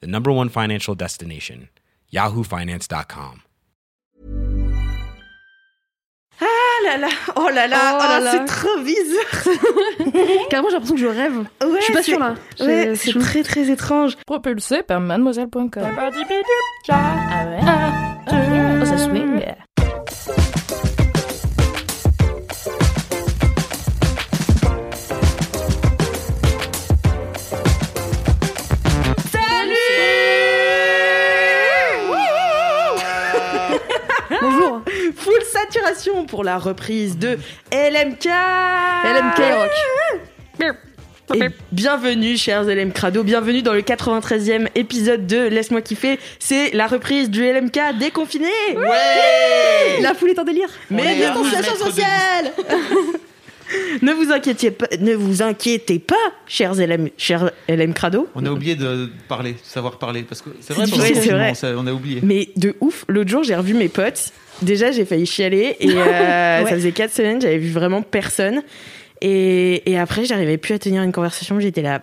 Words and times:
the 0.00 0.06
number 0.06 0.30
one 0.32 0.48
financial 0.48 0.94
destination, 0.94 1.68
yahoofinance.com. 2.12 3.40
Ah 6.40 6.46
là 6.84 6.96
là, 6.98 7.08
oh 7.36 7.48
là 7.54 7.66
là, 7.68 7.76
Oh 7.94 7.98
oh 8.00 8.08
là, 8.08 8.20
là 8.20 8.30
c'est 8.32 8.44
trop 8.46 8.80
bizarre. 8.82 9.54
Carrément, 10.50 10.68
j'ai 10.68 10.74
l'impression 10.74 10.94
que 10.96 11.00
je 11.00 11.06
rêve. 11.06 11.38
Ouais, 11.62 11.78
je 11.78 11.84
suis 11.84 11.92
pas 11.94 12.02
sûre 12.02 12.18
là. 12.18 12.34
Ouais, 12.60 12.96
C'est- 12.96 13.18
très 13.20 13.42
très 13.44 13.70
étrange. 13.70 14.16
Propulsé 14.26 14.82
par 14.82 15.00
mademoiselle.com. 15.00 15.70
Ah 16.88 17.46
ouais 17.46 17.60
Oh, 18.82 18.84
ça 18.84 18.98
swing. 18.98 19.40
Full 35.74 35.82
saturation 35.82 36.24
pour 36.26 36.44
la 36.44 36.58
reprise 36.58 37.18
de 37.18 37.38
LMK. 37.72 38.26
LMK 38.26 39.40
Rock. 39.56 40.74
Et 41.34 41.48
bienvenue, 41.72 42.36
chers 42.36 42.64
LM 42.64 42.92
Crado, 42.92 43.24
bienvenue 43.24 43.62
dans 43.62 43.72
le 43.72 43.80
93e 43.80 44.68
épisode 44.74 45.26
de 45.26 45.48
Laisse-moi 45.48 45.80
kiffer. 45.80 46.18
C'est 46.38 46.70
la 46.72 46.86
reprise 46.86 47.30
du 47.30 47.42
LMK 47.42 47.98
déconfiné. 47.98 48.48
Ouais 48.76 50.00
La 50.02 50.14
foule 50.14 50.30
est 50.30 50.38
en 50.38 50.44
délire. 50.44 50.68
Mais 50.90 51.16
distanciation 51.16 51.76
sociale 51.76 52.52
Ne 54.02 54.12
vous 54.12 54.30
inquiétez 54.30 54.70
pas, 54.70 54.86
ne 55.00 55.14
vous 55.14 55.42
inquiétez 55.42 55.98
pas, 55.98 56.14
chers 56.46 56.74
LM, 56.74 57.08
chers 57.16 57.50
LM 57.68 57.94
Crado. 57.94 58.28
On 58.34 58.44
a 58.44 58.50
oublié 58.50 58.76
de 58.76 59.08
parler, 59.26 59.56
savoir 59.64 59.98
parler, 59.98 60.22
parce 60.22 60.42
que 60.42 60.50
c'est 60.60 60.74
vrai, 60.74 60.84
vrai. 60.86 61.54
ça- 61.54 61.72
on 61.76 61.86
a 61.86 61.92
oublié. 61.92 62.20
Mais 62.22 62.50
de 62.56 62.76
ouf, 62.80 63.04
l'autre 63.08 63.30
jour 63.30 63.42
j'ai 63.42 63.56
revu 63.56 63.72
mes 63.74 63.88
potes. 63.88 64.32
Déjà 64.64 64.90
j'ai 64.90 65.04
failli 65.04 65.26
chialer 65.26 65.76
et 65.80 65.90
euh, 65.90 66.64
ça 66.68 66.70
faisait 66.74 66.92
quatre 66.92 67.12
semaines, 67.12 67.40
j'avais 67.40 67.58
vu 67.58 67.70
vraiment 67.70 68.02
personne. 68.02 68.62
Et, 69.20 69.90
et 69.90 69.98
après 69.98 70.24
j'arrivais 70.24 70.58
plus 70.58 70.74
à 70.74 70.78
tenir 70.78 71.02
une 71.02 71.12
conversation, 71.12 71.60
j'étais 71.60 71.82
là. 71.82 72.00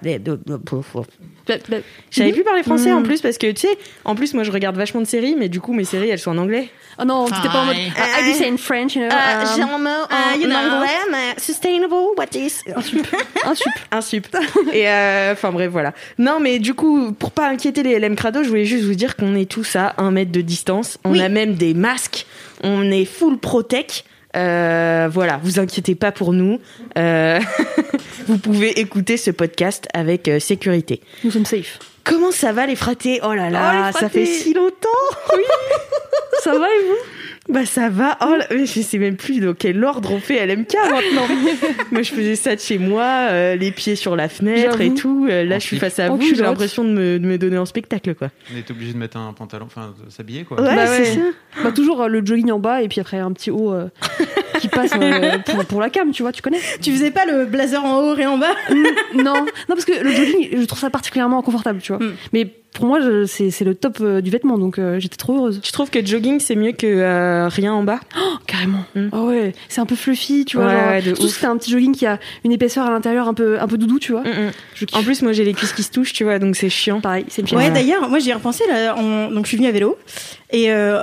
J'avais 2.11 2.31
plus 2.31 2.43
parler 2.43 2.63
français 2.63 2.91
en 2.91 3.03
plus 3.03 3.21
parce 3.21 3.37
que 3.37 3.51
tu 3.51 3.67
sais, 3.67 3.77
en 4.05 4.15
plus 4.15 4.33
moi 4.33 4.43
je 4.43 4.51
regarde 4.51 4.75
vachement 4.75 5.01
de 5.01 5.05
séries, 5.05 5.35
mais 5.37 5.49
du 5.49 5.59
coup 5.59 5.73
mes 5.73 5.85
séries 5.85 6.09
elles 6.09 6.19
sont 6.19 6.31
en 6.31 6.37
anglais. 6.37 6.69
Oh 6.99 7.05
non, 7.05 7.25
t'étais 7.25 7.47
pas 7.47 7.61
en 7.61 7.65
mode. 7.65 7.75
Hi. 7.77 7.89
I 8.21 8.31
do 8.31 8.37
say 8.37 8.49
in 8.49 8.57
French, 8.57 8.95
you 8.95 9.01
know. 9.01 9.09
um, 9.09 9.69
un 9.69 9.77
mot 9.77 9.89
en 9.89 10.77
anglais, 10.77 10.89
mais 11.09 11.33
sustainable, 11.37 11.93
what 12.17 12.25
is? 12.35 12.61
Un 12.75 12.81
sup. 12.81 13.07
Un 13.45 13.55
sup. 13.55 13.67
un 13.91 14.01
sup. 14.01 14.27
Et 14.73 14.87
euh, 14.87 15.33
enfin 15.33 15.51
bref, 15.51 15.69
voilà. 15.71 15.93
Non, 16.17 16.39
mais 16.39 16.59
du 16.59 16.73
coup, 16.73 17.13
pour 17.13 17.31
pas 17.31 17.47
inquiéter 17.47 17.83
les 17.83 17.97
LM 17.97 18.15
Crado, 18.15 18.43
je 18.43 18.49
voulais 18.49 18.65
juste 18.65 18.83
vous 18.83 18.95
dire 18.95 19.15
qu'on 19.15 19.35
est 19.35 19.49
tous 19.49 19.75
à 19.75 19.95
un 19.97 20.11
mètre 20.11 20.31
de 20.31 20.41
distance. 20.41 20.97
On 21.03 21.17
a 21.19 21.29
même 21.29 21.55
des 21.55 21.73
masques. 21.73 22.25
On 22.63 22.91
est 22.91 23.05
full 23.05 23.37
protect. 23.37 24.03
Euh, 24.35 25.09
voilà, 25.11 25.39
vous 25.43 25.59
inquiétez 25.59 25.95
pas 25.95 26.11
pour 26.11 26.33
nous. 26.33 26.59
Euh, 26.97 27.39
vous 28.27 28.37
pouvez 28.37 28.79
écouter 28.79 29.17
ce 29.17 29.31
podcast 29.31 29.87
avec 29.93 30.27
euh, 30.27 30.39
sécurité. 30.39 31.01
Nous 31.23 31.31
sommes 31.31 31.45
safe. 31.45 31.79
Comment 32.03 32.31
ça 32.31 32.51
va 32.51 32.65
les 32.65 32.75
fratés? 32.75 33.19
Oh 33.23 33.33
là 33.33 33.47
Oh, 33.49 33.51
là, 33.51 33.87
les 33.93 33.99
ça 33.99 34.09
fait 34.09 34.25
si 34.25 34.53
longtemps. 34.53 34.89
Ça 36.43 36.57
va 36.57 36.65
et 36.65 36.87
vous? 36.87 36.97
Bah 37.49 37.65
ça 37.65 37.89
va. 37.89 38.17
Oh 38.21 38.35
là, 38.37 38.45
mais 38.51 38.65
je 38.67 38.81
sais 38.81 38.99
même 38.99 39.15
plus 39.17 39.39
dans 39.39 39.53
quel 39.55 39.83
ordre 39.83 40.11
on 40.13 40.19
fait 40.19 40.45
LMK 40.45 40.73
maintenant. 40.91 41.27
moi 41.91 42.03
je 42.03 42.11
faisais 42.11 42.35
ça 42.35 42.55
de 42.55 42.61
chez 42.61 42.77
moi, 42.77 43.03
euh, 43.31 43.55
les 43.55 43.71
pieds 43.71 43.95
sur 43.95 44.15
la 44.15 44.29
fenêtre 44.29 44.79
et 44.79 44.93
tout. 44.93 45.27
Euh, 45.29 45.43
là 45.43 45.55
En 45.55 45.59
je 45.59 45.65
suis 45.65 45.77
face 45.79 45.97
à 45.99 46.09
vous, 46.09 46.21
j'ai 46.21 46.35
l'impression 46.43 46.83
de 46.83 46.89
me, 46.91 47.19
de 47.19 47.25
me 47.25 47.37
donner 47.39 47.57
en 47.57 47.65
spectacle 47.65 48.13
quoi. 48.13 48.29
On 48.53 48.57
est 48.57 48.69
obligé 48.69 48.93
de 48.93 48.97
mettre 48.99 49.17
un 49.17 49.33
pantalon, 49.33 49.65
enfin, 49.65 49.93
de 50.05 50.11
s'habiller, 50.11 50.43
quoi. 50.43 50.61
Ouais, 50.61 50.75
Bah 50.75 50.85
c'est 50.85 50.99
ouais. 51.01 51.05
ça. 51.55 51.63
Bah 51.63 51.71
toujours 51.71 52.03
euh, 52.03 52.07
le 52.07 52.23
jogging 52.23 52.51
en 52.51 52.59
bas 52.59 52.83
et 52.83 52.87
puis 52.87 53.01
après 53.01 53.17
un 53.17 53.31
petit 53.33 53.49
haut 53.49 53.73
euh, 53.73 53.89
qui 54.61 54.67
passe 54.69 54.91
euh, 54.99 55.37
pour, 55.45 55.65
pour 55.65 55.81
la 55.81 55.89
cam, 55.89 56.11
tu 56.11 56.21
vois, 56.23 56.31
tu 56.31 56.41
connais 56.41 56.59
Tu 56.81 56.91
faisais 56.93 57.11
pas 57.11 57.25
le 57.25 57.45
blazer 57.45 57.83
en 57.83 57.99
haut 58.01 58.15
et 58.15 58.25
en 58.25 58.37
bas 58.37 58.53
Non, 59.15 59.33
non 59.33 59.45
parce 59.67 59.85
que 59.85 60.01
le 60.03 60.11
jogging, 60.11 60.49
je 60.59 60.65
trouve 60.65 60.79
ça 60.79 60.89
particulièrement 60.89 61.41
confortable, 61.41 61.79
tu 61.81 61.93
vois. 61.93 62.03
Mm. 62.03 62.13
Mais 62.33 62.45
pour 62.73 62.85
moi, 62.85 62.99
c'est 63.27 63.51
c'est 63.51 63.65
le 63.65 63.75
top 63.75 63.97
euh, 63.99 64.21
du 64.21 64.29
vêtement, 64.29 64.57
donc 64.57 64.79
euh, 64.79 64.97
j'étais 64.99 65.17
trop 65.17 65.35
heureuse. 65.37 65.59
Tu 65.61 65.73
trouves 65.73 65.89
que 65.89 66.05
jogging 66.05 66.39
c'est 66.39 66.55
mieux 66.55 66.71
que 66.71 66.87
euh, 66.87 67.49
rien 67.49 67.73
en 67.73 67.83
bas? 67.83 67.99
Oh, 68.17 68.35
carrément. 68.47 68.85
Mm. 68.95 69.07
Ah 69.11 69.23
ouais, 69.23 69.51
c'est 69.67 69.81
un 69.81 69.85
peu 69.85 69.95
fluffy, 69.95 70.45
tu 70.45 70.55
vois. 70.55 70.67
Ouais, 70.67 70.71
genre, 70.71 70.89
ouais, 70.91 71.01
surtout 71.03 71.27
si 71.27 71.45
un 71.45 71.57
petit 71.57 71.69
jogging 71.71 71.93
qui 71.93 72.05
a 72.05 72.17
une 72.45 72.53
épaisseur 72.53 72.85
à 72.85 72.91
l'intérieur 72.91 73.27
un 73.27 73.33
peu, 73.33 73.59
un 73.59 73.67
peu 73.67 73.77
doudou, 73.77 73.99
tu 73.99 74.13
vois. 74.13 74.23
Je 74.75 74.85
kiffe. 74.85 74.97
En 74.97 75.03
plus 75.03 75.21
moi 75.21 75.33
j'ai 75.33 75.43
les 75.43 75.53
cuisses 75.53 75.73
qui 75.73 75.83
se 75.83 75.91
touchent, 75.91 76.13
tu 76.13 76.23
vois, 76.23 76.39
donc 76.39 76.55
c'est 76.55 76.69
chiant. 76.69 77.01
pareil, 77.01 77.25
c'est 77.27 77.41
une 77.49 77.57
Ouais, 77.57 77.69
d'ailleurs, 77.71 78.07
moi 78.09 78.19
j'y 78.19 78.29
ai 78.29 78.33
repensé 78.33 78.63
là. 78.69 78.95
on- 78.97 79.29
Donc 79.31 79.45
je 79.45 79.49
suis 79.49 79.57
venue 79.57 79.67
à 79.67 79.71
vélo 79.73 79.97
et 80.51 80.71
euh, 80.71 80.99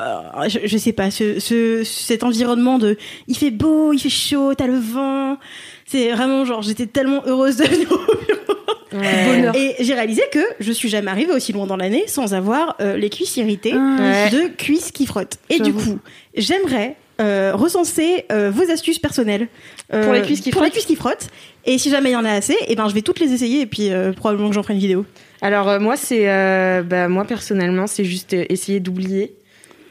je, 0.48 0.59
je 0.64 0.78
sais 0.78 0.92
pas, 0.92 1.10
ce, 1.10 1.41
ce- 1.41 1.82
cet 1.84 2.22
environnement 2.25 2.78
de, 2.78 2.97
il 3.26 3.36
fait 3.36 3.50
beau, 3.50 3.92
il 3.92 3.98
fait 3.98 4.09
chaud, 4.10 4.54
t'as 4.54 4.66
le 4.66 4.78
vent. 4.78 5.38
C'est 5.86 6.10
vraiment 6.12 6.44
genre, 6.44 6.62
j'étais 6.62 6.86
tellement 6.86 7.22
heureuse 7.26 7.56
de 7.56 7.64
venir 7.64 7.91
au 7.92 7.97
bureau. 7.97 9.54
Et 9.54 9.75
j'ai 9.81 9.94
réalisé 9.94 10.22
que 10.32 10.41
je 10.60 10.72
suis 10.72 10.88
jamais 10.88 11.10
arrivée 11.10 11.32
aussi 11.32 11.53
loin 11.53 11.66
dans 11.66 11.76
l'année 11.76 12.04
sans 12.06 12.34
avoir 12.34 12.76
euh, 12.81 12.97
les 12.97 13.10
cuisses 13.10 13.37
irritées 13.37 13.75
Ah, 13.75 13.97
Ouais. 14.00 14.31
de 14.31 14.48
cuisses 14.48 14.91
qui 14.92 15.06
frottent. 15.06 15.38
Et 15.50 15.60
du 15.60 15.72
coup, 15.72 15.98
j'aimerais 16.34 16.97
euh, 17.20 17.53
recenser 17.54 18.25
euh, 18.32 18.50
vos 18.50 18.70
astuces 18.70 18.98
personnelles 18.98 19.48
euh, 19.92 20.04
Pour 20.04 20.12
les 20.12 20.22
cuisses 20.22 20.41
qui 20.41 20.50
pour 20.50 20.62
les 20.62 20.69
frottent 20.69 20.72
cuisses 20.75 20.87
qui 20.87 20.97
frottent. 20.97 21.28
Et 21.64 21.76
si 21.78 21.91
jamais 21.91 22.10
il 22.10 22.12
y 22.12 22.16
en 22.16 22.25
a 22.25 22.31
assez, 22.32 22.56
et 22.66 22.76
ben 22.76 22.88
je 22.88 22.94
vais 22.94 23.03
toutes 23.03 23.20
les 23.20 23.32
essayer 23.32 23.60
et 23.62 23.66
puis 23.66 23.91
euh, 23.91 24.12
probablement 24.12 24.48
que 24.48 24.54
j'en 24.54 24.62
ferai 24.62 24.75
une 24.75 24.81
vidéo. 24.81 25.04
Alors 25.42 25.69
euh, 25.69 25.78
moi 25.81 25.97
c'est 25.97 26.28
euh, 26.31 26.82
bah 26.82 27.08
moi 27.08 27.25
personnellement 27.25 27.87
c'est 27.87 28.04
juste 28.04 28.32
essayer 28.32 28.81
d'oublier. 28.81 29.34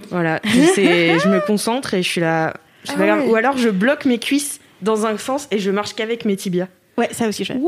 Voilà, 0.10 0.40
je 0.46 1.28
me 1.28 1.46
concentre 1.46 1.94
et 1.94 2.04
je 2.04 2.08
suis 2.08 2.22
là. 2.22 2.54
Ah 2.90 2.94
ouais. 3.00 3.28
Ou 3.28 3.36
alors 3.36 3.58
je 3.58 3.70
bloque 3.70 4.06
mes 4.06 4.20
cuisses 4.20 4.60
dans 4.82 5.06
un 5.06 5.18
sens 5.18 5.48
et 5.52 5.60
je 5.60 5.72
marche 5.72 5.94
qu'avec 5.94 6.26
mes 6.26 6.36
tibias. 6.36 6.68
Ouais, 6.98 7.10
ça 7.12 7.28
aussi 7.28 7.44
je 7.44 7.54
fais. 7.54 7.60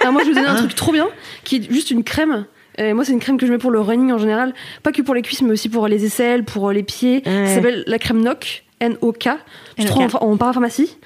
Alors 0.00 0.12
moi, 0.12 0.22
je 0.22 0.28
vous 0.28 0.34
donner 0.34 0.46
un 0.46 0.56
truc 0.56 0.74
trop 0.74 0.92
bien, 0.92 1.08
qui 1.44 1.56
est 1.56 1.72
juste 1.72 1.90
une 1.90 2.04
crème. 2.04 2.46
Et 2.76 2.92
moi, 2.92 3.04
c'est 3.04 3.12
une 3.12 3.18
crème 3.18 3.38
que 3.38 3.46
je 3.46 3.50
mets 3.50 3.58
pour 3.58 3.72
le 3.72 3.80
running 3.80 4.12
en 4.12 4.18
général, 4.18 4.54
pas 4.84 4.92
que 4.92 5.02
pour 5.02 5.14
les 5.14 5.22
cuisses, 5.22 5.42
mais 5.42 5.50
aussi 5.50 5.68
pour 5.68 5.88
les 5.88 6.04
aisselles, 6.04 6.44
pour 6.44 6.70
les 6.70 6.84
pieds. 6.84 7.22
Ouais. 7.26 7.46
Ça 7.46 7.56
s'appelle 7.56 7.82
la 7.86 7.98
crème 7.98 8.22
NOC, 8.22 8.64
N-O-K. 8.80 9.28
Tu 9.76 9.84
trouves 9.86 10.16
en, 10.20 10.30
en 10.30 10.36
parapharmacie. 10.36 10.96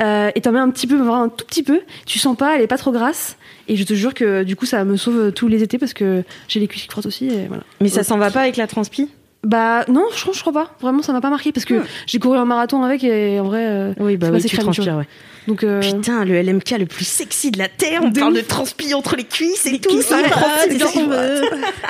Euh, 0.00 0.30
et 0.34 0.40
t'en 0.42 0.52
mets 0.52 0.60
un 0.60 0.70
petit 0.70 0.86
peu, 0.86 0.96
vraiment 0.96 1.22
un 1.22 1.28
tout 1.28 1.44
petit 1.44 1.62
peu. 1.62 1.80
Tu 2.04 2.18
sens 2.18 2.36
pas, 2.36 2.54
elle 2.54 2.62
est 2.62 2.66
pas 2.68 2.78
trop 2.78 2.92
grasse. 2.92 3.36
Et 3.66 3.76
je 3.76 3.82
te 3.82 3.94
jure 3.94 4.14
que 4.14 4.44
du 4.44 4.54
coup, 4.54 4.66
ça 4.66 4.84
me 4.84 4.96
sauve 4.96 5.32
tous 5.32 5.48
les 5.48 5.62
étés 5.62 5.78
parce 5.78 5.94
que 5.94 6.22
j'ai 6.48 6.60
les 6.60 6.68
cuisses 6.68 6.82
qui 6.82 6.88
frottent 6.88 7.06
aussi. 7.06 7.26
Et 7.28 7.46
voilà. 7.48 7.64
Mais 7.80 7.88
ça 7.88 8.04
s'en 8.04 8.18
va 8.18 8.30
pas 8.30 8.42
avec 8.42 8.56
la 8.56 8.66
transpi? 8.66 9.08
Bah 9.46 9.84
non, 9.88 10.06
je 10.14 10.20
crois, 10.22 10.34
je 10.34 10.40
crois 10.40 10.52
pas. 10.52 10.70
Vraiment, 10.80 11.02
ça 11.02 11.12
m'a 11.12 11.20
pas 11.20 11.30
marqué 11.30 11.52
parce 11.52 11.64
que 11.64 11.80
j'ai 12.06 12.18
couru 12.18 12.36
un 12.36 12.44
marathon 12.44 12.82
avec 12.82 13.04
et 13.04 13.38
en 13.38 13.44
vrai. 13.44 13.64
euh, 13.64 13.92
Oui 14.00 14.16
bah 14.16 14.28
oui 14.32 14.42
tu 14.42 14.56
transpires 14.58 14.96
ouais. 14.96 15.06
Donc 15.46 15.62
euh, 15.62 15.80
Putain 15.80 16.24
le 16.24 16.42
LMK 16.42 16.70
le 16.80 16.86
plus 16.86 17.04
sexy 17.06 17.52
de 17.52 17.58
la 17.58 17.68
terre. 17.68 18.00
On 18.02 18.08
De 18.08 18.18
parle 18.18 18.32
ouf. 18.32 18.76
de 18.76 18.94
entre 18.94 19.14
les 19.14 19.22
cuisses 19.22 19.64
et 19.66 19.70
Les 19.70 19.78
tout. 19.78 19.90
cuisses 19.90 20.06
ça 20.06 20.16
veut. 20.16 20.24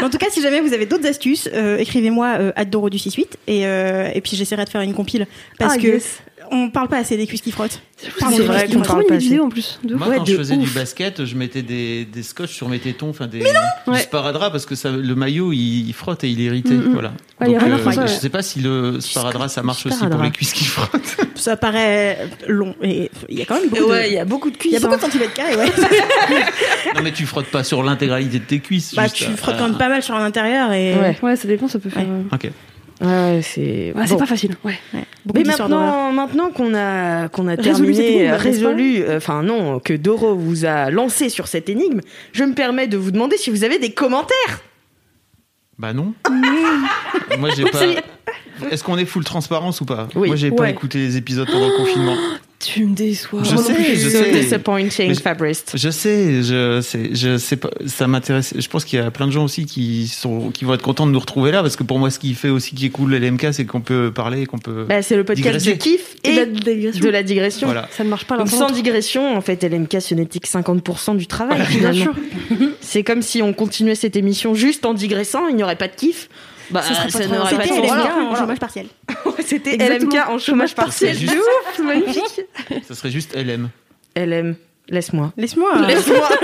Mais 0.00 0.05
en 0.05 0.11
tout 0.11 0.19
cas, 0.19 0.27
si 0.31 0.43
jamais 0.43 0.61
vous 0.61 0.75
avez 0.75 0.84
d'autres 0.84 1.06
astuces, 1.06 1.49
euh, 1.55 1.78
écrivez-moi 1.78 2.36
euh, 2.41 2.65
@doro 2.66 2.91
du 2.91 2.98
68 2.98 3.39
et 3.47 3.66
euh, 3.66 4.10
et 4.15 4.21
puis 4.21 4.36
j'essaierai 4.36 4.65
de 4.66 4.69
faire 4.71 4.83
une 4.83 4.92
compile 4.92 5.27
parce 5.59 5.75
ah, 5.77 5.78
que 5.78 5.86
yes. 5.86 6.21
On 6.51 6.71
parle 6.71 6.89
pas 6.89 6.98
assez 6.98 7.16
des 7.16 7.27
cuisses 7.27 7.41
qui 7.43 7.51
frottent. 7.53 7.81
C'est 7.97 8.10
vrai 8.43 8.66
qu'on 8.69 8.81
parle 8.83 9.03
pas 9.03 9.09
pas 9.09 9.15
une 9.15 9.21
vidéo 9.21 9.45
en 9.45 9.48
plus. 9.48 9.78
De 9.83 9.95
Moi, 9.95 10.09
Ouais, 10.09 10.16
quand 10.19 10.25
de 10.25 10.33
je 10.33 10.37
faisais 10.37 10.57
du 10.57 10.69
basket, 10.69 11.25
je 11.25 11.34
mettais 11.34 11.63
des, 11.63 12.04
des 12.04 12.22
scotch 12.22 12.51
sur 12.53 12.69
mes 12.69 12.78
tétons, 12.78 13.09
enfin 13.10 13.27
des, 13.27 13.41
Ouais. 13.43 13.53
du 13.97 13.98
sparadrap 14.01 14.53
parce 14.53 14.66
que 14.66 14.75
ça, 14.75 14.91
le 14.91 15.15
maillot 15.15 15.53
il, 15.53 15.89
il 15.89 15.93
frotte 15.95 16.22
et 16.25 16.28
il 16.28 16.41
est 16.41 16.45
irrité. 16.45 16.75
Mm, 16.75 16.89
mm. 16.91 16.93
Voilà. 16.93 17.13
Ouais, 17.41 17.48
Donc, 17.48 17.60
ça, 17.81 17.91
je 17.93 18.01
ouais. 18.01 18.09
sais 18.09 18.28
pas 18.28 18.43
si 18.43 18.60
le 18.60 19.01
sparadrap 19.01 19.48
ça 19.48 19.63
marche 19.63 19.87
aussi 19.87 20.07
pour 20.07 20.22
les 20.22 20.31
cuisses 20.31 20.53
qui 20.53 20.65
frottent. 20.65 21.16
Ça 21.37 21.57
paraît 21.57 22.28
long 22.49 22.75
et 22.83 23.10
il 23.28 23.39
y 23.39 23.42
a 23.42 23.45
quand 23.45 23.60
même 23.60 23.69
beaucoup 23.69 23.91
Ouais 23.91 24.04
de 24.04 24.09
il 24.09 24.15
y 24.15 24.19
a 24.19 24.25
beaucoup 24.25 24.51
de 24.51 24.57
cuisses. 24.57 24.72
il 24.72 24.75
y 24.75 24.77
a 24.78 24.81
beaucoup 24.81 24.95
hein. 24.95 24.97
de 24.97 25.03
centimètres 25.03 25.34
carrés, 25.34 25.54
ouais. 25.57 25.66
non 26.95 27.03
mais 27.03 27.13
tu 27.13 27.27
frottes 27.27 27.47
pas 27.51 27.63
sur 27.63 27.83
l'intégralité 27.83 28.39
de 28.39 28.45
tes 28.45 28.60
cuisses. 28.60 28.95
bah, 28.95 29.03
juste 29.04 29.16
tu 29.16 29.25
frottes 29.37 29.57
quand 29.59 29.69
même 29.69 29.78
pas 29.78 29.89
mal 29.91 30.03
sur 30.03 30.15
l'intérieur 30.19 30.72
et 30.72 30.95
Ouais. 30.97 31.16
Ouais, 31.22 31.37
ça 31.37 31.47
dépend, 31.47 31.69
ça 31.69 31.78
peut 31.78 31.91
faire. 31.91 32.03
Ouais. 32.04 32.09
euh, 32.33 32.34
Ok. 32.34 32.51
Ouais, 33.01 33.41
c'est. 33.43 33.93
Ouais, 33.95 34.07
c'est 34.07 34.15
Bon. 34.15 34.19
pas 34.21 34.27
facile. 34.27 34.57
Ouais. 34.65 34.78
Mais 35.34 35.45
maintenant, 35.45 36.13
maintenant 36.13 36.51
qu'on 36.51 36.75
a 36.75 37.28
qu'on 37.28 37.47
a 37.48 37.54
Résolu 37.54 37.93
terminé, 37.95 38.33
résolu, 38.33 39.03
euh, 39.03 39.19
enfin 39.19 39.43
non, 39.43 39.81
que 39.81 39.93
Doro 39.93 40.34
vous 40.34 40.65
a 40.65 40.91
lancé 40.91 41.28
sur 41.28 41.47
cette 41.48 41.69
énigme, 41.69 42.01
je 42.33 42.45
me 42.45 42.54
permets 42.54 42.87
de 42.87 42.97
vous 42.97 43.10
demander 43.10 43.37
si 43.37 43.51
vous 43.51 43.65
avez 43.65 43.78
des 43.78 43.91
commentaires. 43.93 44.60
Bah 45.78 45.93
non. 45.93 46.15
Moi 47.39 47.51
j'ai 47.54 47.65
pas. 47.65 47.81
Est-ce 48.71 48.83
qu'on 48.83 48.97
est 48.97 49.04
full 49.04 49.25
transparence 49.25 49.83
ou 49.83 49.84
pas? 49.84 50.09
Oui. 50.15 50.28
Moi 50.28 50.37
j'ai 50.37 50.51
pas 50.51 50.71
écouté 50.71 50.99
les 50.99 51.16
épisodes 51.19 51.47
pendant 51.51 51.69
le 51.69 51.77
confinement. 51.77 52.16
Tu 52.58 52.86
me 52.86 52.94
déçois. 52.94 53.42
Je 53.44 53.54
sais, 53.56 53.74
plus. 53.74 53.97
je 53.97 54.08
So 54.08 54.18
sais. 54.24 54.30
disappointing, 54.32 55.14
je- 55.14 55.20
Fabrice. 55.20 55.64
Je 55.74 55.91
sais, 55.91 56.42
je 56.42 56.80
sais, 56.80 57.10
je 57.12 57.36
sais 57.36 57.56
pas. 57.56 57.68
Ça 57.86 58.06
m'intéresse. 58.06 58.54
Je 58.58 58.66
pense 58.68 58.86
qu'il 58.86 58.98
y 58.98 59.03
a 59.03 59.10
plein 59.10 59.26
de 59.26 59.32
gens 59.32 59.44
aussi 59.44 59.66
qui 59.66 60.08
sont, 60.08 60.50
qui 60.50 60.64
vont 60.64 60.72
être 60.72 60.80
contents 60.82 61.06
de 61.06 61.12
nous 61.12 61.18
retrouver 61.20 61.50
là, 61.53 61.60
parce 61.60 61.76
que 61.76 61.82
pour 61.82 61.98
moi, 61.98 62.10
ce 62.10 62.18
qui 62.18 62.32
fait 62.34 62.48
aussi 62.48 62.74
qui 62.74 62.86
est 62.86 62.91
cool 62.91 63.14
l'LMK, 63.14 63.48
c'est 63.53 63.66
qu'on 63.66 63.82
peut 63.82 64.10
parler, 64.10 64.47
qu'on 64.47 64.58
peut. 64.58 64.86
Bah, 64.88 65.03
c'est 65.03 65.16
le 65.16 65.24
podcast 65.24 65.47
Digresser. 65.58 65.72
du 65.72 65.78
kiff 65.78 66.16
Et 66.24 66.30
et 66.30 66.47
de 66.47 66.64
la 66.64 66.74
digression. 66.74 67.04
de 67.04 67.08
la 67.10 67.22
digression. 67.22 67.66
Voilà. 67.66 67.88
Ça 67.92 68.04
ne 68.04 68.08
marche 68.08 68.24
pas 68.24 68.38
Donc 68.38 68.48
sans 68.48 68.70
digression, 68.70 69.36
en 69.36 69.41
fait, 69.42 69.62
LMK, 69.62 70.00
ce 70.00 70.14
n'était 70.14 70.38
que 70.38 70.48
50% 70.48 71.14
du 71.16 71.26
travail, 71.26 71.60
Bien 71.78 71.92
sûr. 71.92 72.14
C'est 72.80 73.03
comme 73.04 73.20
si 73.20 73.42
on 73.42 73.53
continuait 73.53 73.94
cette 73.97 74.16
émission 74.16 74.54
juste 74.54 74.86
en 74.86 74.94
digressant, 74.94 75.48
il 75.48 75.56
n'y 75.56 75.62
aurait 75.62 75.76
pas 75.76 75.88
de 75.88 75.94
kiff. 75.94 76.28
Bah, 76.71 76.83
Ce 76.83 76.95
serait 76.95 77.04
pas 77.04 77.10
ça 77.10 77.21
trop- 77.24 77.34
n'aurait 77.34 77.57
pas 77.57 77.63
C'était 77.63 77.77
de 77.77 77.83
LMK 77.83 77.89
sens. 77.89 78.07
en 78.10 78.24
Voilà. 78.24 78.39
chômage 78.41 78.59
partiel. 78.59 78.86
C'était. 79.45 79.77
LMK 79.77 80.15
en 80.28 80.39
chômage 80.39 80.74
partiel. 80.74 81.15
C'est 81.15 81.21
juste- 81.21 81.34
ouf, 81.36 81.74
c'est 81.77 81.83
magnifique. 81.83 82.41
Ça 82.89 82.95
serait 82.95 83.10
juste 83.10 83.34
LM. 83.36 83.68
LM, 84.16 84.57
laisse-moi. 84.89 85.33
Laisse-moi. 85.36 85.71
Laisse-moi. 85.86 86.28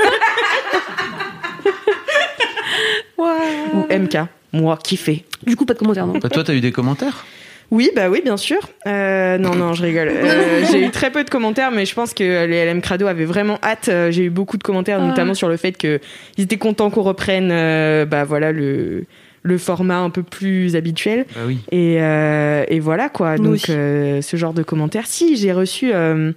Ou 3.75 3.87
MK, 3.91 4.19
moi, 4.53 4.79
kiffé. 4.83 5.25
Du 5.47 5.57
coup, 5.57 5.65
pas 5.65 5.75
de 5.75 5.79
commentaires, 5.79 6.07
non 6.07 6.15
Bah, 6.19 6.29
toi, 6.29 6.45
t'as 6.45 6.55
eu 6.55 6.61
des 6.61 6.73
commentaires 6.73 7.25
Oui, 7.71 7.91
bah 7.95 8.09
oui, 8.11 8.21
bien 8.23 8.37
sûr. 8.37 8.59
Euh, 8.87 9.39
non, 9.39 9.55
non, 9.55 9.75
je 9.75 9.83
rigole. 9.83 10.09
Euh, 10.09 10.65
j'ai 10.71 10.85
eu 10.85 10.91
très 10.91 11.11
peu 11.11 11.23
de 11.25 11.31
commentaires, 11.31 11.71
mais 11.71 11.87
je 11.87 11.95
pense 11.95 12.13
que 12.15 12.23
les 12.47 12.65
LM 12.67 12.81
Crado 12.81 13.07
avaient 13.07 13.25
vraiment 13.25 13.59
hâte. 13.63 13.89
Euh, 13.89 14.11
J'ai 14.11 14.25
eu 14.25 14.31
beaucoup 14.31 14.57
de 14.57 14.63
commentaires, 14.63 14.99
Ah. 15.01 15.07
notamment 15.07 15.35
sur 15.35 15.49
le 15.49 15.57
fait 15.57 15.73
qu'ils 15.73 16.01
étaient 16.39 16.59
contents 16.59 16.91
qu'on 16.91 17.03
reprenne, 17.03 17.51
euh, 17.53 18.05
bah 18.05 18.25
voilà, 18.25 18.53
le 18.53 19.05
le 19.43 19.59
format 19.59 19.99
un 19.99 20.11
peu 20.11 20.23
plus 20.23 20.77
habituel. 20.77 21.27
Bah 21.35 21.43
oui. 21.47 21.59
Et, 21.71 22.01
euh, 22.01 22.65
et 22.69 22.81
voilà 22.81 23.09
quoi. 23.09 23.37
Nous 23.39 23.53
Donc 23.53 23.71
euh, 23.71 24.23
ce 24.23 24.37
genre 24.37 24.55
de 24.55 24.63
commentaires. 24.63 25.07
Si 25.07 25.37
j'ai 25.37 25.53
reçu 25.53 25.93
euh, 25.93 26.33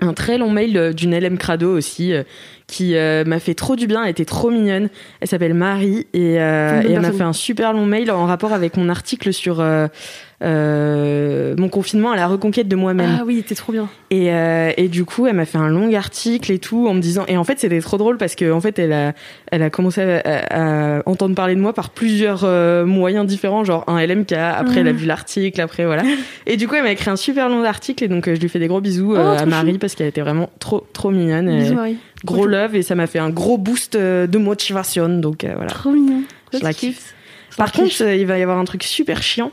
un 0.00 0.12
très 0.14 0.38
long 0.38 0.50
mail 0.50 0.94
d'une 0.94 1.18
LM 1.18 1.38
Crado 1.38 1.76
aussi 1.76 2.12
euh, 2.12 2.22
qui 2.70 2.96
euh, 2.96 3.24
m'a 3.24 3.40
fait 3.40 3.54
trop 3.54 3.74
du 3.76 3.86
bien. 3.86 4.04
Elle 4.04 4.10
était 4.10 4.24
trop 4.24 4.50
mignonne. 4.50 4.88
Elle 5.20 5.28
s'appelle 5.28 5.54
Marie 5.54 6.06
et, 6.14 6.40
euh, 6.40 6.82
et 6.82 6.92
elle 6.92 7.00
m'a 7.00 7.10
fait 7.12 7.22
un 7.24 7.32
super 7.32 7.72
long 7.72 7.84
mail 7.86 8.10
en 8.10 8.26
rapport 8.26 8.52
avec 8.52 8.76
mon 8.76 8.88
article 8.88 9.32
sur 9.32 9.60
euh, 9.60 11.54
mon 11.56 11.68
confinement 11.68 12.12
à 12.12 12.16
la 12.16 12.26
reconquête 12.26 12.68
de 12.68 12.76
moi-même. 12.76 13.18
Ah 13.20 13.24
oui, 13.26 13.42
t'es 13.46 13.54
trop 13.54 13.72
bien. 13.72 13.88
Et, 14.10 14.30
et 14.76 14.88
du 14.88 15.04
coup, 15.04 15.26
elle 15.26 15.36
m'a 15.36 15.44
fait 15.44 15.58
un 15.58 15.68
long 15.68 15.92
article 15.94 16.50
et 16.52 16.58
tout 16.58 16.86
en 16.88 16.94
me 16.94 17.00
disant. 17.00 17.24
Et 17.28 17.36
en 17.36 17.44
fait, 17.44 17.58
c'était 17.58 17.80
trop 17.80 17.96
drôle 17.98 18.16
parce 18.16 18.34
que 18.34 18.50
en 18.50 18.60
fait, 18.60 18.78
elle 18.78 18.92
a, 18.92 19.12
elle 19.52 19.62
a 19.62 19.70
commencé 19.70 20.00
à, 20.02 20.20
à- 20.24 20.96
à 20.98 21.02
entendre 21.06 21.34
parler 21.34 21.54
de 21.54 21.60
moi 21.60 21.72
par 21.72 21.90
plusieurs 21.90 22.44
moyens 22.86 23.26
différents, 23.26 23.64
genre 23.64 23.84
un 23.88 24.00
LMK. 24.04 24.32
Après, 24.32 24.80
elle 24.80 24.88
a 24.88 24.92
Mhm. 24.92 24.98
vu 24.98 25.06
l'article. 25.06 25.60
Après, 25.60 25.84
voilà. 25.86 26.02
Et 26.46 26.56
du 26.56 26.66
coup, 26.68 26.74
elle 26.74 26.82
m'a 26.84 26.92
écrit 26.92 27.10
un 27.10 27.16
super 27.16 27.48
long 27.48 27.64
article 27.64 28.04
et 28.04 28.08
donc 28.08 28.26
je 28.26 28.40
lui 28.40 28.48
fais 28.48 28.58
des 28.58 28.68
gros 28.68 28.80
bisous 28.80 29.14
Oh, 29.14 29.18
à 29.18 29.44
Marie 29.46 29.72
chou. 29.72 29.78
parce 29.78 29.94
qu'elle 29.94 30.06
était 30.08 30.20
vraiment 30.20 30.50
trop, 30.58 30.86
trop 30.92 31.10
mignonne. 31.10 31.54
Bisous, 31.58 31.74
Marie. 31.74 31.96
Gros 32.24 32.46
love 32.46 32.74
et 32.76 32.82
ça 32.82 32.94
m'a 32.94 33.06
fait 33.06 33.18
un 33.18 33.30
gros 33.30 33.58
boost 33.58 33.94
euh, 33.96 34.26
de 34.26 34.38
motivation. 34.38 35.08
Donc 35.08 35.44
euh, 35.44 35.52
voilà. 35.54 35.70
Trop 35.70 35.90
mignon. 35.90 36.22
Je 36.52 36.58
la 36.62 36.72
kiffe. 36.74 37.14
Par 37.56 37.72
contre, 37.72 37.94
euh, 38.02 38.14
il 38.16 38.26
va 38.26 38.38
y 38.38 38.42
avoir 38.42 38.58
un 38.58 38.64
truc 38.64 38.82
super 38.84 39.22
chiant, 39.22 39.50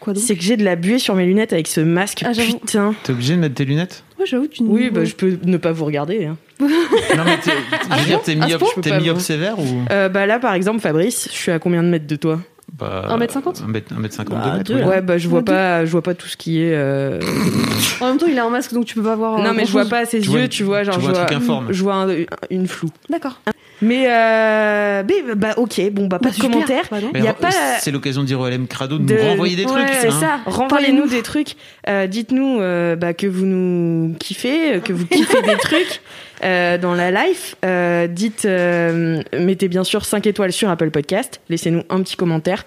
quoi 0.00 0.12
donc? 0.14 0.22
C'est 0.22 0.36
que 0.36 0.42
j'ai 0.42 0.56
de 0.56 0.64
la 0.64 0.74
buée 0.76 0.98
sur 0.98 1.14
mes 1.14 1.26
lunettes 1.26 1.52
avec 1.52 1.66
ce 1.68 1.80
masque. 1.80 2.24
Ah. 2.26 2.32
Putain. 2.34 2.94
T'es 3.04 3.12
obligé 3.12 3.34
de 3.34 3.40
mettre 3.40 3.54
tes 3.54 3.64
lunettes? 3.64 4.02
Ouais, 4.18 4.24
j'avoue, 4.26 4.46
tu 4.46 4.62
Oui, 4.62 4.88
bah, 4.90 5.04
je 5.04 5.14
peux 5.14 5.38
ne 5.44 5.56
pas 5.58 5.72
vous 5.72 5.84
regarder. 5.84 6.24
hein. 6.24 6.36
Non, 6.60 7.24
mais 7.24 7.36
t'es- 7.38 7.50
je 7.92 7.98
veux 8.00 8.04
dire, 8.06 8.22
t'es 8.22 8.36
Ah, 8.40 8.46
myope, 8.46 9.02
myope 9.02 9.20
sévère 9.20 9.58
ou? 9.58 9.64
Euh, 9.90 10.08
bah 10.08 10.24
là, 10.26 10.38
par 10.38 10.54
exemple, 10.54 10.80
Fabrice, 10.80 11.28
je 11.30 11.36
suis 11.36 11.52
à 11.52 11.58
combien 11.58 11.82
de 11.82 11.88
mètres 11.88 12.06
de 12.06 12.16
toi? 12.16 12.40
Bah, 12.72 13.16
1m50? 13.18 13.62
1m52 13.64 14.24
Bah, 14.28 14.58
deux, 14.64 14.74
oui. 14.76 14.82
Ouais, 14.82 15.00
bah 15.00 15.18
je 15.18 15.28
vois 15.28 15.42
pas, 15.44 15.84
je 15.86 15.90
vois 15.90 16.02
pas 16.02 16.14
tout 16.14 16.26
ce 16.28 16.36
qui 16.36 16.60
est. 16.62 16.74
euh, 16.74 17.20
En 18.00 18.08
même 18.08 18.18
temps, 18.18 18.26
il 18.28 18.38
a 18.38 18.44
un 18.44 18.50
masque, 18.50 18.72
donc 18.74 18.84
tu 18.84 18.94
peux 18.94 19.02
pas 19.02 19.16
voir. 19.16 19.38
euh, 19.38 19.42
non, 19.42 19.54
mais 19.54 19.64
je 19.64 19.72
vois 19.72 19.86
pas 19.86 20.04
ses 20.04 20.20
Tu 20.20 20.30
yeux, 20.30 20.38
vois- 20.40 20.48
tu 20.48 20.62
vois, 20.64 20.82
genre 20.84 20.94
tu 20.96 21.00
vois 21.00 21.14
je 21.14 21.20
un 21.20 21.24
truc 21.24 21.38
informe. 21.38 21.66
je 21.70 21.82
vois 21.82 21.94
un- 21.94 22.08
une 22.50 22.66
floue. 22.68 22.90
D'accord. 23.08 23.40
Mais, 23.82 24.06
euh, 24.10 25.02
mais, 25.06 25.34
bah 25.34 25.52
ok, 25.58 25.90
bon 25.92 26.06
bah 26.06 26.18
pas 26.18 26.30
Bah, 26.30 26.34
de. 26.34 26.88
Bah 26.90 27.00
non. 27.00 27.10
Mais 27.12 27.18
Il 27.20 27.24
y 27.24 27.28
a 27.28 27.32
re- 27.32 27.34
pas- 27.34 27.50
C'est 27.78 27.90
l'occasion 27.90 28.22
de 28.22 28.26
dire 28.26 28.40
au 28.40 28.46
LM 28.48 28.66
Crado 28.66 28.98
de, 28.98 29.04
de- 29.04 29.14
nous 29.14 29.20
renvoyer 29.22 29.54
des 29.56 29.64
Ouais, 29.66 29.70
trucs. 29.84 29.94
C'est 30.00 30.08
hein. 30.08 30.40
ça. 30.44 30.50
Renvoyez-nous 30.50 31.06
des 31.08 31.22
trucs. 31.22 31.56
Euh, 31.88 32.06
Dites-nous 32.06 32.60
euh, 32.60 32.96
bah, 32.96 33.12
que 33.12 33.26
vous 33.26 33.44
nous 33.44 34.14
kiffez, 34.18 34.76
euh, 34.76 34.80
que 34.80 34.92
vous 34.94 35.04
kiffez 35.06 35.42
des 35.42 35.56
trucs 35.60 36.00
euh, 36.44 36.78
dans 36.78 36.94
la 36.94 37.10
life. 37.10 37.56
Euh, 37.64 38.06
dites, 38.06 38.44
euh, 38.44 39.22
mettez 39.38 39.68
bien 39.68 39.84
sûr 39.84 40.04
5 40.04 40.26
étoiles 40.26 40.52
sur 40.52 40.68
Apple 40.70 40.90
Podcast. 40.90 41.40
Laissez-nous 41.48 41.82
un 41.90 42.02
petit 42.02 42.16
commentaire. 42.16 42.64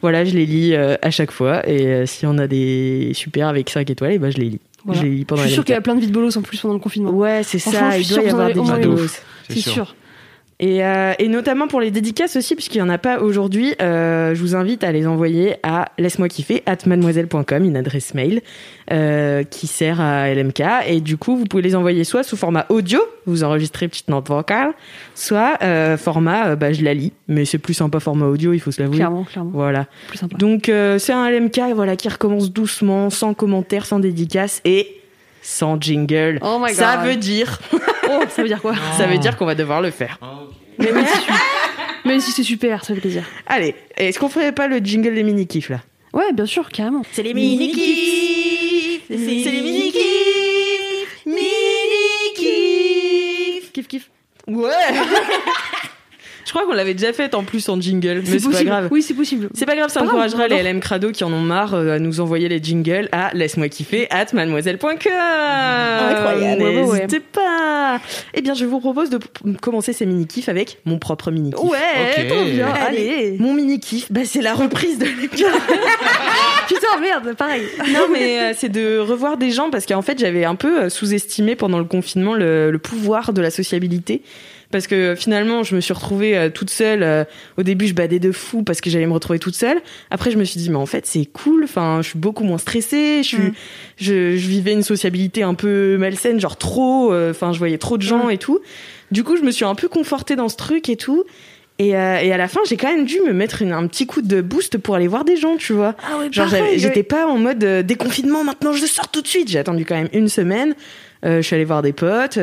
Voilà, 0.00 0.24
je 0.24 0.32
les 0.34 0.46
lis 0.46 0.74
euh, 0.74 0.96
à 1.02 1.10
chaque 1.10 1.30
fois. 1.32 1.68
Et 1.68 1.86
euh, 1.86 2.04
y 2.22 2.26
en 2.26 2.38
a 2.38 2.46
des 2.46 3.10
super 3.14 3.48
avec 3.48 3.68
5 3.70 3.90
étoiles, 3.90 4.12
et 4.12 4.18
bah, 4.18 4.30
je 4.30 4.38
les 4.38 4.48
lis. 4.50 4.60
Voilà. 4.84 5.00
Je 5.00 5.06
les 5.06 5.12
lis 5.12 5.24
pendant 5.24 5.42
Je 5.42 5.48
suis 5.48 5.50
la 5.50 5.54
sûre 5.56 5.64
qu'il 5.64 5.74
y 5.74 5.78
a 5.78 5.80
plein 5.80 5.96
de 5.96 6.00
vides 6.00 6.12
bolos 6.12 6.36
en 6.36 6.42
plus 6.42 6.60
pendant 6.60 6.74
le 6.74 6.80
confinement. 6.80 7.10
Ouais, 7.10 7.42
c'est 7.42 7.58
ça. 7.58 7.90
je 7.90 7.98
Il 7.98 8.04
suis 8.04 8.14
doit 8.14 8.24
y 8.24 8.28
avoir 8.30 8.46
des 8.52 8.58
au 8.58 8.62
vidéos. 8.62 8.92
moins 8.92 9.06
C'est 9.48 9.54
C'est 9.54 9.60
sûr. 9.60 9.72
sûr. 9.72 9.94
Et, 10.60 10.84
euh, 10.84 11.12
et 11.20 11.28
notamment 11.28 11.68
pour 11.68 11.80
les 11.80 11.92
dédicaces 11.92 12.34
aussi, 12.34 12.56
puisqu'il 12.56 12.78
n'y 12.78 12.82
en 12.82 12.88
a 12.88 12.98
pas 12.98 13.20
aujourd'hui, 13.20 13.74
euh, 13.80 14.34
je 14.34 14.40
vous 14.40 14.56
invite 14.56 14.82
à 14.82 14.90
les 14.90 15.06
envoyer 15.06 15.56
à 15.62 15.86
laisse-moi 15.98 16.28
kiffer, 16.28 16.64
at 16.66 16.78
mademoiselle.com, 16.84 17.64
une 17.64 17.76
adresse 17.76 18.12
mail 18.12 18.42
euh, 18.90 19.44
qui 19.44 19.68
sert 19.68 20.00
à 20.00 20.28
LMK. 20.34 20.62
Et 20.88 21.00
du 21.00 21.16
coup, 21.16 21.36
vous 21.36 21.44
pouvez 21.44 21.62
les 21.62 21.76
envoyer 21.76 22.02
soit 22.02 22.24
sous 22.24 22.36
format 22.36 22.66
audio, 22.70 23.00
vous 23.26 23.44
enregistrez 23.44 23.86
petite 23.86 24.08
note 24.08 24.26
vocale, 24.28 24.72
soit 25.14 25.58
euh, 25.62 25.96
format, 25.96 26.48
euh, 26.48 26.56
bah, 26.56 26.72
je 26.72 26.82
la 26.82 26.94
lis, 26.94 27.12
mais 27.28 27.44
c'est 27.44 27.58
plus 27.58 27.74
sympa 27.74 28.00
format 28.00 28.26
audio, 28.26 28.52
il 28.52 28.58
faut 28.58 28.72
se 28.72 28.82
l'avouer. 28.82 28.96
Clairement, 28.96 29.24
clairement. 29.24 29.52
Voilà. 29.54 29.86
Plus 30.08 30.18
sympa. 30.18 30.36
Donc 30.38 30.68
euh, 30.68 30.98
c'est 30.98 31.12
un 31.12 31.30
LMK 31.30 31.60
voilà, 31.72 31.94
qui 31.94 32.08
recommence 32.08 32.52
doucement, 32.52 33.10
sans 33.10 33.32
commentaires, 33.32 33.86
sans 33.86 34.00
dédicace 34.00 34.60
et 34.64 34.88
sans 35.40 35.80
jingle. 35.80 36.40
Oh 36.42 36.58
my 36.58 36.66
god. 36.66 36.74
Ça 36.74 36.96
veut 37.04 37.16
dire, 37.16 37.60
Oh, 38.10 38.22
ça 38.28 38.42
veut 38.42 38.48
dire 38.48 38.60
quoi 38.62 38.74
ça 38.96 39.06
veut 39.06 39.18
dire 39.18 39.36
qu'on 39.36 39.46
va 39.46 39.54
devoir 39.54 39.80
le 39.80 39.90
faire. 39.90 40.18
Mais 40.78 40.92
même 40.92 41.06
si, 41.06 41.18
même 42.08 42.20
si 42.20 42.30
c'est 42.32 42.42
super, 42.42 42.84
ça 42.84 42.94
fait 42.94 43.00
plaisir. 43.00 43.24
Allez, 43.46 43.74
est-ce 43.96 44.18
qu'on 44.18 44.28
ferait 44.28 44.52
pas 44.52 44.68
le 44.68 44.78
jingle 44.78 45.14
des 45.14 45.22
mini-kifs 45.22 45.68
là? 45.70 45.80
Ouais, 46.12 46.32
bien 46.32 46.46
sûr, 46.46 46.68
carrément. 46.70 47.02
C'est 47.12 47.22
les 47.22 47.34
mini-kifs. 47.34 49.02
C'est 49.08 49.16
les 49.16 49.60
mini-kifs. 49.62 51.26
Mini-kifs. 52.38 53.72
Kiff 53.72 53.88
kiff. 53.88 54.10
Ouais 54.46 54.70
Je 56.48 56.52
crois 56.54 56.64
qu'on 56.64 56.72
l'avait 56.72 56.94
déjà 56.94 57.12
fait 57.12 57.34
en 57.34 57.44
plus 57.44 57.68
en 57.68 57.78
jingle, 57.78 58.22
mais 58.24 58.38
c'est 58.38 58.44
pas 58.44 58.50
possible. 58.52 58.70
grave. 58.70 58.88
Oui, 58.90 59.02
c'est 59.02 59.12
possible. 59.12 59.50
C'est 59.52 59.66
pas 59.66 59.76
grave, 59.76 59.90
ça 59.90 60.00
Pas 60.00 60.06
grave, 60.06 60.14
encouragera 60.16 60.48
les. 60.48 60.62
LM 60.62 60.80
Crado 60.80 61.12
qui 61.12 61.22
en 61.22 61.30
ont 61.30 61.42
marre 61.42 61.74
euh, 61.74 61.96
à 61.96 61.98
nous 61.98 62.20
envoyer 62.20 62.48
les 62.48 62.58
jingles 62.62 63.10
à 63.12 63.30
laisse-moi 63.34 63.68
kiffer 63.68 64.06
at 64.10 64.26
mademoiselle.com. 64.32 64.88
Incroyable. 65.12 66.62
Ouais, 66.62 66.82
ouais. 66.84 66.96
N'hésitez 67.00 67.20
pas. 67.20 68.00
Eh 68.32 68.40
bien, 68.40 68.54
je 68.54 68.64
vous 68.64 68.80
propose 68.80 69.10
de 69.10 69.18
commencer 69.60 69.92
ces 69.92 70.06
mini-kifs 70.06 70.48
avec 70.48 70.78
mon 70.86 70.98
propre 70.98 71.30
mini-kiff. 71.30 71.62
Ouais, 71.62 71.78
Ok. 72.18 72.28
trop 72.28 72.44
bien. 72.44 72.68
Allez, 72.68 73.08
Allez. 73.10 73.36
mon 73.38 73.52
mini-kiff, 73.52 74.10
bah, 74.10 74.20
c'est 74.24 74.40
la 74.42 74.54
reprise 74.54 74.98
de 74.98 75.04
l'épisode. 75.20 75.50
Putain, 76.66 77.00
merde, 77.00 77.34
pareil. 77.36 77.62
non, 77.92 78.06
mais 78.12 78.38
euh, 78.40 78.52
c'est 78.56 78.68
de 78.68 78.98
revoir 78.98 79.36
des 79.36 79.50
gens 79.50 79.70
parce 79.70 79.86
qu'en 79.86 80.02
fait, 80.02 80.18
j'avais 80.18 80.44
un 80.44 80.54
peu 80.54 80.82
euh, 80.84 80.88
sous-estimé 80.88 81.56
pendant 81.56 81.78
le 81.78 81.84
confinement 81.84 82.34
le, 82.34 82.70
le 82.70 82.78
pouvoir 82.78 83.32
de 83.32 83.40
la 83.40 83.50
sociabilité. 83.50 84.22
Parce 84.70 84.86
que 84.86 85.14
finalement, 85.14 85.62
je 85.62 85.74
me 85.74 85.80
suis 85.80 85.94
retrouvée 85.94 86.36
euh, 86.36 86.50
toute 86.50 86.68
seule. 86.68 87.02
euh, 87.02 87.24
au 87.56 87.62
début, 87.62 87.86
je 87.86 87.94
badais 87.94 88.18
de 88.18 88.32
fou 88.32 88.62
parce 88.62 88.82
que 88.82 88.90
j'allais 88.90 89.06
me 89.06 89.12
retrouver 89.14 89.38
toute 89.38 89.54
seule. 89.54 89.78
Après, 90.10 90.30
je 90.30 90.36
me 90.36 90.44
suis 90.44 90.60
dit, 90.60 90.68
mais 90.68 90.76
en 90.76 90.84
fait, 90.84 91.06
c'est 91.06 91.24
cool. 91.24 91.64
Enfin, 91.64 92.00
je 92.02 92.10
suis 92.10 92.18
beaucoup 92.18 92.44
moins 92.44 92.58
stressée. 92.58 93.22
Je, 93.22 93.28
suis, 93.28 93.38
Mm. 93.38 93.52
je, 93.96 94.36
je 94.36 94.46
vivais 94.48 94.72
une 94.74 94.82
sociabilité 94.82 95.42
un 95.42 95.54
peu 95.54 95.96
malsaine, 95.96 96.38
genre 96.38 96.56
trop. 96.58 97.12
euh, 97.14 97.30
Enfin, 97.30 97.52
je 97.54 97.58
voyais 97.58 97.78
trop 97.78 97.96
de 97.96 98.02
gens 98.02 98.26
Mm. 98.26 98.30
et 98.32 98.38
tout. 98.38 98.60
Du 99.10 99.24
coup, 99.24 99.38
je 99.38 99.42
me 99.42 99.50
suis 99.50 99.64
un 99.64 99.74
peu 99.74 99.88
confortée 99.88 100.36
dans 100.36 100.50
ce 100.50 100.56
truc 100.56 100.90
et 100.90 100.96
tout. 100.96 101.24
Et, 101.78 101.96
euh, 101.96 102.18
et 102.20 102.30
à 102.32 102.36
la 102.36 102.48
fin, 102.48 102.60
j'ai 102.68 102.76
quand 102.76 102.88
même 102.94 103.06
dû 103.06 103.20
me 103.22 103.32
mettre 103.32 103.62
une- 103.62 103.72
un 103.72 103.86
petit 103.86 104.04
coup 104.06 104.20
de 104.20 104.42
boost 104.42 104.76
pour 104.76 104.96
aller 104.96 105.06
voir 105.08 105.24
des 105.24 105.36
gens, 105.36 105.56
tu 105.56 105.72
vois. 105.72 105.94
Ah 106.02 106.18
ouais, 106.18 106.28
Genre, 106.30 106.48
j'étais 106.76 107.04
pas 107.04 107.26
en 107.26 107.38
mode 107.38 107.62
euh, 107.64 107.82
déconfinement, 107.82 108.42
maintenant 108.44 108.72
je 108.74 108.84
sors 108.84 109.08
tout 109.08 109.22
de 109.22 109.28
suite. 109.28 109.48
J'ai 109.48 109.60
attendu 109.60 109.84
quand 109.86 109.94
même 109.94 110.08
une 110.12 110.28
semaine. 110.28 110.74
Euh, 111.24 111.36
je 111.40 111.42
suis 111.46 111.54
allée 111.54 111.64
voir 111.64 111.80
des 111.82 111.92
potes, 111.94 112.38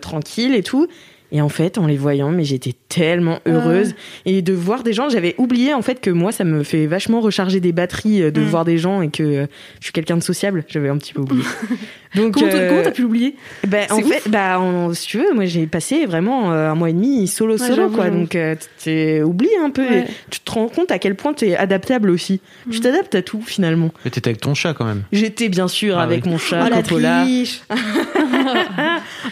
tranquille 0.00 0.54
et 0.56 0.62
tout. 0.62 0.88
Et 1.30 1.42
en 1.42 1.48
fait, 1.50 1.76
en 1.76 1.86
les 1.86 1.96
voyant, 1.98 2.30
mais 2.30 2.44
j'étais 2.44 2.72
tellement 2.88 3.40
heureuse. 3.46 3.94
Et 4.24 4.40
de 4.40 4.52
voir 4.54 4.82
des 4.82 4.94
gens, 4.94 5.10
j'avais 5.10 5.34
oublié 5.36 5.74
en 5.74 5.82
fait 5.82 6.00
que 6.00 6.08
moi, 6.10 6.32
ça 6.32 6.44
me 6.44 6.62
fait 6.62 6.86
vachement 6.86 7.20
recharger 7.20 7.60
des 7.60 7.72
batteries 7.72 8.22
euh, 8.22 8.30
de 8.30 8.40
Mm. 8.40 8.44
voir 8.44 8.64
des 8.64 8.78
gens 8.78 9.02
et 9.02 9.10
que 9.10 9.22
euh, 9.22 9.46
je 9.80 9.84
suis 9.84 9.92
quelqu'un 9.92 10.16
de 10.16 10.22
sociable. 10.22 10.64
J'avais 10.68 10.88
un 10.88 10.96
petit 10.96 11.12
peu 11.12 11.20
oublié. 11.20 11.42
Donc, 12.14 12.32
Comment 12.34 12.48
t'as- 12.50 12.56
euh, 12.56 12.68
comment 12.70 12.82
t'as 12.82 12.90
pu 12.92 13.02
l'oublier? 13.02 13.36
ben, 13.66 13.86
en 13.90 13.98
ouf. 13.98 14.08
fait, 14.10 14.30
bah, 14.30 14.58
en- 14.58 14.94
si 14.94 15.06
tu 15.06 15.18
veux, 15.18 15.34
moi 15.34 15.44
j'ai 15.44 15.66
passé 15.66 16.06
vraiment 16.06 16.50
euh, 16.52 16.70
un 16.70 16.74
mois 16.74 16.88
et 16.88 16.94
demi 16.94 17.26
solo 17.28 17.58
Ouais, 17.58 17.66
solo 17.68 17.90
quoi. 17.90 18.08
Donc 18.08 18.34
tu 18.82 19.22
oublies 19.22 19.50
un 19.62 19.68
peu. 19.68 19.82
Ouais. 19.82 19.98
et 20.00 20.04
tu 20.30 20.40
te 20.40 20.50
rends 20.50 20.68
compte 20.68 20.90
à 20.90 20.98
quel 20.98 21.14
point 21.14 21.34
t'es 21.34 21.54
adaptable 21.56 22.08
aussi. 22.08 22.40
Tu 22.70 22.78
Mm. 22.78 22.80
t'adaptes 22.80 23.14
à 23.14 23.20
tout 23.20 23.42
finalement. 23.42 23.90
Mais 24.06 24.10
t'étais 24.10 24.30
avec 24.30 24.40
ton 24.40 24.54
chat 24.54 24.72
quand 24.72 24.86
même. 24.86 25.02
J'étais 25.12 25.50
bien 25.50 25.68
sûr 25.68 25.98
Ah 25.98 26.02
avec 26.04 26.24
oui. 26.24 26.30
mon 26.30 26.38
chat 26.38 26.64
Oh 26.90 26.98
la. 26.98 27.24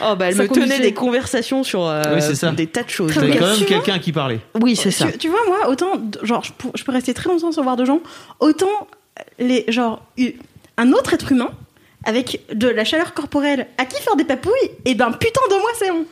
Oh 0.00 0.14
bah 0.16 0.26
elle 0.28 0.36
Ça 0.36 0.42
me 0.44 0.48
tenait 0.48 0.80
des 0.80 0.94
conversations 0.94 1.62
sur 1.64 1.86
euh, 1.86 2.02
Oui, 2.14 2.20
c'est 2.22 2.34
ça. 2.34 2.50
des 2.50 2.66
tas 2.66 2.82
de 2.82 2.88
choses. 2.90 3.16
Mais 3.20 3.36
quand 3.36 3.46
même 3.46 3.64
quelqu'un 3.66 3.98
qui 3.98 4.12
parlait. 4.12 4.40
Oui, 4.60 4.76
c'est 4.76 4.90
ça. 4.90 5.10
Tu, 5.12 5.18
tu 5.18 5.28
vois, 5.28 5.40
moi, 5.46 5.68
autant, 5.68 5.92
genre, 6.22 6.42
je, 6.44 6.52
pour- 6.52 6.72
je 6.76 6.84
peux 6.84 6.92
rester 6.92 7.14
très 7.14 7.28
longtemps 7.28 7.52
sans 7.52 7.62
voir 7.62 7.76
de 7.76 7.84
gens, 7.84 8.00
autant 8.40 8.86
les, 9.38 9.64
genre, 9.68 10.02
un 10.76 10.92
autre 10.92 11.14
être 11.14 11.32
humain 11.32 11.50
avec 12.06 12.40
de 12.54 12.68
la 12.68 12.84
chaleur 12.84 13.12
corporelle 13.14 13.66
à 13.78 13.84
qui 13.84 14.00
faire 14.02 14.16
des 14.16 14.24
papouilles, 14.24 14.52
et 14.84 14.94
ben 14.94 15.10
putain 15.12 15.40
de 15.50 15.54
moi 15.60 15.70
c'est 15.78 15.90
bon. 15.90 16.04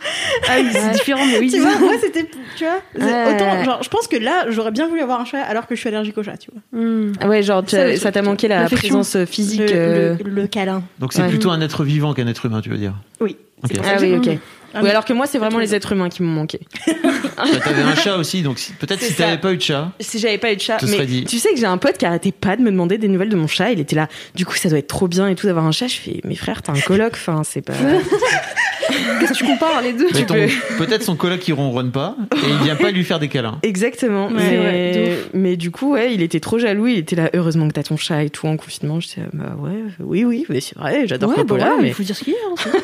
Ah 0.48 0.56
oui, 0.58 0.68
c'est 0.72 0.90
différent, 0.92 1.24
mais 1.24 1.38
oui. 1.38 1.50
tu 1.50 1.60
vois, 1.60 1.78
moi 1.78 1.92
c'était, 2.00 2.26
tu 2.56 2.64
vois, 2.64 2.80
c'est 2.94 3.02
Ouais. 3.04 3.34
autant, 3.34 3.64
genre, 3.64 3.82
je 3.82 3.88
pense 3.88 4.06
que 4.08 4.16
là, 4.16 4.46
j'aurais 4.50 4.70
bien 4.72 4.88
voulu 4.88 5.00
avoir 5.00 5.20
un 5.20 5.24
chat 5.24 5.40
alors 5.40 5.66
que 5.66 5.74
je 5.74 5.80
suis 5.80 5.88
allergique 5.88 6.18
au 6.18 6.22
chat, 6.22 6.36
tu 6.36 6.50
vois. 6.52 6.80
Hmm. 6.80 7.12
Ah 7.20 7.28
Ouais, 7.28 7.42
genre 7.42 7.62
tu 7.64 7.70
Ça, 7.76 7.82
as- 7.82 7.88
le 7.92 7.96
ça 7.96 8.12
t'a 8.12 8.22
manqué 8.22 8.48
la 8.48 8.68
présence 8.68 9.16
physique. 9.24 9.60
Le, 9.60 9.66
euh, 9.72 10.16
le- 10.24 10.30
le 10.30 10.46
câlin. 10.46 10.82
Donc 10.98 11.12
c'est 11.12 11.22
Ouais. 11.22 11.28
plutôt 11.28 11.50
un 11.50 11.60
être 11.60 11.84
vivant 11.84 12.12
qu'un 12.12 12.26
être 12.26 12.44
humain, 12.46 12.60
tu 12.60 12.68
veux 12.70 12.76
dire? 12.78 12.94
Oui. 13.20 13.36
Ok. 13.62 13.70
C'est 13.70 13.76
pour 13.78 13.86
ça 13.86 13.92
Ah 13.96 14.00
oui, 14.00 14.14
ok. 14.16 14.38
Ah, 14.74 14.78
Oui, 14.78 14.84
mais- 14.84 14.90
alors 14.90 15.04
que 15.04 15.12
moi, 15.12 15.26
c'est 15.26 15.38
vraiment 15.38 15.58
les 15.60 15.74
êtres 15.74 15.92
humains 15.92 16.08
qui 16.08 16.22
m'ont 16.22 16.32
manqué. 16.32 16.60
Bah, 17.36 17.42
T'avais 17.64 17.82
un 17.82 17.96
chat 17.96 18.16
aussi, 18.16 18.42
donc 18.42 18.58
si- 18.60 18.72
peut-être 18.74 19.00
C'est 19.00 19.08
si 19.08 19.12
ça. 19.14 19.24
t'avais 19.24 19.38
pas 19.38 19.52
eu 19.52 19.56
de 19.56 19.62
chat. 19.62 19.90
Si 19.98 20.20
j'avais 20.20 20.38
pas 20.38 20.52
eu 20.52 20.56
de 20.56 20.60
chat, 20.60 20.76
Te 20.76 20.86
mais 20.86 21.04
dit. 21.04 21.24
tu 21.24 21.38
sais 21.40 21.50
que 21.50 21.56
j'ai 21.56 21.66
un 21.66 21.78
pote 21.78 21.98
qui 21.98 22.06
arrêtait 22.06 22.30
pas 22.30 22.54
de 22.56 22.62
me 22.62 22.70
demander 22.70 22.96
des 22.96 23.08
nouvelles 23.08 23.28
de 23.28 23.34
mon 23.36 23.48
chat. 23.48 23.72
Il 23.72 23.80
était 23.80 23.96
là. 23.96 24.06
Du 24.36 24.46
coup, 24.46 24.54
ça 24.54 24.68
doit 24.68 24.78
être 24.78 24.86
trop 24.86 25.08
bien 25.08 25.26
et 25.28 25.34
tout 25.34 25.46
d'avoir 25.48 25.64
un 25.66 25.72
chat. 25.72 25.88
Je 25.88 25.96
fais, 25.96 26.20
mes 26.24 26.36
frères, 26.36 26.62
t'as 26.62 26.72
un 26.72 26.80
coloc. 26.80 27.12
Enfin, 27.14 27.42
c'est 27.44 27.60
pas. 27.62 27.72
Qu'est-ce 29.20 29.32
que 29.32 29.38
tu 29.38 29.44
compares 29.44 29.80
les 29.82 29.92
deux 29.94 30.06
Mais 30.12 30.26
ton- 30.26 30.34
Peut-être 30.78 31.02
son 31.02 31.16
coloc 31.16 31.40
qui 31.40 31.52
ronronne 31.52 31.90
pas 31.90 32.16
et 32.36 32.48
il 32.48 32.64
vient 32.64 32.76
pas 32.76 32.90
lui 32.90 33.02
faire 33.02 33.18
des 33.18 33.28
câlins. 33.28 33.58
Exactement. 33.62 34.26
Ouais, 34.28 34.32
mais, 34.34 34.48
c'est 34.50 34.56
vrai, 34.56 34.92
de 35.32 35.38
mais 35.38 35.56
du 35.56 35.70
coup, 35.70 35.92
ouais, 35.94 36.14
il 36.14 36.22
était 36.22 36.40
trop 36.40 36.58
jaloux. 36.58 36.86
Il 36.86 36.98
était 36.98 37.16
là. 37.16 37.30
Heureusement 37.34 37.66
que 37.68 37.72
t'as 37.72 37.82
ton 37.82 37.96
chat 37.96 38.22
et 38.24 38.30
tout 38.30 38.46
en 38.46 38.56
confinement. 38.56 39.00
Je 39.00 39.08
disais, 39.08 39.22
bah 39.32 39.56
ouais, 39.58 39.70
oui, 40.00 40.24
oui, 40.24 40.44
mais 40.48 40.60
c'est 40.60 40.76
vrai. 40.78 41.06
J'adore 41.06 41.30
Ouais, 41.30 41.36
bah 41.36 41.42
Coppola. 41.42 41.64
voilà, 41.66 41.82
mais... 41.82 41.88
il 41.88 41.94
faut 41.94 42.02
dire 42.02 42.16
ce 42.16 42.24
qu'il 42.24 42.34
y 42.34 42.36
a. 42.36 42.38
hein, 42.68 42.80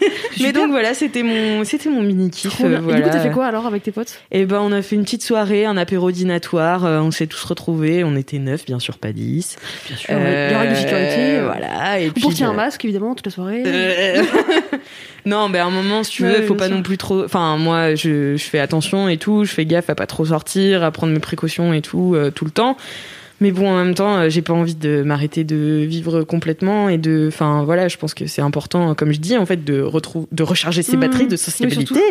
mais 0.40 0.52
donc 0.52 0.70
voilà, 0.70 0.94
c'était 0.94 1.22
mon, 1.24 1.64
c'était 1.64 1.88
mon 1.90 2.02
mini 2.02 2.30
kiff. 2.30 2.60
Bien. 2.60 2.78
Et 2.78 2.80
voilà. 2.80 2.98
du 2.98 3.02
coup, 3.02 3.10
t'as 3.10 3.20
fait 3.20 3.30
quoi 3.30 3.46
alors 3.46 3.66
avec 3.66 3.82
tes 3.82 3.90
potes? 3.92 4.20
Et 4.30 4.44
ben, 4.46 4.60
on 4.60 4.70
a 4.70 4.80
fait 4.82 4.94
une 4.96 5.02
petite 5.02 5.22
soirée, 5.24 5.64
un 5.66 5.76
apéro 5.76 6.10
dînatoire. 6.12 6.84
euh, 6.84 7.00
on 7.00 7.10
s'est 7.10 7.26
tous 7.26 7.42
retrouvés. 7.44 8.04
On 8.04 8.14
était 8.16 8.38
neuf, 8.38 8.64
bien 8.64 8.78
sûr, 8.78 8.98
pas 8.98 9.12
dix. 9.12 9.56
Bien 9.88 9.96
sûr. 9.96 10.14
Les 10.14 10.54
règles 10.56 10.72
de 10.72 10.76
sécurité. 10.76 11.36
Euh, 11.38 11.42
voilà. 11.46 11.64
Voilà. 11.68 12.00
Et 12.00 12.10
puis, 12.10 12.22
portiez 12.22 12.44
un 12.44 12.50
euh, 12.50 12.54
masque 12.54 12.84
évidemment 12.84 13.14
toute 13.14 13.26
la 13.26 13.32
soirée. 13.32 13.62
Euh, 13.66 14.22
non, 15.26 15.48
mais 15.48 15.58
à 15.58 15.66
un 15.66 15.70
moment, 15.70 16.02
si 16.04 16.10
tu 16.12 16.22
veux, 16.24 16.42
faut 16.42 16.54
pas 16.54 16.68
non 16.68 16.82
plus 16.82 16.98
trop. 16.98 17.24
Enfin, 17.24 17.56
moi, 17.56 17.94
je, 17.94 18.36
je 18.36 18.44
fais 18.44 18.58
attention 18.58 19.08
et 19.08 19.16
tout. 19.16 19.44
Je 19.44 19.52
fais 19.52 19.64
gaffe 19.66 19.90
à 19.90 19.94
pas 19.94 20.06
trop 20.06 20.26
sortir, 20.26 20.82
à 20.84 20.90
prendre 20.90 21.12
mes 21.12 21.20
précautions 21.20 21.72
et 21.72 21.80
tout, 21.80 22.14
euh, 22.14 22.30
tout 22.30 22.44
le 22.44 22.50
temps. 22.50 22.76
Mais 23.44 23.50
bon, 23.52 23.68
en 23.70 23.76
même 23.84 23.94
temps, 23.94 24.16
euh, 24.16 24.28
j'ai 24.30 24.40
pas 24.40 24.54
envie 24.54 24.74
de 24.74 25.02
m'arrêter 25.02 25.44
de 25.44 25.84
vivre 25.86 26.22
complètement 26.22 26.88
et 26.88 26.96
de. 26.96 27.26
Enfin, 27.28 27.62
voilà, 27.62 27.88
je 27.88 27.98
pense 27.98 28.14
que 28.14 28.26
c'est 28.26 28.40
important, 28.40 28.94
comme 28.94 29.12
je 29.12 29.20
dis, 29.20 29.36
en 29.36 29.44
fait, 29.44 29.62
de, 29.64 29.82
retrouver, 29.82 30.26
de 30.32 30.42
recharger 30.42 30.80
ses 30.82 30.96
Mmh. 30.96 31.00
batteries 31.00 31.26
de 31.26 31.32
Oui, 31.32 31.38
sociabilité. 31.38 31.84
surtout. 31.86 32.02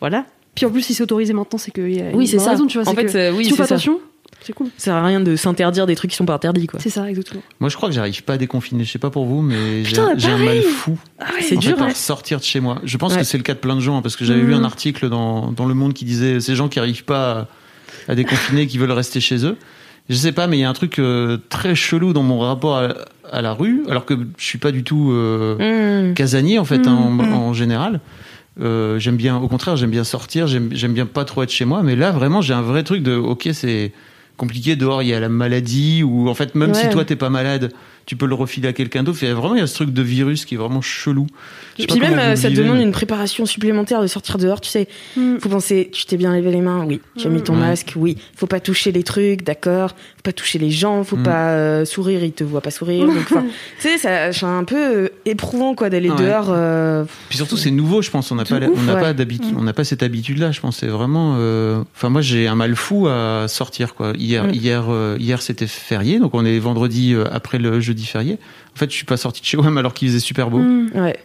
voilà. 0.00 0.24
Puis 0.54 0.64
en 0.64 0.70
plus, 0.70 0.80
si 0.80 0.94
c'est 0.94 1.02
autorisé 1.02 1.34
maintenant, 1.34 1.58
c'est 1.58 1.70
qu'il 1.72 1.92
y 1.94 2.00
a 2.00 2.04
Oui, 2.14 2.24
une 2.24 2.26
c'est 2.26 2.38
ça. 2.38 2.52
raison, 2.52 2.66
tu 2.66 2.78
vois. 2.78 2.88
en 2.88 2.94
c'est 2.94 3.00
fait, 3.02 3.12
que 3.12 3.18
euh, 3.18 3.32
oui, 3.32 3.44
si 3.44 3.50
c'est 3.50 3.56
ça. 3.58 3.64
attention, 3.64 4.00
c'est 4.40 4.52
cool. 4.54 4.68
Ça 4.78 4.84
sert 4.86 4.94
à 4.94 5.04
rien 5.04 5.20
de 5.20 5.36
s'interdire 5.36 5.86
des 5.86 5.94
trucs 5.94 6.10
qui 6.10 6.16
sont 6.16 6.24
pas 6.26 6.34
interdits, 6.34 6.66
quoi. 6.68 6.80
C'est 6.80 6.88
ça, 6.90 7.08
exactement. 7.10 7.42
Moi, 7.60 7.68
je 7.68 7.76
crois 7.76 7.88
que 7.90 7.94
j'arrive 7.94 8.22
pas 8.24 8.32
à 8.34 8.38
déconfiner. 8.38 8.84
Je 8.84 8.90
sais 8.92 8.98
pas 8.98 9.10
pour 9.10 9.24
vous, 9.26 9.42
mais 9.42 9.84
j'ai 9.84 9.98
un 9.98 10.14
mal 10.38 10.62
fou. 10.62 10.98
c'est 11.40 11.56
en 11.56 11.60
dur, 11.60 11.76
fait, 11.76 11.82
hein. 11.82 11.86
à 11.88 11.94
sortir 11.94 12.38
de 12.38 12.44
chez 12.44 12.60
moi. 12.60 12.80
Je 12.84 12.96
pense 12.96 13.12
Ouais. 13.12 13.18
que 13.18 13.24
c'est 13.24 13.36
le 13.38 13.42
cas 13.44 13.54
de 13.54 13.58
plein 13.58 13.76
de 13.76 13.80
gens, 13.80 13.98
hein, 13.98 14.02
parce 14.02 14.16
que 14.16 14.24
j'avais 14.24 14.40
Mhm. 14.42 14.46
lu 14.48 14.54
un 14.54 14.64
article 14.64 15.08
dans, 15.10 15.52
dans 15.52 15.66
Le 15.66 15.74
Monde 15.74 15.92
qui 15.94 16.04
disait 16.04 16.40
ces 16.40 16.54
gens 16.54 16.68
qui 16.68 16.78
arrivent 16.78 17.04
pas 17.04 17.48
à, 18.08 18.12
à 18.12 18.14
déconfiner, 18.14 18.66
qui 18.66 18.78
veulent 18.78 18.90
rester 18.92 19.20
chez 19.20 19.44
eux. 19.44 19.56
Je 20.08 20.14
sais 20.16 20.32
pas, 20.32 20.46
mais 20.46 20.58
il 20.58 20.60
y 20.60 20.64
a 20.64 20.68
un 20.70 20.72
truc 20.74 20.98
euh, 20.98 21.38
très 21.48 21.74
chelou 21.74 22.12
dans 22.12 22.22
mon 22.22 22.38
rapport 22.40 22.76
à, 22.76 22.88
à 23.30 23.40
la 23.40 23.52
rue, 23.52 23.82
alors 23.88 24.04
que 24.04 24.14
je 24.36 24.44
suis 24.44 24.58
pas 24.58 24.72
du 24.72 24.82
tout 24.84 25.10
euh, 25.12 26.10
Mmh. 26.10 26.14
casanier 26.14 26.58
en 26.58 26.64
fait 26.64 26.86
hein, 26.86 26.92
en, 26.92 27.10
Mhm. 27.10 27.32
en 27.32 27.52
général. 27.52 28.00
Euh, 28.60 28.98
j'aime 28.98 29.16
bien, 29.16 29.38
au 29.38 29.48
contraire, 29.48 29.76
j'aime 29.76 29.90
bien 29.90 30.04
sortir, 30.04 30.46
j'aime 30.46 30.68
bien 30.92 31.06
pas 31.06 31.24
trop 31.24 31.42
être 31.42 31.50
chez 31.50 31.64
moi, 31.64 31.82
mais 31.82 31.96
là 31.96 32.10
vraiment 32.10 32.42
j'ai 32.42 32.52
un 32.52 32.60
vrai 32.62 32.82
truc 32.82 33.02
de 33.02 33.14
ok 33.16 33.48
c'est 33.52 33.92
compliqué 34.36 34.76
dehors, 34.76 35.02
il 35.02 35.08
y 35.08 35.14
a 35.14 35.20
la 35.20 35.28
maladie 35.30 36.02
ou 36.02 36.28
en 36.28 36.34
fait 36.34 36.54
même 36.54 36.74
si 36.74 36.88
toi 36.90 37.04
t'es 37.04 37.16
pas 37.16 37.30
malade, 37.30 37.72
tu 38.06 38.16
peux 38.16 38.26
le 38.26 38.34
refiler 38.34 38.68
à 38.68 38.72
quelqu'un 38.72 39.02
d'autre. 39.02 39.18
Il 39.22 39.28
y 39.28 39.30
a 39.30 39.34
vraiment 39.34 39.54
il 39.54 39.60
y 39.60 39.62
a 39.62 39.66
ce 39.66 39.74
truc 39.74 39.90
de 39.90 40.02
virus 40.02 40.44
qui 40.44 40.54
est 40.54 40.58
vraiment 40.58 40.80
chelou. 40.80 41.26
Et 41.78 41.86
puis 41.86 42.00
même, 42.00 42.18
euh, 42.18 42.36
ça 42.36 42.48
vivez, 42.48 42.62
demande 42.62 42.78
mais- 42.78 42.82
une 42.84 42.92
préparation 42.92 43.46
supplémentaire 43.46 44.02
de 44.02 44.06
sortir 44.06 44.36
dehors, 44.38 44.60
tu 44.60 44.68
sais. 44.68 44.88
Faut 45.40 45.48
penser, 45.48 45.88
tu 45.92 46.04
t'es 46.04 46.16
bien 46.16 46.32
lavé 46.32 46.50
les 46.50 46.60
mains, 46.60 46.84
oui. 46.86 47.00
J'ai 47.16 47.28
mis 47.30 47.42
ton 47.42 47.54
Ouais. 47.54 47.60
masque, 47.60 47.94
oui. 47.96 48.18
Faut 48.36 48.46
pas 48.46 48.60
toucher 48.60 48.92
les 48.92 49.02
trucs, 49.02 49.42
d'accord. 49.42 49.90
Faut 49.90 50.22
pas 50.24 50.32
toucher 50.32 50.58
les 50.58 50.70
gens, 50.70 51.02
faut 51.04 51.16
Mm. 51.16 51.22
pas 51.22 51.50
euh, 51.52 51.84
sourire, 51.84 52.22
ils 52.24 52.32
te 52.32 52.44
voient 52.44 52.60
pas 52.60 52.70
sourire. 52.70 53.06
Tu 53.80 53.88
sais, 53.88 53.98
ça, 53.98 54.32
c'est 54.32 54.44
un 54.46 54.64
peu 54.64 54.76
euh, 55.04 55.08
éprouvant 55.24 55.74
quoi 55.74 55.88
d'aller 55.90 56.10
Ouais. 56.10 56.16
dehors. 56.16 56.48
euh, 56.50 57.04
Puis 57.28 57.38
surtout, 57.38 57.56
c'est 57.56 57.70
nouveau, 57.70 58.02
je 58.02 58.10
pense. 58.10 58.30
On 58.30 58.34
n'a 58.36 58.44
pas, 58.44 58.56
ouf, 58.58 58.78
on 58.78 58.82
n'a 58.82 58.94
ouais. 58.94 59.00
pas 59.00 59.12
d'habitude, 59.14 59.54
on 59.58 59.62
n'a 59.62 59.72
pas 59.72 59.84
cette 59.84 60.02
habitude-là. 60.02 60.50
Je 60.52 60.60
pense 60.60 60.76
c'est 60.78 60.86
vraiment. 60.88 61.36
euh, 61.38 61.82
Enfin, 61.96 62.08
moi, 62.10 62.20
j'ai 62.20 62.46
un 62.48 62.54
mal 62.54 62.74
fou 62.76 63.06
à 63.08 63.46
sortir. 63.48 63.94
Quoi. 63.94 64.12
Hier, 64.18 64.44
Mm. 64.44 64.50
hier, 64.54 64.84
euh, 64.90 65.16
hier, 65.18 65.40
c'était 65.42 65.66
férié, 65.66 66.18
donc 66.18 66.34
on 66.34 66.44
est 66.44 66.58
vendredi 66.58 67.14
euh, 67.14 67.24
après 67.32 67.58
le 67.58 67.80
jeudi 67.80 68.01
En 68.74 68.78
fait, 68.78 68.90
je 68.90 68.96
suis 68.96 69.04
pas 69.04 69.16
sorti 69.16 69.40
de 69.40 69.46
chez 69.46 69.56
WAM 69.56 69.76
alors 69.78 69.94
qu'il 69.94 70.08
faisait 70.08 70.20
super 70.20 70.50
beau. 70.50 70.58
Mm. 70.58 70.90
ouais. 70.94 71.16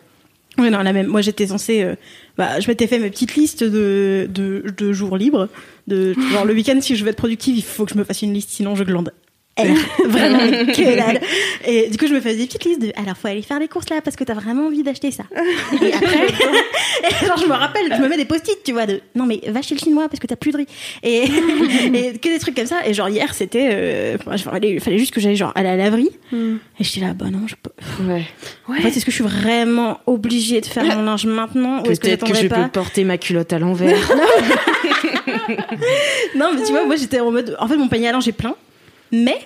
Non, 0.57 0.81
la 0.81 0.91
même. 0.91 1.07
Moi, 1.07 1.22
j'étais 1.22 1.48
censée. 1.48 1.84
euh, 1.84 1.96
bah, 2.38 2.60
je 2.60 2.67
m'étais 2.67 2.88
fait 2.88 3.00
mes 3.00 3.10
petites 3.10 3.36
listes 3.36 3.63
de, 3.63 4.27
de, 4.29 4.93
jours 4.93 5.17
libres. 5.17 5.50
De, 5.88 6.15
le 6.46 6.53
week-end, 6.53 6.79
si 6.81 6.96
je 6.96 7.03
veux 7.03 7.10
être 7.12 7.17
productive, 7.17 7.55
il 7.55 7.63
faut 7.63 7.86
que 7.86 7.93
je 7.93 7.98
me 7.98 8.03
fasse 8.03 8.22
une 8.22 8.34
liste, 8.34 8.50
sinon 8.50 8.75
je 8.75 8.84
glande. 8.84 9.12
R. 9.57 9.63
Vraiment, 10.07 10.39
que 10.73 10.95
dalle. 10.95 11.21
Et 11.65 11.89
du 11.89 11.97
coup, 11.97 12.07
je 12.07 12.13
me 12.13 12.21
faisais 12.21 12.35
des 12.37 12.45
petites 12.45 12.63
listes 12.65 12.81
de. 12.81 12.91
Alors, 12.95 13.17
faut 13.17 13.27
aller 13.27 13.41
faire 13.41 13.59
les 13.59 13.67
courses 13.67 13.89
là 13.89 14.01
parce 14.01 14.15
que 14.15 14.23
t'as 14.23 14.33
vraiment 14.33 14.67
envie 14.67 14.83
d'acheter 14.83 15.11
ça. 15.11 15.23
Et 15.81 15.93
après, 15.93 16.27
et 16.27 17.25
genre, 17.25 17.37
je 17.37 17.45
me 17.47 17.53
rappelle, 17.53 17.93
je 17.95 18.01
me 18.01 18.07
mets 18.07 18.17
des 18.17 18.25
post-it, 18.25 18.57
tu 18.63 18.73
vois, 18.73 18.85
de. 18.85 19.01
Non, 19.15 19.25
mais 19.25 19.41
va 19.47 19.61
chez 19.61 19.75
le 19.75 19.79
chinois 19.79 20.07
parce 20.07 20.19
que 20.19 20.27
t'as 20.27 20.35
plus 20.35 20.51
de 20.51 20.57
riz. 20.57 20.67
Et, 21.03 21.23
et 21.23 22.17
que 22.17 22.29
des 22.29 22.39
trucs 22.39 22.55
comme 22.55 22.67
ça. 22.67 22.87
Et 22.87 22.93
genre, 22.93 23.09
hier, 23.09 23.33
c'était. 23.33 23.69
euh, 23.71 24.17
fallait, 24.17 24.97
juste 24.97 25.13
que 25.13 25.19
j'aille 25.19 25.35
genre 25.35 25.51
à 25.55 25.63
la 25.63 25.75
laverie. 25.75 26.11
Mm. 26.31 26.55
Et 26.79 26.83
j'étais 26.83 27.05
là, 27.05 27.13
bah 27.13 27.25
non, 27.31 27.47
je 27.47 27.55
peux. 27.55 27.71
ouais. 28.11 28.25
En 28.67 28.73
fait, 28.73 28.89
est-ce 28.89 29.05
que 29.05 29.11
je 29.11 29.15
suis 29.15 29.23
vraiment 29.23 29.99
obligée 30.05 30.61
de 30.61 30.65
faire 30.65 30.83
mon 30.83 31.03
linge 31.03 31.25
maintenant 31.25 31.81
que 31.83 31.89
Peut-être 31.89 32.25
que, 32.25 32.35
je 32.35 32.47
pas 32.47 32.63
peux 32.63 32.69
porter 32.69 33.03
ma 33.03 33.17
culotte 33.17 33.53
à 33.53 33.59
l'envers. 33.59 33.97
Non, 36.35 36.51
mais 36.53 36.63
tu 36.63 36.71
vois, 36.71 36.85
moi 36.85 36.95
j'étais 36.95 37.19
en 37.19 37.31
mode. 37.31 37.55
En 37.59 37.67
fait, 37.67 37.77
mon 37.77 37.87
panier 37.87 38.09
à 38.09 38.11
linge 38.11 38.27
est 38.27 38.33
plein, 38.33 38.55
mais 39.11 39.37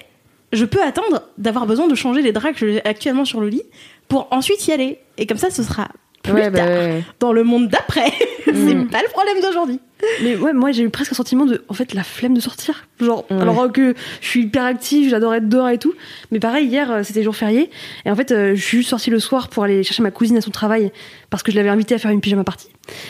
je 0.54 0.66
peux 0.66 0.82
attendre 0.84 1.24
d'avoir 1.38 1.66
besoin 1.66 1.88
de 1.88 1.96
changer 1.96 2.22
les 2.22 2.32
draps 2.32 2.60
que 2.60 2.72
j'ai 2.72 2.86
actuellement 2.86 3.26
sur 3.26 3.40
le 3.42 3.48
lit 3.50 3.64
pour 4.08 4.28
ensuite 4.32 4.68
y 4.68 4.72
aller. 4.72 5.00
Et 5.18 5.26
comme 5.26 5.38
ça, 5.38 5.50
ce 5.50 5.64
sera 5.64 5.88
plus 6.24 6.34
ouais, 6.34 6.50
bah, 6.52 6.60
tard 6.60 6.68
ouais. 6.68 7.04
dans 7.20 7.32
le 7.34 7.44
monde 7.44 7.68
d'après. 7.70 8.12
c'est 8.46 8.52
Mm. 8.76 8.90
pas 8.90 9.02
le 9.02 9.08
problème 9.10 9.42
d'aujourd'hui. 9.42 9.80
Mais 10.24 10.36
ouais, 10.36 10.52
moi 10.54 10.72
j'ai 10.72 10.84
eu 10.84 10.90
presque 10.90 11.12
un 11.14 11.16
sentiment 11.16 11.46
de, 11.46 11.64
en 11.70 11.74
fait, 11.74 11.94
la 11.94 12.04
flemme 12.04 12.34
de 12.34 12.40
sortir. 12.42 12.86
Genre, 13.00 13.26
Ouais. 13.32 13.40
alors 13.42 13.72
que 13.72 13.94
je 14.20 14.28
suis 14.28 14.42
hyper 14.42 14.66
active, 14.66 15.10
j'adore 15.10 15.34
être 15.34 15.48
dehors 15.50 15.70
et 15.70 15.78
tout. 15.78 15.94
Mais 16.32 16.40
pareil, 16.40 16.68
hier 16.68 16.92
euh, 16.92 17.04
c'était 17.04 17.24
jour 17.24 17.36
férié. 17.36 17.70
Et 18.06 18.12
en 18.12 18.16
fait, 18.16 18.32
euh, 18.32 18.54
je 18.56 18.62
suis 18.62 18.78
juste 18.80 18.90
sortie 18.90 19.10
le 19.10 19.20
soir 19.20 19.48
pour 19.50 19.64
aller 19.64 19.84
chercher 19.84 20.04
ma 20.04 20.12
cousine 20.12 20.38
à 20.38 20.42
son 20.42 20.52
travail 20.52 20.92
parce 21.30 21.44
que 21.44 21.52
je 21.52 21.56
l'avais 21.58 21.70
invitée 21.70 21.96
à 21.96 21.98
faire 21.98 22.12
une 22.12 22.22
pyjama 22.22 22.44
party. 22.44 22.68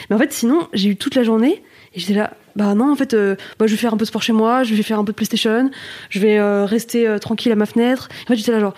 Mais 0.10 0.15
en 0.15 0.20
fait, 0.20 0.31
sinon, 0.31 0.67
j'ai 0.74 0.89
eu 0.89 0.96
toute 0.96 1.15
la 1.15 1.24
journée 1.24 1.63
et 1.93 2.00
j'étais 2.00 2.13
là, 2.13 2.31
bah 2.55 2.74
non, 2.74 2.91
en 2.91 2.95
fait, 2.95 3.13
euh, 3.13 3.36
bah, 3.60 3.67
je 3.67 3.71
vais 3.71 3.77
faire 3.77 3.93
un 3.93 3.98
peu 3.98 4.03
de 4.03 4.07
sport 4.07 4.21
chez 4.21 4.31
moi, 4.31 4.63
je 4.63 4.74
vais 4.74 4.83
faire 4.83 4.98
un 4.98 5.03
peu 5.03 5.12
de 5.12 5.15
PlayStation, 5.15 5.69
je 6.10 6.19
vais 6.19 6.38
euh, 6.38 6.65
rester 6.65 7.07
euh, 7.07 7.17
tranquille 7.17 7.51
à 7.51 7.55
ma 7.55 7.65
fenêtre. 7.65 8.07
En 8.24 8.27
fait, 8.27 8.36
j'étais 8.38 8.53
là, 8.53 8.60
genre, 8.60 8.74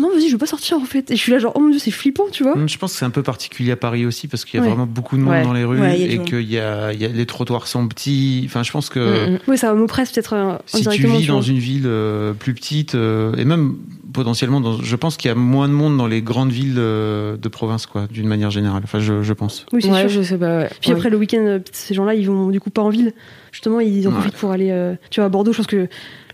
non, 0.00 0.08
vas-y, 0.10 0.28
je 0.28 0.32
veux 0.32 0.38
pas 0.38 0.46
sortir 0.46 0.76
en 0.78 0.84
fait. 0.84 1.10
Et 1.10 1.16
je 1.16 1.20
suis 1.20 1.32
là, 1.32 1.38
genre, 1.38 1.52
oh 1.56 1.60
mon 1.60 1.70
dieu, 1.70 1.78
c'est 1.78 1.90
flippant, 1.90 2.24
tu 2.32 2.42
vois. 2.42 2.56
Hum, 2.56 2.68
Je 2.68 2.78
pense 2.78 2.92
que 2.92 2.98
c'est 2.98 3.04
un 3.04 3.10
peu 3.10 3.22
particulier 3.22 3.72
à 3.72 3.76
Paris 3.76 4.06
aussi 4.06 4.28
parce 4.28 4.44
qu'il 4.44 4.58
y 4.58 4.62
a 4.62 4.62
Ouais. 4.62 4.68
vraiment 4.70 4.86
beaucoup 4.86 5.16
de 5.16 5.22
monde 5.22 5.32
Ouais. 5.34 5.42
dans 5.42 5.52
les 5.52 5.64
rues 5.64 5.80
Ouais, 5.80 6.00
et 6.00 6.18
qu'il 6.22 6.42
y 6.50 6.58
a, 6.58 6.92
y 6.92 7.04
a 7.04 7.08
les 7.08 7.26
trottoirs 7.26 7.66
sont 7.66 7.86
petits. 7.88 8.42
Enfin, 8.46 8.62
je 8.62 8.70
pense 8.72 8.88
que 8.88 9.04
Mm. 9.34 9.38
Oui, 9.48 9.58
ça 9.58 9.72
m'oppresse 9.74 10.10
peut-être 10.12 10.32
euh, 10.34 10.56
si 10.66 10.82
tu 10.88 11.06
vis 11.06 11.20
tu 11.22 11.26
dans 11.28 11.42
une 11.42 11.58
ville 11.58 11.84
euh, 11.86 12.32
plus 12.32 12.54
petite 12.54 12.94
euh, 12.94 13.34
et 13.36 13.44
même 13.44 13.76
potentiellement, 14.12 14.60
dans, 14.60 14.80
je 14.80 14.96
pense 14.96 15.16
qu'il 15.16 15.28
y 15.28 15.32
a 15.32 15.34
moins 15.34 15.66
de 15.68 15.72
monde 15.72 15.96
dans 15.96 16.06
les 16.06 16.22
grandes 16.22 16.52
villes 16.52 16.76
euh, 16.78 17.36
de 17.36 17.48
province, 17.48 17.86
quoi, 17.86 18.06
d'une 18.08 18.28
manière 18.28 18.50
générale. 18.50 18.82
Enfin, 18.84 19.00
je, 19.00 19.22
je 19.22 19.32
pense. 19.32 19.66
Oui, 19.72 19.82
c'est 19.82 19.90
Ouais, 19.90 20.02
sûr. 20.08 20.08
je 20.10 20.22
sais 20.22 20.38
pas. 20.38 20.58
ouais. 20.58 20.70
Puis 20.80 20.90
Ouais. 20.92 20.96
après 20.96 21.10
le 21.10 21.16
week-end, 21.16 21.58
ces 21.72 21.94
gens-là, 21.94 22.14
ils 22.14 22.26
vont 22.28 22.48
du 22.50 22.60
coup 22.60 22.70
pas 22.70 22.82
en 22.82 22.90
ville. 22.90 23.12
Justement, 23.50 23.80
ils 23.80 24.06
en 24.06 24.10
Ouais. 24.10 24.16
profitent 24.18 24.36
pour 24.36 24.52
aller, 24.52 24.70
euh, 24.70 24.94
tu 25.10 25.18
vois, 25.20 25.26
à 25.26 25.28
Bordeaux. 25.30 25.52
Je 25.52 25.56
pense 25.58 25.66
que 25.66 25.88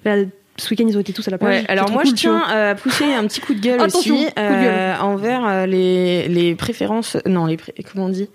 là, 0.05 0.17
ce 0.57 0.69
week-end, 0.71 0.85
ils 0.89 0.97
ont 0.97 1.01
été 1.01 1.13
tous 1.13 1.27
à 1.27 1.31
la 1.31 1.39
plage. 1.39 1.63
Ouais, 1.63 1.71
alors 1.71 1.91
moi 1.91 2.03
cool, 2.03 2.11
je 2.11 2.17
tiens 2.17 2.39
à 2.43 2.75
pousser 2.75 3.05
un 3.15 3.27
petit 3.27 3.41
coup 3.41 3.55
de 3.55 3.61
gueule 3.61 3.81
Attention, 3.81 4.15
aussi 4.15 4.25
coup 4.27 4.31
de 4.31 4.41
gueule. 4.41 4.75
euh, 4.75 4.97
envers 5.01 5.47
euh, 5.47 5.67
les, 5.67 6.29
les 6.29 6.55
préférences, 6.55 7.17
non 7.27 7.47
les 7.47 7.57
pré- 7.57 7.75
comment 7.91 8.07
on 8.07 8.09
dit? 8.11 8.29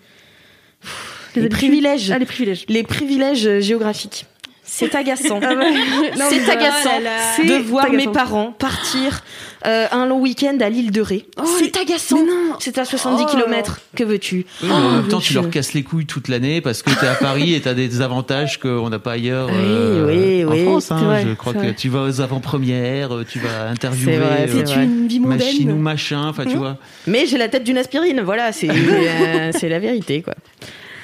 Les, 1.36 1.42
habitudes. 1.42 1.52
privilèges, 1.52 2.12
Ah, 2.12 2.18
les 2.20 2.26
privilèges. 2.26 2.66
les 2.70 2.84
privilèges 2.84 3.46
euh, 3.48 3.60
géographiques. 3.60 4.26
C'est 4.66 4.96
agaçant. 4.96 5.40
Ah 5.44 5.50
c'est 6.30 6.50
agaçant 6.50 6.90
Oh 6.98 7.02
là 7.04 7.44
là. 7.44 7.44
de 7.58 7.64
voir 7.64 7.90
mes 7.92 8.08
parents 8.08 8.52
partir 8.52 9.22
euh, 9.66 9.88
un 9.92 10.06
long 10.06 10.20
week-end 10.20 10.58
à 10.60 10.70
l'île 10.70 10.92
de 10.92 11.02
Ré. 11.02 11.26
Oh, 11.42 11.44
c'est 11.60 11.76
agaçant. 11.78 12.18
C'est 12.60 12.78
à 12.78 12.86
70 12.86 13.24
Oh. 13.28 13.32
km. 13.32 13.80
Que 13.96 14.04
veux-tu 14.04 14.46
Oui, 14.64 14.70
en 14.72 14.92
même 14.92 15.08
temps, 15.08 15.20
tu 15.20 15.34
leur 15.34 15.50
casses 15.50 15.74
les 15.74 15.82
couilles 15.84 16.06
toute 16.06 16.28
l'année 16.28 16.62
parce 16.62 16.84
que 16.84 16.90
t'es 17.00 17.08
à 17.08 17.16
Paris 17.16 17.54
et 17.56 17.62
t'as 17.62 17.74
des 17.74 18.02
avantages 18.02 18.60
qu'on 18.60 18.90
n'a 18.90 19.00
pas 19.00 19.14
ailleurs 19.14 19.48
Oui, 19.48 19.56
euh, 19.58 20.06
oui, 20.08 20.46
en 20.46 20.52
oui, 20.52 20.64
France. 20.66 20.92
hein. 20.92 20.98
vrai, 21.04 21.26
je 21.28 21.34
crois 21.34 21.54
que 21.54 21.58
vrai. 21.60 21.74
tu 21.76 21.90
vas 21.90 22.04
aux 22.04 22.22
avant-premières, 22.22 23.14
euh, 23.16 23.26
tu 23.28 23.40
vas 23.40 23.70
interviewer 23.70 24.14
C'est 24.14 24.20
vrai, 24.20 24.78
euh, 24.78 24.84
une 24.84 25.08
vie 25.08 25.20
machine 25.20 25.72
ou 25.72 25.78
machin. 25.78 26.28
Enfin, 26.28 26.46
tu 26.46 26.58
vois. 26.58 26.78
Mais 27.08 27.26
j'ai 27.26 27.38
la 27.38 27.48
tête 27.50 27.64
d'une 27.64 27.78
aspirine, 27.78 28.22
voilà, 28.22 28.52
c'est 28.52 28.70
euh, 28.70 29.52
c'est 29.58 29.70
la 29.70 29.80
vérité, 29.80 30.22
quoi. 30.22 30.36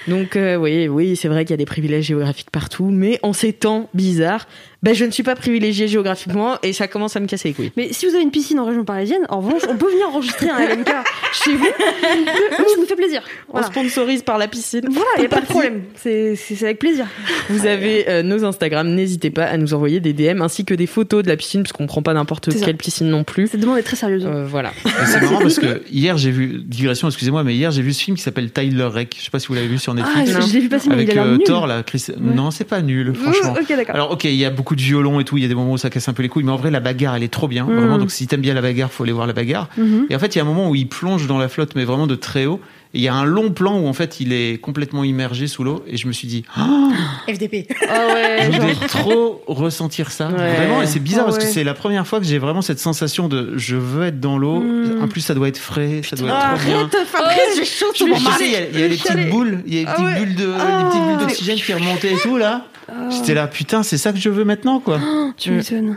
Donc 0.07 0.35
euh, 0.35 0.55
oui, 0.55 0.87
oui, 0.87 1.15
c'est 1.15 1.27
vrai 1.27 1.45
qu'il 1.45 1.51
y 1.51 1.55
a 1.55 1.57
des 1.57 1.65
privilèges 1.65 2.05
géographiques 2.05 2.51
partout, 2.51 2.89
mais 2.89 3.19
en 3.23 3.33
ces 3.33 3.53
temps 3.53 3.89
bizarres, 3.93 4.47
ben, 4.83 4.93
je 4.95 5.05
ne 5.05 5.11
suis 5.11 5.23
pas 5.23 5.35
privilégiée 5.35 5.87
géographiquement 5.87 6.57
et 6.63 6.73
ça 6.73 6.87
commence 6.87 7.15
à 7.15 7.19
me 7.19 7.27
casser 7.27 7.49
les 7.49 7.53
couilles. 7.53 7.71
Mais 7.77 7.93
si 7.93 8.05
vous 8.07 8.13
avez 8.15 8.23
une 8.23 8.31
piscine 8.31 8.59
en 8.59 8.65
région 8.65 8.83
parisienne, 8.83 9.21
en 9.29 9.39
revanche, 9.39 9.61
on 9.69 9.75
peut 9.77 9.89
venir 9.91 10.07
enregistrer 10.09 10.49
un 10.49 10.59
LMK 10.59 10.89
chez 11.43 11.53
vous. 11.55 11.65
Ça 11.65 12.63
nous 12.79 12.85
fait 12.85 12.95
plaisir. 12.95 13.21
Voilà, 13.47 13.67
On 13.67 13.71
sponsorise 13.71 14.21
par 14.23 14.37
la 14.37 14.47
piscine. 14.47 14.81
voilà 14.89 15.07
il 15.17 15.19
n'y 15.21 15.25
a 15.25 15.29
pas 15.29 15.41
de 15.41 15.45
problème. 15.45 15.81
C'est 15.95 16.35
avec 16.63 16.79
plaisir. 16.79 17.05
Vous 17.49 17.65
avez 17.65 18.09
euh, 18.09 18.23
nos 18.23 18.43
Instagram, 18.45 18.87
n'hésitez 18.93 19.29
pas 19.29 19.45
à 19.45 19.57
nous 19.57 19.73
envoyer 19.73 19.99
des 19.99 20.13
DM 20.13 20.41
ainsi 20.41 20.65
que 20.65 20.73
des 20.73 20.87
photos 20.87 21.23
de 21.23 21.27
la 21.29 21.37
piscine, 21.37 21.63
parce 21.63 21.73
qu'on 21.73 21.87
prend 21.87 22.01
pas 22.01 22.13
n'importe 22.13 22.49
quelle 22.63 22.77
piscine 22.77 23.09
non 23.09 23.23
plus. 23.23 23.47
Cette 23.47 23.59
demande 23.59 23.77
est 23.77 23.83
très 23.83 23.95
sérieuse. 23.95 24.25
Euh, 24.25 24.45
voilà. 24.47 24.71
C'est 25.05 25.21
marrant 25.21 25.39
parce 25.39 25.59
que 25.59 25.83
hier 25.91 26.17
j'ai 26.17 26.31
vu 26.31 26.61
digression, 26.65 27.07
excusez-moi, 27.07 27.43
mais 27.43 27.53
hier 27.55 27.71
j'ai 27.71 27.81
vu 27.81 27.93
ce 27.93 28.03
film 28.03 28.17
qui 28.17 28.23
s'appelle 28.23 28.51
Tyler 28.51 28.83
Rek. 28.85 29.15
Je 29.17 29.23
sais 29.25 29.29
pas 29.31 29.39
si 29.39 29.47
vous 29.47 29.53
l'avez 29.53 29.67
vu 29.67 29.77
sur 29.77 29.93
Ah, 29.93 29.95
Netflix. 29.95 30.31
je, 30.31 30.47
je 30.49 30.53
l'ai 30.53 30.59
vu 30.61 30.69
passer, 30.69 30.89
mais 30.89 30.95
avec 30.95 31.09
il 31.09 31.11
a 31.11 31.15
l'air 31.15 31.25
euh, 31.25 31.37
nul. 31.37 31.43
Thor 31.45 31.67
là, 31.67 31.83
Chris. 31.83 32.07
Non, 32.19 32.51
c'est 32.51 32.63
pas 32.65 32.81
nul, 32.81 33.13
franchement. 33.13 33.53
Ok, 33.61 33.67
d'accord. 33.69 33.95
Alors 33.95 34.11
ok, 34.11 34.23
il 34.23 34.35
y 34.35 34.45
a 34.45 34.49
beaucoup 34.49 34.70
de 34.75 34.81
violons 34.81 35.19
et 35.19 35.23
tout, 35.23 35.37
il 35.37 35.41
y 35.43 35.45
a 35.45 35.47
des 35.47 35.55
moments 35.55 35.71
où 35.73 35.77
ça 35.77 35.89
casse 35.89 36.07
un 36.09 36.13
peu 36.13 36.23
les 36.23 36.29
couilles, 36.29 36.43
mais 36.43 36.51
en 36.51 36.55
vrai 36.57 36.71
la 36.71 36.79
bagarre 36.79 37.15
elle 37.15 37.23
est 37.23 37.27
trop 37.33 37.47
bien, 37.47 37.65
Mm. 37.65 37.73
vraiment. 37.75 37.97
Donc 37.97 38.11
si 38.11 38.27
t'aimes 38.27 38.41
bien 38.41 38.53
la 38.53 38.61
bagarre, 38.61 38.91
faut 38.91 39.03
aller 39.03 39.11
voir 39.13 39.27
la 39.27 39.33
bagarre. 39.33 39.69
Mhm. 39.77 40.07
Et 40.09 40.15
en 40.15 40.19
fait 40.19 40.35
il 40.35 40.37
y 40.37 40.39
a 40.39 40.43
un 40.43 40.47
moment 40.47 40.69
où 40.69 40.75
il 40.75 40.87
plonge 40.87 41.27
dans 41.27 41.37
la 41.37 41.47
flotte, 41.49 41.75
mais 41.75 41.83
vraiment 41.85 42.07
de 42.07 42.15
très 42.15 42.45
haut. 42.45 42.59
Et 42.93 42.97
il 42.99 43.01
y 43.03 43.07
a 43.07 43.13
un 43.13 43.23
long 43.23 43.51
plan 43.51 43.79
où 43.79 43.87
en 43.87 43.93
fait 43.93 44.19
il 44.19 44.33
est 44.33 44.59
complètement 44.59 45.05
immergé 45.05 45.47
sous 45.47 45.63
l'eau, 45.63 45.81
et 45.87 45.95
je 45.95 46.07
me 46.07 46.11
suis 46.11 46.27
dit, 46.27 46.43
Ah, 46.57 46.89
FDP. 47.33 47.67
Ah 47.89 48.07
ouais, 48.13 48.49
je 48.51 48.59
voudrais 48.59 48.87
trop 48.87 49.41
ressentir 49.47 50.11
ça, 50.11 50.27
Ouais. 50.27 50.55
vraiment. 50.55 50.81
Et 50.81 50.87
c'est 50.87 50.99
bizarre 50.99 51.23
Ah 51.27 51.31
parce 51.31 51.37
que 51.43 51.49
c'est 51.49 51.63
la 51.63 51.73
première 51.73 52.05
fois 52.05 52.19
que 52.19 52.25
j'ai 52.25 52.37
vraiment 52.37 52.61
cette 52.61 52.79
sensation 52.79 53.27
de 53.29 53.53
je 53.57 53.75
veux 53.77 54.07
être 54.07 54.19
dans 54.19 54.37
l'eau. 54.37 54.59
Mm. 54.59 55.01
En 55.03 55.07
plus 55.07 55.21
ça 55.21 55.33
doit 55.33 55.47
être 55.47 55.57
frais, 55.57 56.01
ça 56.03 56.15
doit 56.17 56.29
être 56.29 56.57
trop 56.59 56.65
bien. 56.67 56.89
Fabrice, 57.05 57.39
j'ai 57.55 57.65
chaud 57.65 57.85
sur 57.93 58.05
Tu 58.05 58.11
mon 58.11 58.17
il 58.41 58.51
y 58.51 58.55
a, 58.55 58.59
y 58.79 58.83
a 58.83 58.87
les 58.89 58.97
petites 58.97 59.29
boules, 59.29 59.63
il 59.65 59.73
y 59.73 59.77
a 59.77 59.81
les 59.81 59.87
Ah 59.87 59.93
petites 59.95 60.17
bulles 60.25 60.35
de, 60.35 60.45
les 60.47 60.89
petites 60.89 61.01
bulles 61.07 61.17
d'oxygène 61.27 61.57
qui 61.57 61.73
remontaient 61.73 62.13
et 62.13 62.17
tout 62.17 62.37
là. 62.37 62.65
J'étais 63.09 63.33
là, 63.33 63.47
putain, 63.47 63.83
c'est 63.83 63.97
ça 63.97 64.11
que 64.11 64.19
je 64.19 64.29
veux 64.29 64.43
maintenant 64.43 64.79
quoi. 64.81 64.99
Tu 65.37 65.51
m'étonnes. 65.51 65.95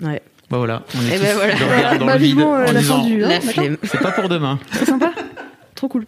Ouais. 0.00 0.22
Bah 0.48 0.58
voilà, 0.58 0.84
on 0.94 1.00
est 1.00 1.14
Eh 1.14 1.16
tous 1.16 1.22
ben 1.24 1.34
voilà. 1.34 1.54
dans, 1.54 1.66
le- 1.94 1.98
dans 1.98 2.06
Bah, 2.06 2.18
le 2.18 2.24
vide 2.24 2.38
euh, 2.38 2.44
en 2.44 2.58
la 2.60 2.72
disant, 2.74 3.02
hein, 3.04 3.18
La 3.18 3.40
c'est 3.40 4.00
pas 4.00 4.12
pour 4.12 4.28
demain. 4.28 4.60
Très 4.70 4.86
sympa. 4.86 5.10
Trop 5.76 5.88
cool. 5.88 6.06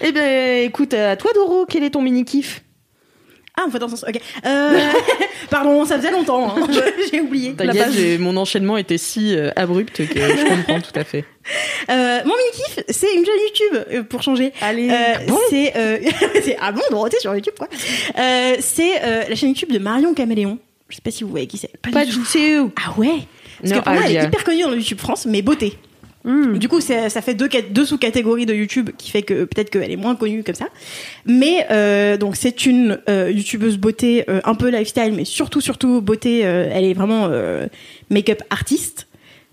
Eh 0.00 0.12
ben, 0.12 0.64
écoute, 0.64 0.94
à 0.94 1.16
toi, 1.16 1.32
Doro, 1.34 1.66
quel 1.68 1.82
est 1.84 1.90
ton 1.90 2.00
mini-kiff? 2.02 2.62
Ah, 3.58 3.64
on 3.66 3.70
fait 3.70 3.78
dans 3.78 3.88
ce 3.88 3.96
sens. 3.96 4.08
Ok. 4.08 4.18
Euh, 4.46 4.78
pardon, 5.50 5.84
ça 5.84 5.98
faisait 5.98 6.10
longtemps. 6.10 6.56
hein. 6.56 6.66
J'ai 7.12 7.20
oublié. 7.20 7.52
T'inquiète, 7.52 8.18
mon 8.18 8.34
enchaînement 8.38 8.78
était 8.78 8.96
si 8.96 9.36
euh, 9.36 9.50
abrupt 9.56 9.94
que 9.94 10.04
je 10.04 10.48
comprends 10.48 10.80
tout 10.80 10.98
à 10.98 11.04
fait. 11.04 11.26
Euh, 11.90 12.20
mon 12.24 12.32
mini 12.32 12.50
kiff, 12.54 12.78
c'est 12.88 13.14
une 13.14 13.26
chaîne 13.26 13.34
YouTube 13.92 14.04
pour 14.08 14.22
changer. 14.22 14.52
Allez. 14.62 14.88
C'est 15.50 15.76
euh, 15.76 15.98
c'est 16.42 16.56
ah 16.62 16.72
bon 16.72 16.80
Dorothée 16.90 17.20
sur 17.20 17.34
YouTube 17.34 17.54
quoi. 17.58 17.68
C'est 18.60 19.00
la 19.28 19.34
chaîne 19.34 19.50
YouTube 19.50 19.72
de 19.72 19.78
Marion 19.78 20.14
Caméléon. 20.14 20.58
Je 20.88 20.96
sais 20.96 21.02
pas 21.02 21.10
si 21.10 21.22
vous 21.24 21.30
voyez 21.30 21.46
qui 21.46 21.58
c'est. 21.58 21.70
Pas 21.92 22.06
du 22.06 22.12
tout. 22.12 22.72
Ah 22.86 22.94
ouais? 22.96 23.26
Parce 23.60 23.74
No 23.74 23.80
que 23.80 23.84
pour 23.84 23.92
moi, 23.92 24.02
elle 24.06 24.16
est 24.16 24.24
hyper 24.24 24.44
connue 24.44 24.62
dans 24.62 24.70
le 24.70 24.76
YouTube 24.76 24.98
France, 24.98 25.26
mais 25.26 25.42
beauté. 25.42 25.76
Mm. 26.24 26.58
Du 26.58 26.68
coup, 26.68 26.80
c'est- 26.80 27.08
ça 27.08 27.20
fait 27.20 27.34
deux, 27.34 27.48
cat- 27.48 27.62
deux 27.70 27.84
sous-catégories 27.84 28.46
de 28.46 28.54
YouTube 28.54 28.90
qui 28.96 29.10
fait 29.10 29.22
que 29.22 29.44
peut-être 29.44 29.70
qu'elle 29.70 29.90
est 29.90 29.96
moins 29.96 30.14
connue 30.14 30.44
comme 30.44 30.54
ça. 30.54 30.66
Mais 31.26 31.66
euh, 31.70 32.16
donc 32.16 32.36
c'est 32.36 32.64
une 32.66 33.00
euh, 33.08 33.30
youtubeuse 33.30 33.76
beauté 33.76 34.24
euh, 34.30 34.40
un 34.44 34.54
peu 34.54 34.68
lifestyle, 34.68 35.12
mais 35.14 35.24
surtout 35.24 35.60
surtout 35.60 36.00
beauté. 36.00 36.46
euh, 36.46 36.68
elle 36.72 36.84
est 36.84 36.94
vraiment 36.94 37.26
euh, 37.30 37.66
make-up 38.10 38.42
artiste. 38.50 39.08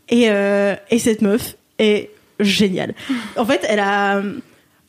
Et, 0.10 0.30
euh, 0.30 0.76
et 0.92 1.00
cette 1.00 1.22
meuf 1.22 1.56
est 1.80 2.10
géniale. 2.40 2.94
En 3.36 3.46
fait, 3.46 3.66
elle 3.68 3.80
a 3.80 4.22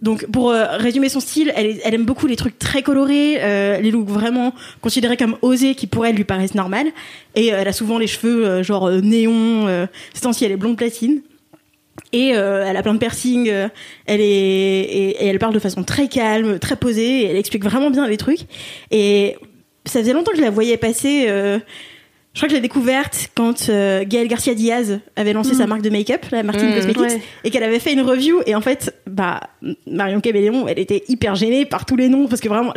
donc 0.02 0.24
pour 0.30 0.50
euh, 0.50 0.64
résumer 0.78 1.10
son 1.10 1.20
style, 1.20 1.52
elle, 1.56 1.78
aime 1.94 2.04
beaucoup 2.06 2.26
les 2.26 2.36
trucs 2.36 2.58
très 2.58 2.82
colorés, 2.82 3.36
euh, 3.40 3.80
les 3.80 3.90
looks 3.90 4.08
vraiment 4.08 4.54
considérés 4.80 5.18
comme 5.18 5.36
osés 5.42 5.74
qui 5.74 5.86
pour 5.86 6.06
elle 6.06 6.16
lui 6.16 6.24
paraissent 6.24 6.54
normales. 6.54 6.86
Et 7.34 7.52
euh, 7.52 7.58
elle 7.60 7.68
a 7.68 7.72
souvent 7.74 7.98
les 7.98 8.06
cheveux 8.06 8.46
euh, 8.46 8.62
genre 8.62 8.88
euh, 8.88 9.00
néon. 9.02 9.66
Euh, 9.68 9.86
ces 10.14 10.22
temps-ci, 10.22 10.44
elle 10.46 10.52
est 10.52 10.56
blonde 10.56 10.76
platine. 10.78 11.20
Et 12.12 12.32
euh, 12.34 12.64
elle 12.66 12.76
a 12.76 12.82
plein 12.82 12.94
de 12.94 12.98
piercings. 12.98 13.48
euh, 13.48 13.68
elle 14.06 14.20
est 14.20 14.24
et, 14.26 15.10
et 15.10 15.26
elle 15.26 15.38
parle 15.38 15.54
de 15.54 15.58
façon 15.60 15.82
très 15.84 16.08
calme, 16.08 16.58
très 16.58 16.76
posée. 16.76 17.22
Et 17.22 17.24
elle 17.26 17.36
explique 17.36 17.64
vraiment 17.64 17.90
bien 17.90 18.06
les 18.08 18.16
trucs. 18.16 18.40
Et 18.90 19.36
ça 19.86 20.00
faisait 20.00 20.12
longtemps 20.12 20.32
que 20.32 20.38
je 20.38 20.42
la 20.42 20.50
voyais 20.50 20.76
passer. 20.76 21.26
euh, 21.28 21.58
je 22.32 22.38
crois 22.38 22.46
que 22.48 22.52
je 22.52 22.56
l'ai 22.58 22.62
découverte 22.62 23.28
quand 23.34 23.68
euh, 23.70 24.04
Gaël 24.06 24.28
Garcia 24.28 24.54
Diaz 24.54 25.00
avait 25.16 25.32
lancé 25.32 25.52
sa 25.52 25.66
marque 25.66 25.82
de 25.82 25.90
make-up, 25.90 26.24
la 26.30 26.44
Martine 26.44 26.70
Mm, 26.70 26.74
Cosmetics, 26.76 27.00
ouais. 27.02 27.20
et 27.42 27.50
qu'elle 27.50 27.64
avait 27.64 27.80
fait 27.80 27.92
une 27.92 28.02
review. 28.02 28.40
Et 28.46 28.54
en 28.54 28.60
fait, 28.60 28.94
bah 29.08 29.40
Marion 29.88 30.20
Caméléon, 30.20 30.68
elle 30.68 30.78
était 30.78 31.02
hyper 31.08 31.34
gênée 31.34 31.64
par 31.66 31.86
tous 31.86 31.96
les 31.96 32.08
noms 32.08 32.28
parce 32.28 32.40
que 32.40 32.48
vraiment, 32.48 32.72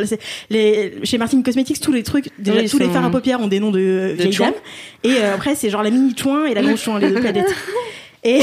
les, 0.50 0.94
chez 1.04 1.18
Martine 1.18 1.44
Cosmetics, 1.44 1.78
tous 1.80 1.92
les 1.92 2.02
trucs, 2.02 2.30
déjà 2.36 2.58
Oui, 2.62 2.68
tous 2.68 2.78
les 2.78 2.88
fards 2.88 3.04
à 3.04 3.10
paupières 3.12 3.40
ont 3.40 3.46
des 3.46 3.60
noms 3.60 3.70
de, 3.70 4.14
vieilles 4.18 4.32
chouins. 4.32 4.46
dames. 4.46 4.54
Et 5.04 5.18
euh, 5.22 5.34
après, 5.36 5.54
c'est 5.54 5.70
genre 5.70 5.84
la 5.84 5.90
mini 5.90 6.14
chouin 6.20 6.46
et 6.46 6.54
la 6.54 6.62
grosse 6.62 6.82
chouin, 6.82 6.98
les 6.98 7.10
deux 7.12 7.20
planètes. 7.20 7.54
Et, 8.24 8.40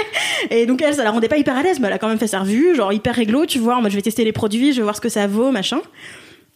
et 0.50 0.66
donc 0.66 0.82
elle, 0.82 0.94
ça 0.94 1.02
la 1.04 1.10
rendait 1.10 1.28
pas 1.28 1.38
hyper 1.38 1.56
à 1.56 1.62
l'aise, 1.62 1.80
mais 1.80 1.86
elle 1.88 1.94
a 1.94 1.98
quand 1.98 2.08
même 2.08 2.18
fait 2.18 2.26
sa 2.26 2.40
revue, 2.40 2.74
genre 2.76 2.92
hyper 2.92 3.14
réglo, 3.14 3.46
tu 3.46 3.58
vois, 3.58 3.80
moi 3.80 3.88
je 3.90 3.96
vais 3.96 4.02
tester 4.02 4.24
les 4.24 4.32
produits, 4.32 4.72
je 4.72 4.78
vais 4.78 4.82
voir 4.82 4.96
ce 4.96 5.00
que 5.00 5.08
ça 5.08 5.26
vaut, 5.26 5.50
machin. 5.50 5.80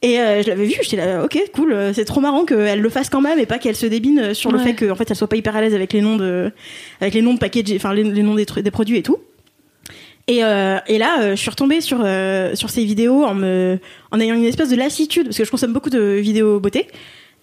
Et 0.00 0.20
euh, 0.20 0.42
je 0.44 0.48
l'avais 0.48 0.64
vu, 0.66 0.74
j'étais 0.82 0.96
là, 0.96 1.24
ok, 1.24 1.36
cool, 1.54 1.72
euh, 1.72 1.92
c'est 1.92 2.04
trop 2.04 2.20
marrant 2.20 2.44
qu'elle 2.44 2.80
le 2.80 2.88
fasse 2.88 3.08
quand 3.10 3.20
même 3.20 3.38
et 3.40 3.46
pas 3.46 3.58
qu'elle 3.58 3.74
se 3.74 3.86
débine 3.86 4.20
euh, 4.20 4.34
sur 4.34 4.52
le 4.52 4.58
Ouais. 4.58 4.64
fait 4.72 4.74
qu'en 4.86 4.94
fait 4.94 5.10
elle 5.10 5.16
soit 5.16 5.28
pas 5.28 5.34
hyper 5.36 5.56
à 5.56 5.60
l'aise 5.60 5.74
avec 5.74 5.92
les 5.92 6.00
noms 6.02 6.16
de, 6.16 6.52
avec 7.00 7.14
les 7.14 7.22
noms 7.22 7.34
de 7.34 7.38
package, 7.40 7.72
enfin 7.74 7.92
les, 7.94 8.04
les 8.04 8.22
noms 8.22 8.36
des, 8.36 8.44
produits 8.70 8.98
et 8.98 9.02
tout. 9.02 9.18
Et, 10.28 10.44
euh, 10.44 10.78
et 10.86 10.98
là, 10.98 11.30
je 11.34 11.40
suis 11.40 11.48
retombée 11.50 11.80
sur 11.80 11.98
sur 12.54 12.68
ces 12.70 12.84
vidéos 12.84 13.24
en 13.24 13.34
me 13.34 13.78
en 14.10 14.20
ayant 14.20 14.34
une 14.34 14.44
espèce 14.44 14.68
de 14.68 14.76
lassitude 14.76 15.24
parce 15.24 15.38
que 15.38 15.44
je 15.44 15.50
consomme 15.50 15.72
beaucoup 15.72 15.88
de 15.90 15.98
vidéos 16.00 16.60
beauté. 16.60 16.86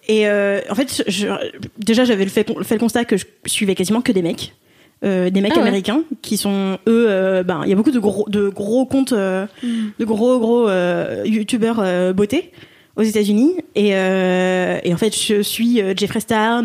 Et 0.08 0.26
en 0.28 0.74
fait, 0.76 1.02
je- 1.08 1.26
déjà 1.78 2.04
j'avais 2.04 2.24
fait, 2.26 2.46
fait 2.62 2.74
le 2.74 2.80
constat 2.80 3.04
que 3.04 3.16
je 3.16 3.24
suivais 3.46 3.74
quasiment 3.74 4.00
que 4.02 4.12
des 4.12 4.22
mecs. 4.22 4.54
Euh, 5.04 5.28
des 5.28 5.42
mecs 5.42 5.52
Ah 5.54 5.56
ouais. 5.60 5.62
américains 5.68 6.02
qui 6.22 6.38
sont 6.38 6.78
eux 6.88 7.06
euh, 7.10 7.42
ben 7.42 7.60
il 7.64 7.68
y 7.68 7.72
a 7.72 7.76
beaucoup 7.76 7.90
de 7.90 7.98
gros 7.98 8.24
de 8.30 8.48
gros 8.48 8.86
comptes 8.86 9.12
euh, 9.12 9.46
de 9.62 10.04
gros 10.06 10.38
gros 10.38 10.68
euh, 10.70 11.22
youtubeurs 11.26 11.80
euh, 11.80 12.14
beauté 12.14 12.50
aux 12.96 13.02
États-Unis. 13.02 13.56
Et, 13.74 13.90
euh, 13.94 14.78
et 14.82 14.94
en 14.94 14.96
fait 14.96 15.14
je 15.14 15.42
suis 15.42 15.82
euh, 15.82 15.92
Jeffree 15.94 16.22
Star 16.22 16.62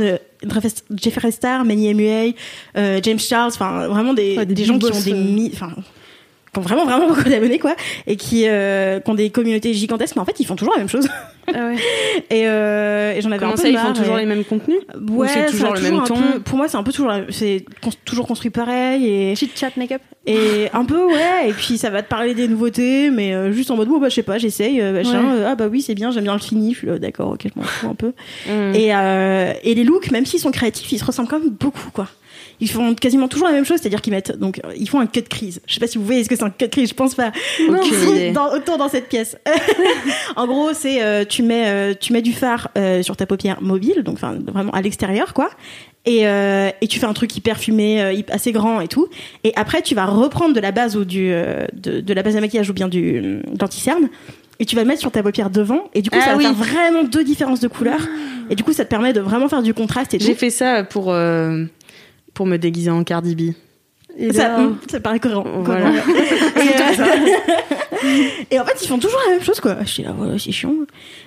Jeffree 0.95 1.31
Star 1.33 1.65
Manny 1.65 1.93
MUA 1.93 2.31
euh, 2.77 2.99
James 3.03 3.19
Charles 3.19 3.51
enfin 3.53 3.87
vraiment 3.89 4.13
des, 4.13 4.37
Ouais, 4.37 4.45
des 4.45 4.53
des 4.53 4.63
gens 4.63 4.79
qui 4.79 4.85
ont 4.85 4.89
des 5.01 5.51
enfin 5.53 5.73
qui 6.53 6.59
ont 6.59 6.61
vraiment 6.63 6.85
vraiment 6.85 7.07
beaucoup 7.07 7.29
d'abonnés 7.29 7.59
quoi 7.59 7.75
et 8.07 8.15
qui, 8.17 8.43
euh, 8.47 8.99
qui 8.99 9.09
ont 9.09 9.13
des 9.15 9.29
communautés 9.29 9.73
gigantesques 9.73 10.15
mais 10.15 10.21
en 10.21 10.25
fait 10.25 10.39
ils 10.39 10.45
font 10.45 10.55
toujours 10.55 10.73
la 10.73 10.79
même 10.79 10.89
chose 10.89 11.07
Ah 11.53 11.67
ouais. 11.67 11.75
et, 12.29 12.45
euh, 12.47 13.13
et 13.13 13.21
j'en 13.21 13.29
avais 13.31 13.39
Comment 13.39 13.53
un 13.53 13.55
peu 13.55 13.61
ça, 13.61 13.67
ils 13.69 13.73
marre, 13.73 13.87
font 13.87 13.93
toujours 13.93 14.17
et- 14.17 14.21
les 14.21 14.25
mêmes 14.27 14.43
contenus 14.43 14.79
Ouais, 15.09 15.27
c'est 15.29 15.45
toujours 15.47 15.73
le 15.73 15.81
même 15.81 16.03
ton 16.03 16.15
peu- 16.15 16.39
pour 16.41 16.57
moi, 16.57 16.67
c'est 16.67 16.77
un 16.77 16.83
peu 16.83 16.91
toujours, 16.91 17.11
c'est 17.29 17.65
toujours 18.05 18.27
construit 18.27 18.51
pareil 18.51 19.07
et 19.07 19.35
Chit 19.35 19.49
chat 19.55 19.75
make-up. 19.77 20.01
et 20.25 20.67
un 20.73 20.85
peu 20.85 21.03
ouais. 21.05 21.49
Et 21.49 21.53
puis 21.53 21.77
ça 21.77 21.89
va 21.89 22.01
te 22.03 22.09
parler 22.09 22.33
des 22.35 22.47
nouveautés, 22.47 23.09
mais 23.09 23.33
euh, 23.33 23.51
juste 23.51 23.71
en 23.71 23.75
mode 23.77 23.87
bon 23.87 23.99
bah 23.99 24.09
je 24.09 24.15
sais 24.15 24.23
pas, 24.23 24.37
j'essaye, 24.37 24.81
euh, 24.81 24.91
machin. 24.93 25.23
Ouais. 25.23 25.39
euh, 25.39 25.47
ah 25.51 25.55
bah 25.55 25.67
oui 25.71 25.81
c'est 25.81 25.95
bien, 25.95 26.11
j'aime 26.11 26.23
bien 26.25 26.33
le 26.33 26.39
fini. 26.39 26.75
D'accord, 26.99 27.29
ok, 27.31 27.43
je 27.45 27.59
m'en 27.59 27.65
fous 27.65 27.87
un 27.89 27.95
peu. 27.95 28.13
Mm. 28.47 28.75
Et 28.75 28.93
euh, 28.95 29.53
et 29.63 29.73
les 29.73 29.83
looks, 29.83 30.11
même 30.11 30.25
s'ils 30.25 30.39
sont 30.41 30.51
créatifs, 30.51 30.91
ils 30.91 30.99
se 30.99 31.05
ressemblent 31.05 31.29
quand 31.29 31.39
même 31.39 31.49
beaucoup 31.49 31.89
quoi. 31.93 32.07
Ils 32.61 32.69
font 32.69 32.93
quasiment 32.95 33.27
toujours 33.27 33.47
la 33.47 33.53
même 33.53 33.65
chose, 33.65 33.79
c'est-à-dire 33.81 34.01
qu'ils 34.01 34.13
mettent 34.13 34.37
donc 34.37 34.61
ils 34.77 34.87
font 34.87 34.99
un 34.99 35.07
cut 35.07 35.23
crise. 35.23 35.59
Je 35.67 35.73
sais 35.73 35.79
pas 35.79 35.87
si 35.87 35.97
vous 35.97 36.05
voyez 36.05 36.23
ce 36.23 36.29
que 36.29 36.35
c'est 36.35 36.43
un 36.43 36.49
cut 36.51 36.69
crise, 36.69 36.89
je 36.89 36.93
pense 36.93 37.15
pas. 37.15 37.31
Ici, 37.59 37.93
idée. 38.09 38.31
dans, 38.31 38.53
autour 38.53 38.77
dans 38.77 38.87
cette 38.87 39.09
pièce. 39.09 39.35
en 40.35 40.47
gros, 40.47 40.69
c'est 40.73 41.01
euh, 41.03 41.25
tu 41.27 41.43
mets 41.43 41.67
euh, 41.67 41.93
tu 41.99 42.13
mets 42.13 42.21
du 42.21 42.33
fard 42.33 42.69
euh, 42.77 43.01
sur 43.03 43.17
ta 43.17 43.25
paupière 43.25 43.61
mobile, 43.61 44.03
donc 44.03 44.15
enfin 44.15 44.37
vraiment 44.47 44.71
à 44.71 44.81
l'extérieur 44.81 45.33
quoi. 45.33 45.49
Et, 46.05 46.25
euh, 46.27 46.69
et 46.81 46.87
tu 46.87 46.99
fais 46.99 47.05
un 47.05 47.13
truc 47.13 47.35
hyper 47.37 47.57
fumé, 47.59 48.01
euh, 48.01 48.21
assez 48.31 48.51
grand 48.51 48.81
et 48.81 48.87
tout. 48.87 49.07
Et 49.43 49.53
après, 49.55 49.83
tu 49.83 49.93
vas 49.93 50.05
reprendre 50.05 50.55
de 50.55 50.59
la 50.59 50.71
base 50.71 50.97
ou 50.97 51.05
du 51.05 51.31
euh, 51.31 51.65
de, 51.73 51.99
de 51.99 52.13
la 52.13 52.23
base 52.23 52.35
à 52.35 52.41
maquillage 52.41 52.69
ou 52.69 52.73
bien 52.73 52.87
du 52.87 53.41
d'anti-cerne 53.53 54.09
et 54.59 54.65
tu 54.65 54.75
vas 54.75 54.81
le 54.83 54.87
mettre 54.87 54.99
sur 55.01 55.11
ta 55.11 55.21
paupière 55.23 55.49
devant. 55.51 55.89
Et 55.93 56.01
du 56.01 56.09
coup, 56.09 56.17
Ah 56.19 56.25
ça 56.25 56.31
va 56.31 56.37
oui. 56.37 56.43
faire 56.43 56.53
vraiment 56.53 57.03
deux 57.03 57.23
différences 57.23 57.59
de 57.59 57.67
couleurs. 57.67 58.01
Et 58.49 58.55
du 58.55 58.63
coup, 58.63 58.73
ça 58.73 58.83
te 58.85 58.89
permet 58.89 59.13
de 59.13 59.19
vraiment 59.19 59.47
faire 59.47 59.63
du 59.63 59.73
contraste. 59.73 60.15
J'ai 60.19 60.35
fait 60.35 60.49
ça 60.51 60.83
pour, 60.83 61.13
pour 62.33 62.45
me 62.45 62.57
déguiser 62.57 62.91
en 62.91 63.03
Cardi 63.03 63.35
B. 63.35 63.53
Et 64.17 64.33
ça, 64.33 64.49
là, 64.49 64.59
hum, 64.59 64.77
ça 64.89 64.99
paraît 64.99 65.19
cohérent. 65.19 65.45
Voilà. 65.63 65.89
et, 65.89 65.99
euh, 66.99 68.27
et 68.51 68.59
en 68.59 68.65
fait, 68.65 68.77
ils 68.81 68.87
font 68.87 68.99
toujours 68.99 69.19
la 69.25 69.33
même 69.33 69.43
chose, 69.43 69.59
quoi. 69.59 69.77
Je 69.81 69.87
suis 69.87 70.03
là, 70.03 70.11
ouais, 70.11 70.37
c'est 70.37 70.51
chiant. 70.51 70.73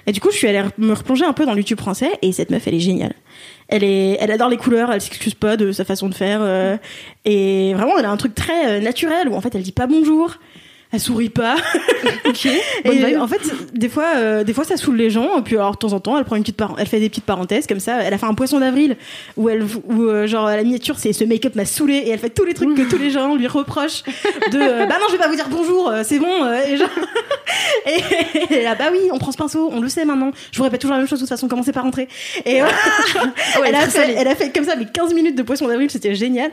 Et 0.06 0.12
du 0.12 0.20
coup, 0.20 0.30
je 0.30 0.36
suis 0.36 0.46
allée 0.46 0.62
me 0.78 0.92
replonger 0.92 1.24
un 1.24 1.32
peu 1.32 1.46
dans 1.46 1.52
le 1.52 1.58
YouTube 1.58 1.80
français, 1.80 2.10
et 2.22 2.32
cette 2.32 2.50
meuf, 2.50 2.66
elle 2.66 2.74
est 2.74 2.80
géniale. 2.80 3.14
Elle 3.68 3.84
est, 3.84 4.18
elle 4.20 4.30
adore 4.30 4.48
les 4.48 4.56
couleurs, 4.56 4.92
elle 4.92 5.00
s'excuse 5.00 5.34
pas 5.34 5.56
de 5.56 5.72
sa 5.72 5.84
façon 5.84 6.08
de 6.08 6.14
faire, 6.14 6.40
euh, 6.42 6.76
et 7.24 7.72
vraiment, 7.74 7.98
elle 7.98 8.04
a 8.04 8.10
un 8.10 8.16
truc 8.16 8.34
très 8.34 8.78
euh, 8.78 8.80
naturel 8.80 9.28
où 9.28 9.34
en 9.34 9.40
fait, 9.40 9.54
elle 9.54 9.62
dit 9.62 9.72
pas 9.72 9.86
bonjour. 9.86 10.36
Elle 10.94 11.00
sourit 11.00 11.28
pas. 11.28 11.56
ok. 12.24 12.46
Et 12.84 13.16
en 13.16 13.26
fait, 13.26 13.40
des 13.72 13.88
fois, 13.88 14.12
euh, 14.16 14.44
des 14.44 14.52
fois, 14.52 14.62
ça 14.62 14.76
saoule 14.76 14.94
les 14.94 15.10
gens. 15.10 15.38
Et 15.38 15.42
puis, 15.42 15.56
alors, 15.56 15.72
de 15.72 15.76
temps 15.76 15.92
en 15.92 15.98
temps, 15.98 16.16
elle 16.16 16.24
prend 16.24 16.36
une 16.36 16.42
petite, 16.42 16.62
elle 16.78 16.86
fait 16.86 17.00
des 17.00 17.08
petites 17.08 17.24
parenthèses 17.24 17.66
comme 17.66 17.80
ça. 17.80 18.00
Elle 18.00 18.14
a 18.14 18.18
fait 18.18 18.26
un 18.26 18.34
poisson 18.34 18.60
d'avril 18.60 18.96
où 19.36 19.48
elle, 19.48 19.64
où 19.64 20.02
euh, 20.02 20.28
genre 20.28 20.46
la 20.46 20.62
miniature, 20.62 20.96
c'est 21.00 21.12
ce 21.12 21.24
make-up 21.24 21.56
m'a 21.56 21.64
saoulé 21.64 21.94
et 21.94 22.10
elle 22.10 22.20
fait 22.20 22.30
tous 22.30 22.44
les 22.44 22.54
trucs 22.54 22.76
que 22.76 22.88
tous 22.88 22.98
les 22.98 23.10
gens 23.10 23.34
lui 23.34 23.48
reprochent. 23.48 24.04
De, 24.52 24.58
euh, 24.58 24.86
bah 24.86 24.96
non, 25.00 25.06
je 25.08 25.12
vais 25.12 25.18
pas 25.18 25.28
vous 25.28 25.34
dire 25.34 25.48
bonjour, 25.50 25.88
euh, 25.88 26.02
c'est 26.04 26.20
bon. 26.20 26.46
et 26.68 26.76
genre, 26.76 26.88
et, 27.86 28.54
et 28.54 28.62
là, 28.62 28.76
bah 28.76 28.90
oui, 28.92 29.00
on 29.12 29.18
prend 29.18 29.32
ce 29.32 29.36
pinceau, 29.36 29.70
on 29.72 29.80
le 29.80 29.88
sait 29.88 30.04
maintenant. 30.04 30.30
Je 30.52 30.58
vous 30.58 30.64
répète 30.64 30.80
toujours 30.80 30.94
la 30.94 31.00
même 31.00 31.08
chose 31.08 31.18
de 31.18 31.24
toute 31.24 31.30
façon. 31.30 31.48
Commencez 31.48 31.72
par 31.72 31.82
rentrer. 31.82 32.08
Et 32.44 32.62
euh, 32.62 32.66
elle 33.64 33.74
a 33.74 33.88
fait, 33.88 34.14
elle 34.16 34.28
a 34.28 34.34
fait 34.34 34.50
comme 34.50 34.64
ça, 34.64 34.76
mais 34.76 34.86
15 34.86 35.12
minutes 35.14 35.36
de 35.36 35.42
poisson 35.42 35.66
d'avril, 35.66 35.90
c'était 35.90 36.14
génial. 36.14 36.52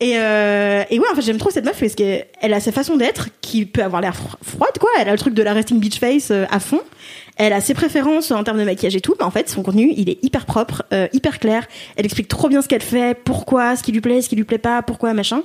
Et, 0.00 0.18
euh, 0.18 0.82
et 0.90 0.98
ouais, 0.98 1.06
en 1.10 1.14
fait, 1.14 1.22
j'aime 1.22 1.38
trop 1.38 1.50
cette 1.50 1.64
meuf 1.64 1.78
parce 1.78 1.94
qu'elle 1.94 2.26
a 2.42 2.60
sa 2.60 2.72
façon 2.72 2.96
d'être 2.96 3.28
qui 3.40 3.64
peut 3.64 3.82
avoir 3.82 4.02
l'air 4.02 4.12
fro- 4.14 4.36
froide, 4.42 4.76
quoi. 4.80 4.90
Elle 5.00 5.08
a 5.08 5.12
le 5.12 5.18
truc 5.18 5.34
de 5.34 5.42
la 5.42 5.52
resting 5.52 5.78
beach 5.78 5.98
face 6.00 6.30
euh, 6.32 6.44
à 6.50 6.58
fond. 6.58 6.80
Elle 7.36 7.52
a 7.52 7.60
ses 7.60 7.74
préférences 7.74 8.30
en 8.32 8.42
termes 8.44 8.58
de 8.58 8.64
maquillage 8.64 8.96
et 8.96 9.00
tout, 9.00 9.14
mais 9.18 9.24
en 9.24 9.30
fait, 9.30 9.48
son 9.48 9.62
contenu, 9.62 9.92
il 9.96 10.10
est 10.10 10.22
hyper 10.22 10.46
propre, 10.46 10.82
euh, 10.92 11.06
hyper 11.12 11.38
clair. 11.38 11.66
Elle 11.96 12.04
explique 12.04 12.28
trop 12.28 12.48
bien 12.48 12.60
ce 12.60 12.68
qu'elle 12.68 12.82
fait, 12.82 13.16
pourquoi, 13.24 13.76
ce 13.76 13.82
qui 13.82 13.92
lui 13.92 14.00
plaît, 14.00 14.20
ce 14.20 14.28
qui 14.28 14.36
lui 14.36 14.44
plaît 14.44 14.58
pas, 14.58 14.82
pourquoi, 14.82 15.14
machin. 15.14 15.42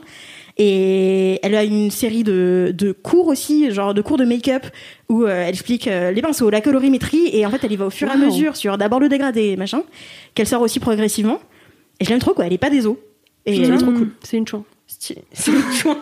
Et 0.57 1.39
elle 1.41 1.55
a 1.55 1.63
une 1.63 1.89
série 1.89 2.23
de, 2.23 2.73
de 2.75 2.91
cours 2.91 3.27
aussi, 3.27 3.71
genre 3.71 3.93
de 3.93 4.01
cours 4.01 4.17
de 4.17 4.25
make-up, 4.25 4.65
où 5.07 5.23
euh, 5.23 5.43
elle 5.43 5.49
explique 5.53 5.87
euh, 5.87 6.11
les 6.11 6.21
pinceaux, 6.21 6.49
la 6.49 6.59
colorimétrie, 6.61 7.29
et 7.31 7.45
en 7.45 7.49
fait, 7.51 7.59
elle 7.63 7.71
y 7.71 7.75
va 7.77 7.85
au 7.85 7.89
fur 7.91 8.07
et 8.09 8.11
à 8.11 8.15
mesure 8.25 8.55
sur 8.57 8.77
d'abord 8.77 8.99
le 8.99 9.07
dégradé, 9.09 9.55
machin, 9.55 9.83
qu'elle 10.35 10.47
sort 10.47 10.61
aussi 10.61 10.79
progressivement. 10.79 11.39
Et 12.01 12.05
je 12.05 12.09
l'aime 12.09 12.19
trop, 12.19 12.33
quoi. 12.33 12.45
Elle 12.45 12.53
est 12.53 12.57
pas 12.57 12.69
des 12.69 12.87
os. 12.87 12.97
Et 13.45 13.61
elle 13.61 13.73
est 13.73 13.77
trop 13.77 13.91
cool. 13.91 14.09
C'est 14.23 14.37
une 14.37 14.47
chouin. 14.47 14.63
C'est 15.31 15.51
une 15.51 15.61
chouin. 15.71 15.97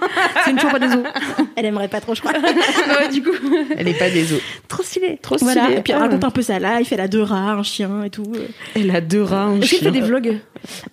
C'est 0.46 0.52
une 0.52 0.60
chouin, 0.60 0.70
pas 0.72 0.80
des 0.80 0.88
os. 0.88 1.04
Elle 1.58 1.66
aimerait 1.66 1.90
pas 1.90 2.00
trop, 2.00 2.16
je 2.16 2.22
crois. 2.22 2.32
ouais, 3.00 3.10
du 3.12 3.22
coup. 3.22 3.32
Elle 3.78 3.88
est 3.90 3.94
pas 4.00 4.10
des 4.10 4.32
os. 4.34 4.40
Trop 4.70 4.82
stylé. 4.82 5.20
Trop 5.22 5.38
stylé. 5.38 5.52
Voilà. 5.54 5.72
Et 5.78 5.82
puis 5.82 5.92
elle 5.92 6.00
Ah. 6.00 6.04
raconte 6.04 6.24
un 6.24 6.30
peu 6.30 6.42
sa 6.42 6.58
life, 6.58 6.92
elle 6.94 7.02
a 7.02 7.08
deux 7.10 7.22
rats, 7.22 7.52
un 7.52 7.64
chien 7.64 8.04
et 8.06 8.10
tout. 8.10 8.32
Elle 8.76 8.90
a 8.96 9.02
deux 9.02 9.22
rats, 9.22 9.44
un 9.44 9.62
chien. 9.62 9.80
fait 9.80 9.92
des 9.92 10.02
vlogs 10.02 10.40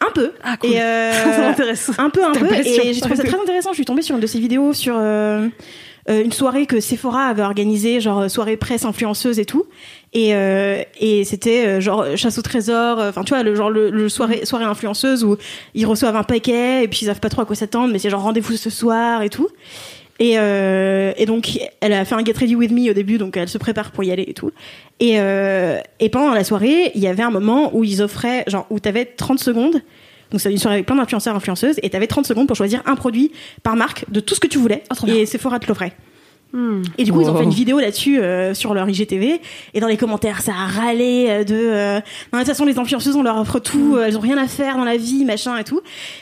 Un 0.00 0.10
peu. 0.12 0.32
Ah, 0.42 0.56
cool. 0.56 0.70
Et 0.70 0.80
euh, 0.80 1.12
Ça 1.12 1.38
m'intéresse. 1.38 1.90
un 1.96 2.10
peu, 2.10 2.24
un 2.24 2.32
peu. 2.32 2.52
Et 2.52 2.92
j'ai 2.94 3.00
trouvé 3.00 3.16
ça 3.16 3.22
très 3.22 3.38
intéressant. 3.40 3.70
Je 3.70 3.76
suis 3.76 3.84
tombée 3.84 4.02
sur 4.02 4.16
une 4.16 4.20
de 4.22 4.26
ses 4.26 4.40
vidéos 4.40 4.72
sur 4.72 4.96
euh, 4.96 5.00
euh, 5.42 5.48
une 6.08 6.32
soirée 6.32 6.66
que 6.66 6.80
Sephora 6.80 7.26
avait 7.26 7.42
organisée, 7.42 8.00
genre 8.00 8.20
euh, 8.20 8.28
soirée 8.28 8.56
presse 8.56 8.84
influenceuse 8.84 9.38
et 9.38 9.44
tout. 9.46 9.64
Et, 10.12 10.34
euh, 10.34 10.82
et 11.00 11.24
c'était 11.24 11.66
euh, 11.66 11.80
genre 11.80 12.04
chasse 12.16 12.38
au 12.38 12.42
trésor. 12.42 12.98
euh, 13.00 13.08
Enfin, 13.08 13.24
tu 13.24 13.30
vois, 13.34 13.42
le 13.42 13.54
genre 13.54 13.70
le, 13.70 13.90
le 13.90 14.08
soirée 14.08 14.44
soirée 14.44 14.64
influenceuse 14.64 15.24
où 15.24 15.36
ils 15.74 15.86
reçoivent 15.86 16.16
un 16.16 16.22
paquet 16.22 16.84
et 16.84 16.88
puis 16.88 17.00
ils 17.02 17.06
savent 17.06 17.20
pas 17.20 17.30
trop 17.30 17.42
à 17.42 17.46
quoi 17.46 17.56
s'attendre, 17.56 17.92
mais 17.92 17.98
c'est 17.98 18.10
genre 18.10 18.22
rendez-vous 18.22 18.56
ce 18.56 18.70
soir 18.70 19.22
et 19.22 19.30
tout. 19.30 19.48
Et, 20.20 20.38
euh, 20.38 21.12
et 21.16 21.26
donc, 21.26 21.58
elle 21.80 21.92
a 21.92 22.04
fait 22.04 22.14
un 22.14 22.24
Get 22.24 22.34
Ready 22.38 22.54
With 22.54 22.70
Me 22.70 22.88
au 22.90 22.94
début, 22.94 23.18
donc 23.18 23.36
elle 23.36 23.48
se 23.48 23.58
prépare 23.58 23.90
pour 23.90 24.04
y 24.04 24.12
aller 24.12 24.24
et 24.28 24.34
tout. 24.34 24.52
Et, 25.00 25.14
euh, 25.18 25.80
et 25.98 26.08
pendant 26.08 26.32
la 26.32 26.44
soirée, 26.44 26.92
il 26.94 27.00
y 27.00 27.08
avait 27.08 27.24
un 27.24 27.30
moment 27.32 27.74
où 27.74 27.82
ils 27.82 28.00
offraient, 28.00 28.44
genre, 28.46 28.64
où 28.70 28.78
t'avais 28.78 29.06
30 29.06 29.40
secondes. 29.40 29.80
Donc, 30.30 30.40
c'est 30.40 30.50
une 30.50 30.58
soirée 30.58 30.76
avec 30.76 30.86
plein 30.86 30.96
d'influenceurs, 30.96 31.34
influenceuses, 31.36 31.76
et 31.82 31.90
t'avais 31.90 32.06
30 32.06 32.26
secondes 32.26 32.46
pour 32.46 32.56
choisir 32.56 32.82
un 32.86 32.96
produit 32.96 33.30
par 33.62 33.76
marque 33.76 34.04
de 34.10 34.20
tout 34.20 34.34
ce 34.34 34.40
que 34.40 34.46
tu 34.48 34.58
voulais. 34.58 34.82
Bien. 35.04 35.14
et 35.16 35.26
Sephora 35.26 35.58
te 35.58 35.66
l'offrait. 35.66 35.92
Hmm. 36.52 36.82
Et 36.98 37.02
du 37.02 37.12
coup, 37.12 37.20
ils 37.20 37.28
ont 37.28 37.36
fait 37.36 37.42
une 37.42 37.50
vidéo 37.50 37.80
là-dessus 37.80 38.20
euh, 38.20 38.54
sur 38.54 38.74
leur 38.74 38.88
IGTV. 38.88 39.40
Et 39.74 39.80
dans 39.80 39.88
les 39.88 39.96
commentaires, 39.96 40.40
ça 40.40 40.52
a 40.52 40.66
râlé 40.66 41.26
euh, 41.28 41.42
de. 41.42 41.52
Euh, 41.56 41.94
non, 42.32 42.38
de 42.38 42.44
toute 42.44 42.46
façon, 42.46 42.64
les 42.64 42.78
influenceuses, 42.78 43.16
on 43.16 43.24
leur 43.24 43.36
offre 43.38 43.58
tout. 43.58 43.96
euh, 43.96 44.04
elles 44.06 44.16
ont 44.16 44.20
rien 44.20 44.38
à 44.38 44.46
faire 44.46 44.76
dans 44.76 44.84
la 44.84 44.96
vie, 44.96 45.24
machin 45.24 45.58
et 45.58 45.64
tout. 45.64 45.80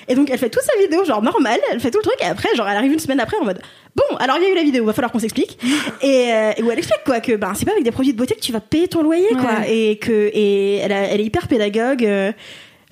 Et 0.09 0.15
donc, 0.15 0.31
elle 0.31 0.39
fait 0.39 0.49
toute 0.49 0.63
sa 0.63 0.81
vidéo, 0.81 1.05
genre 1.05 1.21
normale. 1.23 1.61
Elle 1.71 1.81
fait 1.81 1.91
tout 1.91 1.99
le 1.99 2.05
truc. 2.05 2.17
Et 2.23 2.25
après, 2.25 2.49
genre, 2.57 2.67
elle 2.67 2.79
arrive 2.79 2.93
une 2.95 2.99
semaine 2.99 3.21
après 3.21 3.37
en 3.37 3.45
mode. 3.45 3.61
Bon, 3.95 4.17
alors 4.21 4.37
il 4.39 4.45
y 4.45 4.47
a 4.47 4.51
eu 4.53 4.55
la 4.55 4.63
vidéo, 4.63 4.87
va 4.87 4.95
falloir 4.95 5.13
qu'on 5.13 5.19
s'explique. 5.19 5.59
et, 6.03 6.33
euh, 6.33 6.53
et 6.57 6.63
où 6.63 6.71
elle 6.71 6.79
explique 6.79 7.05
quoi 7.05 7.21
que 7.21 7.37
ben 7.37 7.53
c'est 7.55 7.67
pas 7.67 7.73
avec 7.73 7.85
des 7.85 7.91
produits 7.91 8.15
de 8.15 8.19
beauté 8.19 8.35
que 8.35 8.41
tu 8.41 8.53
vas 8.53 8.61
payer 8.61 8.89
ton 8.89 9.03
loyer 9.03 9.29
quoi. 9.33 9.61
Ouais. 9.61 9.77
Et 9.77 9.97
que 9.99 10.31
et 10.33 10.77
elle, 10.77 10.93
a- 10.93 11.09
elle 11.09 11.21
est 11.21 11.25
hyper 11.25 11.47
pédagogue. 11.47 12.09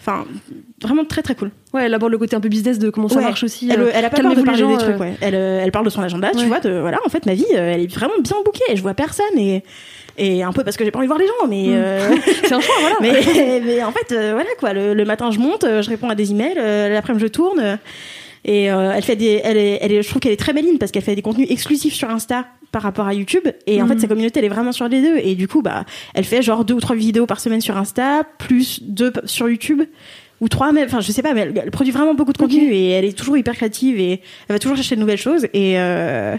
Enfin, 0.01 0.25
vraiment 0.83 1.05
très 1.05 1.21
très 1.21 1.35
cool. 1.35 1.51
Ouais, 1.75 1.85
elle 1.85 1.93
aborde 1.95 2.11
le 2.11 2.17
côté 2.19 2.35
un 2.35 2.41
peu 2.41 2.49
business 2.49 2.79
de 2.79 2.89
comment 2.89 3.09
ça 3.09 3.17
Ouais. 3.17 3.23
marche 3.23 3.45
aussi. 3.45 3.69
Elle, 3.71 3.81
euh, 3.81 3.91
elle 3.93 4.05
a 4.05 4.09
pas 4.11 4.17
peur 4.21 4.35
de 4.35 4.41
parler 4.43 4.59
gens, 4.61 4.71
des 4.77 4.83
trucs, 4.83 4.99
ouais. 4.99 5.15
Elle, 5.21 5.35
euh, 5.35 5.61
elle 5.63 5.71
parle 5.73 5.85
de 5.85 5.91
son 5.91 6.01
agenda, 6.03 6.31
tu 6.37 6.47
vois, 6.47 6.59
de 6.61 6.71
voilà, 6.79 6.99
en 7.05 7.11
fait, 7.11 7.27
ma 7.27 7.35
vie, 7.35 7.45
euh, 7.55 7.73
elle 7.75 7.83
est 7.83 7.93
vraiment 7.95 8.15
bien 8.23 8.37
et 8.71 8.77
je 8.77 8.83
vois 8.83 8.95
personne 8.95 9.37
et, 9.39 9.63
et 10.17 10.43
un 10.43 10.53
peu 10.53 10.65
parce 10.65 10.77
que 10.79 10.85
j'ai 10.87 10.91
pas 10.91 10.99
envie 10.99 11.07
de 11.07 11.13
voir 11.13 11.19
les 11.21 11.27
gens, 11.27 11.47
mais, 11.49 11.65
euh, 11.69 12.17
C'est 12.45 12.53
un 12.55 12.61
choix, 12.61 12.75
voilà. 12.81 12.97
mais, 13.03 13.61
mais 13.65 13.83
en 13.85 13.93
fait, 13.93 14.13
euh, 14.13 14.33
voilà 14.33 14.49
quoi, 14.59 14.73
le, 14.73 14.95
le 14.95 15.05
matin 15.05 15.31
je 15.31 15.39
monte, 15.39 15.65
je 15.67 15.89
réponds 15.91 16.09
à 16.09 16.15
des 16.15 16.31
emails, 16.31 16.55
l'après-midi 16.55 17.25
je 17.27 17.29
tourne. 17.31 17.79
Et 18.45 18.71
euh, 18.71 18.93
elle 18.95 19.03
fait 19.03 19.17
des, 19.17 19.41
elle 19.45 19.57
est, 19.57 19.79
elle 19.83 19.93
est, 19.93 20.03
je 20.03 20.09
trouve 20.09 20.21
qu'elle 20.21 20.33
est 20.33 20.37
très 20.37 20.53
maligne 20.53 20.79
parce 20.79 20.93
qu'elle 20.93 21.03
fait 21.03 21.15
des 21.15 21.23
contenus 21.23 21.47
exclusifs 21.51 21.95
sur 21.95 22.09
Insta 22.11 22.47
par 22.73 22.83
rapport 22.83 23.07
à 23.07 23.15
YouTube. 23.15 23.43
Et 23.67 23.83
en 23.83 23.87
Mhm. 23.87 23.93
fait, 23.93 23.99
sa 24.01 24.07
communauté, 24.07 24.39
elle 24.39 24.47
est 24.47 24.49
vraiment 24.49 24.73
sur 24.73 24.89
les 24.89 25.03
deux. 25.03 25.19
Et 25.23 25.35
du 25.35 25.49
coup, 25.49 25.61
bah, 25.61 25.85
elle 26.15 26.25
fait 26.25 26.41
genre 26.41 26.65
deux 26.65 26.75
ou 26.75 26.81
trois 26.81 26.97
vidéos 26.97 27.27
par 27.27 27.41
semaine 27.41 27.61
sur 27.61 27.77
Insta, 27.77 28.23
plus 28.39 28.81
deux 28.83 29.13
sur 29.25 29.49
YouTube 29.49 29.83
ou 30.41 30.49
trois 30.49 30.73
même. 30.73 30.87
Enfin, 30.87 31.01
je 31.01 31.11
sais 31.13 31.23
pas, 31.23 31.35
mais 31.35 31.41
elle, 31.43 31.61
elle 31.65 31.71
produit 31.71 31.93
vraiment 31.93 32.15
beaucoup 32.15 32.33
de 32.33 32.39
contenu 32.39 32.73
et 32.73 32.91
elle 32.91 33.05
est 33.05 33.17
toujours 33.19 33.37
hyper 33.37 33.55
créative 33.55 33.99
et 33.99 34.13
elle 34.49 34.55
va 34.55 34.59
toujours 34.59 34.77
chercher 34.77 34.95
de 34.95 35.01
nouvelles 35.01 35.19
choses. 35.19 35.45
Et 35.53 35.79
euh, 35.79 36.37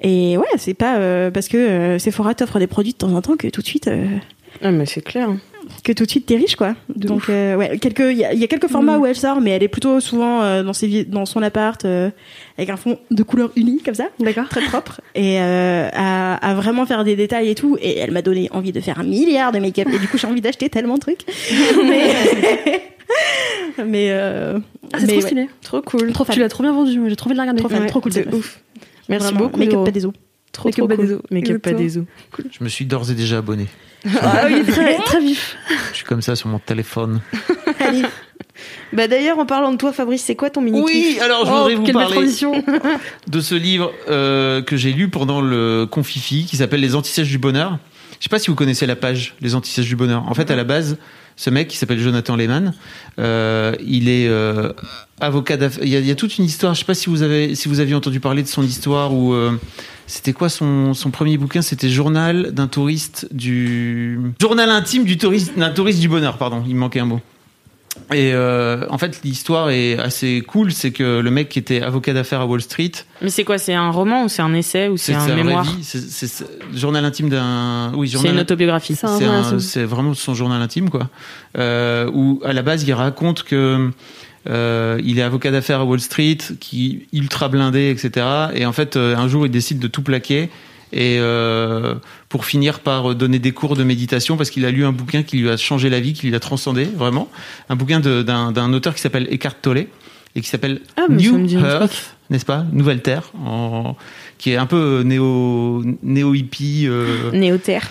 et 0.00 0.36
ouais, 0.36 0.44
c'est 0.58 0.74
pas 0.74 0.98
euh, 0.98 1.30
parce 1.30 1.48
que 1.48 1.56
euh, 1.56 1.98
Sephora 1.98 2.34
t'offre 2.34 2.58
des 2.58 2.66
produits 2.66 2.92
de 2.92 2.98
temps 2.98 3.12
en 3.12 3.22
temps 3.22 3.36
que 3.36 3.48
tout 3.48 3.62
de 3.62 3.66
suite. 3.66 3.88
Ah, 4.62 4.70
mais 4.70 4.84
c'est 4.86 5.00
clair. 5.00 5.30
Que 5.86 5.92
tout 5.92 6.04
de 6.04 6.10
suite 6.10 6.26
t'es 6.26 6.36
riche 6.36 6.56
quoi. 6.56 6.74
De 6.94 7.06
Donc 7.08 7.28
euh, 7.30 7.54
ouais, 7.56 7.78
quelques 7.78 8.00
il 8.00 8.18
y, 8.18 8.24
a- 8.24 8.32
il 8.34 8.38
y 8.40 8.44
a 8.44 8.46
quelques 8.48 8.66
formats 8.68 8.98
Mm. 8.98 9.00
où 9.00 9.06
elle 9.06 9.16
sort, 9.16 9.40
mais 9.40 9.50
elle 9.52 9.62
est 9.62 9.68
plutôt 9.68 10.00
souvent 10.00 10.42
euh, 10.42 10.62
dans 10.62 10.72
ses 10.72 10.86
vi- 10.88 11.06
dans 11.08 11.24
son 11.26 11.42
appart 11.42 11.82
euh, 11.84 12.10
avec 12.58 12.70
un 12.70 12.76
fond 12.76 12.98
de 13.10 13.22
couleur 13.22 13.50
unie 13.56 13.80
comme 13.82 13.94
ça, 13.94 14.08
D'accord. 14.20 14.48
très 14.48 14.62
propre 14.62 15.00
et 15.14 15.40
euh, 15.40 15.88
à, 15.92 16.34
à 16.50 16.54
vraiment 16.54 16.84
faire 16.86 17.04
des 17.04 17.16
détails 17.16 17.48
et 17.50 17.54
tout. 17.54 17.78
Et 17.80 17.98
elle 17.98 18.10
m'a 18.10 18.22
donné 18.22 18.48
envie 18.52 18.72
de 18.72 18.80
faire 18.80 18.98
un 18.98 19.04
milliard 19.04 19.52
de 19.52 19.58
make-up 19.60 19.88
et 19.92 19.98
du 19.98 20.08
coup 20.08 20.18
j'ai 20.18 20.26
envie 20.26 20.40
d'acheter 20.40 20.68
tellement 20.68 20.94
de 20.96 21.00
trucs. 21.00 21.20
mais 21.88 22.10
mais 23.86 24.08
euh, 24.10 24.58
Ah, 24.92 24.98
c'est 25.00 25.06
trop 25.06 25.16
ouais, 25.16 25.22
stylé. 25.22 25.48
Trop 25.62 25.82
cool. 25.82 26.12
trop 26.12 26.24
fan. 26.24 26.34
Tu 26.34 26.40
l'as 26.40 26.48
trop 26.48 26.62
bien 26.62 26.72
vendu. 26.72 27.00
J'ai 27.08 27.16
trop 27.16 27.28
envie 27.28 27.34
de 27.34 27.38
la 27.38 27.42
regarder. 27.44 27.60
Trop 27.60 27.68
fan, 27.68 27.82
Ouais, 27.82 27.86
trop 27.88 28.00
cool. 28.00 28.12
meuf. 28.14 28.26
ouf. 28.34 28.60
Merci 29.08 29.26
Vraiment, 29.32 29.40
beaucoup. 29.46 29.58
Make-up 29.60 29.84
pas 29.84 29.90
des 29.90 30.06
os. 30.06 30.12
Trop, 30.52 30.68
Make-up 30.68 30.78
trop 30.78 30.88
pas 30.88 30.96
cool. 30.96 31.06
des 31.06 31.12
os. 31.14 31.20
Make-up 31.30 31.62
pas 31.62 31.72
des 31.72 31.98
os. 31.98 32.04
Je 32.58 32.64
me 32.64 32.68
suis 32.68 32.86
d'ores 32.86 33.10
et 33.10 33.14
déjà 33.14 33.38
abonné. 33.38 33.66
Ah 34.22 34.42
oui, 34.46 34.62
très, 34.64 34.98
très 34.98 35.20
vif. 35.20 35.56
Je 35.92 35.96
suis 35.96 36.04
comme 36.04 36.22
ça 36.22 36.36
sur 36.36 36.48
mon 36.48 36.58
téléphone. 36.58 37.20
Allez, 37.80 38.02
Bah 38.92 39.08
d'ailleurs, 39.08 39.38
en 39.38 39.46
parlant 39.46 39.72
de 39.72 39.76
toi, 39.76 39.92
Fabrice, 39.92 40.22
c'est 40.22 40.36
quoi 40.36 40.50
ton 40.50 40.60
mini 40.60 40.80
Oui, 40.80 41.18
alors 41.22 41.44
je 41.44 41.50
voudrais 41.50 41.74
Oh, 41.74 41.78
vous 41.78 41.82
quelle 41.84 41.96
belle 41.96 42.08
parler 42.08 42.28
de 43.26 43.40
ce 43.40 43.54
livre 43.54 43.92
euh, 44.08 44.62
que 44.62 44.76
j'ai 44.76 44.92
lu 44.92 45.08
pendant 45.08 45.40
le 45.40 45.86
confifi 45.90 46.46
qui 46.46 46.56
s'appelle 46.56 46.80
Les 46.80 46.94
Antisèches 46.94 47.28
du 47.28 47.38
Bonheur. 47.38 47.78
Je 48.18 48.24
sais 48.24 48.28
pas 48.30 48.38
si 48.38 48.48
vous 48.48 48.56
connaissez 48.56 48.86
la 48.86 48.96
page 48.96 49.34
Les 49.40 49.54
Antisèches 49.54 49.88
du 49.88 49.96
Bonheur. 49.96 50.24
En 50.28 50.34
fait, 50.34 50.50
à 50.50 50.56
la 50.56 50.64
base, 50.64 50.96
ce 51.36 51.50
mec 51.50 51.68
qui 51.68 51.76
s'appelle 51.76 52.00
Jonathan 52.00 52.34
Lehman, 52.34 52.72
euh, 53.18 53.74
il 53.86 54.08
est 54.08 54.26
euh, 54.26 54.72
avocat 55.20 55.56
d'affaires. 55.56 55.84
Il, 55.84 55.92
il 55.92 56.06
y 56.06 56.10
a 56.10 56.14
toute 56.14 56.38
une 56.38 56.44
histoire. 56.44 56.74
Je 56.74 56.80
sais 56.80 56.84
pas 56.86 56.94
si 56.94 57.10
vous 57.10 57.22
avez 57.22 57.54
si 57.54 57.68
vous 57.68 57.80
aviez 57.80 57.94
entendu 57.94 58.20
parler 58.20 58.42
de 58.42 58.48
son 58.48 58.62
histoire 58.62 59.14
ou 59.14 59.34
euh, 59.34 59.52
c'était 60.06 60.32
quoi 60.32 60.48
son, 60.48 60.94
son 60.94 61.10
premier 61.10 61.36
bouquin? 61.36 61.60
C'était 61.62 61.90
Journal 61.90 62.52
d'un 62.52 62.68
touriste 62.68 63.28
du 63.32 64.18
Journal 64.40 64.70
intime 64.70 65.04
du 65.04 65.18
touriste 65.18 65.58
d'un 65.58 65.70
touriste 65.70 66.00
du 66.00 66.08
bonheur. 66.08 66.38
Pardon, 66.38 66.64
il 66.66 66.74
me 66.74 66.80
manquait 66.80 67.00
un 67.00 67.06
mot. 67.06 67.20
Et 68.12 68.32
euh, 68.32 68.86
en 68.88 68.98
fait, 68.98 69.20
l'histoire 69.24 69.70
est 69.70 69.98
assez 69.98 70.42
cool. 70.46 70.72
C'est 70.72 70.92
que 70.92 71.20
le 71.20 71.30
mec 71.30 71.48
qui 71.48 71.58
était 71.58 71.82
avocat 71.82 72.12
d'affaires 72.12 72.40
à 72.40 72.46
Wall 72.46 72.60
Street, 72.60 72.92
Mais 73.20 73.30
c'est 73.30 73.42
quoi 73.44 73.58
C'est 73.58 73.74
un 73.74 73.90
roman 73.90 74.24
ou 74.24 74.28
c'est 74.28 74.42
un 74.42 74.54
essai 74.54 74.88
ou 74.88 74.96
c'est 74.96 75.12
c'est 75.14 75.32
un 75.32 75.34
mémoire. 75.34 75.66
C'est 75.82 75.98
c'est- 76.00 76.26
c'est- 76.28 76.46
journal 76.74 77.04
intime 77.04 77.28
d'un. 77.28 77.92
Oui, 77.96 78.06
C'est 78.08 78.14
journal. 78.14 78.34
une 78.34 78.40
autobiographie. 78.40 78.94
C'est 78.94 79.06
C'est 79.08 79.60
c'est 79.60 79.84
vraiment 79.84 80.14
son 80.14 80.34
journal 80.34 80.62
intime, 80.62 80.88
quoi. 80.90 81.08
Euh, 81.58 82.08
où 82.12 82.40
à 82.44 82.52
la 82.52 82.62
base, 82.62 82.84
il 82.84 82.92
raconte 82.92 83.42
que 83.42 83.90
euh, 84.48 85.00
il 85.04 85.18
est 85.18 85.22
avocat 85.22 85.50
d'affaires 85.50 85.80
à 85.80 85.84
Wall 85.84 86.00
Street, 86.00 86.38
qui 86.60 87.06
ultra 87.12 87.48
blindé, 87.48 87.90
etc. 87.90 88.24
Et 88.54 88.64
en 88.66 88.72
fait, 88.72 88.96
un 88.96 89.26
jour, 89.26 89.46
il 89.46 89.50
décide 89.50 89.80
de 89.80 89.88
tout 89.88 90.02
plaquer. 90.02 90.48
Et 90.92 91.16
euh, 91.18 91.94
pour 92.28 92.44
finir 92.44 92.80
par 92.80 93.14
donner 93.14 93.38
des 93.38 93.52
cours 93.52 93.74
de 93.76 93.82
méditation, 93.84 94.36
parce 94.36 94.50
qu'il 94.50 94.64
a 94.64 94.70
lu 94.70 94.84
un 94.84 94.92
bouquin 94.92 95.22
qui 95.22 95.38
lui 95.38 95.50
a 95.50 95.56
changé 95.56 95.90
la 95.90 95.98
vie, 96.00 96.12
qui 96.12 96.26
lui 96.28 96.34
a 96.34 96.40
transcendé 96.40 96.84
vraiment, 96.84 97.28
un 97.68 97.76
bouquin 97.76 98.00
d'un 98.00 98.72
auteur 98.72 98.94
qui 98.94 99.00
s'appelle 99.00 99.26
Eckhart 99.30 99.56
Tolle 99.60 99.86
et 100.36 100.40
qui 100.40 100.48
s'appelle 100.48 100.80
Ah, 100.96 101.06
New 101.08 101.48
Earth, 101.58 102.16
n'est-ce 102.30 102.44
pas? 102.44 102.64
Nouvelle 102.72 103.02
Terre, 103.02 103.32
en- 103.44 103.96
qui 104.38 104.50
est 104.52 104.56
un 104.56 104.66
peu 104.66 105.02
néo 105.04 105.82
néo 106.02 106.34
hippie. 106.34 106.84
Euh, 106.86 107.30
Néoterre. 107.32 107.88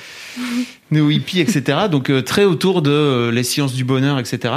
néo 0.92 1.10
hippie, 1.10 1.40
etc. 1.42 1.88
Donc 1.92 2.10
euh, 2.10 2.22
très 2.22 2.46
autour 2.46 2.82
de 2.82 2.92
euh, 2.92 3.32
les 3.32 3.44
sciences 3.44 3.74
du 3.74 3.84
bonheur, 3.84 4.20
etc. 4.20 4.54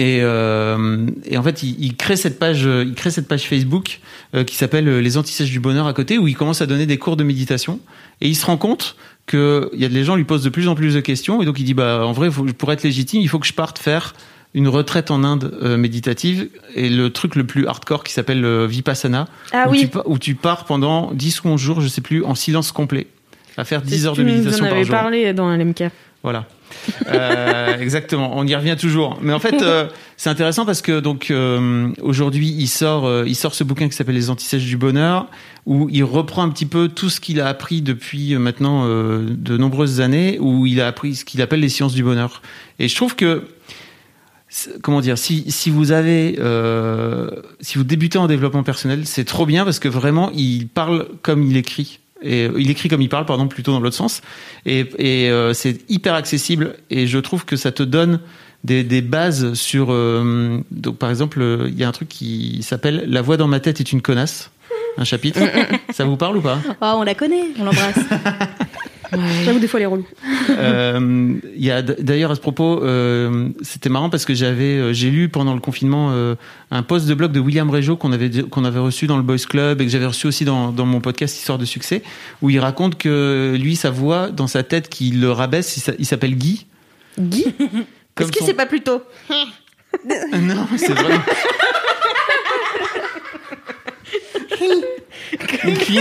Et, 0.00 0.20
euh, 0.22 1.06
et 1.26 1.36
en 1.36 1.42
fait, 1.42 1.62
il, 1.62 1.76
il 1.84 1.94
crée 1.96 2.16
cette 2.16 2.38
page, 2.38 2.62
il 2.62 2.94
crée 2.94 3.10
cette 3.10 3.28
page 3.28 3.42
Facebook 3.46 4.00
euh, 4.34 4.44
qui 4.44 4.56
s'appelle 4.56 4.88
euh, 4.88 5.00
les 5.00 5.18
antisèches 5.18 5.50
du 5.50 5.60
bonheur 5.60 5.86
à 5.86 5.92
côté, 5.92 6.16
où 6.16 6.26
il 6.26 6.36
commence 6.36 6.62
à 6.62 6.66
donner 6.66 6.86
des 6.86 6.96
cours 6.96 7.16
de 7.16 7.24
méditation. 7.24 7.80
Et 8.22 8.28
il 8.28 8.34
se 8.34 8.46
rend 8.46 8.56
compte 8.56 8.96
que 9.26 9.68
il 9.74 9.80
y 9.80 9.84
a 9.84 9.88
les 9.88 10.04
gens 10.04 10.16
lui 10.16 10.24
posent 10.24 10.42
de 10.42 10.48
plus 10.48 10.68
en 10.68 10.74
plus 10.74 10.94
de 10.94 11.00
questions, 11.00 11.42
et 11.42 11.44
donc 11.44 11.58
il 11.60 11.64
dit 11.64 11.74
bah 11.74 12.04
en 12.06 12.12
vrai, 12.12 12.30
faut- 12.30 12.44
pour 12.44 12.72
être 12.72 12.82
légitime, 12.82 13.20
il 13.20 13.28
faut 13.28 13.38
que 13.38 13.46
je 13.46 13.52
parte 13.52 13.78
faire 13.78 14.14
une 14.54 14.68
retraite 14.68 15.10
en 15.10 15.22
Inde 15.22 15.52
euh, 15.62 15.76
méditative 15.76 16.48
et 16.74 16.88
le 16.88 17.10
truc 17.10 17.36
le 17.36 17.44
plus 17.44 17.66
hardcore 17.68 18.02
qui 18.02 18.12
s'appelle 18.12 18.44
Vipassana 18.66 19.28
Ah 19.52 19.66
où, 19.68 19.72
oui. 19.72 19.80
tu, 19.80 19.88
pa- 19.88 20.02
où 20.06 20.18
tu 20.18 20.34
pars 20.34 20.64
pendant 20.64 21.12
10 21.12 21.44
ou 21.44 21.48
11 21.50 21.60
jours, 21.60 21.80
je 21.82 21.88
sais 21.88 22.00
plus, 22.00 22.24
en 22.24 22.34
silence 22.34 22.72
complet 22.72 23.06
à 23.56 23.64
faire 23.64 23.82
10 23.82 24.06
heures 24.06 24.16
de 24.16 24.22
méditation 24.22 24.64
On 24.64 24.68
par 24.70 24.82
jour. 24.82 24.90
parlé 24.90 25.32
dans 25.34 25.54
LMK. 25.54 25.84
Voilà. 26.22 26.46
Euh, 27.06 27.78
exactement, 27.80 28.32
on 28.36 28.46
y 28.46 28.54
revient 28.54 28.76
toujours. 28.78 29.18
Mais 29.22 29.32
en 29.32 29.38
fait, 29.38 29.62
euh, 29.62 29.88
c'est 30.16 30.30
intéressant 30.30 30.64
parce 30.64 30.82
que 30.82 31.00
donc 31.00 31.30
euh, 31.30 31.88
aujourd'hui, 32.02 32.48
il 32.48 32.68
sort, 32.68 33.26
il 33.26 33.34
sort 33.34 33.54
ce 33.54 33.64
bouquin 33.64 33.88
qui 33.88 33.96
s'appelle 33.96 34.14
Les 34.14 34.30
antisèches 34.30 34.64
du 34.64 34.76
bonheur, 34.76 35.28
où 35.66 35.88
il 35.90 36.04
reprend 36.04 36.42
un 36.42 36.50
petit 36.50 36.66
peu 36.66 36.88
tout 36.88 37.10
ce 37.10 37.20
qu'il 37.20 37.40
a 37.40 37.48
appris 37.48 37.82
depuis 37.82 38.36
maintenant 38.36 38.86
de 38.86 39.56
nombreuses 39.56 40.00
années, 40.00 40.38
où 40.40 40.66
il 40.66 40.80
a 40.80 40.86
appris 40.86 41.14
ce 41.14 41.24
qu'il 41.24 41.42
appelle 41.42 41.60
les 41.60 41.68
sciences 41.68 41.94
du 41.94 42.02
bonheur. 42.02 42.42
Et 42.78 42.88
je 42.88 42.96
trouve 42.96 43.16
que 43.16 43.44
comment 44.82 45.00
dire, 45.00 45.16
si, 45.16 45.48
si 45.50 45.70
vous 45.70 45.92
avez, 45.92 46.38
si 47.60 47.78
vous 47.78 47.84
débutez 47.84 48.18
en 48.18 48.26
développement 48.26 48.62
personnel, 48.62 49.06
c'est 49.06 49.24
trop 49.24 49.46
bien 49.46 49.64
parce 49.64 49.78
que 49.78 49.88
vraiment, 49.88 50.30
il 50.34 50.68
parle 50.68 51.08
comme 51.22 51.42
il 51.42 51.56
écrit. 51.56 51.99
Et 52.22 52.44
euh, 52.46 52.52
il 52.58 52.70
écrit 52.70 52.88
comme 52.88 53.02
il 53.02 53.08
parle, 53.08 53.26
pardon, 53.26 53.48
plutôt 53.48 53.72
dans 53.72 53.80
l'autre 53.80 53.96
sens. 53.96 54.20
Et, 54.66 54.80
et 54.98 55.30
euh, 55.30 55.52
c'est 55.54 55.90
hyper 55.90 56.14
accessible. 56.14 56.76
Et 56.90 57.06
je 57.06 57.18
trouve 57.18 57.44
que 57.44 57.56
ça 57.56 57.72
te 57.72 57.82
donne 57.82 58.20
des, 58.64 58.84
des 58.84 59.00
bases 59.00 59.54
sur. 59.54 59.88
euh, 59.90 60.58
donc, 60.70 60.98
par 60.98 61.08
exemple, 61.10 61.40
euh, 61.40 61.68
il 61.68 61.78
y 61.78 61.84
a 61.84 61.88
un 61.88 61.92
truc 61.92 62.08
qui 62.08 62.62
s'appelle 62.62 63.04
La 63.06 63.22
voix 63.22 63.36
dans 63.36 63.48
ma 63.48 63.60
tête 63.60 63.80
est 63.80 63.92
une 63.92 64.02
connasse. 64.02 64.50
Un 64.98 65.04
chapitre. 65.04 65.40
ça 65.92 66.04
vous 66.04 66.16
parle 66.16 66.36
ou 66.36 66.40
pas? 66.40 66.58
Oh, 66.82 66.94
on 66.96 67.02
la 67.02 67.14
connaît, 67.14 67.44
on 67.58 67.64
l'embrasse. 67.64 67.98
J'avoue, 69.44 69.58
des 69.58 69.68
fois, 69.68 69.80
les 69.80 69.86
relous. 69.86 70.06
Euh, 70.50 71.34
Il 71.56 71.64
y 71.64 71.70
a 71.70 71.82
d- 71.82 71.96
d'ailleurs 71.98 72.30
à 72.30 72.34
ce 72.34 72.40
propos, 72.40 72.82
euh, 72.82 73.48
c'était 73.62 73.88
marrant 73.88 74.10
parce 74.10 74.24
que 74.24 74.34
j'avais, 74.34 74.76
euh, 74.78 74.92
j'ai 74.92 75.10
lu 75.10 75.28
pendant 75.28 75.54
le 75.54 75.60
confinement 75.60 76.10
euh, 76.12 76.34
un 76.70 76.82
post 76.82 77.06
de 77.06 77.14
blog 77.14 77.32
de 77.32 77.40
William 77.40 77.68
Régeau 77.70 77.96
qu'on 77.96 78.12
avait 78.12 78.30
qu'on 78.50 78.64
avait 78.64 78.78
reçu 78.78 79.06
dans 79.06 79.16
le 79.16 79.22
Boys 79.22 79.36
Club 79.48 79.80
et 79.80 79.84
que 79.86 79.90
j'avais 79.90 80.06
reçu 80.06 80.26
aussi 80.26 80.44
dans, 80.44 80.70
dans 80.72 80.86
mon 80.86 81.00
podcast 81.00 81.36
Histoire 81.36 81.58
de 81.58 81.64
succès, 81.64 82.02
où 82.42 82.50
il 82.50 82.58
raconte 82.60 82.96
que 82.98 83.56
lui, 83.60 83.76
sa 83.76 83.90
voix 83.90 84.30
dans 84.30 84.46
sa 84.46 84.62
tête 84.62 84.88
qui 84.88 85.10
le 85.10 85.30
rabaisse, 85.32 85.76
il 85.76 85.80
s'a- 85.80 85.94
il 85.98 86.06
s'appelle 86.06 86.36
Guy. 86.36 86.66
Guy? 87.18 87.44
Comme 88.14 88.26
Est-ce 88.28 88.32
que 88.32 88.38
son- 88.40 88.46
c'est 88.46 88.54
pas 88.54 88.66
plutôt 88.66 89.02
Non, 90.40 90.66
c'est 90.76 90.92
vrai. 90.92 91.14
Guy. 95.64 95.98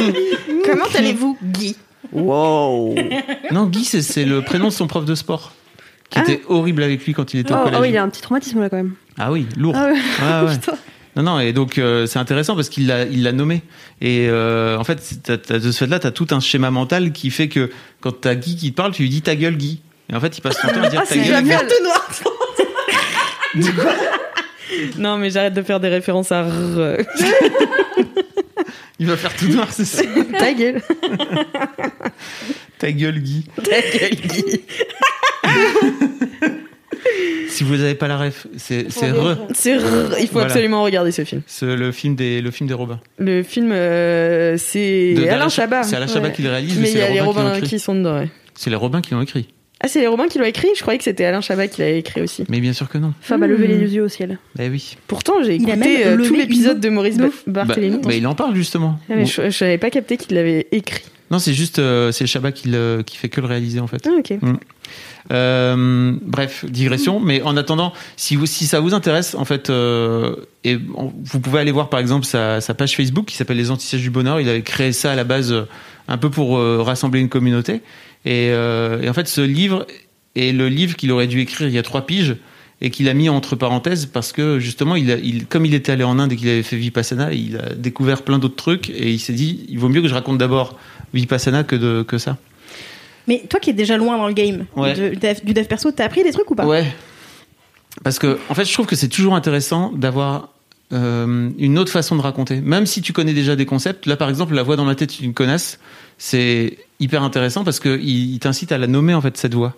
Comment 0.66 0.86
allez-vous, 0.96 1.38
Guy? 1.44 1.76
Wow 2.14 2.96
Non, 3.52 3.66
Guy, 3.66 3.84
c'est- 3.86 4.26
le 4.26 4.42
prénom 4.42 4.68
de 4.68 4.74
son 4.74 4.88
prof 4.88 5.06
de 5.06 5.16
sport. 5.16 5.54
Qui 6.10 6.20
était 6.20 6.42
horrible 6.48 6.82
avec 6.82 7.06
lui 7.06 7.14
quand 7.14 7.34
il 7.36 7.42
était 7.42 7.54
Oh, 7.54 7.58
au 7.58 7.60
collège. 7.66 7.76
ah 7.78 7.82
oui, 7.82 7.90
il 7.90 7.98
a 7.98 8.02
un 8.04 8.10
petit 8.10 8.22
traumatisme 8.24 8.60
là 8.60 8.70
quand 8.70 8.78
même. 8.78 8.94
Ah 9.20 9.32
oui, 9.32 9.46
lourd. 9.58 9.76
Ah 9.78 9.86
ouais. 9.86 9.94
Ouais, 9.94 10.48
ouais. 10.50 10.56
Putain. 10.60 10.74
Non, 11.16 11.22
non, 11.24 11.40
et 11.40 11.54
donc 11.54 11.78
euh, 11.78 12.08
c'est 12.08 12.18
intéressant 12.18 12.56
parce 12.56 12.70
qu'il 12.70 12.88
l'a, 12.88 13.04
il 13.06 13.22
l'a 13.24 13.32
nommé. 13.32 13.62
Et 14.02 14.28
euh, 14.30 14.78
en 14.78 14.84
fait, 14.84 15.00
t'as- 15.22 15.38
t'as- 15.38 15.60
de 15.60 15.72
ce 15.72 15.78
fait-là, 15.78 16.00
tu 16.00 16.08
as 16.08 16.12
tout 16.12 16.28
un 16.32 16.40
schéma 16.40 16.72
mental 16.72 17.12
qui 17.12 17.30
fait 17.30 17.48
que 17.48 17.70
quand 18.02 18.22
tu 18.22 18.28
as 18.28 18.36
Guy 18.36 18.56
qui 18.56 18.72
te 18.72 18.76
parle, 18.76 18.92
tu 18.92 19.04
lui 19.04 19.10
dis 19.10 19.22
ta 19.22 19.36
gueule, 19.36 19.56
Guy. 19.58 19.82
Et 20.12 20.16
en 20.16 20.20
fait, 20.20 20.36
il 20.38 20.42
passe 20.42 20.58
son 20.60 20.68
temps 20.70 20.82
à 20.82 20.90
dire 20.90 21.02
Ah, 21.04 21.08
ta 21.08 21.14
c'est 21.14 21.20
gueule, 21.20 21.44
Guy. 21.44 21.50
génial. 21.52 21.68
tout 21.68 21.84
noir 21.84 22.10
Non, 24.98 25.18
mais 25.18 25.30
j'arrête 25.30 25.54
de 25.54 25.62
faire 25.62 25.80
des 25.80 25.90
références 25.90 26.32
à 26.32 26.44
R. 26.44 26.48
Il 29.00 29.08
va 29.08 29.16
faire 29.18 29.36
tout 29.36 29.48
noir, 29.48 29.68
c'est 29.72 29.86
ça. 29.86 30.04
Ta 30.38 30.54
gueule. 30.54 30.82
Ta 32.78 32.92
gueule, 32.92 33.20
Guy. 33.20 33.46
Ta 33.56 33.82
gueule, 33.82 34.16
Guy. 34.16 34.62
Si 37.50 37.64
vous 37.64 37.76
n'avez 37.78 37.96
pas 37.96 38.08
la 38.08 38.18
ref, 38.18 38.46
c'est, 38.58 38.92
c'est 38.92 39.12
re. 39.12 39.38
C'est. 39.54 39.74
Il 39.76 39.80
faut 40.28 40.34
Voilà. 40.34 40.48
absolument 40.48 40.84
regarder 40.84 41.12
ce 41.12 41.24
film. 41.24 41.42
C'est 41.48 41.76
le 41.76 41.92
film 41.92 42.16
des, 42.16 42.42
le 42.42 42.52
film 42.52 42.68
des 42.68 42.74
Robins. 42.74 43.00
Le 43.18 43.42
film, 43.44 43.72
euh, 43.72 44.56
c'est 44.58 45.16
Alain 45.30 45.50
Chabat. 45.50 45.84
C'est 45.84 45.96
Alain 45.96 46.08
Chabat 46.08 46.28
Ouais. 46.28 46.34
qui 46.34 46.42
le 46.44 46.50
réalise, 46.50 46.78
Mais 46.78 46.92
il 46.92 46.98
y 46.98 47.02
a 47.02 47.08
c'est 47.08 47.14
les 47.14 47.22
Robins 47.22 47.32
qui 47.34 47.38
l'ont 47.42 47.44
Robins 47.50 47.58
écrit. 47.58 47.70
qui 47.70 47.80
sont 47.80 47.96
dedans, 47.96 48.20
ouais. 48.20 48.30
C'est 48.54 48.70
les 48.70 48.76
Robins 48.76 49.02
qui 49.02 49.14
l'ont 49.14 49.22
écrit. 49.22 49.48
Ah, 49.82 49.88
c'est 49.88 50.02
les 50.02 50.08
Robins 50.08 50.28
qui 50.28 50.38
l'ont 50.40 50.46
écrit 50.46 50.68
Je 50.76 50.82
croyais 50.82 50.98
que 50.98 51.04
c'était 51.06 51.24
Alain 51.24 51.40
Chabat 51.42 51.68
qui 51.70 51.80
l'avait 51.82 52.00
écrit 52.00 52.22
aussi. 52.22 52.44
Mais 52.50 52.60
bien 52.60 52.74
sûr 52.74 52.90
que 52.90 52.98
non. 52.98 53.14
Fab 53.22 53.42
a 53.44 53.48
levé 53.48 53.68
les 53.68 53.96
yeux 53.96 54.04
au 54.04 54.10
ciel. 54.10 54.38
Bah 54.56 54.66
oui. 54.70 54.98
Pourtant, 55.08 55.42
j'ai 55.44 55.56
écouté 55.56 56.06
euh, 56.06 56.18
tout 56.28 56.34
l'épisode 56.36 56.80
de 56.82 56.90
Maurice 56.90 57.16
de 57.18 57.22
Ba- 57.24 57.28
ouf. 57.30 57.44
Bah, 57.48 57.64
Barthélémy. 57.66 58.00
bah, 58.04 58.14
il 58.14 58.28
en 58.28 58.36
parle 58.36 58.56
justement. 58.56 59.00
Ah, 59.10 59.14
mais 59.16 59.22
Bon. 59.22 59.26
je, 59.28 59.44
je 59.44 59.50
savais 59.52 59.78
pas 59.78 59.90
capté 59.90 60.18
qu'il 60.18 60.36
l'avait 60.36 60.68
écrit. 60.74 61.04
Non, 61.32 61.40
c'est 61.40 61.54
juste, 61.54 61.80
euh, 61.80 62.12
c'est 62.12 62.26
Chabat 62.28 62.52
qui, 62.52 62.70
le- 62.70 63.04
qui 63.06 63.18
fait 63.18 63.30
que 63.30 63.40
le 63.42 63.48
réaliser 63.48 63.80
en 63.80 63.88
fait. 63.88 64.08
Ah, 64.08 64.18
ok. 64.20 64.34
Euh, 65.32 66.16
bref, 66.24 66.66
digression. 66.66 67.20
Mais 67.20 67.42
en 67.42 67.56
attendant, 67.58 67.94
si, 68.18 68.36
vous, 68.36 68.46
si 68.46 68.66
ça 68.66 68.80
vous 68.80 68.94
intéresse, 68.94 69.36
en 69.36 69.46
fait, 69.46 69.70
euh, 69.70 70.36
et 70.64 70.78
on- 70.96 71.14
vous 71.24 71.40
pouvez 71.40 71.60
aller 71.60 71.72
voir 71.72 71.90
par 71.90 72.00
exemple 72.00 72.26
sa, 72.26 72.62
sa 72.62 72.74
page 72.74 72.96
Facebook 72.96 73.26
qui 73.26 73.36
s'appelle 73.36 73.58
Les 73.58 73.70
Antisèches 73.72 74.02
du 74.02 74.10
Bonheur. 74.10 74.40
Il 74.42 74.50
avait 74.50 74.62
créé 74.64 74.92
ça 74.92 75.12
à 75.12 75.16
la 75.16 75.24
base 75.24 75.54
un 76.08 76.18
peu 76.18 76.30
pour 76.30 76.58
rassembler 76.84 77.20
une 77.20 77.30
communauté. 77.30 77.82
Et, 78.26 78.48
et 78.48 79.10
en 79.10 79.14
fait, 79.14 79.28
ce 79.28 79.42
livre 79.42 79.86
est 80.36 80.52
le 80.52 80.68
livre 80.70 80.96
qu'il 80.96 81.12
aurait 81.12 81.28
dû 81.28 81.40
écrire 81.42 81.68
il 81.68 81.74
y 81.74 81.78
a 81.78 81.84
trois 81.84 82.06
piges 82.06 82.36
et 82.82 82.90
qu'il 82.92 83.10
a 83.10 83.14
mis 83.14 83.28
entre 83.30 83.56
parenthèses 83.56 84.06
parce 84.06 84.32
que 84.32 84.60
justement, 84.60 84.96
il, 84.96 85.12
a, 85.12 85.16
il 85.18 85.46
comme 85.48 85.66
il 85.66 85.74
était 85.74 85.92
allé 85.92 86.04
en 86.04 86.18
Inde 86.20 86.32
et 86.34 86.36
qu'il 86.36 86.48
avait 86.50 86.64
fait 86.64 86.78
Vipassana, 86.78 87.34
il 87.34 87.58
a 87.58 87.74
découvert 87.76 88.22
plein 88.24 88.40
d'autres 88.40 88.56
trucs 88.56 88.90
et 88.90 89.12
il 89.12 89.20
s'est 89.20 89.34
dit, 89.34 89.66
il 89.70 89.78
vaut 89.80 89.90
mieux 89.90 90.02
que 90.02 90.08
je 90.08 90.14
raconte 90.14 90.38
d'abord 90.38 90.78
Vipassana 91.14 91.64
que, 91.64 91.76
de, 91.76 92.04
que 92.04 92.18
ça. 92.18 92.38
Mais 93.28 93.44
toi 93.50 93.60
qui 93.60 93.70
es 93.70 93.74
déjà 93.74 93.98
loin 93.98 94.18
dans 94.18 94.28
le 94.28 94.34
game 94.34 94.66
Ouais. 94.76 94.94
de- 94.94 95.16
dev- 95.20 95.44
du 95.44 95.54
dev 95.54 95.66
perso, 95.66 95.92
t'as 95.92 96.06
appris 96.06 96.24
des 96.24 96.32
trucs 96.32 96.50
ou 96.50 96.56
pas? 96.56 96.66
Ouais. 96.66 96.86
Parce 98.04 98.18
que, 98.20 98.40
en 98.50 98.54
fait, 98.56 98.66
je 98.66 98.74
trouve 98.74 98.86
que 98.86 98.96
c'est 98.96 99.10
toujours 99.10 99.36
intéressant 99.36 99.92
d'avoir 99.92 100.50
euh, 100.94 101.50
une 101.58 101.78
autre 101.78 101.92
façon 101.92 102.16
de 102.16 102.22
raconter. 102.22 102.62
Même 102.62 102.86
si 102.86 103.02
tu 103.02 103.14
connais 103.14 103.34
déjà 103.34 103.56
des 103.56 103.66
concepts. 103.66 104.06
Là, 104.06 104.16
par 104.16 104.30
exemple, 104.30 104.54
la 104.56 104.64
voix 104.64 104.76
dans 104.78 104.86
ma 104.86 104.96
tête, 104.96 105.20
une 105.20 105.34
connasse. 105.34 105.80
C'est 106.18 106.78
hyper 107.00 107.24
intéressant 107.24 107.64
parce 107.64 107.80
que 107.80 108.00
il, 108.00 108.34
il 108.36 108.40
t'incite 108.40 108.72
à 108.72 108.78
la 108.78 108.88
nommer, 108.88 109.14
en 109.14 109.22
fait, 109.22 109.36
cette 109.38 109.54
voix. 109.54 109.76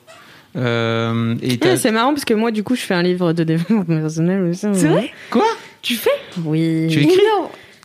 Euh, 0.55 1.35
et 1.41 1.57
Ah, 1.63 1.77
c'est 1.77 1.91
marrant 1.91 2.13
parce 2.13 2.25
que 2.25 2.33
moi, 2.33 2.51
du 2.51 2.63
coup, 2.63 2.75
je 2.75 2.81
fais 2.81 2.93
un 2.93 3.03
livre 3.03 3.33
de 3.33 3.43
développement 3.43 3.83
personnel 4.01 4.43
aussi. 4.43 4.67
C'est 4.73 4.87
vrai 4.87 5.11
Quoi? 5.29 5.45
Tu 5.81 5.95
fais? 5.95 6.09
Oui. 6.43 6.87
Tu 6.91 7.01
écris? 7.03 7.19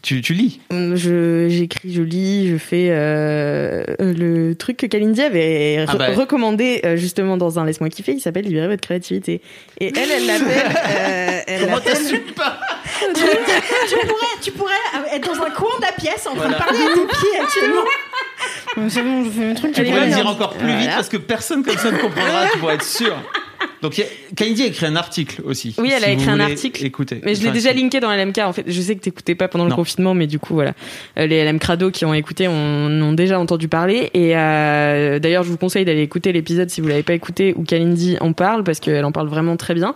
Tu, 0.02 0.20
tu 0.20 0.34
lis? 0.34 0.60
Je 0.70 1.48
j'écris, 1.48 1.92
je 1.92 2.02
lis, 2.02 2.48
je 2.48 2.58
fais 2.58 2.88
euh, 2.90 3.82
le 3.98 4.54
truc 4.54 4.76
que 4.76 4.86
Kalindi 4.86 5.20
avait 5.20 5.84
Ah 5.88 5.92
re- 5.94 5.98
bah. 5.98 6.08
recommandé 6.14 6.80
euh, 6.84 6.94
justement 6.96 7.36
dans 7.36 7.58
un 7.58 7.64
laisse-moi 7.64 7.88
kiffer. 7.88 8.12
Il 8.12 8.20
s'appelle 8.20 8.44
Libérer 8.44 8.68
votre 8.68 8.82
créativité. 8.82 9.40
Et 9.80 9.88
elle, 9.96 10.10
elle 10.12 10.26
l'appelle. 10.26 10.76
euh, 10.90 11.40
elle 11.48 11.66
l'appelle- 11.66 11.96
tu, 12.06 13.96
pourrais, 14.06 14.26
tu 14.42 14.50
pourrais 14.52 14.74
être 15.12 15.26
dans 15.26 15.42
un 15.44 15.50
coin 15.50 15.70
de 15.78 15.82
la 15.86 15.92
pièce 15.92 16.24
en 16.26 16.34
train 16.36 16.48
Voilà. 16.48 16.54
de 16.56 16.62
parler 16.62 16.78
à 16.78 16.94
tes 16.94 17.06
pieds 17.06 17.40
actuellement. 17.42 17.82
C'est 18.88 19.02
bon, 19.02 19.24
je 19.24 19.30
fais 19.30 19.48
mes 19.48 19.54
trucs. 19.54 19.72
Tu 19.72 19.82
pourrais 19.84 20.06
le 20.08 20.14
dire 20.14 20.26
encore 20.26 20.54
plus 20.54 20.76
vite 20.76 20.90
parce 20.90 21.08
que 21.08 21.16
personne 21.16 21.62
comme 21.64 21.76
ça 21.76 21.90
ne 21.90 21.98
comprendra, 21.98 22.46
tu 22.52 22.58
pourrais 22.58 22.74
être 22.74 22.84
sûr. 22.84 23.14
Donc, 23.82 23.96
il 23.98 24.02
y 24.02 24.04
a- 24.04 24.08
Kalindi 24.36 24.62
a 24.62 24.66
écrit 24.66 24.86
un 24.86 24.96
article 24.96 25.40
aussi. 25.44 25.74
Oui, 25.78 25.90
elle 25.94 26.04
a 26.04 26.10
écrit 26.10 26.28
un 26.28 26.40
article. 26.40 26.84
Écoutez. 26.84 27.20
Mais 27.24 27.34
je 27.34 27.42
l'ai 27.42 27.50
déjà 27.52 27.72
linké 27.72 28.00
dans 28.00 28.10
LMK. 28.12 28.38
En 28.38 28.52
fait, 28.52 28.64
je 28.66 28.80
sais 28.80 28.94
que 28.96 29.00
t'écoutais 29.00 29.34
pas 29.34 29.48
pendant 29.48 29.64
le 29.64 29.74
confinement, 29.74 30.12
mais 30.14 30.26
du 30.26 30.38
coup, 30.38 30.54
voilà. 30.54 30.72
Euh, 31.18 31.26
Les 31.26 31.42
LM 31.44 31.58
Crado 31.58 31.90
qui 31.90 32.04
ont 32.04 32.12
écouté 32.14 32.48
en 32.48 32.52
ont 32.54 33.12
déjà 33.12 33.38
entendu 33.38 33.68
parler. 33.68 34.10
Et 34.14 34.36
euh, 34.36 35.18
d'ailleurs, 35.18 35.42
je 35.42 35.50
vous 35.50 35.56
conseille 35.58 35.84
d'aller 35.84 36.02
écouter 36.02 36.32
l'épisode 36.32 36.68
si 36.68 36.80
vous 36.80 36.88
l'avez 36.88 37.02
pas 37.02 37.14
écouté 37.14 37.54
où 37.56 37.62
Kalindi 37.64 38.16
en 38.20 38.32
parle 38.32 38.62
parce 38.64 38.80
qu'elle 38.80 39.04
en 39.04 39.12
parle 39.12 39.28
vraiment 39.28 39.56
très 39.56 39.74
bien. 39.74 39.94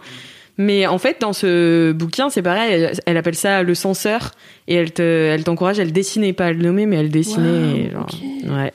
Mais 0.63 0.87
en 0.87 0.99
fait, 0.99 1.17
dans 1.23 1.33
ce 1.33 1.93
bouquin, 1.93 2.29
c'est 2.29 2.43
pareil. 2.43 2.71
Elle, 2.83 2.93
elle 3.07 3.17
appelle 3.17 3.35
ça 3.35 3.63
le 3.63 3.75
censeur 3.75 4.33
et 4.69 4.75
elle 4.75 4.93
te, 4.93 5.01
elle 5.01 5.43
t'encourage 5.43 5.81
à 5.81 5.85
le 5.85 5.91
dessiner, 5.91 6.35
pas 6.35 6.47
à 6.47 6.53
le 6.53 6.63
nommer, 6.63 6.85
mais 6.85 6.99
à 6.99 7.03
le 7.03 7.09
dessiner. 7.09 7.87
et 7.87 7.91
genre, 7.91 8.07
Ouais. 8.47 8.71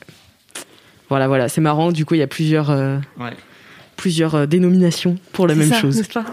Voilà, 1.09 1.27
voilà. 1.27 1.47
C'est 1.47 1.61
marrant. 1.61 1.91
Du 1.91 2.03
coup, 2.03 2.15
il 2.15 2.19
y 2.19 2.23
a 2.23 2.27
plusieurs, 2.27 2.71
euh, 2.71 2.97
Ouais. 3.19 3.29
plusieurs 3.97 4.33
euh, 4.33 4.45
dénominations 4.47 5.17
pour 5.31 5.45
la 5.45 5.53
C'est 5.53 5.59
même 5.59 5.69
ça, 5.69 5.79
chose. 5.79 5.97
n'est-ce 5.97 6.09
pas? 6.11 6.25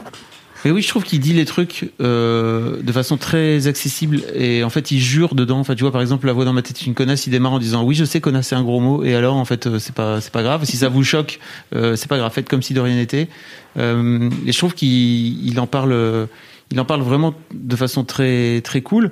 Mais 0.65 0.71
oui, 0.71 0.81
je 0.83 0.89
trouve 0.89 1.03
qu'il 1.03 1.19
dit 1.21 1.33
les 1.33 1.45
trucs 1.45 1.91
euh, 2.01 2.81
de 2.83 2.93
façon 2.93 3.17
très 3.17 3.67
accessible 3.67 4.23
et 4.35 4.63
en 4.63 4.71
fait 4.71 4.91
il 4.93 5.01
jure 5.01 5.35
dedans. 5.35 5.59
Enfin, 5.59 5.75
tu 5.75 5.83
vois, 5.83 5.91
par 5.93 6.01
exemple, 6.01 6.27
la 6.27 6.33
voix 6.33 6.45
dans 6.45 6.53
ma 6.53 6.63
tête, 6.63 6.87
une 6.87 6.95
connasse, 6.95 7.27
il 7.27 7.31
démarre 7.31 7.53
en 7.55 7.59
disant 7.59 7.83
oui, 7.85 7.95
je 7.95 8.05
sais 8.05 8.21
connasse 8.21 8.49
c'est 8.49 8.55
un 8.55 8.63
gros 8.63 8.81
mot 8.81 9.03
et 9.05 9.15
alors 9.15 9.37
en 9.37 9.45
fait 9.45 9.67
euh, 9.67 9.79
c'est 9.79 9.95
pas 9.95 10.21
c'est 10.21 10.33
pas 10.33 10.43
grave. 10.43 10.65
Si 10.65 10.77
ça 10.77 10.89
vous 10.89 11.03
choque, 11.05 11.41
euh, 11.75 11.97
c'est 11.97 12.09
pas 12.09 12.17
grave. 12.19 12.33
Faites 12.33 12.49
comme 12.49 12.63
si 12.63 12.75
de 12.75 12.81
rien 12.81 12.95
n'était. 12.97 13.29
Euh, 13.77 14.31
et 14.47 14.53
je 14.53 14.59
trouve 14.59 14.75
qu'il 14.75 15.47
il 15.47 15.59
en 15.59 15.67
parle, 15.67 15.93
euh, 15.93 16.27
il 16.71 16.79
en 16.79 16.85
parle 16.85 17.03
vraiment 17.03 17.35
de 17.53 17.77
façon 17.77 18.05
très 18.05 18.61
très 18.63 18.83
cool. 18.83 19.11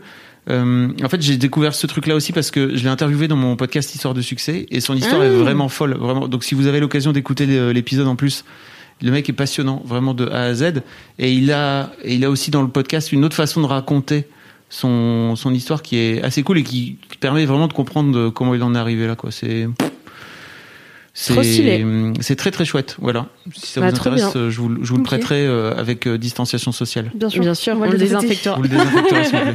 Euh, 0.49 0.89
en 1.05 1.09
fait, 1.09 1.21
j'ai 1.21 1.37
découvert 1.37 1.75
ce 1.75 1.87
truc-là 1.87 2.15
aussi 2.17 2.33
parce 2.33 2.51
que 2.51 2.75
je 2.75 2.83
l'ai 2.83 2.89
interviewé 2.89 3.29
dans 3.29 3.37
mon 3.37 3.57
podcast 3.57 3.95
Histoire 3.95 4.15
de 4.15 4.23
succès 4.23 4.67
et 4.71 4.81
son 4.81 4.95
histoire 4.97 5.23
est 5.23 5.29
vraiment 5.37 5.69
folle, 5.69 5.95
vraiment. 5.95 6.29
Donc, 6.29 6.45
si 6.45 6.55
vous 6.55 6.67
avez 6.67 6.81
l'occasion 6.81 7.13
d'écouter 7.13 7.45
le- 7.47 7.73
l'épisode 7.73 8.07
en 8.09 8.17
plus, 8.17 8.45
Le 9.03 9.11
mec 9.11 9.29
est 9.29 9.35
passionnant, 9.35 9.83
vraiment 9.85 10.15
de 10.15 10.27
A 10.29 10.43
à 10.45 10.55
Z. 10.55 10.83
Et 11.19 11.33
il 11.33 11.53
a, 11.53 11.93
et 12.03 12.15
il 12.15 12.25
a 12.25 12.31
aussi 12.31 12.51
dans 12.51 12.63
le 12.63 12.69
podcast 12.69 13.13
une 13.13 13.25
autre 13.25 13.37
façon 13.37 13.61
de 13.61 13.67
raconter 13.67 14.27
son, 14.69 15.37
son 15.37 15.53
histoire 15.53 15.83
qui 15.83 15.97
est 15.97 16.23
assez 16.23 16.43
cool 16.43 16.59
et 16.59 16.63
qui, 16.63 16.99
qui 17.11 17.19
permet 17.19 17.45
vraiment 17.45 17.69
de 17.69 17.73
comprendre 17.73 18.31
comment 18.31 18.55
il 18.55 18.63
en 18.63 18.75
est 18.75 18.79
arrivé 18.79 19.07
là. 19.07 19.17
Quoi. 19.17 19.31
C'est, 19.31 19.69
c'est 21.15 22.37
très 22.37 22.51
très 22.51 22.65
chouette. 22.65 22.97
Voilà. 23.01 23.27
Si 23.55 23.67
ça 23.73 23.81
Bah, 23.81 23.91
vous 23.91 23.97
intéresse, 23.97 24.21
bien. 24.33 24.33
euh, 24.43 24.51
je 24.51 24.61
vous, 24.61 24.77
je 24.85 24.91
vous 24.91 24.97
le 24.97 25.03
prêterai 25.03 25.47
euh, 25.47 25.75
avec 25.77 26.07
euh, 26.07 26.19
distanciation 26.19 26.73
sociale. 26.73 27.11
Bien 27.15 27.29
sûr. 27.29 27.41
Bien 27.41 27.55
sûr, 27.55 27.77
on 27.77 27.85
le 27.91 27.97
désinfecter. 27.99 28.51
désinfectera. 28.51 28.57
Vous 28.57 28.63
le 28.63 28.69
désinfecterez, 28.69 29.25
s'il 29.25 29.39
vous 29.39 29.45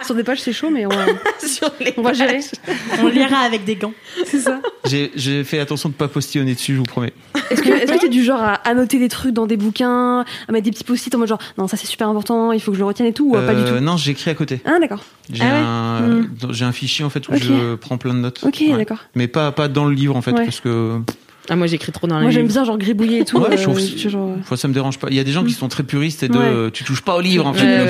Sur 0.04 0.14
des 0.14 0.24
pages, 0.24 0.40
c'est 0.40 0.52
chaud, 0.52 0.70
mais 0.70 0.86
on 0.86 0.90
va, 0.90 1.04
Sur 1.46 1.70
les 1.80 1.94
on 1.96 2.02
va 2.02 2.12
gérer. 2.12 2.40
On 3.02 3.08
lira 3.08 3.38
avec 3.38 3.64
des 3.64 3.76
gants. 3.76 3.92
C'est 4.24 4.40
ça. 4.40 4.60
J'ai, 4.86 5.10
j'ai 5.16 5.42
fait 5.44 5.58
attention 5.58 5.88
de 5.88 5.94
pas 5.94 6.08
postillonner 6.08 6.54
dessus, 6.54 6.72
je 6.74 6.78
vous 6.78 6.84
promets. 6.84 7.12
Est-ce 7.50 7.62
que 7.62 7.68
que 7.68 8.00
t'es 8.00 8.08
du 8.08 8.24
genre 8.24 8.40
à 8.40 8.54
annoter 8.68 8.98
des 8.98 9.08
trucs 9.08 9.32
dans 9.34 9.46
des 9.46 9.56
bouquins, 9.56 10.24
à 10.48 10.52
mettre 10.52 10.64
des 10.64 10.70
petits 10.70 10.84
post-it 10.84 11.14
en 11.14 11.18
mode 11.18 11.28
genre 11.28 11.38
non 11.58 11.68
ça 11.68 11.76
c'est 11.76 11.86
super 11.86 12.08
important, 12.08 12.52
il 12.52 12.60
faut 12.60 12.70
que 12.72 12.76
je 12.76 12.80
le 12.82 12.86
retienne 12.86 13.06
et 13.08 13.12
tout 13.12 13.28
ou 13.28 13.32
pas 13.32 13.54
du 13.54 13.60
Euh, 13.62 13.78
tout? 13.78 13.84
Non, 13.84 13.96
j'écris 13.96 14.30
à 14.30 14.34
côté. 14.34 14.60
Ah 14.64 14.78
d'accord. 14.80 15.02
J'ai 15.32 15.42
Ah 15.44 15.46
ouais 15.46 15.58
un, 15.58 16.00
Hmm. 16.06 16.28
j'ai 16.50 16.64
un 16.64 16.72
fichier 16.72 17.04
en 17.04 17.10
fait 17.10 17.28
où 17.28 17.32
je 17.36 17.74
prends 17.76 17.98
plein 17.98 18.14
de 18.14 18.18
notes. 18.20 18.40
Ok 18.44 18.58
Ouais. 18.68 18.76
d'accord. 18.76 18.98
Mais 19.14 19.28
pas, 19.28 19.52
pas 19.52 19.68
dans 19.68 19.84
le 19.84 19.94
livre 19.94 20.16
en 20.16 20.22
fait, 20.22 20.32
Ouais. 20.32 20.44
parce 20.44 20.60
que 20.60 21.00
Ah, 21.48 21.56
moi 21.56 21.66
j'écris 21.66 21.92
trop 21.92 22.06
dans 22.06 22.16
les 22.18 22.22
Moi 22.22 22.30
j'aime 22.30 22.46
bien 22.48 22.64
genre 22.64 22.78
gribouiller 22.78 23.20
et 23.20 23.24
tout. 23.24 23.38
Ouais, 23.38 23.48
euh, 23.52 23.56
je 23.56 23.62
trouve- 23.62 23.78
genre, 24.10 24.36
ça 24.58 24.68
me 24.68 24.74
dérange 24.74 24.98
pas. 24.98 25.08
Il 25.10 25.16
y 25.16 25.20
a 25.20 25.24
des 25.24 25.32
gens 25.32 25.44
qui 25.44 25.52
sont 25.52 25.68
très 25.68 25.82
puristes 25.84 26.22
et 26.22 26.28
de 26.28 26.38
Ouais. 26.66 26.70
tu 26.72 26.84
touches 26.84 27.02
pas 27.02 27.16
au 27.16 27.20
livre 27.20 27.46
en 27.46 27.54
fait. 27.54 27.88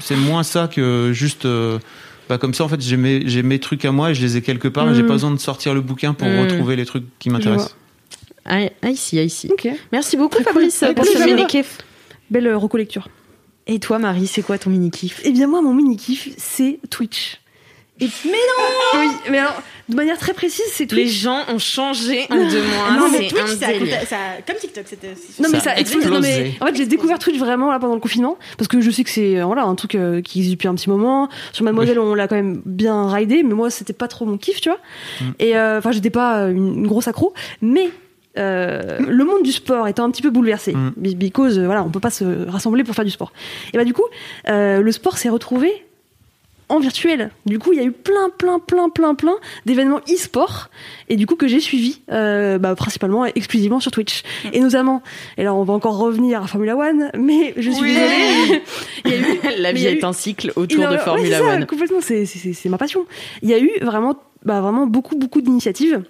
c'est- 0.00 0.16
moins 0.16 0.42
ça 0.42 0.68
que 0.72 1.10
juste. 1.12 1.44
euh, 1.46 1.78
bah, 2.28 2.38
comme 2.38 2.54
ça, 2.54 2.64
en 2.64 2.68
fait, 2.68 2.80
j'ai 2.80 2.96
mes, 2.96 3.22
j'ai 3.28 3.42
mes 3.44 3.60
trucs 3.60 3.84
à 3.84 3.92
moi 3.92 4.10
et 4.10 4.14
je 4.14 4.20
les 4.22 4.36
ai 4.36 4.42
quelque 4.42 4.66
part. 4.66 4.92
J'ai 4.94 5.02
Mm. 5.04 5.06
pas 5.06 5.12
besoin 5.12 5.30
de 5.30 5.38
sortir 5.38 5.74
le 5.74 5.80
bouquin 5.80 6.12
pour 6.12 6.26
Mm. 6.26 6.40
retrouver 6.40 6.74
les 6.74 6.84
trucs 6.84 7.04
qui 7.20 7.30
m'intéressent. 7.30 7.76
Ah, 8.44 8.58
ah, 8.82 8.90
ici, 8.90 9.18
ah, 9.18 9.22
ici. 9.22 9.48
Ok. 9.52 9.68
Merci 9.92 10.16
beaucoup 10.16 10.36
cool. 10.36 10.44
Fabrice 10.44 10.84
pour 10.94 11.04
ce 11.04 11.24
mini-kiff. 11.24 11.78
Belle 12.30 12.48
euh, 12.48 12.56
recollecture. 12.58 13.08
Et 13.68 13.78
toi 13.80 13.98
Marie, 13.98 14.26
c'est 14.26 14.42
quoi 14.42 14.58
ton 14.58 14.70
mini-kiff 14.70 15.20
Eh 15.24 15.30
bien 15.32 15.46
moi 15.46 15.62
mon 15.62 15.74
mini 15.74 15.96
kiff 15.96 16.28
c'est 16.36 16.78
Twitch. 16.90 17.40
Et... 18.00 18.08
Mais 18.24 18.30
non 18.32 18.64
Oui, 19.00 19.06
mais 19.30 19.38
alors 19.38 19.62
de 19.88 19.94
manière 19.94 20.18
très 20.18 20.32
précise 20.34 20.64
c'est 20.72 20.90
Les 20.92 21.04
Twitch. 21.04 21.20
gens 21.20 21.44
ont 21.48 21.58
changé 21.60 22.26
en 22.28 22.34
deux 22.36 22.62
mois. 22.62 22.90
non, 22.98 23.08
mais 23.10 23.28
Twitch, 23.28 23.40
un 23.40 23.46
ça, 23.46 23.66
ça 24.06 24.16
comme 24.44 24.56
TikTok, 24.56 24.84
c'était. 24.88 25.14
Non 25.38 25.48
mais 25.50 25.58
Ça 25.60 25.64
ça 25.66 25.70
a 25.70 25.76
explosé. 25.78 26.08
Non, 26.10 26.18
mais 26.20 26.28
explosé. 26.28 26.56
en 26.60 26.66
fait 26.66 26.74
j'ai 26.74 26.86
découvert 26.86 27.18
Twitch 27.20 27.38
vraiment 27.38 27.70
là 27.70 27.78
pendant 27.78 27.94
le 27.94 28.00
confinement 28.00 28.36
parce 28.58 28.66
que 28.68 28.80
je 28.80 28.90
sais 28.90 29.04
que 29.04 29.10
c'est 29.10 29.38
euh, 29.38 29.44
voilà 29.44 29.62
un 29.62 29.74
truc 29.76 29.94
euh, 29.94 30.20
qui 30.22 30.38
existe 30.40 30.54
depuis 30.56 30.66
un 30.68 30.74
petit 30.74 30.90
moment. 30.90 31.28
Sur 31.52 31.64
Mademoiselle 31.64 32.00
on 32.00 32.14
l'a 32.14 32.26
quand 32.26 32.34
même 32.34 32.60
bien 32.66 33.08
ridé 33.08 33.42
mais 33.44 33.54
moi 33.54 33.70
c'était 33.70 33.92
pas 33.92 34.08
trop 34.08 34.24
mon 34.26 34.38
kiff 34.38 34.60
tu 34.60 34.68
vois. 34.70 34.80
Mm. 35.20 35.24
Et 35.38 35.56
euh, 35.56 35.78
enfin 35.78 35.92
j'étais 35.92 36.10
pas 36.10 36.40
euh, 36.40 36.50
une, 36.50 36.78
une 36.78 36.86
grosse 36.88 37.06
accro 37.08 37.32
mais 37.62 37.88
euh, 38.38 38.98
le 38.98 39.24
monde 39.24 39.42
du 39.44 39.52
sport 39.52 39.88
étant 39.88 40.04
un 40.04 40.10
petit 40.10 40.20
peu 40.22 40.30
bouleversé, 40.30 40.72
Mm. 40.74 40.90
be- 41.00 41.14
because 41.16 41.58
euh, 41.58 41.64
voilà, 41.64 41.82
on 41.84 41.88
peut 41.90 42.00
pas 42.00 42.10
se 42.10 42.46
rassembler 42.50 42.84
pour 42.84 42.94
faire 42.94 43.04
du 43.06 43.10
sport. 43.10 43.32
Et 43.72 43.78
bah 43.78 43.84
du 43.84 43.94
coup, 43.94 44.04
euh, 44.48 44.82
le 44.82 44.92
sport 44.92 45.16
s'est 45.16 45.30
retrouvé 45.30 45.85
en 46.68 46.80
virtuel. 46.80 47.30
Du 47.46 47.58
coup, 47.58 47.72
il 47.72 47.78
y 47.78 47.82
a 47.82 47.84
eu 47.84 47.92
plein, 47.92 48.28
plein, 48.36 48.58
plein, 48.58 48.88
plein, 48.88 49.14
plein 49.14 49.36
d'événements 49.66 50.00
e-sport 50.12 50.68
et 51.08 51.16
du 51.16 51.26
coup 51.26 51.36
que 51.36 51.46
j'ai 51.46 51.60
suivi 51.60 52.00
euh, 52.10 52.58
bah, 52.58 52.74
principalement 52.74 53.24
et 53.24 53.32
exclusivement 53.36 53.78
sur 53.80 53.90
Twitch. 53.92 54.22
Et 54.52 54.60
notamment, 54.60 55.02
et 55.38 55.44
là 55.44 55.54
on 55.54 55.62
va 55.62 55.74
encore 55.74 55.96
revenir 55.98 56.42
à 56.42 56.46
Formula 56.46 56.76
One, 56.76 57.10
mais 57.16 57.54
je 57.56 57.70
suis 57.70 57.82
Oui. 57.82 57.94
désolée, 57.94 58.62
il 59.04 59.10
y 59.10 59.14
a 59.14 59.18
eu 59.18 59.60
La 59.62 59.72
vie 59.72 59.86
est 59.86 60.00
eu- 60.00 60.04
un 60.04 60.12
cycle 60.12 60.52
autour 60.56 60.84
de 60.84 60.90
ouais, 60.90 60.98
Formula 60.98 61.38
c'est 61.38 61.44
ça, 61.44 61.54
One. 61.54 61.66
Complètement, 61.66 62.00
c'est 62.00 62.68
ma 62.68 62.78
passion. 62.78 63.06
Il 63.42 63.48
y 63.48 63.54
a 63.54 63.60
eu 63.60 63.70
vraiment, 63.82 64.16
bah, 64.44 64.60
vraiment 64.60 64.86
beaucoup, 64.86 65.16
beaucoup 65.16 65.40
d'initiatives 65.40 66.02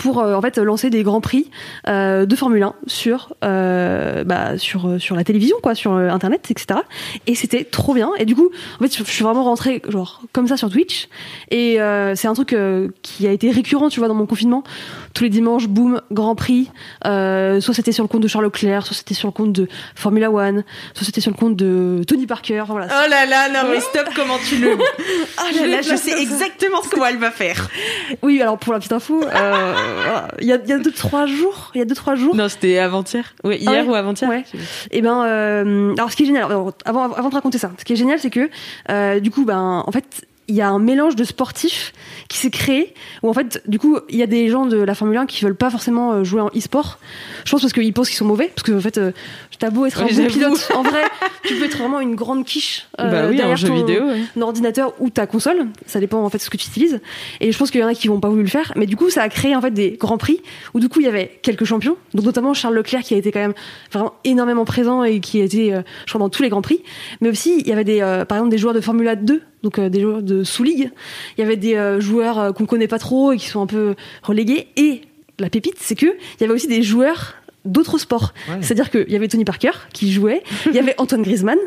pour 0.00 0.20
euh, 0.20 0.34
en 0.34 0.40
fait 0.40 0.56
lancer 0.56 0.88
des 0.88 1.02
grands 1.02 1.20
prix 1.20 1.50
euh, 1.86 2.24
de 2.24 2.34
Formule 2.34 2.62
1 2.62 2.74
sur 2.86 3.34
euh, 3.44 4.24
bah, 4.24 4.56
sur 4.56 4.98
sur 4.98 5.14
la 5.14 5.24
télévision 5.24 5.56
quoi 5.62 5.74
sur 5.74 5.92
internet 5.92 6.50
etc 6.50 6.80
et 7.26 7.34
c'était 7.34 7.64
trop 7.64 7.92
bien. 7.92 8.10
Et 8.18 8.24
du 8.24 8.34
coup 8.34 8.50
en 8.76 8.82
fait 8.82 8.96
je 8.96 9.04
suis 9.04 9.22
vraiment 9.22 9.44
rentrée 9.44 9.82
genre 9.88 10.22
comme 10.32 10.48
ça 10.48 10.56
sur 10.56 10.70
Twitch. 10.70 11.08
Et 11.50 11.78
c'est 12.14 12.28
un 12.28 12.34
truc 12.34 12.56
qui 13.02 13.26
a 13.26 13.32
été 13.32 13.50
récurrent 13.50 13.90
tu 13.90 14.00
vois 14.00 14.08
dans 14.08 14.14
mon 14.14 14.26
confinement 14.26 14.64
tous 15.14 15.24
les 15.24 15.30
dimanches 15.30 15.68
boum 15.68 16.00
grand 16.10 16.34
prix 16.34 16.70
euh, 17.06 17.60
soit 17.60 17.74
c'était 17.74 17.92
sur 17.92 18.04
le 18.04 18.08
compte 18.08 18.22
de 18.22 18.28
Charles 18.28 18.44
Leclerc 18.44 18.86
soit 18.86 18.96
c'était 18.96 19.14
sur 19.14 19.28
le 19.28 19.32
compte 19.32 19.52
de 19.52 19.68
Formula 19.94 20.30
One 20.30 20.64
soit 20.94 21.04
c'était 21.04 21.20
sur 21.20 21.30
le 21.30 21.36
compte 21.36 21.56
de 21.56 22.02
Tony 22.06 22.26
Parker 22.26 22.64
voilà 22.68 22.88
Oh 22.90 23.08
là 23.08 23.26
là, 23.26 23.48
non 23.48 23.70
mais 23.70 23.80
stop, 23.80 24.08
comment 24.16 24.36
tu 24.38 24.56
le... 24.56 24.72
Oh 24.72 25.60
là 25.60 25.66
là, 25.66 25.82
je 25.82 25.96
sais 25.96 26.20
exactement 26.20 26.82
ce 26.82 26.90
qu'elle 26.90 27.18
va 27.18 27.30
faire. 27.30 27.68
Oui, 28.22 28.42
alors 28.42 28.58
pour 28.58 28.72
la 28.72 28.80
petite 28.80 28.92
info, 28.92 29.22
euh, 29.22 29.74
voilà. 30.02 30.28
il 30.40 30.46
y 30.46 30.52
a, 30.52 30.58
il 30.62 30.68
y 30.68 30.72
a 30.72 30.78
deux 30.78 30.90
trois 30.90 31.26
jours, 31.26 31.70
il 31.74 31.78
y 31.78 31.82
a 31.82 31.84
deux 31.84 31.94
trois 31.94 32.16
jours. 32.16 32.34
Non, 32.34 32.48
c'était 32.48 32.78
avant-hier. 32.78 33.34
Oui, 33.44 33.56
hier 33.56 33.70
Ah 33.72 33.82
ouais 33.82 33.88
ou 33.88 33.94
avant-hier 33.94 34.28
Ouais. 34.28 34.44
Et 34.90 35.00
ben, 35.00 35.24
euh, 35.24 35.94
alors 35.96 36.10
ce 36.10 36.16
qui 36.16 36.24
est 36.24 36.26
génial, 36.26 36.44
alors, 36.44 36.72
avant, 36.84 37.12
avant 37.12 37.28
de 37.28 37.34
raconter 37.34 37.58
ça, 37.58 37.70
ce 37.78 37.84
qui 37.84 37.92
est 37.92 37.96
génial, 37.96 38.18
c'est 38.18 38.30
que 38.30 38.50
euh, 38.90 39.20
du 39.20 39.30
coup, 39.30 39.44
ben, 39.44 39.84
en 39.86 39.92
fait, 39.92 40.26
il 40.50 40.56
y 40.56 40.60
a 40.60 40.68
un 40.68 40.80
mélange 40.80 41.16
de 41.16 41.24
sportifs 41.24 41.92
qui 42.28 42.36
s'est 42.38 42.50
créé 42.50 42.92
où 43.22 43.28
en 43.28 43.32
fait, 43.32 43.62
du 43.66 43.78
coup, 43.78 43.98
il 44.08 44.16
y 44.16 44.22
a 44.22 44.26
des 44.26 44.48
gens 44.48 44.66
de 44.66 44.76
la 44.76 44.94
Formule 44.94 45.16
1 45.16 45.26
qui 45.26 45.44
veulent 45.44 45.54
pas 45.54 45.70
forcément 45.70 46.12
euh, 46.12 46.24
jouer 46.24 46.40
en 46.40 46.48
e-sport. 46.48 46.98
Je 47.44 47.50
pense 47.50 47.60
parce 47.60 47.72
qu'ils 47.72 47.92
pensent 47.92 48.08
qu'ils 48.08 48.18
sont 48.18 48.24
mauvais, 48.24 48.50
parce 48.54 48.64
que 48.64 48.72
en 48.72 48.80
fait, 48.80 48.98
euh, 48.98 49.12
t'as 49.60 49.70
beau 49.70 49.86
être 49.86 50.02
un 50.02 50.06
bon 50.06 50.26
pilote, 50.26 50.68
en 50.74 50.82
vrai, 50.82 51.02
tu 51.44 51.54
peux 51.54 51.66
être 51.66 51.78
vraiment 51.78 52.00
une 52.00 52.16
grande 52.16 52.44
quiche 52.44 52.86
euh, 52.98 53.10
Bah 53.10 53.26
oui, 53.28 53.36
derrière 53.36 53.56
jeu 53.56 53.68
ton, 53.68 53.74
vidéo. 53.76 54.04
ouais. 54.06 54.22
un 54.36 54.40
ordinateur 54.40 54.94
ou 54.98 55.10
ta 55.10 55.26
console, 55.26 55.66
ça 55.86 56.00
dépend 56.00 56.24
en 56.24 56.30
fait 56.30 56.38
de 56.38 56.42
ce 56.42 56.50
que 56.50 56.56
tu 56.56 56.66
utilises. 56.66 57.00
Et 57.40 57.52
je 57.52 57.58
pense 57.58 57.70
qu'il 57.70 57.80
y 57.80 57.84
en 57.84 57.88
a 57.88 57.94
qui 57.94 58.08
vont 58.08 58.20
pas 58.20 58.28
voulu 58.28 58.42
le 58.42 58.48
faire, 58.48 58.72
mais 58.74 58.86
du 58.86 58.96
coup 58.96 59.10
ça 59.10 59.22
a 59.22 59.28
créé 59.28 59.54
en 59.54 59.60
fait 59.60 59.70
des 59.70 59.92
grands 59.92 60.18
prix 60.18 60.40
où 60.74 60.80
du 60.80 60.88
coup 60.88 61.00
il 61.00 61.04
y 61.04 61.08
avait 61.08 61.38
quelques 61.42 61.64
champions, 61.64 61.96
donc 62.14 62.24
notamment 62.24 62.54
Charles 62.54 62.74
Leclerc 62.74 63.02
qui 63.02 63.14
a 63.14 63.18
été 63.18 63.30
quand 63.30 63.40
même 63.40 63.54
vraiment 63.92 64.14
énormément 64.24 64.64
présent 64.64 65.04
et 65.04 65.20
qui 65.20 65.40
a 65.40 65.44
été, 65.44 65.74
euh, 65.74 65.82
je 66.06 66.12
crois, 66.12 66.18
dans 66.20 66.30
tous 66.30 66.42
les 66.42 66.48
grands 66.48 66.62
prix. 66.62 66.82
Mais 67.20 67.28
aussi 67.28 67.60
il 67.60 67.68
y 67.68 67.72
avait 67.72 67.84
des, 67.84 68.00
euh, 68.00 68.24
par 68.24 68.38
exemple 68.38 68.50
des 68.50 68.58
joueurs 68.58 68.74
de 68.74 68.80
Formula 68.80 69.14
2, 69.14 69.42
donc 69.62 69.78
euh, 69.78 69.88
des 69.88 70.00
joueurs 70.00 70.22
de 70.22 70.44
sous 70.44 70.62
ligue. 70.62 70.90
Il 71.36 71.40
y 71.40 71.44
avait 71.44 71.56
des 71.56 71.74
euh, 71.74 72.00
joueurs 72.00 72.38
euh, 72.38 72.52
qu'on 72.52 72.66
connaît 72.66 72.88
pas 72.88 72.98
trop 72.98 73.32
et 73.32 73.36
qui 73.36 73.48
sont 73.48 73.60
un 73.60 73.66
peu 73.66 73.94
relégués. 74.22 74.68
Et 74.76 75.02
la 75.38 75.50
pépite, 75.50 75.76
c'est 75.78 75.94
que 75.94 76.06
il 76.06 76.40
y 76.40 76.44
avait 76.44 76.54
aussi 76.54 76.68
des 76.68 76.82
joueurs 76.82 77.34
d'autres 77.64 77.98
sports. 77.98 78.32
Ouais. 78.48 78.56
C'est-à-dire 78.60 78.90
qu'il 78.90 79.10
y 79.10 79.16
avait 79.16 79.28
Tony 79.28 79.44
Parker 79.44 79.72
qui 79.92 80.12
jouait, 80.12 80.42
il 80.66 80.72
y 80.72 80.78
avait 80.78 80.94
Antoine 80.98 81.22
Griezmann, 81.22 81.58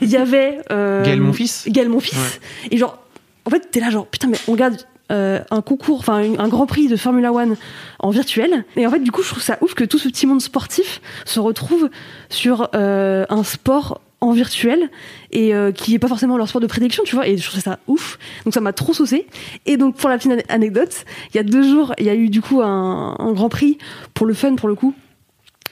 il 0.00 0.10
y 0.10 0.16
avait 0.16 0.58
euh, 0.70 1.04
Gaël 1.04 1.20
Monfils. 1.20 1.68
Gaël 1.68 1.88
Monfils. 1.88 2.40
Et 2.70 2.76
genre, 2.76 2.98
en 3.44 3.50
fait, 3.50 3.70
t'es 3.70 3.80
là 3.80 3.90
genre, 3.90 4.06
putain, 4.06 4.28
mais 4.28 4.38
on 4.48 4.52
regarde 4.52 4.76
euh, 5.10 5.40
un 5.50 5.60
concours, 5.60 5.98
enfin 5.98 6.22
un 6.38 6.48
grand 6.48 6.66
prix 6.66 6.86
de 6.86 6.96
Formula 6.96 7.32
One 7.32 7.56
en 7.98 8.10
virtuel. 8.10 8.64
Et 8.76 8.86
en 8.86 8.90
fait, 8.90 9.00
du 9.00 9.10
coup, 9.10 9.22
je 9.22 9.30
trouve 9.30 9.42
ça 9.42 9.58
ouf 9.60 9.74
que 9.74 9.84
tout 9.84 9.98
ce 9.98 10.08
petit 10.08 10.26
monde 10.26 10.40
sportif 10.40 11.00
se 11.24 11.40
retrouve 11.40 11.90
sur 12.28 12.68
euh, 12.74 13.26
un 13.28 13.42
sport 13.42 14.00
en 14.20 14.32
virtuel 14.32 14.90
et 15.30 15.54
euh, 15.54 15.72
qui 15.72 15.94
est 15.94 15.98
pas 15.98 16.08
forcément 16.08 16.36
leur 16.36 16.48
sport 16.48 16.60
de 16.60 16.66
prédilection, 16.66 17.02
tu 17.04 17.14
vois. 17.14 17.26
Et 17.26 17.36
je 17.38 17.48
trouve 17.48 17.60
ça 17.60 17.78
ouf. 17.86 18.18
Donc 18.44 18.52
ça 18.54 18.60
m'a 18.60 18.72
trop 18.72 18.92
saucé. 18.92 19.26
Et 19.66 19.76
donc 19.76 19.96
pour 19.96 20.10
la 20.10 20.18
petite 20.18 20.32
ane- 20.32 20.42
anecdote, 20.48 21.04
il 21.32 21.36
y 21.36 21.40
a 21.40 21.42
deux 21.42 21.62
jours, 21.62 21.94
il 21.98 22.04
y 22.04 22.10
a 22.10 22.14
eu 22.14 22.28
du 22.28 22.42
coup 22.42 22.60
un, 22.60 23.16
un 23.18 23.32
grand 23.32 23.48
prix 23.48 23.78
pour 24.14 24.26
le 24.26 24.34
fun, 24.34 24.56
pour 24.56 24.68
le 24.68 24.74
coup. 24.74 24.94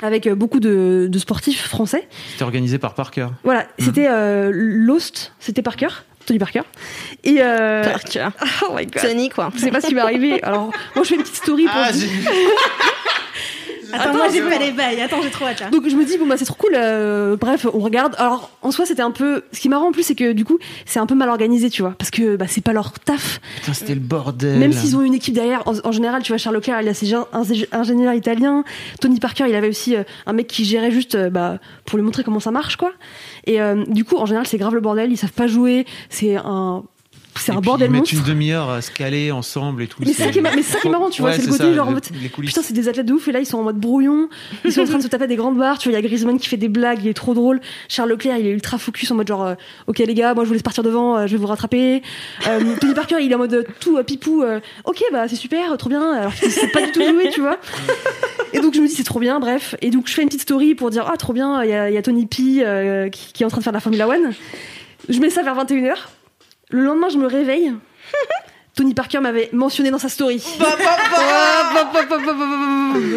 Avec 0.00 0.26
euh, 0.28 0.34
beaucoup 0.36 0.60
de, 0.60 1.08
de 1.10 1.18
sportifs 1.18 1.66
français. 1.66 2.08
C'était 2.30 2.44
organisé 2.44 2.78
par 2.78 2.94
Parker. 2.94 3.26
Voilà, 3.42 3.66
c'était 3.80 4.06
euh, 4.08 4.50
Lost, 4.54 5.32
c'était 5.40 5.60
Parker, 5.60 5.88
Tony 6.24 6.38
Parker. 6.38 6.60
Et 7.24 7.38
euh, 7.40 7.82
Parker. 7.82 8.28
oh 8.62 8.74
my 8.76 8.86
god. 8.86 9.02
Sony, 9.02 9.28
quoi. 9.28 9.50
Je 9.56 9.60
sais 9.60 9.70
pas 9.72 9.80
ce 9.80 9.88
qui 9.88 9.94
m'est 9.96 10.00
arrivé. 10.00 10.40
Alors, 10.44 10.70
moi, 10.94 11.02
je 11.02 11.08
fais 11.08 11.14
une 11.16 11.22
petite 11.22 11.34
story 11.36 11.64
pour. 11.64 11.72
Ah, 11.74 11.90
Attends, 13.92 14.14
moi 14.14 14.26
j'ai 14.32 14.42
pas 14.42 14.58
les 14.58 14.72
bails. 14.72 15.00
Attends, 15.00 15.22
j'ai 15.22 15.30
trop 15.30 15.46
hâte 15.46 15.60
là. 15.60 15.70
Donc 15.70 15.88
je 15.88 15.94
me 15.96 16.04
dis 16.04 16.18
bon 16.18 16.26
bah 16.26 16.36
c'est 16.36 16.44
trop 16.44 16.56
cool. 16.56 16.72
euh, 16.74 17.36
bref, 17.36 17.66
on 17.72 17.78
regarde. 17.78 18.14
Alors 18.18 18.50
en 18.62 18.70
soi 18.70 18.86
c'était 18.86 19.02
un 19.02 19.10
peu. 19.10 19.42
Ce 19.52 19.60
qui 19.60 19.68
est 19.68 19.70
marrant 19.70 19.88
en 19.88 19.92
plus 19.92 20.02
c'est 20.02 20.14
que 20.14 20.32
du 20.32 20.44
coup 20.44 20.58
c'est 20.86 20.98
un 20.98 21.06
peu 21.06 21.14
mal 21.14 21.28
organisé, 21.28 21.70
tu 21.70 21.82
vois, 21.82 21.94
parce 21.98 22.10
que 22.10 22.36
bah, 22.36 22.46
c'est 22.48 22.62
pas 22.62 22.72
leur 22.72 22.92
taf. 22.92 23.40
Putain, 23.60 23.72
c'était 23.74 23.94
le 23.94 24.00
bordel. 24.00 24.58
Même 24.58 24.72
s'ils 24.72 24.96
ont 24.96 25.02
une 25.02 25.14
équipe 25.14 25.34
derrière. 25.34 25.62
En, 25.66 25.74
en 25.84 25.92
général, 25.92 26.22
tu 26.22 26.32
vois, 26.32 26.38
Charles 26.38 26.56
Leclerc, 26.56 26.82
il 26.82 26.88
a 26.88 26.94
ses 26.94 27.14
ingénieurs 27.72 28.14
italiens. 28.14 28.64
Tony 29.00 29.20
Parker, 29.20 29.44
il 29.48 29.54
avait 29.54 29.68
aussi 29.68 29.96
euh, 29.96 30.02
un 30.26 30.32
mec 30.32 30.46
qui 30.46 30.64
gérait 30.64 30.90
juste 30.90 31.14
euh, 31.14 31.30
bah, 31.30 31.58
pour 31.84 31.98
lui 31.98 32.04
montrer 32.04 32.24
comment 32.24 32.40
ça 32.40 32.50
marche, 32.50 32.76
quoi. 32.76 32.92
Et 33.46 33.60
euh, 33.60 33.84
du 33.88 34.04
coup, 34.04 34.16
en 34.16 34.26
général, 34.26 34.46
c'est 34.46 34.58
grave 34.58 34.74
le 34.74 34.80
bordel. 34.80 35.10
Ils 35.10 35.16
savent 35.16 35.32
pas 35.32 35.46
jouer. 35.46 35.86
C'est 36.10 36.36
un, 36.36 36.84
c'est 37.40 37.52
un 37.52 37.60
bordel 37.60 37.88
ils 37.88 37.92
mettent 37.92 38.00
monstre. 38.00 38.14
une 38.16 38.22
demi-heure 38.22 38.70
à 38.70 38.82
se 38.82 38.90
caler 38.90 39.30
ensemble 39.32 39.82
et 39.82 39.86
tout. 39.86 39.98
Mais 40.00 40.12
c'est 40.12 40.24
ça 40.24 40.30
qui 40.30 40.38
est 40.38 40.42
mar- 40.42 40.52
mais 40.56 40.62
c'est 40.62 40.72
ça 40.74 40.80
qui 40.80 40.88
est 40.88 40.90
marrant, 40.90 41.10
tu 41.10 41.22
vois, 41.22 41.32
c'est 41.32 41.42
le 41.42 41.48
côté 41.48 41.64
ça, 41.64 41.74
genre 41.74 41.90
mode. 41.90 42.04
Putain, 42.04 42.62
c'est 42.62 42.72
des 42.74 42.88
athlètes 42.88 43.06
de 43.06 43.12
ouf 43.12 43.28
et 43.28 43.32
là 43.32 43.40
ils 43.40 43.46
sont 43.46 43.58
en 43.58 43.62
mode 43.62 43.78
brouillon. 43.78 44.28
Ils 44.64 44.72
sont 44.72 44.82
en 44.82 44.84
train 44.86 44.98
de 44.98 45.02
se 45.02 45.08
taper 45.08 45.26
des 45.26 45.36
grandes 45.36 45.58
barres. 45.58 45.78
Tu 45.78 45.88
vois, 45.88 45.98
il 45.98 46.02
y 46.02 46.04
a 46.04 46.08
Griezmann 46.08 46.38
qui 46.38 46.48
fait 46.48 46.56
des 46.56 46.68
blagues, 46.68 47.00
il 47.02 47.08
est 47.08 47.14
trop 47.14 47.34
drôle. 47.34 47.60
Charles 47.88 48.10
Leclerc, 48.10 48.38
il 48.38 48.46
est 48.46 48.50
ultra 48.50 48.78
focus 48.78 49.10
en 49.10 49.14
mode 49.16 49.28
genre, 49.28 49.44
euh, 49.46 49.54
ok 49.86 49.98
les 49.98 50.14
gars, 50.14 50.34
moi 50.34 50.44
je 50.44 50.48
vous 50.48 50.54
laisse 50.54 50.62
partir 50.62 50.82
devant, 50.82 51.16
euh, 51.16 51.26
je 51.26 51.32
vais 51.32 51.38
vous 51.38 51.46
rattraper. 51.46 52.02
Euh, 52.46 52.60
Tony 52.80 52.94
Parker, 52.94 53.16
il 53.20 53.30
est 53.30 53.34
en 53.34 53.38
mode 53.38 53.54
euh, 53.54 53.64
tout 53.80 54.02
pipou. 54.04 54.44
ok, 54.84 55.02
bah 55.12 55.28
c'est 55.28 55.36
super, 55.36 55.76
trop 55.76 55.88
bien. 55.90 56.12
Alors 56.12 56.34
qu'il 56.34 56.50
sait 56.50 56.68
pas 56.68 56.82
du 56.84 56.92
tout 56.92 57.02
jouer, 57.02 57.30
tu 57.32 57.40
vois. 57.40 57.58
Et 58.52 58.60
donc 58.60 58.74
je 58.74 58.80
me 58.80 58.86
dis 58.86 58.94
c'est 58.94 59.04
trop 59.04 59.20
bien, 59.20 59.40
bref. 59.40 59.74
Et 59.82 59.90
donc 59.90 60.08
je 60.08 60.14
fais 60.14 60.22
une 60.22 60.28
petite 60.28 60.42
story 60.42 60.74
pour 60.74 60.90
dire 60.90 61.04
ah 61.12 61.16
trop 61.16 61.32
bien, 61.32 61.62
il 61.62 61.70
y 61.70 61.74
a, 61.74 61.90
il 61.90 61.94
y 61.94 61.98
a 61.98 62.02
Tony 62.02 62.26
P 62.26 62.36
qui, 63.12 63.32
qui 63.32 63.42
est 63.42 63.46
en 63.46 63.48
train 63.48 63.58
de 63.58 63.62
faire 63.64 63.72
de 63.72 63.76
la 63.76 63.80
Formula 63.80 64.08
One. 64.08 64.32
Je 65.08 65.18
mets 65.20 65.30
ça 65.30 65.42
vers 65.42 65.54
21h. 65.56 65.94
Le 66.70 66.82
lendemain, 66.82 67.08
je 67.08 67.18
me 67.18 67.26
réveille. 67.26 67.72
Tony 68.74 68.94
Parker 68.94 69.18
m'avait 69.18 69.48
mentionné 69.52 69.90
dans 69.90 69.98
sa 69.98 70.08
story. 70.08 70.40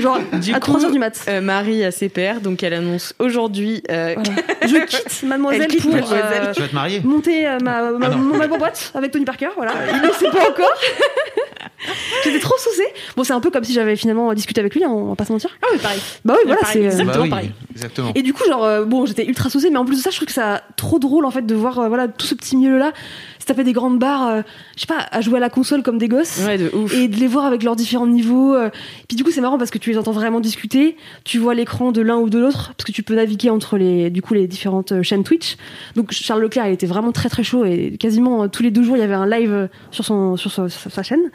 Genre 0.02 0.20
Du 0.42 0.54
à 0.56 0.60
coup, 0.60 0.72
3h 0.72 0.92
du 0.92 0.98
mat. 0.98 1.24
Euh, 1.28 1.40
Marie 1.40 1.84
a 1.84 1.92
ses 1.92 2.10
pères, 2.10 2.42
donc 2.42 2.64
elle 2.64 2.74
annonce 2.74 3.14
aujourd'hui. 3.20 3.84
euh, 3.92 4.16
Voilà. 4.16 4.42
Je 4.68 4.86
quitte 4.86 5.24
Mademoiselle 5.24 5.62
Elle 5.64 5.68
quitte 5.68 5.82
pour 5.84 5.92
Mademoiselle. 5.92 6.24
euh, 6.48 6.54
Tu 6.54 6.62
vas 6.62 6.68
te 6.68 6.74
marier 6.76 7.02
monter 7.02 7.48
euh, 7.48 7.60
ma, 7.62 7.92
ma, 7.92 8.08
Ah 8.08 8.16
ma 8.48 8.48
boîte 8.48 8.92
avec 8.96 9.12
Tony 9.12 9.26
Parker. 9.26 9.50
Voilà, 9.56 9.74
il 9.94 10.02
ne 10.02 10.12
sait 10.14 10.30
pas 10.32 10.50
encore. 10.50 10.72
J'étais 12.24 12.40
trop 12.40 12.58
saucée. 12.58 12.88
Bon, 13.16 13.24
c'est 13.24 13.34
un 13.34 13.40
peu 13.40 13.50
comme 13.52 13.64
si 13.64 13.74
j'avais 13.74 13.96
finalement 13.96 14.34
discuté 14.34 14.62
avec 14.62 14.74
lui, 14.76 14.84
hein, 14.84 14.90
on 14.90 15.10
va 15.10 15.16
pas 15.16 15.26
se 15.26 15.32
mentir. 15.32 15.50
Ah 15.64 15.68
oui, 15.72 15.80
pareil. 15.80 16.00
Bah 16.26 16.36
oui, 16.38 16.44
voilà, 16.46 16.62
c'est. 16.66 16.80
exactement. 16.82 17.14
Bah 17.14 17.22
oui, 17.24 17.30
pareil. 17.30 17.52
exactement. 17.74 18.12
Et 18.16 18.22
du 18.22 18.34
coup, 18.34 18.44
genre, 18.46 18.64
euh, 18.64 18.86
bon, 18.86 19.06
j'étais 19.08 19.26
ultra 19.26 19.50
saucée, 19.50 19.70
mais 19.72 19.78
en 19.78 19.86
plus 19.86 19.98
de 19.98 20.02
ça, 20.02 20.10
je 20.12 20.16
trouve 20.16 20.28
que 20.28 20.34
ça 20.34 20.62
trop 20.76 21.00
drôle 21.00 21.26
en 21.26 21.32
fait 21.32 21.44
de 21.46 21.56
voir 21.56 21.80
euh, 21.80 21.88
voilà 21.88 22.08
tout 22.08 22.26
ce 22.28 22.36
petit 22.36 22.56
milieu 22.56 22.78
là, 22.78 22.94
se 23.42 23.46
taper 23.48 23.64
des 23.64 23.74
grandes 23.74 24.00
barres, 24.00 24.28
euh, 24.30 24.42
je 24.76 24.82
sais 24.82 24.88
pas, 24.88 25.06
à 25.12 25.20
jouer 25.22 25.38
à 25.38 25.40
la 25.40 25.50
console 25.50 25.84
comme 25.84 25.98
des 25.98 26.08
gosses. 26.08 26.42
Ouais, 26.46 26.58
de 26.58 26.70
ouf. 26.76 26.94
Et 26.94 27.08
de 27.08 27.16
les 27.18 27.28
voir 27.28 27.46
avec 27.46 27.64
leurs 27.64 27.76
différents 27.76 28.08
niveaux. 28.08 28.56
euh. 28.56 28.70
Puis 29.08 29.18
du 29.18 29.24
coup, 29.24 29.32
c'est 29.32 29.42
marrant 29.42 29.58
parce 29.58 29.72
que 29.72 29.78
tu 29.78 29.90
les 29.90 29.98
entends 29.98 30.12
vraiment 30.14 30.40
discuter. 30.40 30.96
Tu 31.24 31.38
vois 31.40 31.54
l'écran 31.54 31.92
de 31.92 32.02
l'un 32.02 32.18
ou 32.18 32.30
de 32.30 32.40
l'autre 32.40 32.74
parce 32.78 32.86
que 32.86 32.92
tu 32.92 33.04
peux 33.04 33.16
naviguer 33.16 33.50
entre 33.50 33.78
les, 33.78 34.10
du 34.10 34.22
coup, 34.22 34.34
les 34.34 34.48
différentes 34.48 34.92
euh, 34.94 35.04
chaînes 35.04 35.24
Twitch. 35.24 35.58
Donc 35.96 36.12
Charles 36.12 36.42
Leclerc, 36.42 36.68
il 36.68 36.74
était 36.74 36.86
vraiment 36.88 37.12
très 37.12 37.30
très 37.30 37.44
chaud 37.44 37.66
et 37.66 37.98
quasiment 38.00 38.44
euh, 38.44 38.48
tous 38.48 38.64
les 38.64 38.72
deux 38.72 38.84
jours, 38.84 38.96
il 38.96 39.00
y 39.00 39.04
avait 39.04 39.14
un 39.14 39.28
live 39.28 39.52
euh, 39.52 39.68
sur 39.92 40.06
son 40.06 40.38
sur 40.38 40.52
sa, 40.52 40.70
sa- 40.70 40.90
sa 40.90 41.04
chaîne. 41.04 41.32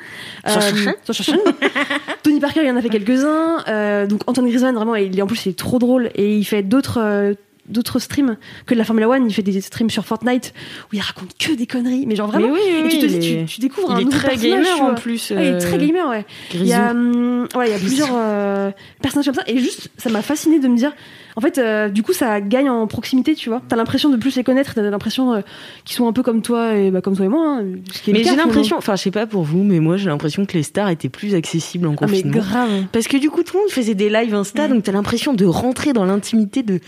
Sur 0.47 0.63
sa 0.63 0.69
Euh, 0.69 0.75
chaîne 0.77 0.95
sur 1.05 1.15
sa 1.15 1.23
chaîne. 1.23 1.41
Tony 2.23 2.41
Parker, 2.41 2.61
il 2.65 2.71
en 2.71 2.77
a 2.77 2.83
fait 2.83 2.89
quelques-uns. 2.89 3.65
Euh, 3.69 4.07
donc 4.07 4.21
Antoine 4.27 4.47
Griezmann, 4.49 4.75
vraiment, 4.75 4.95
il 4.95 5.19
est 5.19 5.23
en 5.23 5.27
plus, 5.27 5.47
il 5.47 5.51
est 5.51 5.59
trop 5.59 5.79
drôle 5.79 6.11
et 6.15 6.37
il 6.37 6.45
fait 6.45 6.63
d'autres. 6.63 7.35
Euh, 7.69 7.73
d'autres 7.73 7.99
streams 7.99 8.37
que 8.67 8.75
de 8.75 8.79
la 8.79 8.85
Formula 8.85 9.09
One 9.09 9.29
il 9.29 9.35
fait 9.35 9.43
des 9.43 9.61
streams 9.61 9.91
sur 9.91 10.05
Fortnite 10.05 10.53
où 10.93 10.97
il 10.97 11.01
raconte 11.01 11.37
que 11.39 11.53
des 11.53 11.67
conneries 11.67 12.07
mais 12.07 12.17
genre 12.17 12.29
vraiment 12.29 12.49
Mais 12.49 12.53
oui, 12.53 12.61
oui, 12.83 12.87
et 12.87 12.89
tu 12.89 12.99
te 12.99 13.07
dis 13.07 13.19
tu, 13.19 13.45
tu 13.47 13.61
découvres 13.61 13.89
il 13.93 13.95
un 13.95 13.99
est 13.99 14.05
nouveau 14.05 14.19
très 14.19 14.37
gamer 14.37 14.83
en 14.83 14.95
plus. 14.95 15.31
Ouais, 15.31 15.37
il 15.37 15.43
est 15.43 15.53
euh, 15.55 15.61
très 15.61 15.79
gamer, 15.79 16.09
ouais. 16.09 16.25
Il 16.55 16.67
y 16.67 16.73
a, 16.73 16.91
hum, 16.91 17.49
ouais, 17.55 17.69
il 17.69 17.73
y 17.73 17.75
a 17.75 17.79
plusieurs 17.79 18.11
euh, 18.13 18.71
personnages 19.03 19.27
comme 19.27 19.35
ça. 19.35 19.43
Et 19.47 19.59
juste, 19.59 19.89
ça 19.97 20.11
m'a 20.11 20.23
fasciné 20.23 20.59
de 20.59 20.69
me 20.69 20.77
dire, 20.77 20.93
en 21.37 21.41
fait, 21.43 21.59
euh, 21.59 21.89
du 21.91 22.03
coup, 22.03 22.13
ça 22.15 22.41
gagne 22.41 22.71
en 22.71 22.87
proximité, 22.87 23.35
tu 23.35 23.51
vois. 23.51 23.61
T'as 23.69 23.77
l'impression 23.77 24.09
de 24.09 24.17
plus 24.17 24.35
les 24.37 24.43
connaître, 24.45 24.73
t'as 24.75 24.83
l'impression 24.83 25.35
euh, 25.35 25.41
qu'ils 25.85 25.95
sont 25.95 26.09
un 26.09 26.13
peu 26.13 26.23
comme 26.23 26.41
toi 26.43 26.75
et 26.75 26.91
bah, 26.91 27.03
comme 27.03 27.15
toi 27.15 27.27
et 27.27 27.29
moi. 27.29 27.59
hein, 27.61 27.65
ce 27.93 28.01
qui 28.03 28.11
est 28.11 28.13
le 28.15 28.19
Mais 28.21 28.25
j'ai 28.25 28.35
l'impression, 28.37 28.77
enfin, 28.79 28.97
je 28.97 29.03
sais 29.03 29.11
pas 29.11 29.27
pour 29.27 29.43
vous, 29.43 29.63
mais 29.63 29.79
moi 29.81 29.97
j'ai 29.99 30.09
l'impression 30.09 30.47
que 30.47 30.55
les 30.55 30.63
stars 30.63 30.89
étaient 30.89 31.09
plus 31.11 31.35
accessibles 31.35 31.87
en 31.87 31.95
Ah, 32.01 32.07
mais 32.09 32.23
grave. 32.23 32.71
Parce 32.91 33.07
que 33.07 33.17
du 33.19 33.29
coup, 33.31 33.43
tout 33.43 33.55
le 33.57 33.61
monde 33.65 33.71
faisait 33.71 33.95
des 33.95 34.09
lives 34.09 34.35
Insta, 34.35 34.67
donc 34.69 34.83
t'as 34.85 34.93
l'impression 34.93 35.35
de 35.35 35.45
rentrer 35.45 35.93
dans 35.93 36.05
l'intimité 36.07 36.63
de, 36.63 36.81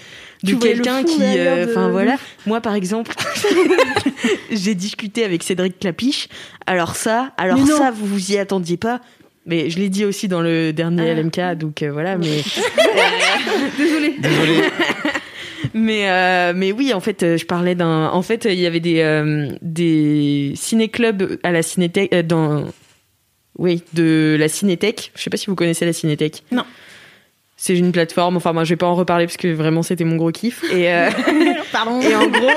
quelqu'un 0.43 1.03
qui. 1.03 1.21
euh, 1.23 1.67
de- 1.67 1.71
Enfin 1.71 1.87
de 1.89 1.93
voilà. 1.93 2.17
Moi 2.47 2.61
par 2.61 2.75
exemple, 2.75 3.15
j'ai 4.51 4.75
discuté 4.75 5.25
avec 5.25 5.43
Cédric 5.43 5.79
Clapiche. 5.79 6.29
Alors 6.67 6.97
ça, 6.97 7.33
alors 7.37 7.59
ça, 7.67 7.91
vous 7.91 8.07
vous 8.07 8.33
y 8.33 8.39
attendiez 8.39 8.77
pas. 8.77 9.01
Mais 9.49 9.71
je 9.71 9.79
l'ai 9.79 9.89
dit 9.89 10.05
aussi 10.05 10.29
dans 10.29 10.41
le 10.43 10.73
dernier 10.73 11.11
Ah. 11.11 11.15
LMK, 11.15 11.59
donc 11.59 11.83
euh, 11.83 11.91
voilà. 11.91 12.17
Mais 12.19 12.27
Désolée. 13.79 14.15
Désolé. 14.19 14.61
mais 15.75 16.11
euh, 16.11 16.53
mais 16.55 16.71
oui, 16.73 16.93
en 16.95 17.01
fait, 17.01 17.23
euh, 17.23 17.37
je 17.37 17.47
parlais 17.47 17.75
d'un. 17.75 18.09
En 18.11 18.23
fait, 18.23 18.45
il 18.45 18.59
y 18.61 18.67
avait 18.67 18.81
des 18.81 19.01
euh, 19.01 19.49
des 19.63 20.53
ciné-clubs 20.55 21.39
à 21.43 21.51
la 21.51 21.63
cinéthèque 21.63 22.13
euh, 22.13 22.23
dans. 22.23 22.67
Oui, 23.59 23.83
de 23.95 24.37
la 24.39 24.47
Cinétech. 24.49 25.11
Je 25.17 25.23
sais 25.23 25.31
pas 25.31 25.37
si 25.37 25.47
vous 25.47 25.57
connaissez 25.57 25.85
la 25.85 25.93
Cinétech. 25.93 26.45
Non. 26.53 26.65
C'est 27.57 27.77
une 27.77 27.91
plateforme. 27.91 28.37
Enfin, 28.37 28.53
moi, 28.53 28.63
je 28.63 28.69
vais 28.71 28.77
pas 28.77 28.87
en 28.87 28.95
reparler 28.95 29.27
parce 29.27 29.37
que 29.37 29.49
vraiment, 29.49 29.83
c'était 29.83 30.05
mon 30.05 30.15
gros 30.15 30.31
kiff. 30.31 30.63
Et 30.73 30.93
euh, 30.93 31.11
Pardon. 31.73 32.01
et 32.01 32.15
en 32.15 32.29
gros. 32.29 32.51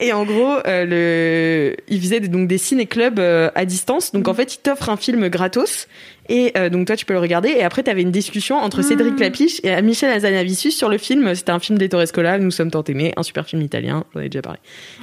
Et 0.00 0.12
en 0.12 0.24
gros, 0.24 0.54
euh, 0.66 0.84
le, 0.84 1.76
ils 1.88 2.00
faisaient 2.00 2.20
des- 2.20 2.28
donc 2.28 2.46
des 2.46 2.58
ciné-clubs 2.58 3.18
euh, 3.18 3.50
à 3.56 3.64
distance. 3.64 4.12
Donc 4.12 4.28
en 4.28 4.34
fait, 4.34 4.54
ils 4.54 4.58
t'offrent 4.58 4.90
un 4.90 4.96
film 4.96 5.28
gratos. 5.28 5.88
Et 6.30 6.52
euh, 6.58 6.68
donc 6.68 6.86
toi, 6.86 6.94
tu 6.94 7.04
peux 7.06 7.14
le 7.14 7.18
regarder. 7.20 7.48
Et 7.48 7.64
après, 7.64 7.82
tu 7.82 7.90
avais 7.90 8.02
une 8.02 8.10
discussion 8.12 8.58
entre 8.58 8.82
Cédric 8.82 9.16
Clapiche 9.16 9.60
et 9.64 9.80
Michel 9.82 10.10
Azanavicius 10.12 10.76
sur 10.76 10.88
le 10.90 10.98
film. 10.98 11.34
C'était 11.34 11.52
un 11.52 11.58
film 11.58 11.78
d'Ettore 11.78 12.06
Scola, 12.06 12.38
Nous 12.38 12.50
sommes 12.50 12.70
tant 12.70 12.84
aimés, 12.84 13.12
un 13.16 13.22
super 13.22 13.46
film 13.46 13.62
italien. 13.62 14.04
J'en 14.14 14.20
ai 14.20 14.28
déjà 14.28 14.42
parlé. 14.42 14.58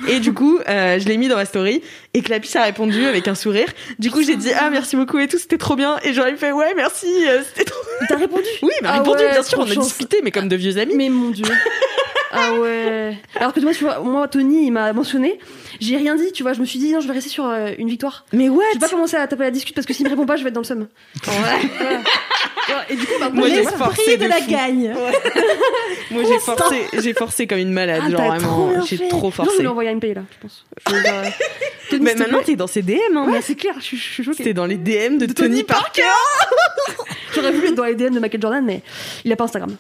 Et 0.07 0.19
du 0.19 0.33
coup, 0.33 0.59
euh, 0.69 0.99
je 0.99 1.07
l'ai 1.07 1.17
mis 1.17 1.27
dans 1.27 1.35
ma 1.35 1.45
story. 1.45 1.81
Et 2.13 2.21
Clapiche 2.21 2.55
a 2.55 2.63
répondu 2.63 3.03
avec 3.05 3.27
un 3.27 3.35
sourire. 3.35 3.67
Du 3.99 4.11
coup, 4.11 4.21
j'ai 4.21 4.35
dit 4.35 4.51
ah 4.57 4.69
merci 4.69 4.95
beaucoup 4.95 5.17
et 5.19 5.27
tout, 5.27 5.39
c'était 5.39 5.57
trop 5.57 5.75
bien. 5.75 5.97
Et 6.03 6.13
j'aurais 6.13 6.35
fait 6.37 6.51
ouais 6.51 6.73
merci, 6.75 7.07
euh, 7.27 7.41
c'était 7.43 7.65
trop. 7.69 7.79
T'as 8.07 8.17
répondu 8.17 8.43
Oui, 8.61 8.69
il 8.79 8.83
m'a 8.83 8.91
Ah 8.93 8.97
répondu 8.99 9.23
ouais, 9.23 9.31
bien 9.31 9.43
sûr. 9.43 9.57
On 9.59 9.63
a 9.63 9.73
chance. 9.73 9.87
discuté, 9.87 10.19
mais 10.23 10.29
comme 10.31 10.47
de 10.47 10.55
vieux 10.55 10.77
amis. 10.77 10.93
Mais 10.95 11.09
mon 11.09 11.31
dieu. 11.31 11.45
Ah 12.37 12.53
ouais. 12.59 13.17
Alors 13.39 13.53
que 13.53 13.59
moi, 13.61 13.73
tu 13.73 13.83
vois, 13.83 13.99
moi, 13.99 14.27
Tony, 14.27 14.65
il 14.67 14.71
m'a 14.71 14.91
mentionné. 14.93 15.39
J'ai 15.79 15.97
rien 15.97 16.15
dit, 16.15 16.31
tu 16.33 16.43
vois. 16.43 16.53
Je 16.53 16.59
me 16.61 16.65
suis 16.65 16.79
dit, 16.79 16.91
non, 16.93 16.99
je 17.01 17.07
vais 17.07 17.13
rester 17.13 17.29
sur 17.29 17.45
euh, 17.45 17.71
une 17.77 17.89
victoire. 17.89 18.25
Mais 18.33 18.49
ouais. 18.49 18.63
Je 18.73 18.79
vais 18.79 18.85
pas 18.85 18.89
commencer 18.89 19.17
à 19.17 19.27
taper 19.27 19.43
la 19.43 19.51
discute 19.51 19.75
parce 19.75 19.85
que 19.87 19.93
s'il 19.93 20.05
me 20.05 20.09
répond 20.09 20.25
pas, 20.25 20.35
je 20.37 20.43
vais 20.43 20.49
être 20.49 20.53
dans 20.55 20.61
le 20.61 20.65
seum. 20.65 20.87
Voilà. 21.23 21.57
Et 22.89 22.95
du 22.95 23.05
coup, 23.05 23.13
bah, 23.19 23.29
Moi, 23.31 23.47
j'ai 23.47 23.55
j'ai- 23.57 23.63
forcé 23.63 24.17
de, 24.17 24.23
de 24.23 24.27
la 24.29 24.37
fou. 24.37 24.49
gagne. 24.51 24.95
Moi 26.11 26.23
j'ai 26.27 26.39
forcé, 26.39 26.85
j'ai 26.93 27.13
forcé 27.13 27.47
comme 27.47 27.57
une 27.59 27.71
malade, 27.71 28.01
Ah, 28.05 28.09
genre 28.09 28.21
vraiment, 28.21 28.83
j'ai 28.85 29.07
trop 29.07 29.17
Non, 29.17 29.19
je 29.21 29.25
vais 29.25 29.31
forcé. 29.31 29.59
lui 29.61 29.67
envoyer 29.67 29.89
un 29.91 29.99
pay 29.99 30.13
là, 30.13 30.21
je 30.31 30.37
pense. 30.41 30.65
Je 30.87 30.93
vais 30.95 31.01
dire, 31.01 31.13
euh, 31.13 31.29
Tony, 31.89 32.03
Mais 32.03 32.15
maintenant 32.15 32.41
t'es 32.43 32.55
dans 32.55 32.67
ses 32.67 32.81
DM, 32.81 32.95
hein. 33.15 33.29
Ouais, 33.29 33.41
c'est 33.41 33.55
clair, 33.55 33.73
je 33.79 33.83
suis, 33.83 33.97
je 33.97 34.03
suis 34.03 34.23
choquée. 34.23 34.37
C'était 34.37 34.53
dans 34.53 34.65
les 34.65 34.77
DM 34.77 35.17
de, 35.17 35.25
Tony 35.31 35.63
Parker. 35.63 36.01
J'aurais 37.35 37.51
voulu 37.51 37.67
être 37.67 37.75
dans 37.75 37.85
les 37.85 37.95
DM 37.95 38.13
de 38.13 38.19
Michael 38.19 38.41
Jordan, 38.41 38.63
mais 38.65 38.81
il 39.23 39.31
a 39.31 39.35
pas 39.35 39.43
Instagram. 39.45 39.75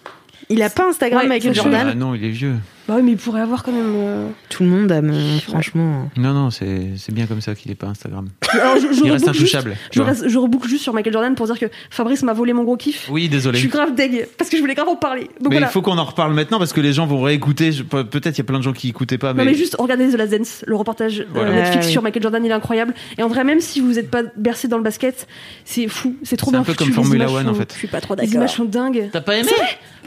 Il 0.49 0.61
a 0.61 0.69
pas 0.69 0.87
Instagram 0.89 1.23
Ouais, 1.23 1.27
Michael 1.27 1.55
faut 1.55 1.63
Jordan. 1.63 1.87
Ah 1.91 1.95
non, 1.95 2.13
il 2.15 2.23
est 2.23 2.29
vieux. 2.29 2.53
Bah 2.87 2.93
oui, 2.97 3.01
mais 3.03 3.11
il 3.13 3.17
pourrait 3.17 3.41
avoir 3.41 3.63
quand 3.63 3.71
même. 3.71 3.93
euh, 3.95 4.27
Tout 4.49 4.61
le 4.61 4.69
monde 4.69 4.91
a, 4.91 5.01
mais 5.01 5.39
franchement. 5.39 6.07
Non, 6.17 6.33
non, 6.33 6.51
c'est 6.51 6.89
c'est 6.97 7.11
bien 7.11 7.25
comme 7.25 7.41
ça 7.41 7.55
qu'il 7.55 7.71
est 7.71 7.75
pas 7.75 7.87
Instagram. 7.87 8.27
Alors, 8.51 8.75
je, 8.77 8.93
je 8.93 9.03
Il 9.03 9.11
reste 9.11 9.25
juste- 9.33 9.55
intouchable. 9.55 9.75
Je, 9.91 10.01
reste- 10.03 10.29
je 10.29 10.37
reboucle 10.37 10.67
juste 10.69 10.83
sur 10.83 10.93
Michael 10.93 11.13
Jordan 11.13 11.33
pour 11.33 11.47
dire 11.47 11.57
que 11.57 11.65
Fabrice 11.89 12.21
m'a 12.21 12.33
volé 12.33 12.53
mon 12.53 12.63
gros 12.63 12.77
kiff. 12.77 13.07
Oui, 13.09 13.23
Je 13.25 13.29
désolé. 13.31 13.57
suis 13.57 13.69
grave 13.69 13.95
deg 13.95 14.27
parce 14.37 14.51
que 14.51 14.57
je 14.57 14.61
voulais 14.61 14.75
grave 14.75 14.87
en 14.87 14.95
parler. 14.97 15.23
Donc 15.41 15.49
mais 15.49 15.55
voilà. 15.55 15.65
il 15.65 15.69
faut 15.71 15.81
qu'on 15.81 15.97
en 15.97 16.03
reparle 16.05 16.33
maintenant 16.35 16.59
parce 16.59 16.73
que 16.73 16.81
les 16.81 16.93
gens 16.93 17.07
vont 17.07 17.23
réécouter. 17.23 17.71
Je- 17.71 17.81
pe- 17.81 18.03
Peut-être 18.03 18.35
il 18.35 18.39
y 18.39 18.41
a 18.41 18.45
plein 18.45 18.59
de 18.59 18.63
gens 18.63 18.73
qui 18.73 18.89
écoutaient 18.89 19.17
pas, 19.17 19.33
mais, 19.33 19.43
Non 19.45 19.49
mais 19.49 19.57
juste 19.57 19.75
regardez 19.79 20.07
The 20.09 20.17
Last 20.17 20.31
Dance, 20.31 20.63
le 20.67 20.75
reportage 20.75 21.25
euh. 21.35 21.53
Netflix 21.55 21.77
Ah, 21.81 21.87
oui. 21.87 21.91
sur 21.91 22.01
Michael 22.03 22.21
Jordan, 22.21 22.45
il 22.45 22.51
est 22.51 22.53
incroyable. 22.53 22.93
Et 23.17 23.23
en 23.23 23.27
vrai, 23.29 23.43
même 23.43 23.61
si 23.61 23.79
vous 23.79 23.93
n'êtes 23.93 24.11
pas 24.11 24.21
bercé 24.37 24.67
dans 24.67 24.77
le 24.77 24.83
basket, 24.83 25.27
c'est 25.63 25.87
fou, 25.87 26.15
c'est 26.21 26.37
trop 26.37 26.51
c'est 26.51 26.57
bien 26.57 26.59
un 26.61 26.63
peu 26.63 26.73
foutu, 26.73 26.83
comme 26.83 26.89
les 26.89 26.93
Formula 27.25 27.31
One 27.31 27.49
en 27.49 27.55
fait. 27.55 27.73
Je 27.73 27.79
suis 27.79 27.87
pas 27.87 27.99
trop 28.01 28.13
Les 28.13 28.21
d'accord. 28.27 28.35
images 28.35 28.53
sont 28.53 28.65
dingues. 28.65 29.09
T'as 29.11 29.21
pas 29.21 29.37
aimé 29.37 29.49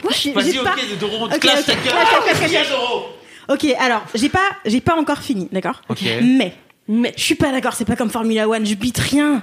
Moi, 0.03 0.13
j'ai 0.19 0.33
Vas-y, 0.33 0.53
j'ai 0.53 0.59
ok, 0.61 0.65
pas- 0.65 0.75
Doro, 1.01 1.25
Ok, 1.27 1.39
clash 1.39 1.61
ok, 1.61 1.67
ta 1.67 1.75
gueule. 1.75 1.95
ok, 3.49 3.67
alors 3.79 4.03
j'ai 4.15 4.29
pas, 4.29 4.39
j'ai 4.65 4.81
pas 4.81 4.97
encore 4.97 5.19
fini, 5.19 5.49
d'accord 5.53 5.83
Ok. 5.89 6.01
Mais, 6.23 6.55
Mais 6.89 7.13
je 7.17 7.23
suis 7.23 7.35
pas 7.35 7.53
d'accord. 7.53 7.75
C'est 7.75 7.85
pas 7.85 7.97
comme 7.97 8.11
Formula 8.11 8.49
One. 8.49 8.65
Je 8.65 8.75
bite 8.75 8.99
rien. 8.99 9.43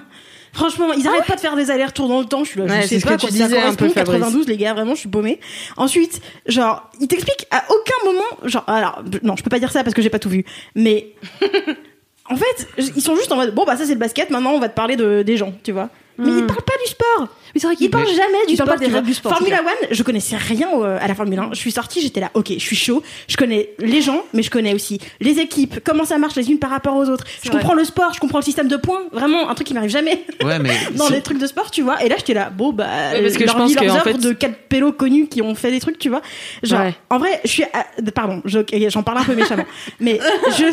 Franchement, 0.53 0.93
ils 0.93 1.05
arrêtent 1.07 1.25
pas 1.27 1.35
de 1.35 1.41
faire 1.41 1.55
des 1.57 1.69
allers-retours 1.69 2.07
dans 2.07 2.19
le 2.21 2.25
temps. 2.25 2.43
Je 2.45 2.51
suis 2.51 2.59
là, 2.59 2.65
Ouais, 2.65 2.81
je 2.83 2.87
c'est 2.87 2.95
sais 2.95 2.99
ce 3.01 3.05
pas 3.05 3.15
que 3.17 3.21
tu 3.21 3.25
ça 3.27 3.31
disais 3.31 3.43
un 3.57 3.61
correspond. 3.75 3.75
peu, 3.87 3.89
Fabrice. 3.93 4.19
92, 4.19 4.47
les 4.47 4.55
gars, 4.57 4.73
vraiment, 4.73 4.95
je 4.95 4.99
suis 5.01 5.09
paumée. 5.09 5.39
Ensuite, 5.75 6.21
genre, 6.47 6.89
ils 7.01 7.07
t'expliquent 7.09 7.45
à 7.51 7.65
aucun 7.69 8.05
moment, 8.11 8.23
genre, 8.49 8.63
alors, 8.67 9.03
non, 9.21 9.35
je 9.35 9.43
peux 9.43 9.49
pas 9.49 9.59
dire 9.59 9.71
ça 9.71 9.83
parce 9.83 9.93
que 9.93 10.01
j'ai 10.01 10.09
pas 10.09 10.17
tout 10.19 10.29
vu, 10.29 10.45
mais 10.73 11.09
en 12.29 12.35
fait, 12.37 12.67
ils 12.95 13.01
sont 13.01 13.15
juste 13.15 13.31
en 13.31 13.35
mode, 13.35 13.53
bon 13.53 13.65
bah 13.65 13.75
ça 13.77 13.85
c'est 13.85 13.93
le 13.93 13.99
basket. 13.99 14.29
Maintenant, 14.29 14.51
on 14.51 14.59
va 14.59 14.69
te 14.69 14.75
parler 14.75 14.95
de 14.95 15.21
des 15.23 15.37
gens, 15.37 15.53
tu 15.63 15.71
vois. 15.73 15.89
Mais 16.17 16.25
Hmm. 16.31 16.39
ils 16.39 16.45
parlent 16.47 16.61
pas 16.63 16.73
du 16.83 16.89
sport. 16.91 17.27
Oui, 17.53 17.61
c'est 17.61 17.67
vrai 17.67 17.75
qu'il 17.75 17.89
Mais- 17.93 18.05
jamais 18.05 18.45
du 18.47 18.55
sport. 18.55 18.67
pas 18.67 18.77
des 18.77 18.87
du 19.01 19.13
sport, 19.13 19.33
Formula 19.37 19.59
One, 19.61 19.87
je 19.91 20.03
connaissais 20.03 20.35
rien 20.35 20.67
à 20.99 21.07
la 21.07 21.15
Formule 21.15 21.39
1. 21.39 21.49
Je 21.53 21.57
suis 21.59 21.71
sortie, 21.71 22.01
j'étais 22.01 22.19
là, 22.19 22.29
ok, 22.33 22.51
je 22.53 22.59
suis 22.59 22.75
chaud. 22.75 23.01
Je 23.29 23.37
connais 23.37 23.69
les 23.79 24.01
gens, 24.01 24.21
mais 24.33 24.43
je 24.43 24.49
connais 24.49 24.73
aussi 24.73 24.99
les 25.21 25.39
équipes, 25.39 25.79
comment 25.83 26.03
ça 26.05 26.17
marche 26.17 26.35
les 26.35 26.49
unes 26.51 26.59
par 26.59 26.69
rapport 26.69 26.95
aux 26.97 27.07
autres. 27.09 27.23
Je 27.43 27.49
vrai. 27.49 27.59
comprends 27.59 27.73
le 27.73 27.83
sport, 27.85 28.13
je 28.13 28.19
comprends 28.19 28.39
le 28.39 28.43
système 28.43 28.67
de 28.67 28.75
points. 28.77 29.01
Vraiment, 29.13 29.49
un 29.49 29.53
truc 29.55 29.67
qui 29.67 29.73
m'arrive 29.73 29.89
jamais 29.89 30.23
Ouais, 30.43 30.59
mais 30.59 30.75
dans 30.95 31.07
les 31.09 31.21
trucs 31.21 31.37
de 31.37 31.47
sport, 31.47 31.71
tu 31.71 31.81
vois. 31.81 32.03
Et 32.03 32.09
là, 32.09 32.15
j'étais 32.17 32.33
là, 32.33 32.49
bon, 32.49 32.73
bah, 32.73 32.85
Ouais, 33.13 33.21
parce 33.21 33.37
que 33.37 33.43
leur 33.45 33.53
je 33.53 33.57
pense 33.57 33.69
vie, 33.69 33.75
que, 33.75 33.83
leurs 33.85 33.93
en 33.93 33.97
œuvres 33.99 34.11
fait- 34.11 34.17
de 34.17 34.33
quatre 34.33 34.57
pélos 34.69 34.91
connus 34.91 35.27
qui 35.27 35.41
ont 35.41 35.55
fait 35.55 35.71
des 35.71 35.79
trucs, 35.79 35.97
tu 35.99 36.09
vois. 36.09 36.21
Genre, 36.63 36.79
Ouais. 36.81 36.95
en 37.09 37.19
vrai, 37.19 37.39
je 37.45 37.49
suis, 37.49 37.63
à- 37.63 37.85
pardon, 38.13 38.41
je- 38.45 38.59
j'en 38.89 39.03
parle 39.03 39.19
un 39.19 39.23
peu 39.23 39.35
méchamment, 39.35 39.65
mais 40.01 40.19
je 40.49 40.53
suis, 40.53 40.65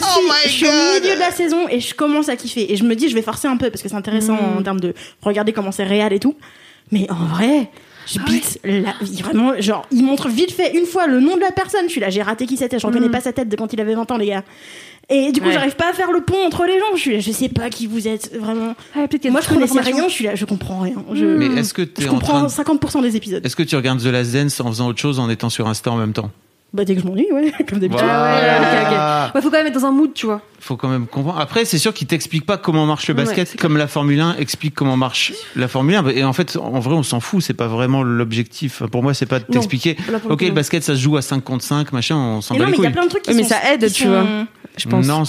je 0.45 0.49
suis 0.51 0.67
au 0.67 0.71
milieu 1.01 1.15
de 1.15 1.19
la 1.21 1.31
saison 1.31 1.69
et 1.69 1.79
je 1.81 1.95
commence 1.95 2.29
à 2.29 2.35
kiffer. 2.37 2.73
Et 2.73 2.77
je 2.77 2.83
me 2.85 2.95
dis, 2.97 3.09
je 3.09 3.15
vais 3.15 3.23
forcer 3.23 3.47
un 3.49 3.57
peu 3.57 3.71
parce 3.71 3.83
que 3.83 3.89
c'est 3.89 3.95
intéressant 3.95 4.35
Mm. 4.35 4.59
en 4.59 4.63
termes 4.63 4.81
de 4.81 4.95
regarder 5.33 5.53
comment 5.53 5.73
c'est 5.73 5.85
réel 5.85 6.13
et 6.13 6.19
tout. 6.21 6.37
Mais 6.91 7.11
en 7.11 7.15
vrai, 7.27 7.71
je 8.07 8.19
Ah 8.21 8.25
bite 8.29 8.59
la 8.65 8.93
vraiment 9.23 9.53
genre 9.61 9.87
il 9.93 10.05
montre 10.05 10.29
vite 10.29 10.51
fait 10.53 10.77
une 10.77 10.87
fois 10.87 11.07
le 11.07 11.21
nom 11.21 11.37
de 11.37 11.41
la 11.41 11.53
personne. 11.53 11.85
Je 11.87 11.91
suis 11.93 12.01
là 12.01 12.11
j'ai 12.11 12.23
raté 12.23 12.47
qui 12.47 12.57
c'était 12.57 12.79
je 12.79 12.87
reconnais 12.87 13.09
pas 13.09 13.21
sa 13.21 13.33
tête 13.33 13.49
de 13.49 13.57
quand 13.57 13.73
il 13.73 13.81
avait 13.81 13.95
20 13.95 14.11
ans 14.11 14.17
les 14.17 14.27
gars. 14.27 14.45
Et 15.09 15.33
du 15.33 15.41
coup. 15.41 15.47
Ouais. 15.49 15.53
j'arrive 15.53 15.75
pas 15.77 15.91
à 15.91 15.93
faire 15.93 16.13
le 16.13 16.21
pont 16.21 16.45
entre 16.47 16.65
les 16.65 16.79
gens. 16.79 16.95
Je 16.95 17.01
suis 17.01 17.13
là, 17.15 17.19
je 17.21 17.31
sais 17.33 17.49
pas 17.49 17.71
qui 17.71 17.87
vous 17.87 18.07
êtes 18.09 18.35
vraiment. 18.37 18.75
Moi 19.31 19.41
je 19.41 19.49
connaissais 19.49 19.81
rien 19.81 20.09
je 20.09 20.13
suis 20.13 20.25
là 20.25 20.35
je 20.35 20.45
comprends 20.45 20.81
rien. 20.81 20.97
Je, 21.13 21.25
Mais 21.25 21.47
est-ce 21.61 21.73
que 21.75 21.83
je 21.99 22.09
en 22.09 22.19
train 22.19 22.41
comprends 22.41 22.43
de- 22.43 22.49
50% 22.49 23.03
des 23.03 23.17
épisodes. 23.17 23.45
Est-ce 23.45 23.57
que 23.57 23.63
tu 23.63 23.77
regardes 23.77 24.01
The 24.01 24.07
Last 24.07 24.33
Dance 24.33 24.61
en 24.61 24.67
faisant 24.69 24.89
autre 24.89 25.01
chose 25.01 25.19
en 25.19 25.31
étant 25.31 25.51
sur 25.51 25.67
Insta 25.69 25.91
en 25.91 25.97
même 25.97 26.13
temps? 26.13 26.31
Bah 26.75 26.85
dès 26.85 26.95
que 26.95 27.03
je 27.03 27.07
m'ennuie 27.07 27.27
ouais 27.33 27.53
comme 27.69 27.79
d'habitude 27.81 28.05
Voilà. 28.07 29.31
Ouais, 29.35 29.41
faut 29.43 29.51
quand 29.51 29.57
même 29.59 29.67
être 29.67 29.75
dans 29.75 29.85
un 29.87 29.91
mood, 29.93 30.13
tu 30.15 30.27
vois. 30.27 30.41
Faut 30.61 30.77
quand 30.77 30.89
même 30.89 31.07
comprendre. 31.07 31.39
Après, 31.41 31.65
c'est 31.65 31.79
sûr 31.79 31.93
qu'il 31.93 32.07
t'explique 32.07 32.47
pas 32.47 32.57
comment 32.57 32.87
marche 32.87 33.09
le 33.09 33.15
basket, 33.15 33.57
comme 33.61 33.77
la 33.77 33.87
Formule 33.89 34.21
1 34.21 34.37
explique 34.37 34.75
comment 34.75 34.97
marche 34.97 35.33
la 35.57 35.69
Formule 35.69 35.97
1. 35.97 36.09
Et 36.11 36.25
en 36.25 36.33
fait, 36.33 36.57
en 36.57 36.79
vrai, 36.81 36.95
on 36.95 37.03
s'en 37.03 37.21
fout. 37.21 37.43
C'est 37.43 37.55
pas 37.55 37.67
vraiment 37.67 38.03
l'objectif. 38.03 38.83
Pour 38.85 39.03
moi, 39.03 39.13
c'est 39.15 39.27
pas 39.27 39.39
de 39.39 39.45
t'expliquer. 39.45 39.97
Ok, 40.29 40.43
le 40.43 40.51
basket, 40.53 40.83
ça 40.85 40.95
se 40.95 41.01
joue 41.01 41.17
à 41.17 41.23
5 41.23 41.43
contre 41.43 41.65
5, 41.65 41.93
machin, 41.93 42.17
on 42.17 42.41
s'en 42.41 42.55
bat 42.55 42.61
non 42.61 42.67
les 42.67 42.71
mais 42.73 42.77
il 42.79 42.83
y 42.83 42.87
a 42.87 42.89
couilles. 42.91 42.93
plein 42.95 43.05
de 43.05 43.11
trucs 43.11 43.23
qui 43.23 43.35
mais 43.35 43.43
sont- 43.43 43.49
ça 43.51 43.73
aide, 43.73 43.87
qui 43.87 43.93
tu 43.93 44.03
sont- 44.05 44.09
vois. 44.11 44.25
Je 44.77 44.89
pense. 44.89 45.07
Non, 45.07 45.23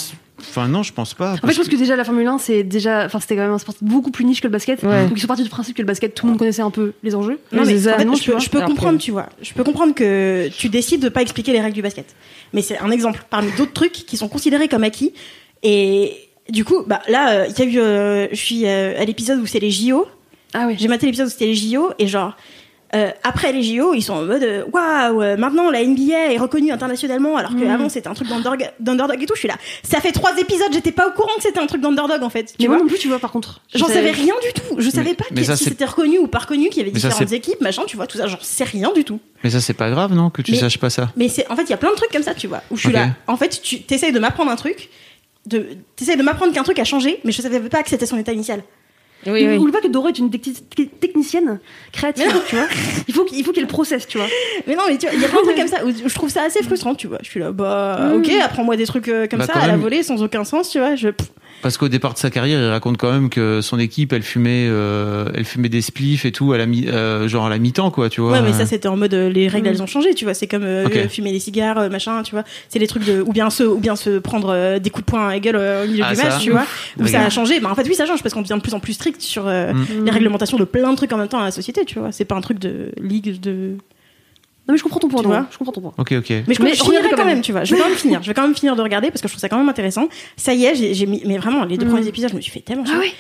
Enfin, 0.49 0.67
non, 0.67 0.83
je 0.83 0.93
pense 0.93 1.13
pas. 1.13 1.33
En 1.33 1.47
fait, 1.47 1.51
je 1.53 1.57
pense 1.57 1.67
que 1.67 1.75
déjà 1.75 1.95
la 1.95 2.03
Formule 2.03 2.27
1, 2.27 2.37
c'est 2.37 2.63
déjà, 2.63 3.05
enfin, 3.05 3.19
c'était 3.19 3.35
quand 3.35 3.41
même 3.41 3.51
un 3.51 3.57
sport 3.57 3.75
beaucoup 3.81 4.11
plus 4.11 4.25
niche 4.25 4.41
que 4.41 4.47
le 4.47 4.51
basket. 4.51 4.83
Ouais. 4.83 5.07
Donc 5.07 5.17
ils 5.17 5.21
sont 5.21 5.27
partis 5.27 5.43
du 5.43 5.49
principe 5.49 5.75
que 5.75 5.81
le 5.81 5.87
basket, 5.87 6.13
tout 6.13 6.25
le 6.25 6.31
monde 6.31 6.39
connaissait 6.39 6.61
un 6.61 6.71
peu 6.71 6.93
les 7.03 7.15
enjeux. 7.15 7.39
Non, 7.51 7.63
mais 7.65 7.77
c'est 7.77 7.89
ça. 7.89 7.95
en 7.95 7.97
fait, 7.99 8.05
Non, 8.05 8.15
je 8.15 8.31
peux, 8.31 8.39
je 8.39 8.49
comprendre, 8.49 8.99
tu 8.99 9.11
vois. 9.11 9.29
Je 9.41 9.53
peux 9.53 9.63
comprendre 9.63 9.93
que 9.93 10.49
tu 10.49 10.69
décides 10.69 11.01
de 11.01 11.09
pas 11.09 11.21
expliquer 11.21 11.53
les 11.53 11.61
règles 11.61 11.75
du 11.75 11.81
basket. 11.81 12.15
Mais 12.53 12.61
c'est 12.61 12.77
un 12.77 12.91
exemple 12.91 13.25
parmi 13.29 13.51
d'autres 13.57 13.73
trucs 13.73 13.93
qui 13.93 14.17
sont 14.17 14.27
considérés 14.27 14.67
comme 14.67 14.83
acquis. 14.83 15.13
Et 15.63 16.29
du 16.49 16.65
coup, 16.65 16.83
bah 16.85 17.01
là, 17.07 17.31
euh, 17.31 17.47
il 17.49 17.59
y 17.59 17.61
a 17.61 17.65
eu, 17.71 17.79
euh, 17.79 18.27
je 18.31 18.35
suis 18.35 18.65
euh, 18.65 18.99
à 18.99 19.05
l'épisode 19.05 19.39
où 19.39 19.45
c'est 19.45 19.59
les 19.59 19.71
JO. 19.71 20.05
Ah 20.53 20.65
oui. 20.67 20.75
J'ai 20.77 20.87
maté 20.87 21.05
l'épisode 21.05 21.27
où 21.27 21.31
c'était 21.31 21.45
les 21.45 21.55
JO 21.55 21.91
et 21.99 22.07
genre. 22.07 22.35
Euh, 22.95 23.09
après 23.23 23.51
les 23.51 23.63
JO, 23.63 23.93
ils 23.93 24.01
sont 24.01 24.13
en 24.13 24.21
mode 24.23 24.43
euh, 24.43 24.63
waouh, 24.71 25.21
euh, 25.21 25.37
maintenant 25.37 25.69
la 25.71 25.83
NBA 25.83 26.33
est 26.33 26.37
reconnue 26.37 26.71
internationalement 26.71 27.37
alors 27.37 27.55
qu'avant 27.55 27.89
c'était 27.89 28.07
un 28.07 28.13
truc 28.13 28.27
d'underdog 28.27 28.69
d'underdog 28.79 29.21
et 29.21 29.25
tout. 29.25 29.33
Je 29.35 29.39
suis 29.39 29.47
là. 29.47 29.55
Ça 29.83 29.99
fait 29.99 30.11
trois 30.11 30.37
épisodes, 30.37 30.67
j'étais 30.71 30.91
pas 30.91 31.07
au 31.07 31.11
courant 31.11 31.35
que 31.37 31.43
c'était 31.43 31.59
un 31.59 31.65
truc 31.67 31.81
d'underdog 31.81 32.21
en 32.23 32.29
fait. 32.29 32.45
Tu 32.45 32.53
Mais 32.59 32.67
vois 32.67 32.75
moi 32.77 32.83
non 32.83 32.89
plus, 32.89 32.99
tu 32.99 33.07
vois, 33.07 33.19
par 33.19 33.31
contre. 33.31 33.61
J'en 33.73 33.87
Je 33.87 33.93
savais 33.93 34.11
rien 34.11 34.33
du 34.43 34.53
tout. 34.53 34.75
Je 34.79 34.89
savais 34.89 35.13
pas 35.15 35.25
mais 35.31 35.41
que- 35.41 35.47
ça, 35.47 35.55
si 35.55 35.63
c'est- 35.63 35.69
c'était 35.71 35.85
reconnu 35.85 36.19
ou 36.19 36.27
pas 36.27 36.39
reconnu, 36.39 36.69
qu'il 36.69 36.77
y 36.77 36.81
avait 36.81 36.91
Mais 36.91 36.99
différentes 36.99 37.31
équipes, 37.31 37.61
machin, 37.61 37.83
tu 37.87 37.95
vois, 37.95 38.05
tout 38.07 38.17
ça, 38.17 38.27
j'en 38.27 38.37
sais 38.41 38.63
rien 38.63 38.91
du 38.93 39.03
tout. 39.03 39.19
Mais 39.43 39.49
ça, 39.49 39.59
c'est 39.61 39.73
pas 39.73 39.89
grave, 39.89 40.13
non, 40.13 40.29
que 40.29 40.41
tu 40.41 40.51
Mais- 40.51 40.57
saches 40.59 40.77
pas 40.77 40.89
ça. 40.89 41.09
Mais 41.15 41.29
c'est, 41.29 41.49
en 41.51 41.55
fait, 41.55 41.63
il 41.63 41.69
y 41.71 41.73
a 41.73 41.77
plein 41.77 41.89
de 41.91 41.95
trucs 41.95 42.11
comme 42.11 42.23
ça, 42.23 42.33
tu 42.33 42.47
vois, 42.47 42.61
où 42.71 42.75
je 42.77 42.81
suis 42.81 42.91
là. 42.93 43.09
En 43.27 43.37
fait, 43.37 43.61
tu 43.61 43.81
t'essayes 43.81 44.11
de 44.11 44.19
m'apprendre 44.19 44.51
un 44.51 44.55
truc, 44.55 44.89
de, 45.45 45.67
t'essayes 45.95 46.15
de 46.15 46.23
m'apprendre 46.23 46.53
qu'un 46.53 46.63
truc 46.63 46.79
a 46.79 46.83
changé, 46.85 47.19
mais 47.25 47.31
je 47.31 47.41
savais 47.41 47.59
pas 47.59 47.83
que 47.83 47.89
c'était 47.89 48.05
son 48.05 48.17
état 48.17 48.31
initial. 48.33 48.61
Oui, 49.26 49.47
oui. 49.47 49.57
Oublie 49.57 49.71
pas 49.71 49.82
que 49.82 49.88
Doro 49.88 50.07
est 50.09 50.17
une 50.19 50.30
techni- 50.30 50.89
technicienne 50.99 51.59
créative, 51.91 52.34
tu 52.47 52.55
vois. 52.55 52.65
Il 53.07 53.13
faut 53.13 53.24
qu'il 53.26 53.38
il 53.39 53.43
faut 53.45 53.51
qu'elle 53.51 53.67
processe, 53.67 54.07
tu 54.07 54.17
vois. 54.17 54.28
Mais 54.67 54.76
non, 54.76 54.84
mais 54.88 54.97
tu 54.97 55.05
vois, 55.07 55.15
il 55.15 55.21
y 55.21 55.26
a 55.26 55.28
plein 55.28 55.39
de 55.41 55.45
trucs 55.45 55.57
comme 55.57 55.67
ça 55.67 55.86
où 55.86 55.91
je 55.91 56.13
trouve 56.15 56.30
ça 56.30 56.43
assez 56.43 56.61
frustrant, 56.63 56.95
tu 56.95 57.07
vois. 57.07 57.19
Je 57.21 57.30
suis 57.30 57.39
là, 57.39 57.51
bah, 57.51 58.09
Mm. 58.11 58.15
ok, 58.17 58.30
apprends-moi 58.43 58.76
des 58.78 58.86
trucs 58.86 59.07
euh, 59.07 59.28
comme 59.28 59.39
Bah, 59.39 59.45
ça 59.47 59.59
à 59.59 59.67
la 59.67 59.78
volée 59.78 60.03
sans 60.03 60.21
aucun 60.24 60.43
sens, 60.43 60.69
tu 60.69 60.80
vois. 60.80 60.95
Je, 60.95 61.09
Parce 61.64 61.78
qu'au 61.78 61.88
départ 61.88 62.14
de 62.14 62.20
sa 62.20 62.30
carrière, 62.30 62.59
il 62.59 62.68
raconte 62.70 62.97
quand 62.97 63.11
même 63.11 63.30
que 63.30 63.61
son 63.61 63.80
équipe, 63.80 64.14
elle 64.14 64.22
fumait, 64.22 64.68
euh, 64.70 65.26
elle 65.34 65.45
fumait 65.45 65.70
des 65.70 65.82
spliffs 65.82 66.26
et 66.26 66.32
tout 66.32 66.53
à 66.53 66.57
la 66.59 66.66
mi, 66.68 66.88
euh, 66.88 67.28
genre 67.28 67.45
à 67.47 67.49
la 67.49 67.57
mi-temps, 67.57 67.89
quoi, 67.89 68.09
tu 68.09 68.22
vois. 68.22 68.34
Ouais, 68.34 68.41
mais 68.41 68.53
ça 68.53 68.66
c'était 68.66 68.88
en 68.89 68.97
mode 68.97 69.14
euh, 69.14 69.30
les 69.30 69.47
règles 69.47 69.68
Mm. 69.70 69.72
elles 69.72 69.82
ont 69.82 69.88
changé, 69.88 70.14
tu 70.14 70.26
vois. 70.26 70.34
C'est 70.34 70.47
comme 70.47 70.64
euh, 70.64 71.07
fumer 71.09 71.32
des 71.32 71.39
cigares, 71.39 71.78
euh, 71.80 71.89
machin, 71.89 72.22
tu 72.22 72.32
vois. 72.36 72.43
C'est 72.70 72.78
les 72.80 72.88
trucs 72.88 73.05
de 73.05 73.22
ou 73.22 73.32
bien 73.32 73.49
se 73.49 73.64
ou 73.64 73.80
bien 73.80 73.95
se 73.95 74.20
prendre 74.20 74.49
euh, 74.49 74.78
des 74.80 74.89
coups 74.89 75.05
de 75.05 75.09
poing 75.11 75.28
à 75.28 75.32
la 75.32 75.39
gueule 75.39 75.55
euh, 75.55 75.86
au 75.86 75.88
milieu 75.88 76.03
Ah, 76.05 76.09
du 76.14 76.16
ça. 76.18 76.26
match, 76.30 76.41
tu 76.43 76.51
vois. 76.51 76.66
Où 76.99 77.07
ça 77.07 77.22
a 77.22 77.30
changé. 77.30 77.59
Bah 77.61 77.70
en 77.72 77.76
fait 77.76 77.88
oui, 77.88 77.95
ça 77.95 78.05
change 78.05 78.22
parce 78.22 78.34
qu'on 78.36 78.41
devient 78.41 78.55
de 78.57 78.61
plus 78.61 78.74
en 78.74 78.80
plus 78.82 78.93
strict 78.93 79.22
sur 79.22 79.47
euh, 79.47 79.72
Mm. 79.74 80.03
les 80.05 80.11
réglementations 80.11 80.57
de 80.57 80.66
plein 80.66 80.91
de 80.91 80.97
trucs 80.97 81.14
en 81.14 81.18
même 81.18 81.30
temps 81.30 81.39
dans 81.39 81.45
la 81.45 81.51
société, 81.51 81.86
tu 81.86 81.97
vois. 81.97 82.11
C'est 82.11 82.26
pas 82.26 82.36
un 82.36 82.41
truc 82.41 82.59
de 82.59 82.91
ligue 83.01 83.39
de. 83.39 83.78
Non, 84.66 84.72
mais 84.74 84.78
je 84.78 84.84
comprends 84.84 84.99
ton 84.99 85.09
point, 85.09 85.22
Tu 85.22 85.28
vois 85.28 85.45
Je 85.51 85.57
comprends 85.57 85.74
ton 85.74 85.82
point. 85.82 85.91
Ok, 85.97 86.14
ok. 86.14 86.30
Mais 86.47 86.53
je, 86.53 86.61
Mais 86.64 86.74
je 86.74 86.84
finirai 86.84 87.03
quand 87.09 87.18
quand 87.18 87.26
même. 87.26 87.28
même, 87.36 87.41
tu 87.41 87.51
vois. 87.51 87.64
Je 87.66 87.76
vais 87.76 87.82
quand 87.82 87.89
même 87.89 87.97
finir. 87.97 88.22
Je 88.24 88.28
vais 88.30 88.34
quand 88.34 88.43
même 88.43 88.55
finir 88.55 88.76
de 88.78 88.82
regarder 88.82 89.09
parce 89.09 89.22
que 89.22 89.28
je 89.28 89.34
trouve 89.34 89.41
ça 89.41 89.49
quand 89.49 89.57
même 89.57 89.68
intéressant. 89.68 90.07
Ça 90.38 90.53
y 90.53 90.64
est, 90.64 90.74
j'ai 90.93 91.05
mis. 91.05 91.22
Mais 91.26 91.38
vraiment, 91.38 91.66
les 91.66 91.78
deux 91.78 91.86
Mm. 91.86 91.89
premiers 91.89 92.07
épisodes, 92.07 92.30
je 92.32 92.36
me 92.38 92.41
suis 92.41 92.51
fait 92.51 92.61
tellement. 92.61 92.86
chier. 92.86 92.95
Ah 92.95 92.99
ouais 92.99 93.11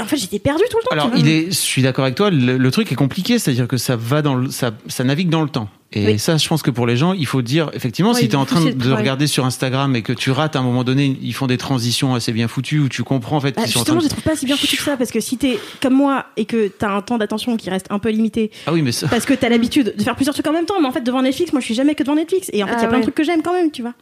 En 0.00 0.04
fait, 0.06 0.16
j'étais 0.16 0.38
perdue 0.38 0.62
tout 0.70 0.78
le 0.78 0.82
temps. 0.84 0.90
Alors, 0.92 1.10
il 1.16 1.28
est, 1.28 1.46
je 1.46 1.50
suis 1.56 1.82
d'accord 1.82 2.04
avec 2.04 2.14
toi. 2.16 2.30
Le, 2.30 2.56
le 2.56 2.70
truc 2.70 2.90
est 2.92 2.94
compliqué, 2.96 3.38
c'est-à-dire 3.38 3.68
que 3.68 3.76
ça 3.76 3.96
va 3.96 4.22
dans, 4.22 4.34
le, 4.34 4.50
ça, 4.50 4.70
ça 4.86 5.04
navigue 5.04 5.28
dans 5.28 5.42
le 5.42 5.48
temps. 5.48 5.68
Et 5.92 6.04
Oui. 6.04 6.18
ça, 6.18 6.36
je 6.36 6.46
pense 6.46 6.62
que 6.62 6.70
pour 6.70 6.86
les 6.86 6.98
gens, 6.98 7.14
il 7.14 7.24
faut 7.24 7.40
dire, 7.40 7.70
effectivement, 7.72 8.12
Ouais, 8.12 8.20
si 8.20 8.28
tu 8.28 8.34
es 8.34 8.36
en 8.36 8.44
train 8.44 8.62
de 8.62 8.92
regarder 8.92 9.26
sur 9.26 9.46
Instagram 9.46 9.96
et 9.96 10.02
que 10.02 10.12
tu 10.12 10.30
rates 10.30 10.54
à 10.54 10.58
un 10.58 10.62
moment 10.62 10.84
donné, 10.84 11.16
ils 11.22 11.32
font 11.32 11.46
des 11.46 11.56
transitions 11.56 12.14
assez 12.14 12.30
bien 12.32 12.46
foutues 12.46 12.78
où 12.80 12.88
tu 12.90 13.02
comprends 13.04 13.38
en 13.38 13.40
fait 13.40 13.52
Bah, 13.56 13.62
qu'ils 13.62 13.72
sont 13.72 13.80
en 13.80 13.84
train 13.84 13.94
justement, 13.94 13.96
de... 14.00 14.00
je 14.02 14.04
les 14.04 14.10
trouve 14.10 14.24
pas 14.24 14.36
si 14.38 14.44
bien 14.44 14.56
foutu 14.58 14.76
que 14.76 14.82
ça 14.82 14.98
parce 14.98 15.10
que 15.10 15.20
si 15.20 15.38
t'es 15.38 15.58
comme 15.80 15.94
moi 15.94 16.26
et 16.36 16.44
que 16.44 16.68
t'as 16.68 16.90
un 16.90 17.00
temps 17.00 17.16
d'attention 17.16 17.56
qui 17.56 17.70
reste 17.70 17.86
un 17.88 17.98
peu 17.98 18.10
limité 18.10 18.50
Ah 18.66 18.74
oui, 18.74 18.82
mais 18.82 18.92
ça, 18.92 19.08
parce 19.08 19.24
que 19.24 19.32
t'as 19.32 19.48
l'habitude 19.48 19.94
de 19.96 20.02
faire 20.02 20.14
plusieurs 20.14 20.34
trucs 20.34 20.46
en 20.46 20.52
même 20.52 20.66
temps, 20.66 20.74
mais 20.78 20.88
en 20.88 20.92
fait, 20.92 21.00
devant 21.00 21.22
Netflix, 21.22 21.52
moi 21.54 21.60
je 21.60 21.64
suis 21.64 21.74
jamais 21.74 21.94
que 21.94 22.02
devant 22.02 22.16
Netflix 22.16 22.50
et 22.52 22.62
en 22.62 22.66
fait, 22.66 22.74
il 22.74 22.80
y 22.80 22.82
Ah 22.82 22.84
a 22.84 22.86
plein 22.88 22.92
ouais. 22.92 22.98
de 22.98 23.02
trucs 23.04 23.14
que 23.14 23.24
j'aime 23.24 23.40
quand 23.42 23.54
même, 23.54 23.70
tu 23.70 23.80
vois. 23.80 23.94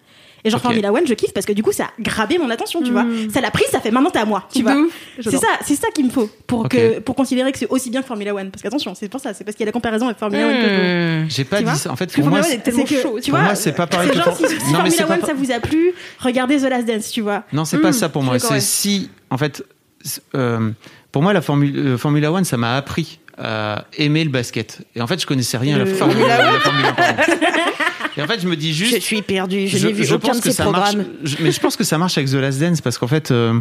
Et 0.45 0.51
genre 0.51 0.59
Ok. 0.61 0.65
Formula 0.65 0.93
One, 0.93 1.07
je 1.07 1.15
kiffe 1.15 1.33
parce 1.33 1.45
que 1.47 1.53
du 1.53 1.63
coup, 1.63 1.73
ça 1.73 1.85
a 1.85 1.91
grabé 1.99 2.39
mon 2.39 2.49
attention, 2.51 2.81
tu 2.83 2.93
vois. 2.93 3.03
Mm. 3.05 3.31
Ça 3.33 3.41
l'a 3.41 3.51
pris, 3.51 3.65
ça 3.73 3.81
fait 3.81 3.91
maintenant 3.91 4.11
t'es 4.11 4.19
à 4.21 4.25
moi, 4.25 4.47
tu 4.53 4.63
vois. 4.63 4.77
C'est 5.21 5.37
ça, 5.39 5.49
c'est 5.65 5.75
ça 5.75 5.89
qu'il 5.95 6.05
me 6.07 6.11
faut 6.11 6.29
pour 6.47 6.69
que 6.69 7.01
pour 7.01 7.15
considérer 7.17 7.51
que 7.53 7.59
c'est 7.59 7.69
aussi 7.69 7.91
bien 7.91 8.01
que 8.03 8.07
Formula 8.07 8.35
One. 8.35 8.51
Parce 8.51 8.63
qu'attention, 8.63 8.95
c'est 8.95 9.09
pour 9.09 9.21
ça, 9.21 9.35
c'est 9.35 9.43
parce 9.45 9.57
qu'il 9.57 9.65
y 9.65 9.67
a 9.67 9.71
la 9.71 9.73
comparaison 9.73 10.07
avec 10.07 10.19
Formula 10.19 10.47
One 10.47 10.55
que 10.55 11.23
Hmm. 11.25 11.27
j'ai 11.29 11.45
pas 11.45 11.59
tu 11.59 11.65
dit 11.65 11.77
ça. 11.77 11.91
En 11.91 11.97
fait, 11.97 12.13
pour 12.13 12.27
moi, 12.27 12.43
c'est- 12.43 12.59
que, 12.63 12.71
chaud. 13.03 13.19
tu 13.21 13.31
Pour 13.31 13.39
vois, 13.39 13.47
moi, 13.49 13.55
c'est 13.57 13.73
pas 13.73 13.87
pareil 13.87 14.13
genre, 14.15 14.37
si, 14.37 14.45
si 14.47 14.55
Non, 14.73 14.79
Formula 14.81 14.97
pas 15.07 15.13
One 15.15 15.19
par- 15.21 15.29
ça 15.29 15.35
vous 15.35 15.51
a 15.51 15.59
plu, 15.61 15.93
regardez 16.21 16.59
The 16.59 16.69
Last 16.71 16.87
Dance, 16.87 17.11
tu 17.11 17.23
vois. 17.23 17.43
Non, 17.53 17.65
c'est 17.65 17.79
Hmm, 17.79 17.83
pas 17.83 17.93
ça 17.93 18.09
pour 18.09 18.23
moi. 18.23 18.39
C'est 18.39 18.61
si, 18.61 19.11
en 19.31 19.39
fait, 19.39 19.65
euh, 20.35 20.71
pour 21.13 21.23
moi, 21.23 21.33
la 21.33 21.41
Formule, 21.43 21.77
euh, 21.77 21.99
Formula 21.99 22.31
One, 22.31 22.45
ça 22.45 22.57
m'a 22.57 22.77
appris 22.77 23.19
à 23.39 23.85
aimer 23.99 24.25
le 24.25 24.31
basket. 24.31 24.79
Et 24.95 25.03
en 25.03 25.07
fait, 25.07 25.21
je 25.21 25.27
connaissais 25.27 25.59
rien 25.59 25.75
à 25.77 25.79
la 25.81 25.85
la 25.85 25.95
Formule 25.95 26.17
1. 26.23 26.27
Et 28.17 28.23
en 28.23 28.27
fait, 28.27 28.41
je 28.41 28.49
me 28.49 28.57
dis 28.57 28.73
juste. 28.73 28.95
Je 28.97 29.01
suis 29.01 29.23
perdu, 29.23 29.69
je, 29.69 29.87
n'ai 29.87 29.93
vu 29.93 30.11
aucun 30.13 30.33
de 30.35 30.41
ces 30.43 30.53
ça 30.53 30.63
programmes. 30.65 30.97
marche. 30.97 31.09
je- 31.25 31.37
mais 31.41 31.53
je 31.53 31.61
pense 31.61 31.77
que 31.77 31.85
ça 31.85 31.99
marche 31.99 32.17
avec 32.17 32.31
The 32.31 32.35
Last 32.35 32.59
Dance 32.61 32.81
parce 32.81 32.97
qu'en 32.99 33.07
fait, 33.07 33.31
euh, 33.31 33.61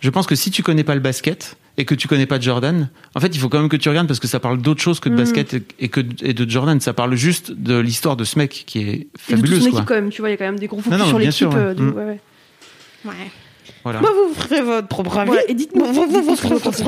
je 0.00 0.10
pense 0.10 0.26
que 0.26 0.34
si 0.36 0.50
tu 0.50 0.62
connais 0.62 0.84
pas 0.84 0.94
le 0.94 1.00
basket 1.00 1.56
et 1.76 1.84
que 1.84 1.94
tu 1.94 2.06
connais 2.08 2.26
pas 2.26 2.38
Jordan, 2.40 2.88
en 3.14 3.20
fait, 3.20 3.34
il 3.34 3.38
faut 3.40 3.48
quand 3.48 3.58
même 3.58 3.68
que 3.68 3.76
tu 3.76 3.88
regardes 3.88 4.06
parce 4.06 4.20
que 4.20 4.28
ça 4.28 4.38
parle 4.40 4.62
d'autre 4.62 4.80
chose 4.80 5.00
que 5.00 5.08
de 5.08 5.14
Mm. 5.14 5.18
basket 5.18 5.56
et, 5.80 5.88
que 5.88 6.00
et 6.22 6.34
de 6.34 6.48
Jordan. 6.50 6.80
Ça 6.80 6.92
parle 6.94 7.14
juste 7.16 7.50
de 7.50 7.76
l'histoire 7.78 8.16
de 8.16 8.24
ce 8.24 8.38
mec 8.38 8.64
qui 8.66 8.78
est 8.78 8.82
Et 8.82 8.88
de 8.88 9.02
toute 9.02 9.20
fabuleuse, 9.36 9.64
son 9.64 9.70
quoi. 9.70 9.78
équipe, 9.80 9.88
quand 9.88 9.94
même, 9.94 10.10
tu 10.10 10.22
vois, 10.22 10.28
il 10.28 10.32
y 10.32 10.34
a 10.34 10.38
quand 10.38 10.44
même 10.44 10.58
des 10.58 10.66
gros 10.68 10.78
focus 10.78 10.92
Non, 10.92 10.98
non, 10.98 11.06
sur 11.08 11.18
bien 11.18 11.28
l'équipe. 11.28 11.48
ouais. 11.48 11.54
euh, 11.56 11.74
de- 11.74 11.82
Mm. 11.82 11.88
ouais, 11.96 12.04
ouais. 12.04 12.20
Ouais. 13.06 13.12
Voilà. 13.86 14.00
Moi, 14.00 14.10
vous 14.10 14.34
ferez 14.34 14.62
votre 14.62 14.88
propre 14.88 15.16
avis. 15.18 15.28
Voilà, 15.28 15.42
et 15.48 15.54
dites-nous- 15.54 15.84
Vous- 15.84 16.06
vous- 16.08 16.22
vous- 16.22 16.34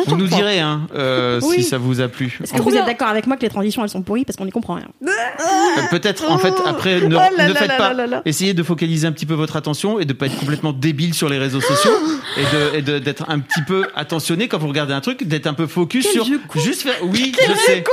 vous 0.09 0.17
nous 0.17 0.27
direz 0.27 0.59
hein, 0.59 0.89
euh, 0.97 1.39
Oui. 1.45 1.59
si 1.59 1.63
ça 1.63 1.79
vous 1.79 2.01
a 2.01 2.09
plu. 2.09 2.37
Est-ce 2.43 2.53
que 2.53 2.61
vous 2.61 2.75
êtes 2.75 2.87
d'accord 2.87 3.07
avec 3.07 3.29
moi 3.29 3.37
que 3.37 3.43
les 3.43 3.49
transitions 3.49 3.85
elles 3.85 3.89
sont 3.89 4.03
pourries 4.03 4.25
parce 4.25 4.37
qu'on 4.37 4.47
n'y 4.47 4.51
comprend 4.51 4.75
rien? 4.75 4.89
Euh, 5.07 5.83
Peut-être, 5.93 6.29
en 6.29 6.39
fait, 6.39 6.53
après, 6.67 7.01
ne, 7.01 7.07
Oh 7.15 7.19
là 7.37 7.47
ne 7.49 7.53
là 7.53 7.61
faites 7.61 7.69
là 7.69 7.77
pas. 7.77 7.93
là 7.95 8.09
là. 8.09 8.23
Essayez 8.25 8.53
de 8.53 8.63
focaliser 8.65 9.07
un 9.07 9.13
petit 9.13 9.27
peu 9.27 9.35
votre 9.35 9.55
attention 9.55 10.01
et 10.01 10.07
de 10.07 10.13
pas 10.13 10.27
être 10.27 10.41
complètement 10.41 10.73
débile 10.73 11.15
sur 11.15 11.29
les 11.29 11.39
réseaux 11.39 11.61
sociaux 11.61 11.93
et 12.37 12.43
de- 12.43 12.79
et 12.79 12.83
de 12.83 12.99
d'être 12.99 13.27
un 13.29 13.39
petit 13.39 13.63
peu 13.63 13.87
attentionné 13.95 14.49
quand 14.49 14.59
vous 14.59 14.67
regardez 14.67 14.93
un 14.93 15.01
truc, 15.01 15.23
d'être 15.23 15.47
un 15.47 15.55
peu 15.55 15.69
focus 15.69 16.05
Quel 16.13 16.13
sur 16.25 16.25
con. 16.49 16.59
juste 16.59 16.83
faire. 16.83 16.97
Oui, 17.03 17.33
je 17.41 17.53
sais. 17.67 17.85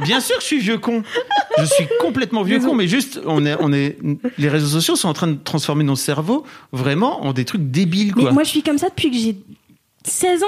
Bien 0.00 0.20
sûr 0.20 0.36
que 0.36 0.42
je 0.42 0.46
suis 0.46 0.58
vieux 0.58 0.78
con. 0.78 1.02
Je 1.58 1.64
suis 1.64 1.86
complètement 2.00 2.42
vieux 2.42 2.60
con, 2.60 2.74
mais 2.74 2.86
juste, 2.86 3.20
on 3.26 3.44
est, 3.44 3.56
on 3.60 3.72
est, 3.72 3.98
les 4.38 4.48
réseaux 4.48 4.68
sociaux 4.68 4.96
sont 4.96 5.08
en 5.08 5.12
train 5.12 5.26
de 5.28 5.38
transformer 5.42 5.84
nos 5.84 5.96
cerveaux 5.96 6.44
vraiment 6.72 7.24
en 7.24 7.32
des 7.32 7.44
trucs 7.44 7.70
débiles, 7.70 8.12
Mais 8.16 8.22
quoi. 8.22 8.32
moi 8.32 8.44
je 8.44 8.50
suis 8.50 8.62
comme 8.62 8.78
ça 8.78 8.88
depuis 8.88 9.10
que 9.10 9.16
j'ai 9.16 9.36
16 10.04 10.42
ans. 10.42 10.46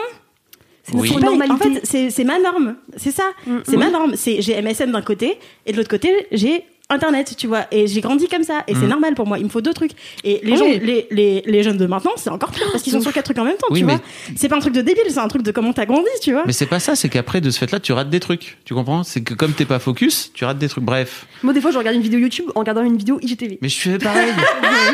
C'est 0.85 0.95
Oui. 0.95 1.13
en 1.51 1.57
fait, 1.57 2.11
c'est 2.11 2.25
ma 2.25 2.39
norme. 2.39 2.77
C'est 2.97 3.11
ça. 3.11 3.25
Mm. 3.47 3.57
C'est 3.65 3.77
ma 3.77 3.91
norme. 3.91 4.13
C'est 4.17 4.41
j'ai 4.41 4.61
MSN 4.63 4.93
d'un 4.93 5.03
côté 5.03 5.39
et 5.67 5.73
de 5.73 5.77
l'autre 5.77 5.91
côté 5.91 6.27
j'ai 6.33 6.65
Internet, 6.91 7.35
tu 7.37 7.47
vois. 7.47 7.67
Et 7.71 7.87
j'ai 7.87 8.01
grandi 8.01 8.29
comme 8.29 8.43
ça. 8.43 8.63
Et 8.67 8.75
c'est 8.75 8.81
Mm. 8.87 8.89
normal 8.89 9.15
pour 9.15 9.27
moi. 9.27 9.39
Il 9.39 9.45
me 9.45 9.49
faut 9.49 9.61
deux 9.61 9.73
trucs. 9.73 9.93
Et 10.25 10.41
les 10.43 10.53
Oui. 10.53 10.59
gens, 10.59 10.65
les, 10.67 11.07
les, 11.11 11.43
les 11.47 11.63
jeunes 11.63 11.77
de 11.77 11.87
maintenant, 11.87 12.13
c'est 12.17 12.31
encore 12.31 12.51
pire 12.51 12.67
parce 12.73 12.83
qu'ils 12.83 12.93
sont 12.93 13.01
sur 13.01 13.13
quatre 13.13 13.25
trucs 13.27 13.39
en 13.39 13.45
même 13.45 13.57
temps, 13.57 13.67
Oui, 13.71 13.81
tu 13.81 13.85
mais- 13.85 13.95
vois. 13.97 14.03
C'est 14.37 14.49
pas 14.49 14.57
un 14.57 14.61
truc 14.61 14.75
de 14.75 14.81
débile, 14.83 15.05
c'est 15.09 15.19
un 15.19 15.29
truc 15.29 15.43
de 15.43 15.51
comment 15.53 15.73
t'as 15.73 15.87
grandi, 15.87 16.09
tu 16.23 16.33
vois. 16.33 16.43
Mais 16.47 16.53
c'est 16.53 16.67
pas 16.67 16.81
ça, 16.81 16.97
c'est 16.97 17.09
qu'après, 17.09 17.41
de 17.41 17.51
ce 17.51 17.59
fait-là, 17.59 17.81
tu 17.81 17.93
rates 17.93 18.11
des 18.11 18.21
trucs. 18.21 18.59
Tu 18.65 18.75
comprends? 18.75 19.03
C'est 19.05 19.23
que 19.23 19.35
comme 19.35 19.53
t'es 19.53 19.65
pas 19.65 19.79
focus, 19.79 20.31
tu 20.35 20.45
rates 20.45 20.59
des 20.59 20.69
trucs. 20.69 20.85
Bref. 20.85 21.27
Moi, 21.43 21.53
des 21.53 21.61
fois, 21.61 21.71
je 21.71 21.79
regarde 21.79 21.97
une 21.97 22.03
vidéo 22.03 22.19
YouTube 22.19 22.47
en 22.55 22.61
regardant 22.61 22.83
une 22.83 22.97
vidéo 22.97 23.19
IGTV. 23.23 23.59
Mais 23.63 23.69
je 23.69 23.79
fais 23.79 23.99
pareil. 23.99 24.31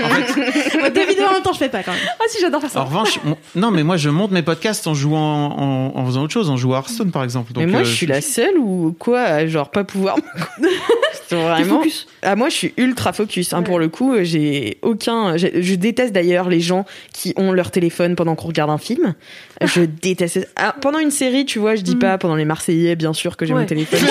en 0.04 0.08
fait, 0.08 0.90
deux 0.94 1.06
vidéos 1.06 1.26
en 1.28 1.32
même 1.32 1.42
temps, 1.42 1.52
je 1.52 1.58
fais 1.58 1.68
pas 1.68 1.82
quand 1.82 1.92
même. 1.92 2.00
Ah 2.20 2.24
si, 2.28 2.40
j'adore 2.40 2.60
faire 2.60 2.70
ça. 2.70 2.80
En 2.82 2.84
revanche, 2.84 3.18
mon- 3.24 3.36
non, 3.54 3.70
mais 3.70 3.82
moi 3.82 3.96
je 3.96 4.08
monte 4.10 4.30
mes 4.32 4.42
podcasts 4.42 4.86
en 4.86 4.94
jouant, 4.94 5.18
en, 5.56 5.92
en 5.96 6.06
faisant 6.06 6.22
autre 6.22 6.32
chose, 6.32 6.50
en 6.50 6.56
jouant 6.56 6.74
à 6.74 6.78
Hearthstone 6.78 7.10
par 7.10 7.24
exemple. 7.24 7.52
Mais 7.56 7.66
moi, 7.66 7.80
euh, 7.80 7.84
je 7.84 7.92
suis 7.94 8.06
la 8.06 8.20
seule 8.20 8.58
ou 8.58 8.94
quoi 8.98 9.46
Genre, 9.46 9.70
pas 9.70 9.84
pouvoir. 9.84 10.16
Vraiment. 11.30 11.82
Focus. 11.90 12.06
Ah, 12.22 12.36
moi, 12.36 12.48
je 12.48 12.54
suis 12.54 12.74
ultra 12.76 13.12
focus. 13.12 13.52
Hein, 13.52 13.58
Ouais. 13.58 13.64
Pour 13.64 13.78
le 13.78 13.88
coup, 13.88 14.14
j'ai 14.22 14.78
aucun. 14.82 15.36
Je 15.36 15.74
déteste 15.74 16.12
d'ailleurs 16.12 16.48
les 16.48 16.60
gens 16.60 16.84
qui 17.12 17.32
ont 17.36 17.52
leur 17.52 17.70
téléphone 17.70 18.16
pendant 18.16 18.34
qu'on 18.34 18.48
regarde 18.48 18.70
un 18.70 18.78
film. 18.78 19.14
Je 19.62 19.82
déteste. 19.82 20.48
Ah, 20.56 20.74
pendant 20.80 20.98
une 20.98 21.10
série, 21.10 21.44
tu 21.46 21.58
vois, 21.58 21.74
je 21.76 21.82
dis 21.82 21.96
Mm. 21.96 22.00
pas 22.00 22.18
pendant 22.18 22.36
les 22.36 22.44
Marseillais, 22.44 22.96
bien 22.96 23.12
sûr 23.12 23.36
que 23.36 23.46
j'ai 23.46 23.54
Ouais. 23.54 23.60
mon 23.60 23.66
téléphone. 23.66 24.00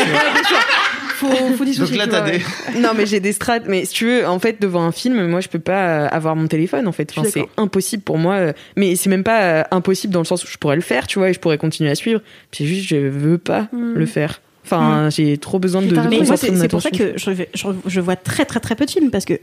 Faut, 1.17 1.27
faut 1.27 1.63
Donc 1.63 1.95
là, 1.95 2.07
t'as 2.07 2.29
des. 2.29 2.39
non, 2.81 2.89
mais 2.93 3.05
j'ai 3.05 3.21
des 3.21 3.31
strates. 3.31 3.63
Mais 3.67 3.85
si 3.85 3.93
tu 3.93 4.05
veux, 4.05 4.27
en 4.27 4.37
fait, 4.37 4.61
devant 4.61 4.81
un 4.83 4.91
film, 4.91 5.25
moi, 5.27 5.39
je 5.39 5.47
peux 5.47 5.59
pas 5.59 5.87
euh, 5.87 6.07
avoir 6.11 6.35
mon 6.35 6.47
téléphone. 6.47 6.89
En 6.89 6.91
fait, 6.91 7.09
enfin, 7.15 7.25
c'est 7.31 7.45
impossible 7.55 8.03
pour 8.03 8.17
moi. 8.17 8.33
euh, 8.33 8.53
Mais 8.75 8.97
c'est 8.97 9.09
même 9.09 9.23
pas 9.23 9.41
euh, 9.43 9.63
impossible 9.71 10.11
dans 10.11 10.19
le 10.19 10.25
sens 10.25 10.43
où 10.43 10.47
je 10.47 10.57
pourrais 10.57 10.75
le 10.75 10.81
faire, 10.81 11.07
tu 11.07 11.17
vois, 11.19 11.29
et 11.29 11.33
je 11.33 11.39
pourrais 11.39 11.57
continuer 11.57 11.89
à 11.89 11.95
suivre. 11.95 12.19
C'est 12.51 12.65
juste, 12.65 12.89
je 12.89 12.97
veux 12.97 13.37
pas 13.37 13.69
Mm. 13.71 13.93
le 13.93 14.05
faire. 14.05 14.41
Enfin, 14.65 15.09
j'ai 15.11 15.37
trop 15.37 15.59
besoin 15.59 15.81
de. 15.81 15.93
Mais 15.95 16.01
moi, 16.01 16.17
concentrer 16.19 16.55
c'est 16.57 16.67
pour 16.67 16.81
ça 16.81 16.87
attention. 16.89 17.05
que 17.13 17.17
je, 17.17 17.29
vais- 17.31 17.49
je, 17.53 17.67
je 17.85 18.01
vois 18.01 18.15
très 18.15 18.45
très 18.45 18.59
très 18.59 18.75
peu 18.75 18.85
de 18.85 18.91
films 18.91 19.11
parce 19.11 19.25
que 19.25 19.39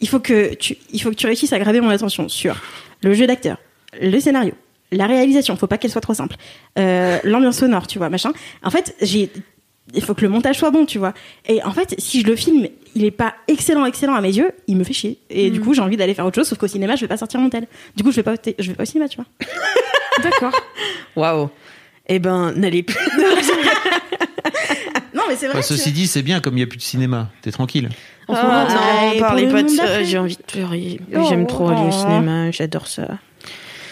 il 0.00 0.08
faut 0.08 0.20
que 0.20 0.54
tu, 0.54 0.76
il 0.92 1.00
faut 1.00 1.08
que 1.10 1.14
tu 1.14 1.26
réussisses 1.26 1.52
à 1.54 1.58
graver 1.58 1.80
mon 1.80 1.88
attention 1.90 2.28
sur 2.28 2.56
le 3.02 3.14
jeu 3.14 3.26
d'acteur, 3.26 3.56
le 4.00 4.20
scénario, 4.20 4.52
la 4.92 5.06
réalisation. 5.06 5.56
Faut 5.56 5.66
pas 5.66 5.78
qu'elle 5.78 5.90
soit 5.90 6.00
trop 6.02 6.14
simple, 6.14 6.36
euh, 6.78 7.18
l'ambiance 7.24 7.56
sonore, 7.58 7.86
tu 7.86 7.96
vois, 7.98 8.10
machin. 8.10 8.32
En 8.62 8.70
fait, 8.70 8.94
j'ai, 9.00 9.30
il 9.94 10.02
faut 10.02 10.12
que 10.14 10.20
le 10.22 10.28
montage 10.28 10.58
soit 10.58 10.70
bon, 10.70 10.84
tu 10.84 10.98
vois. 10.98 11.14
Et 11.48 11.62
en 11.64 11.72
fait, 11.72 11.94
si 11.98 12.20
je 12.20 12.26
le 12.26 12.36
filme, 12.36 12.68
il 12.94 13.04
est 13.04 13.10
pas 13.10 13.34
excellent 13.48 13.86
excellent 13.86 14.14
à 14.14 14.20
mes 14.20 14.32
yeux, 14.36 14.50
il 14.66 14.76
me 14.76 14.84
fait 14.84 14.92
chier. 14.92 15.18
Et 15.30 15.50
du 15.50 15.60
Mm. 15.60 15.62
coup, 15.64 15.72
j'ai 15.74 15.80
envie 15.80 15.96
d'aller 15.96 16.12
faire 16.12 16.26
autre 16.26 16.34
chose. 16.34 16.48
Sauf 16.48 16.58
qu'au 16.58 16.66
cinéma, 16.66 16.96
je 16.96 17.00
vais 17.02 17.08
pas 17.08 17.16
sortir 17.16 17.40
mon 17.40 17.48
tel. 17.48 17.66
Du 17.96 18.02
coup, 18.02 18.10
je 18.10 18.16
vais 18.16 18.22
pas, 18.22 18.34
je 18.58 18.68
vais 18.68 18.74
pas 18.74 18.82
au 18.82 18.86
cinéma, 18.86 19.08
tu 19.08 19.16
vois. 19.16 19.26
D'accord. 20.22 20.52
Waouh. 21.14 21.48
Eh 22.08 22.18
ben, 22.18 22.52
n'allez 22.52 22.82
plus. 22.82 22.96
Non, 25.14 25.22
mais 25.28 25.36
c'est 25.36 25.48
vrai. 25.48 25.62
Ceci 25.62 25.92
dit, 25.92 26.06
c'est 26.06 26.22
bien 26.22 26.40
comme 26.40 26.54
il 26.54 26.58
n'y 26.58 26.62
a 26.62 26.66
plus 26.66 26.76
de 26.76 26.82
cinéma. 26.82 27.30
T'es 27.42 27.50
tranquille. 27.50 27.88
Ouais, 28.28 28.34
non, 28.34 29.10
pour 29.12 29.20
parlez 29.20 29.46
le 29.46 29.52
pas 29.52 29.62
de 29.62 29.68
monde 29.68 29.76
ça. 29.76 29.84
d'après. 29.84 30.04
J'ai 30.04 30.18
envie 30.18 30.36
de 30.36 30.42
pleurer. 30.42 31.00
Oh, 31.14 31.26
J'aime 31.28 31.46
trop 31.46 31.68
aller 31.68 31.80
au 31.80 31.88
oh. 31.88 31.92
cinéma. 31.92 32.50
J'adore 32.50 32.86
ça. 32.86 33.18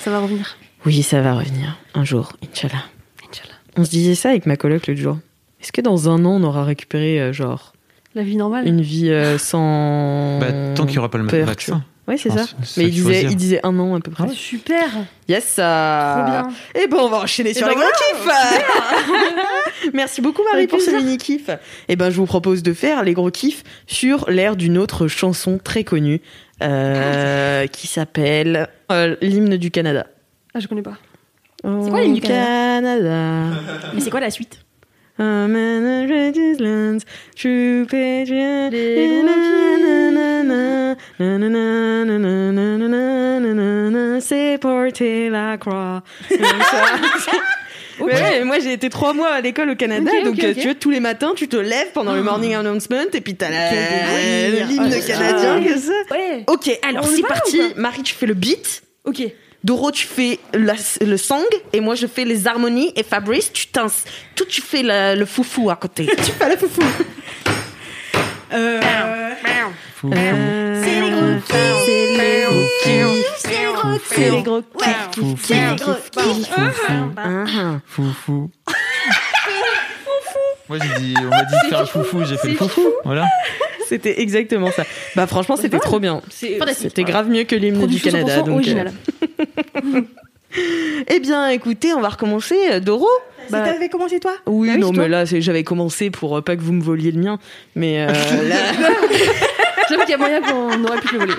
Ça 0.00 0.10
va 0.10 0.18
revenir. 0.18 0.56
Oui, 0.84 1.02
ça 1.02 1.22
va 1.22 1.34
revenir 1.34 1.78
un 1.94 2.04
jour, 2.04 2.34
Inch'Allah. 2.42 2.84
Inch'Allah. 3.28 3.54
On 3.76 3.84
se 3.84 3.90
disait 3.90 4.14
ça 4.14 4.30
avec 4.30 4.44
ma 4.44 4.56
coloc 4.56 4.86
l'autre 4.86 5.00
jour. 5.00 5.18
Est-ce 5.62 5.72
que 5.72 5.80
dans 5.80 6.10
un 6.10 6.24
an, 6.26 6.32
on 6.32 6.42
aura 6.42 6.64
récupéré, 6.64 7.18
euh, 7.20 7.32
genre, 7.32 7.72
La 8.14 8.22
vie 8.22 8.36
normale. 8.36 8.68
une 8.68 8.82
vie 8.82 9.08
euh, 9.08 9.38
sans. 9.38 10.38
Bah, 10.40 10.74
tant 10.74 10.84
qu'il 10.84 10.92
n'y 10.92 10.98
aura 10.98 11.10
pas 11.10 11.18
le 11.18 11.24
vaccin. 11.44 11.82
Oui, 12.06 12.18
c'est 12.18 12.30
ça. 12.30 12.44
Mais 12.76 12.84
il 12.84 12.90
disait, 12.90 13.20
dire. 13.20 13.30
il 13.30 13.36
disait 13.36 13.60
un 13.62 13.78
an 13.78 13.94
à 13.94 14.00
peu 14.00 14.10
près. 14.10 14.24
Ah, 14.28 14.32
super. 14.34 14.90
Yes, 15.26 15.44
ça. 15.44 16.16
Trop 16.18 16.30
bien. 16.30 16.82
Et 16.82 16.86
ben, 16.86 16.98
on 16.98 17.08
va 17.08 17.18
enchaîner 17.18 17.54
sur 17.54 17.66
ben 17.66 17.72
les 17.72 17.76
gros 17.76 17.86
kiffs. 17.86 19.90
Merci 19.94 20.20
beaucoup, 20.20 20.42
Marie, 20.52 20.66
pour 20.66 20.80
ce 20.80 20.90
plaisir. 20.90 21.02
mini 21.02 21.16
kiff. 21.16 21.48
Et 21.88 21.96
ben, 21.96 22.10
je 22.10 22.16
vous 22.16 22.26
propose 22.26 22.62
de 22.62 22.74
faire 22.74 23.04
les 23.04 23.14
gros 23.14 23.30
kiffs 23.30 23.62
sur 23.86 24.28
l'air 24.28 24.56
d'une 24.56 24.76
autre 24.76 25.08
chanson 25.08 25.58
très 25.62 25.84
connue 25.84 26.20
euh, 26.62 27.66
qui 27.68 27.86
s'appelle 27.86 28.68
euh, 28.92 29.16
l'hymne 29.22 29.56
du 29.56 29.70
Canada. 29.70 30.06
Ah, 30.52 30.60
je 30.60 30.68
connais 30.68 30.82
pas. 30.82 30.98
C'est 31.62 31.90
quoi 31.90 32.02
l'hymne 32.02 32.14
du 32.14 32.20
Canada? 32.20 33.56
Mais 33.94 34.00
c'est 34.00 34.10
quoi 34.10 34.20
la 34.20 34.30
suite? 34.30 34.58
C'est 44.20 44.58
porter 44.60 45.28
la 45.30 45.56
croix. 45.58 46.02
Ça. 46.28 47.36
Ouais, 48.00 48.42
moi 48.44 48.58
j'ai 48.58 48.72
été 48.72 48.90
trois 48.90 49.12
mois 49.14 49.28
à 49.34 49.40
l'école 49.40 49.70
au 49.70 49.76
Canada, 49.76 50.10
Ok, 50.12 50.24
donc 50.24 50.34
ok, 50.34 50.44
euh, 50.44 50.50
ok. 50.50 50.56
tu 50.56 50.62
vois 50.64 50.74
tous 50.74 50.90
les 50.90 50.98
matins 50.98 51.32
tu 51.36 51.46
te 51.46 51.56
lèves 51.56 51.92
pendant 51.94 52.14
le 52.14 52.22
morning 52.24 52.54
announcement 52.54 53.04
et 53.12 53.20
puis 53.20 53.36
t'as 53.36 53.50
la- 53.50 53.70
l'hymne 54.66 54.90
Ah, 54.92 55.06
canadien 55.06 55.60
ah. 55.64 55.78
ça. 55.78 56.14
Ouais. 56.16 56.42
Ok, 56.48 56.76
alors 56.82 57.06
c'est 57.06 57.22
parti. 57.22 57.60
Marie, 57.76 58.02
tu 58.02 58.14
fais 58.14 58.26
le 58.26 58.34
beat. 58.34 58.82
Ok. 59.04 59.22
Doro, 59.64 59.90
tu 59.90 60.06
fais 60.06 60.38
la- 60.52 60.74
le 61.00 61.16
song 61.16 61.42
et 61.72 61.80
moi 61.80 61.94
je 61.94 62.06
fais 62.06 62.24
les 62.24 62.46
harmonies 62.46 62.92
et 62.96 63.02
Fabrice, 63.02 63.50
tu 63.52 63.66
t'ins, 63.68 63.86
tout 64.36 64.44
tu 64.48 64.60
fais 64.60 64.82
le 64.84 65.24
foufou 65.24 65.70
à 65.70 65.76
côté. 65.76 66.06
Tu 66.24 66.32
fais 66.32 66.48
la 66.50 66.56
foufou. 66.56 66.82
Euh. 68.52 69.30
C'est 70.04 71.00
les 71.00 71.10
gros 71.10 71.40
C'est 71.48 72.06
les 72.16 72.44
gros 72.44 72.66
kiffs. 72.82 73.34
c'est 73.38 73.48
les 73.48 73.72
gros 73.72 73.98
C'est 74.06 74.30
les 74.30 74.42
gros 74.42 74.56
Ouais. 74.56 74.96
kiffs. 75.12 75.14
Fou, 75.14 75.36
fou. 75.36 75.38
C'est 75.42 75.54
les 75.54 75.76
gros 75.76 75.94
kiffs. 76.12 76.50
Ah, 77.16 77.80
fou. 77.86 78.50
Moi, 80.76 80.84
j'ai 80.96 81.00
dit, 81.02 81.14
on 81.20 81.24
m'a 81.28 81.44
dit 81.44 81.54
de 81.64 81.68
faire 81.68 81.80
le 81.80 81.86
foufou, 81.86 82.24
j'ai 82.24 82.36
fait 82.36 82.48
le 82.48 82.54
foufou. 82.56 82.86
Voilà. 83.04 83.26
C'était 83.88 84.20
exactement 84.22 84.70
ça. 84.72 84.84
Bah 85.14 85.26
franchement 85.26 85.56
c'était 85.56 85.78
trop 85.78 86.00
bien. 86.00 86.22
C'était 86.30 87.04
grave 87.04 87.28
mieux 87.28 87.44
que 87.44 87.54
l'hymne 87.54 87.86
du 87.86 88.00
Canada. 88.00 88.40
100% 88.42 88.44
Donc, 88.46 88.66
euh, 88.66 90.00
Eh 91.08 91.20
bien 91.20 91.48
écoutez, 91.48 91.92
on 91.92 92.00
va 92.00 92.08
recommencer. 92.08 92.56
Euh, 92.70 92.80
Doro 92.80 93.06
Bah, 93.50 93.60
T'avais 93.60 93.88
commencé 93.88 94.20
toi 94.20 94.32
Oui, 94.46 94.70
oui, 94.72 94.78
non, 94.78 94.92
mais 94.92 95.08
là, 95.08 95.26
c'est- 95.26 95.42
j'avais 95.42 95.64
commencé 95.64 96.10
pour 96.10 96.36
euh, 96.38 96.40
pas 96.42 96.56
que 96.56 96.62
vous 96.62 96.72
me 96.72 96.82
voliez 96.82 97.10
le 97.12 97.20
mien. 97.20 97.38
Mais, 97.74 98.00
euh, 98.00 98.06
là, 98.48 98.56
J'avoue 99.90 100.00
qu'il 100.02 100.10
y 100.12 100.14
a 100.14 100.18
moyen 100.18 100.40
qu'on 100.40 100.82
aurait 100.84 101.00
pu 101.00 101.12
le 101.14 101.18
voler. 101.20 101.34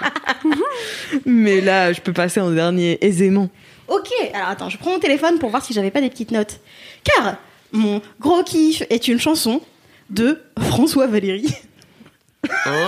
mais 1.25 1.61
là, 1.61 1.93
je 1.93 2.01
peux 2.01 2.13
passer 2.13 2.39
en 2.39 2.51
dernier 2.51 2.99
aisément. 3.03 3.49
Ok, 3.87 4.09
alors 4.33 4.49
attends, 4.49 4.69
je 4.69 4.77
prends 4.77 4.91
mon 4.91 4.99
téléphone 4.99 5.39
pour 5.39 5.49
voir 5.49 5.63
si 5.65 5.73
j'avais 5.73 5.89
pas 5.91 6.01
des 6.01 6.09
petites 6.09 6.31
notes. 6.31 6.59
Car 7.03 7.37
mon 7.71 8.01
gros 8.19 8.43
kiff 8.43 8.83
est 8.89 9.07
une 9.07 9.19
chanson 9.19 9.61
de 10.09 10.39
François 10.59 11.07
Valéry. 11.07 11.47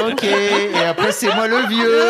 Ok, 0.10 0.24
et 0.24 0.84
après, 0.88 1.12
c'est 1.12 1.34
moi 1.34 1.48
le 1.48 1.68
vieux. 1.68 2.02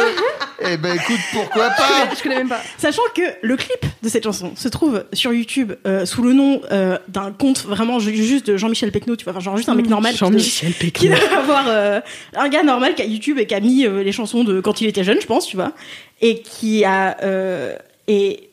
Eh 0.69 0.75
ben, 0.75 0.95
écoute, 0.95 1.19
pourquoi 1.31 1.69
pas 1.69 2.09
Je 2.17 2.21
connais 2.21 2.35
même 2.35 2.49
pas. 2.49 2.59
Sachant 2.77 3.03
que 3.15 3.21
le 3.41 3.55
clip 3.55 3.85
de 4.03 4.09
cette 4.09 4.23
chanson 4.25 4.51
se 4.55 4.67
trouve 4.67 5.05
sur 5.13 5.31
YouTube 5.31 5.71
euh, 5.85 6.05
sous 6.05 6.23
le 6.23 6.33
nom 6.33 6.61
euh, 6.71 6.97
d'un 7.07 7.31
compte 7.31 7.63
vraiment 7.63 7.99
ju- 7.99 8.15
juste 8.21 8.47
de 8.47 8.57
Jean-Michel 8.57 8.91
Pecno, 8.91 9.15
tu 9.15 9.23
vois, 9.23 9.31
enfin, 9.31 9.39
genre 9.39 9.55
juste 9.55 9.69
un 9.69 9.75
mec 9.75 9.87
normal. 9.87 10.11
qui 10.13 10.19
doit- 10.19 10.27
Jean-Michel 10.29 10.73
Qui 10.73 10.91
Pékin. 10.91 11.07
doit 11.15 11.37
avoir 11.39 11.65
euh, 11.69 12.01
un 12.35 12.49
gars 12.49 12.63
normal 12.63 12.95
qui 12.95 13.01
a 13.01 13.05
YouTube 13.05 13.39
et 13.39 13.45
qui 13.45 13.53
a 13.55 13.61
mis 13.61 13.85
euh, 13.85 14.03
les 14.03 14.11
chansons 14.11 14.43
de 14.43 14.59
quand 14.59 14.81
il 14.81 14.87
était 14.87 15.05
jeune, 15.05 15.21
je 15.21 15.27
pense, 15.27 15.47
tu 15.47 15.55
vois, 15.55 15.71
et 16.21 16.41
qui 16.41 16.83
a 16.83 17.15
euh, 17.23 17.77
et 18.09 18.49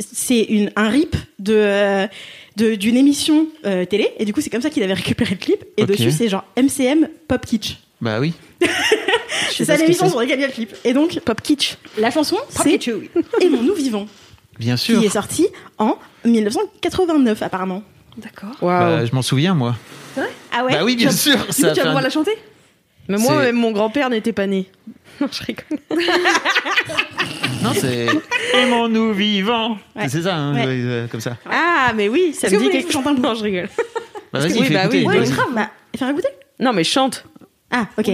c'est 0.00 0.40
une 0.42 0.72
un 0.74 0.88
rip 0.88 1.14
de 1.38 1.54
euh, 1.54 2.06
de- 2.06 2.08
d'une 2.56 2.96
émission 2.96 3.48
euh, 3.66 3.84
télé 3.84 4.10
et 4.18 4.24
du 4.24 4.32
coup 4.32 4.40
c'est 4.40 4.50
comme 4.50 4.62
ça 4.62 4.70
qu'il 4.70 4.82
avait 4.82 4.94
récupéré 4.94 5.32
le 5.32 5.38
clip 5.44 5.64
et 5.76 5.84
dessus 5.86 6.10
c'est 6.12 6.28
genre 6.28 6.44
MCM 6.56 7.08
Pop 7.28 7.44
Kitsch. 7.44 7.78
Bah 8.00 8.20
oui. 8.20 8.32
C'est 9.50 9.64
ça 9.64 9.76
l'émission 9.76 10.08
sur 10.08 10.18
laquelle 10.20 10.38
il 10.38 10.42
y 10.42 10.44
a 10.44 10.48
le 10.48 10.52
clip. 10.52 10.74
Et 10.84 10.92
donc 10.92 11.18
Pop 11.20 11.40
Kitsch. 11.40 11.76
la 11.98 12.10
chanson 12.10 12.36
c'est 12.48 12.78
Aimons-nous 13.40 13.74
vivants 13.76 14.06
Bien 14.58 14.76
sûr. 14.76 15.00
qui 15.00 15.06
est 15.06 15.10
sorti 15.10 15.46
en 15.78 15.96
1989 16.24 17.42
apparemment. 17.42 17.82
D'accord. 18.16 18.50
Waouh. 18.62 18.78
Bah, 18.98 19.04
je 19.06 19.12
m'en 19.14 19.22
souviens, 19.22 19.54
moi. 19.54 19.74
Ah 20.52 20.64
ouais. 20.64 20.72
Bah 20.72 20.84
oui, 20.84 20.94
bien 20.94 21.10
Tu 21.10 21.16
sûr. 21.16 21.36
Du 21.36 21.44
coup, 21.46 21.52
Ça 21.52 21.68
a 21.68 21.72
tu 21.72 21.76
vas 21.80 21.82
un- 21.82 21.86
pouvoir 21.86 22.02
la 22.02 22.10
chanter 22.10 22.30
mais 23.08 23.18
moi, 23.18 23.42
même 23.42 23.56
mon 23.56 23.72
grand-père 23.72 24.10
n'était 24.10 24.32
pas 24.32 24.46
né. 24.46 24.66
Non, 25.20 25.28
je 25.30 25.42
rigole. 25.44 25.78
Non, 27.62 27.70
c'est. 27.74 28.06
Aimons-nous 28.54 29.12
vivants. 29.12 29.78
Ouais. 29.94 30.08
C'est 30.08 30.22
ça, 30.22 30.34
hein, 30.36 30.54
Ouais. 30.54 30.64
euh, 30.66 31.06
comme 31.08 31.20
ça. 31.20 31.36
Ah, 31.48 31.92
mais 31.94 32.08
oui, 32.08 32.34
ça 32.34 32.48
me 32.48 32.52
que 32.52 32.62
dit 32.62 32.70
quelque 32.70 32.92
bout 32.98 33.20
Non, 33.20 33.34
je 33.34 33.42
rigole. 33.44 33.68
Bah, 34.32 34.40
vas-y, 34.40 34.58
oui, 34.58 34.70
bah 34.72 34.80
écouter. 34.82 34.98
oui, 34.98 35.06
Ouais, 35.06 35.18
vas-y. 35.20 35.30
grave. 35.30 35.46
Bah, 35.54 35.70
faire 35.96 36.08
écouter. 36.10 36.28
Non, 36.58 36.72
mais 36.72 36.84
chante. 36.84 37.24
Ah, 37.70 37.86
ok. 37.96 38.10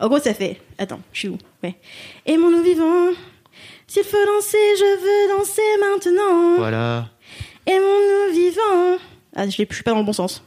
En 0.00 0.08
gros, 0.08 0.18
ça 0.18 0.32
fait. 0.34 0.60
Attends, 0.78 1.00
je 1.12 1.18
suis 1.18 1.28
où? 1.28 1.38
Ouais. 1.62 1.74
Aimons-nous 2.26 2.62
vivants. 2.62 3.08
S'il 3.86 4.04
faut 4.04 4.16
danser, 4.26 4.58
je 4.78 5.00
veux 5.02 5.38
danser 5.38 5.62
maintenant. 5.80 6.56
Voilà. 6.56 7.08
Aimons-nous 7.66 8.34
vivants. 8.34 8.98
Ah, 9.36 9.44
je 9.46 9.50
suis 9.50 9.66
pas 9.66 9.90
dans 9.92 9.98
le 9.98 10.04
bon 10.04 10.12
sens. 10.12 10.42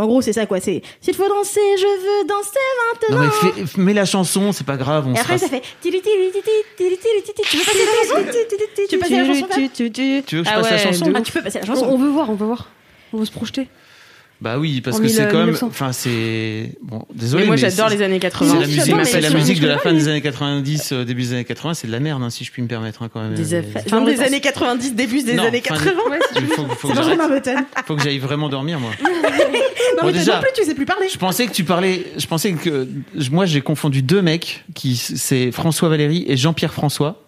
Mais 0.00 0.06
en 0.06 0.08
gros, 0.08 0.22
c'est 0.22 0.32
ça 0.32 0.46
quoi. 0.46 0.60
C'est 0.60 0.80
s'il 1.02 1.14
faut 1.14 1.28
danser, 1.28 1.60
je 1.76 1.82
veux 1.84 2.24
danser 2.26 2.58
Non, 3.10 3.18
maintenant. 3.18 3.32
mais 3.54 3.64
fais- 3.66 3.80
mets 3.80 3.92
la 3.92 4.06
chanson, 4.06 4.50
c'est 4.52 4.64
pas 4.66 4.78
grave. 4.78 5.06
On 5.06 5.14
Et 5.14 5.18
après, 5.18 5.36
sera- 5.36 5.48
ça 5.50 5.56
fait. 5.58 5.62
Tu 5.82 5.90
veux 5.90 6.00
passer 6.00 6.16
la 7.84 7.94
chanson 8.02 8.24
Tu 8.88 8.96
veux 8.96 9.00
passer 9.00 9.16
la 9.16 9.24
chanson 9.26 9.46
Fab 9.46 9.70
Tu 9.74 9.82
veux 9.84 9.90
que 10.42 10.48
je 10.48 10.50
Ah 10.50 10.60
passe 10.60 10.70
la 10.70 10.76
ouais, 10.76 10.78
chanson 10.82 11.12
tu 11.22 11.32
peux 11.32 11.42
passer 11.42 11.58
la 11.58 11.64
on, 11.64 11.66
chanson. 11.66 11.86
on 11.90 11.96
veut 11.98 12.08
voir, 12.08 12.30
on 12.30 12.34
veut 12.34 12.46
voir. 12.46 12.68
On 13.12 13.18
veut 13.18 13.24
se 13.26 13.30
projeter. 13.32 13.68
Bah 14.40 14.58
oui, 14.58 14.80
parce 14.80 14.96
En 14.96 15.00
que 15.00 15.08
c'est 15.08 15.28
comme. 15.28 15.50
1900. 15.50 15.66
Enfin, 15.66 15.92
c'est. 15.92 16.72
Bon, 16.82 17.04
désolé. 17.14 17.42
Mais 17.42 17.46
moi, 17.48 17.56
j'adore 17.56 17.90
les 17.90 18.00
années 18.00 18.14
C'est 18.14 18.20
80. 18.20 18.46
la 18.46 18.60
J'adore, 18.60 18.68
musique, 18.76 18.94
mais 18.96 19.04
c'est 19.04 19.20
la 19.20 19.30
musique 19.30 19.60
de 19.60 19.66
la 19.68 19.78
fin 19.78 19.92
des 19.92 20.08
années 20.08 20.22
90, 20.22 20.92
euh, 20.92 21.04
début 21.04 21.22
des 21.22 21.32
années 21.34 21.44
80, 21.44 21.74
c'est 21.74 21.86
de 21.86 21.92
la 21.92 22.00
merde, 22.00 22.22
hein, 22.22 22.30
si 22.30 22.44
je 22.44 22.50
puis 22.50 22.62
me 22.62 22.66
permettre 22.68 23.02
hein, 23.02 23.10
quand 23.12 23.20
même. 23.20 23.34
Des 23.34 23.62
Fin 23.86 24.00
des 24.02 24.20
années 24.22 24.40
90, 24.40 24.94
début 24.94 25.22
des 25.22 25.34
Non, 25.34 25.44
années 25.44 25.60
fin 25.60 25.74
des- 25.74 25.84
80. 25.84 26.00
Il 26.40 26.46
faut, 27.84 27.96
que 27.96 28.02
j'aille 28.02 28.18
vraiment 28.18 28.48
dormir, 28.48 28.80
moi. 28.80 28.92
Non, 29.96 30.02
Bon, 30.02 30.06
mais 30.06 30.12
déjà- 30.20 30.36
non 30.36 30.40
plus, 30.40 30.50
tu 30.56 30.64
sais 30.64 30.74
plus 30.74 30.86
parler. 30.86 31.08
Je 31.12 31.18
pensais 31.18 31.46
que 31.46 31.52
tu 31.52 31.64
parlais. 31.64 32.06
Je 32.16 32.26
pensais 32.26 32.52
que 32.52 32.86
moi 33.30 33.44
j'ai 33.44 33.60
confondu 33.60 34.02
deux 34.02 34.22
mecs 34.22 34.64
qui 34.74 34.94
c'est 34.96 35.50
François 35.50 35.88
Valéry 35.88 36.24
et 36.28 36.36
Jean-Pierre 36.36 36.72
François. 36.72 37.22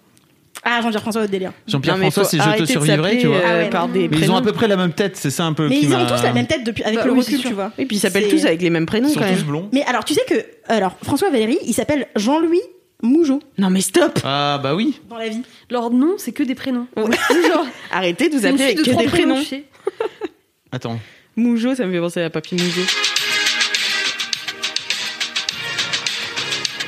Ah, 0.64 0.80
Jean-Pierre 0.80 1.02
François, 1.02 1.20
votre 1.22 1.32
délire. 1.32 1.52
Jean-Pierre 1.66 1.98
François, 1.98 2.24
c'est 2.24 2.38
Je 2.38 2.58
te 2.58 2.64
survivrai, 2.66 3.18
tu 3.18 3.26
vois. 3.26 3.36
euh, 3.38 3.42
Ah 3.44 3.56
ouais, 3.56 3.70
par 3.70 3.88
non. 3.88 3.94
des 3.94 4.08
Mais 4.08 4.18
ils 4.18 4.30
ont 4.30 4.36
à 4.36 4.42
peu 4.42 4.52
près 4.52 4.68
la 4.68 4.76
même 4.76 4.92
tête, 4.92 5.16
c'est 5.16 5.30
ça 5.30 5.44
un 5.44 5.52
peu 5.54 5.68
Mais 5.68 5.80
ils 5.80 5.92
ont 5.92 6.06
tous 6.06 6.22
la 6.22 6.32
même 6.32 6.46
tête 6.46 6.62
depuis, 6.64 6.84
avec 6.84 6.98
Bah 6.98 7.04
le 7.06 7.12
oui, 7.12 7.18
recul, 7.20 7.40
tu 7.40 7.52
vois. 7.52 7.72
Et 7.78 7.84
puis 7.86 7.96
ils 7.96 8.00
s'appellent 8.00 8.28
tous 8.28 8.44
avec 8.46 8.62
les 8.62 8.70
mêmes 8.70 8.86
prénoms 8.86 9.08
Ils 9.08 9.14
sont 9.14 9.20
quand 9.20 9.26
même. 9.26 9.36
tous 9.38 9.44
blonds. 9.44 9.68
Mais 9.72 9.82
alors, 9.84 10.04
tu 10.04 10.14
sais 10.14 10.22
que 10.28 10.34
alors 10.68 10.96
François 11.02 11.30
Valéry, 11.30 11.58
il 11.66 11.74
s'appelle 11.74 12.06
Jean-Louis 12.16 12.60
Mougeot 13.02 13.40
Non 13.58 13.70
mais 13.70 13.80
stop 13.80 14.20
Ah 14.24 14.60
bah 14.62 14.76
oui. 14.76 15.00
dans 15.10 15.16
la 15.16 15.28
vie. 15.28 15.42
Leur 15.68 15.90
nom, 15.90 16.14
c'est 16.18 16.30
que 16.30 16.44
des 16.44 16.54
prénoms. 16.54 16.86
Ouais. 16.96 17.04
Genre, 17.48 17.66
Arrêtez 17.90 18.28
de 18.28 18.36
vous 18.36 18.46
appeler 18.46 18.62
avec 18.62 18.76
de 18.78 18.82
que 18.84 18.96
des 18.96 19.06
prénoms. 19.08 19.42
Attends. 20.72 20.98
Moujo, 21.34 21.74
ça 21.74 21.84
me 21.86 21.92
fait 21.92 21.98
penser 21.98 22.22
à 22.22 22.30
Papy 22.30 22.54
Moujo. 22.54 22.82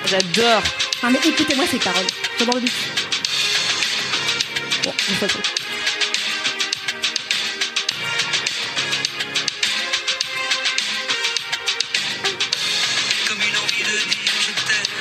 J'adore. 0.07 0.63
Ah, 1.03 1.09
mais 1.11 1.19
écoutez-moi 1.29 1.65
ces 1.67 1.79
paroles. 1.79 2.05
J'adore 2.39 2.61
le. 2.61 3.04
Comme 4.85 4.93
une 13.41 13.57
envie 13.57 13.83
de 13.83 13.97
dire 13.97 14.37
je 14.41 14.53
t'aime 14.53 14.93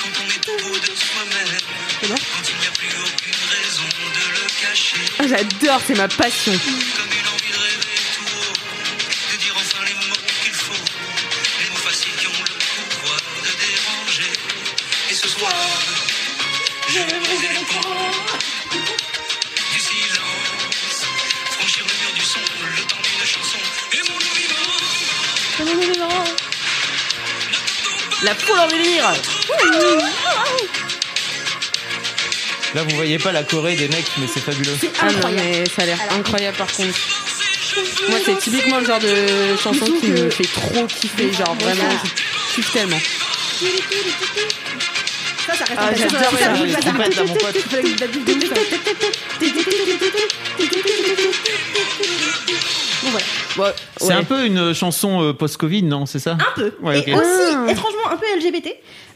quand 0.00 0.14
on 0.22 0.26
est 0.28 0.48
au 0.48 0.56
bout 0.62 0.78
de 0.78 0.86
soi-même. 0.94 1.58
Quand 2.02 2.44
il 2.48 2.56
n'y 2.60 2.66
a 2.66 2.70
plus 2.70 2.94
aucune 3.02 3.42
raison 3.50 3.88
de 4.14 4.24
le 4.30 4.44
cacher. 4.60 5.04
J'adore, 5.26 5.80
c'est 5.84 5.96
ma 5.96 6.06
passion. 6.06 6.52
Comme 6.52 7.10
une 7.10 7.28
envie 7.28 7.50
de 7.50 7.58
rêver 7.58 7.98
tout 8.14 8.30
haut. 8.38 8.54
De 9.32 9.36
dire 9.38 9.56
enfin 9.56 9.82
les 9.86 9.94
mots 10.06 10.22
qu'il 10.44 10.52
faut. 10.52 10.84
Les 11.58 11.68
mots 11.70 11.78
faciles 11.78 12.14
qui 12.20 12.28
ont 12.28 12.30
le 12.30 12.54
pouvoir 12.54 13.20
de 13.42 13.50
déranger. 13.58 14.32
Et 15.10 15.14
ce 15.14 15.26
soir, 15.28 15.52
je 16.90 16.98
vais 17.00 17.18
briser 17.18 17.48
La 28.22 28.34
foule 28.34 28.58
en 28.58 28.66
délire. 28.68 29.12
Là, 32.74 32.82
vous 32.82 32.96
voyez 32.96 33.18
pas 33.18 33.32
la 33.32 33.42
Corée 33.44 33.74
des 33.76 33.88
mecs, 33.88 34.06
mais 34.18 34.26
c'est 34.32 34.40
fabuleux. 34.40 34.76
C'est 34.80 34.90
Ah 35.00 35.04
non, 35.06 35.16
incroyable. 35.18 35.42
mais 35.50 35.64
ça 35.66 35.82
a 35.82 35.86
l'air 35.86 35.98
incroyable 36.12 36.56
par 36.56 36.72
contre. 36.72 36.98
Moi, 38.08 38.18
c'est 38.24 38.38
typiquement 38.38 38.78
le 38.78 38.86
genre 38.86 39.00
de 39.00 39.56
chanson 39.62 39.86
qui 40.00 40.06
me 40.08 40.30
fait 40.30 40.44
trop 40.52 40.86
kiffer. 40.86 41.32
Genre 41.32 41.54
vraiment, 41.56 41.90
ça- 41.90 42.08
je 42.50 42.54
kiffe 42.54 42.72
tellement. 42.72 43.00
Ça, 45.46 45.54
ça 45.56 45.64
reste 45.64 45.78
Ah, 45.78 45.90
j'adore 45.96 46.20
Ça, 46.20 46.30
ça 46.30 46.36
Ah, 46.36 46.40
ça, 46.40 46.48
là, 46.52 47.24
mon 47.24 47.34
pote. 47.34 47.56
Bon, 53.02 53.10
voilà. 53.10 53.26
Ouais, 53.58 53.70
C'est 53.96 54.12
un 54.12 54.24
peu 54.24 54.44
une 54.46 54.72
chanson 54.74 55.22
euh, 55.22 55.32
post-Covid, 55.32 55.82
non 55.84 56.06
C'est 56.06 56.18
ça? 56.18 56.32
Un 56.32 56.54
peu. 56.60 56.72
Ouais, 56.82 57.02
Et 57.06 57.14
aussi, 57.14 57.22
Ah. 57.54 57.66
étrangement, 57.70 58.10
un 58.10 58.16
peu 58.16 58.26
LGBT, 58.36 58.68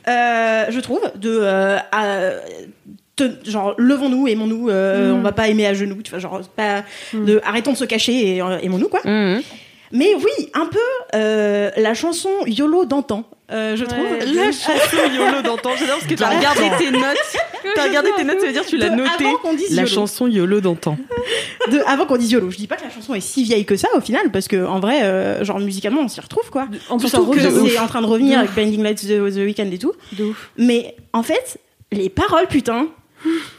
euh, 0.09 0.67
je 0.71 0.81
trouve, 0.81 1.01
de. 1.17 1.39
euh, 1.43 1.77
à- 1.93 2.31
te- 3.17 3.49
genre, 3.51 3.75
levons-nous, 3.77 4.29
aimons-nous, 4.29 4.71
euh, 4.71 5.13
Mm. 5.13 5.19
on 5.19 5.21
va 5.23 5.33
pas 5.33 5.49
aimer 5.49 5.67
à 5.67 5.75
genoux, 5.75 6.01
tu 6.03 6.11
vois, 6.11 6.19
genre, 6.21 6.41
pas 6.57 6.85
de 7.13 7.41
arrêtons 7.45 7.73
de 7.73 7.77
se 7.77 7.85
cacher 7.85 8.37
et 8.37 8.43
euh, 8.43 8.59
aimons-nous, 8.63 8.89
quoi. 8.89 9.01
Mhm. 9.05 9.43
Mais 9.93 10.15
oui, 10.15 10.51
un 10.55 10.67
peu 10.67 10.79
euh, 11.15 11.71
la 11.77 11.95
chanson 11.95 12.31
YOLO 12.47 12.85
d'antan, 12.87 13.25
euh, 13.53 13.77
je 13.77 13.85
trouve. 13.85 14.07
La 14.35 14.53
chanson 14.53 14.97
YOLO 15.15 15.43
d'antan. 15.43 15.71
J'adore 15.79 15.97
parce 15.97 16.07
que 16.07 16.15
t'as 16.19 16.37
regardé 16.37 16.71
tes 16.79 16.91
notes. 16.91 17.17
T'as 17.75 17.85
regardé 17.89 18.11
tes 18.17 18.25
notes, 18.25 18.41
ça 18.41 18.47
veut 18.47 18.53
dire 18.53 18.65
que 18.65 18.69
tu 18.69 18.77
l'as 18.77 18.89
De 18.91 18.97
noté. 18.97 19.25
Avant 19.27 19.37
qu'on 19.39 19.55
dise 19.55 19.75
La 19.75 19.87
chanson 19.87 20.27
YOLO 20.27 20.61
d'antan. 20.61 20.97
De- 21.71 21.81
avant 21.87 22.07
qu'on 22.07 22.17
dise 22.17 22.33
YOLO. 22.33 22.51
Je 22.51 22.57
dis 22.57 22.67
pas 22.67 22.77
que 22.77 22.85
la 22.85 22.91
chanson 22.91 23.15
est 23.15 23.21
si 23.21 23.45
vieille 23.45 23.65
que 23.65 23.77
ça 23.77 23.89
au 23.95 24.01
final, 24.01 24.31
parce 24.33 24.49
que 24.49 24.65
en 24.65 24.81
vrai, 24.81 25.03
euh, 25.03 25.45
genre 25.45 25.59
musicalement, 25.61 26.01
on 26.03 26.09
s'y 26.09 26.21
retrouve 26.21 26.49
quoi. 26.51 26.69
En 26.89 26.99
plus, 26.99 27.09
Surtout 27.09 27.31
en 27.31 27.35
que 27.35 27.41
c'est 27.41 27.79
en 27.79 27.87
train 27.87 28.01
de 28.03 28.07
revenir 28.07 28.39
De 28.39 28.45
avec 28.45 28.55
Blinding 28.55 28.83
Lights 28.83 29.01
The, 29.03 29.33
The 29.35 29.45
Weeknd 29.45 29.71
et 29.73 29.79
tout. 29.79 29.93
De 30.13 30.25
ouf. 30.25 30.51
Mais 30.57 30.97
en 31.13 31.23
fait, 31.23 31.59
les 31.93 32.09
paroles, 32.09 32.47
putain, 32.47 32.87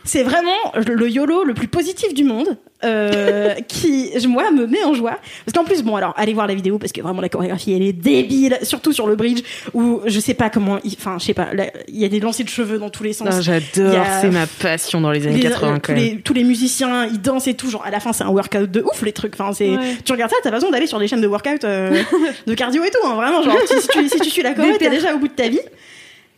c'est 0.04 0.24
vraiment 0.24 0.56
le 0.76 1.10
YOLO 1.10 1.44
le 1.44 1.54
plus 1.54 1.68
positif 1.68 2.14
du 2.14 2.24
monde, 2.24 2.58
euh, 2.84 3.56
qui, 3.68 4.12
moi, 4.28 4.52
me 4.52 4.66
met 4.68 4.84
en 4.84 4.94
joie. 4.94 5.18
Parce 5.46 5.56
qu'en 5.58 5.64
plus, 5.64 5.84
bon, 5.84 5.96
alors, 5.96 6.14
allez 6.18 6.34
voir 6.34 6.48
la 6.48 6.56
vidéo, 6.56 6.78
parce 6.78 6.92
que 6.92 7.02
vraiment, 7.02 7.22
la 7.22 7.30
chorégraphie, 7.30 7.74
elle 7.74 7.82
est 7.84 7.94
débile, 7.94 8.58
surtout 8.64 8.94
sur 8.94 9.08
le 9.08 9.16
bridge, 9.16 9.42
où 9.74 10.02
je 10.06 10.20
sais 10.20 10.34
pas 10.34 10.50
comment, 10.50 10.80
enfin, 10.98 11.18
je 11.20 11.26
sais 11.26 11.34
pas, 11.34 11.50
il 11.88 11.98
y 12.00 12.06
a 12.06 12.10
des 12.10 12.20
lancers 12.20 12.46
de 12.46 12.50
cheveux 12.50 12.78
dans 12.80 12.90
tous 12.90 13.04
les 13.04 13.14
sens. 13.14 13.28
Ah, 13.32 13.42
J'adore, 13.42 14.00
a- 14.00 14.22
c'est 14.22 14.30
ma 14.30 14.48
passion 14.48 15.02
dans 15.02 15.12
les 15.12 15.26
années 15.28 15.38
Les- 15.38 15.50
80 15.50 15.68
euh, 15.68 15.74
quand 15.76 15.80
tous, 15.82 15.92
même. 15.94 16.02
les, 16.02 16.18
tous 16.22 16.34
les 16.34 16.44
musiciens, 16.44 17.06
ils 17.06 17.22
dansent 17.22 17.48
et 17.48 17.54
tout. 17.54 17.70
Genre, 17.70 17.84
à 17.86 17.92
la 17.92 18.00
fin, 18.00 18.14
c'est 18.14 18.24
un 18.24 18.30
workout 18.30 18.70
de 18.72 18.82
ouf, 18.82 19.02
les 19.04 19.12
trucs. 19.14 19.34
Enfin, 19.40 19.52
c'est, 19.54 19.70
Ouais. 19.70 19.98
tu 20.04 20.12
regardes 20.12 20.32
ça, 20.32 20.38
t'as 20.44 20.50
raison 20.52 20.70
d'aller 20.72 20.88
sur 20.88 21.00
des 21.00 21.08
chaînes 21.08 21.22
de 21.22 21.28
workout, 21.28 21.64
euh, 21.64 22.02
de 22.48 22.54
cardio 22.54 22.84
et 22.84 22.90
tout, 22.90 23.06
hein, 23.08 23.16
vraiment. 23.16 23.42
Genre, 23.44 23.58
si, 23.68 23.82
si 23.82 23.88
tu, 23.88 24.10
si 24.10 24.20
tu 24.20 24.30
suis 24.30 24.42
la 24.44 24.54
Des 24.54 24.78
t'es 24.78 24.90
déjà 24.90 25.14
au 25.16 25.18
bout 25.18 25.28
de 25.28 25.34
ta 25.34 25.48
vie. 25.50 25.60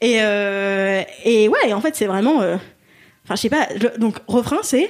Et, 0.01 0.17
euh, 0.21 1.01
et 1.23 1.47
ouais, 1.47 1.71
en 1.73 1.79
fait, 1.81 1.95
c'est 1.95 2.05
vraiment, 2.07 2.41
euh, 2.41 2.55
enfin, 3.25 3.35
je 3.35 3.41
sais 3.41 3.49
pas. 3.49 3.67
le- 3.79 3.97
donc, 3.99 4.15
refrain, 4.27 4.57
c'est 4.61 4.89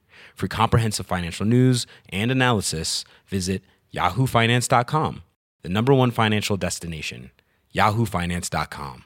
For 0.35 0.47
comprehensive 0.47 1.05
financial 1.05 1.45
news 1.47 1.85
and 2.11 2.31
analysis, 2.31 3.03
visit 3.29 3.61
yahoofinance.com, 3.93 5.21
the 5.63 5.69
number 5.69 5.93
one 5.93 6.11
financial 6.11 6.57
destination, 6.57 7.29
yahoofinance.com. 7.75 9.03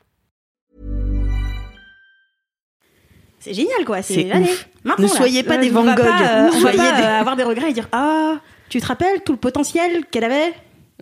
C'est 3.39 3.53
génial, 3.53 3.85
quoi. 3.85 4.01
C'est 4.01 4.31
allez, 4.31 4.49
Ne 4.83 4.89
là. 5.03 5.07
soyez 5.07 5.43
pas 5.43 5.57
des 5.57 5.69
on 5.69 5.73
Van 5.73 5.83
va 5.83 5.95
Gogh. 5.95 6.05
Pas, 6.05 6.21
euh, 6.21 6.47
on 6.47 6.51
va 6.51 6.59
Soyez 6.59 6.77
pas 6.77 6.91
des- 6.97 7.03
euh, 7.03 7.19
avoir 7.19 7.35
des 7.35 7.43
regrets 7.43 7.69
et 7.69 7.73
dire 7.73 7.87
ah, 7.91 8.37
tu 8.69 8.79
te 8.81 8.85
rappelles 8.87 9.21
tout 9.23 9.33
le 9.33 9.37
potentiel 9.37 10.05
qu'elle 10.07 10.23
avait 10.23 10.53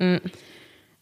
Mm. 0.01 0.17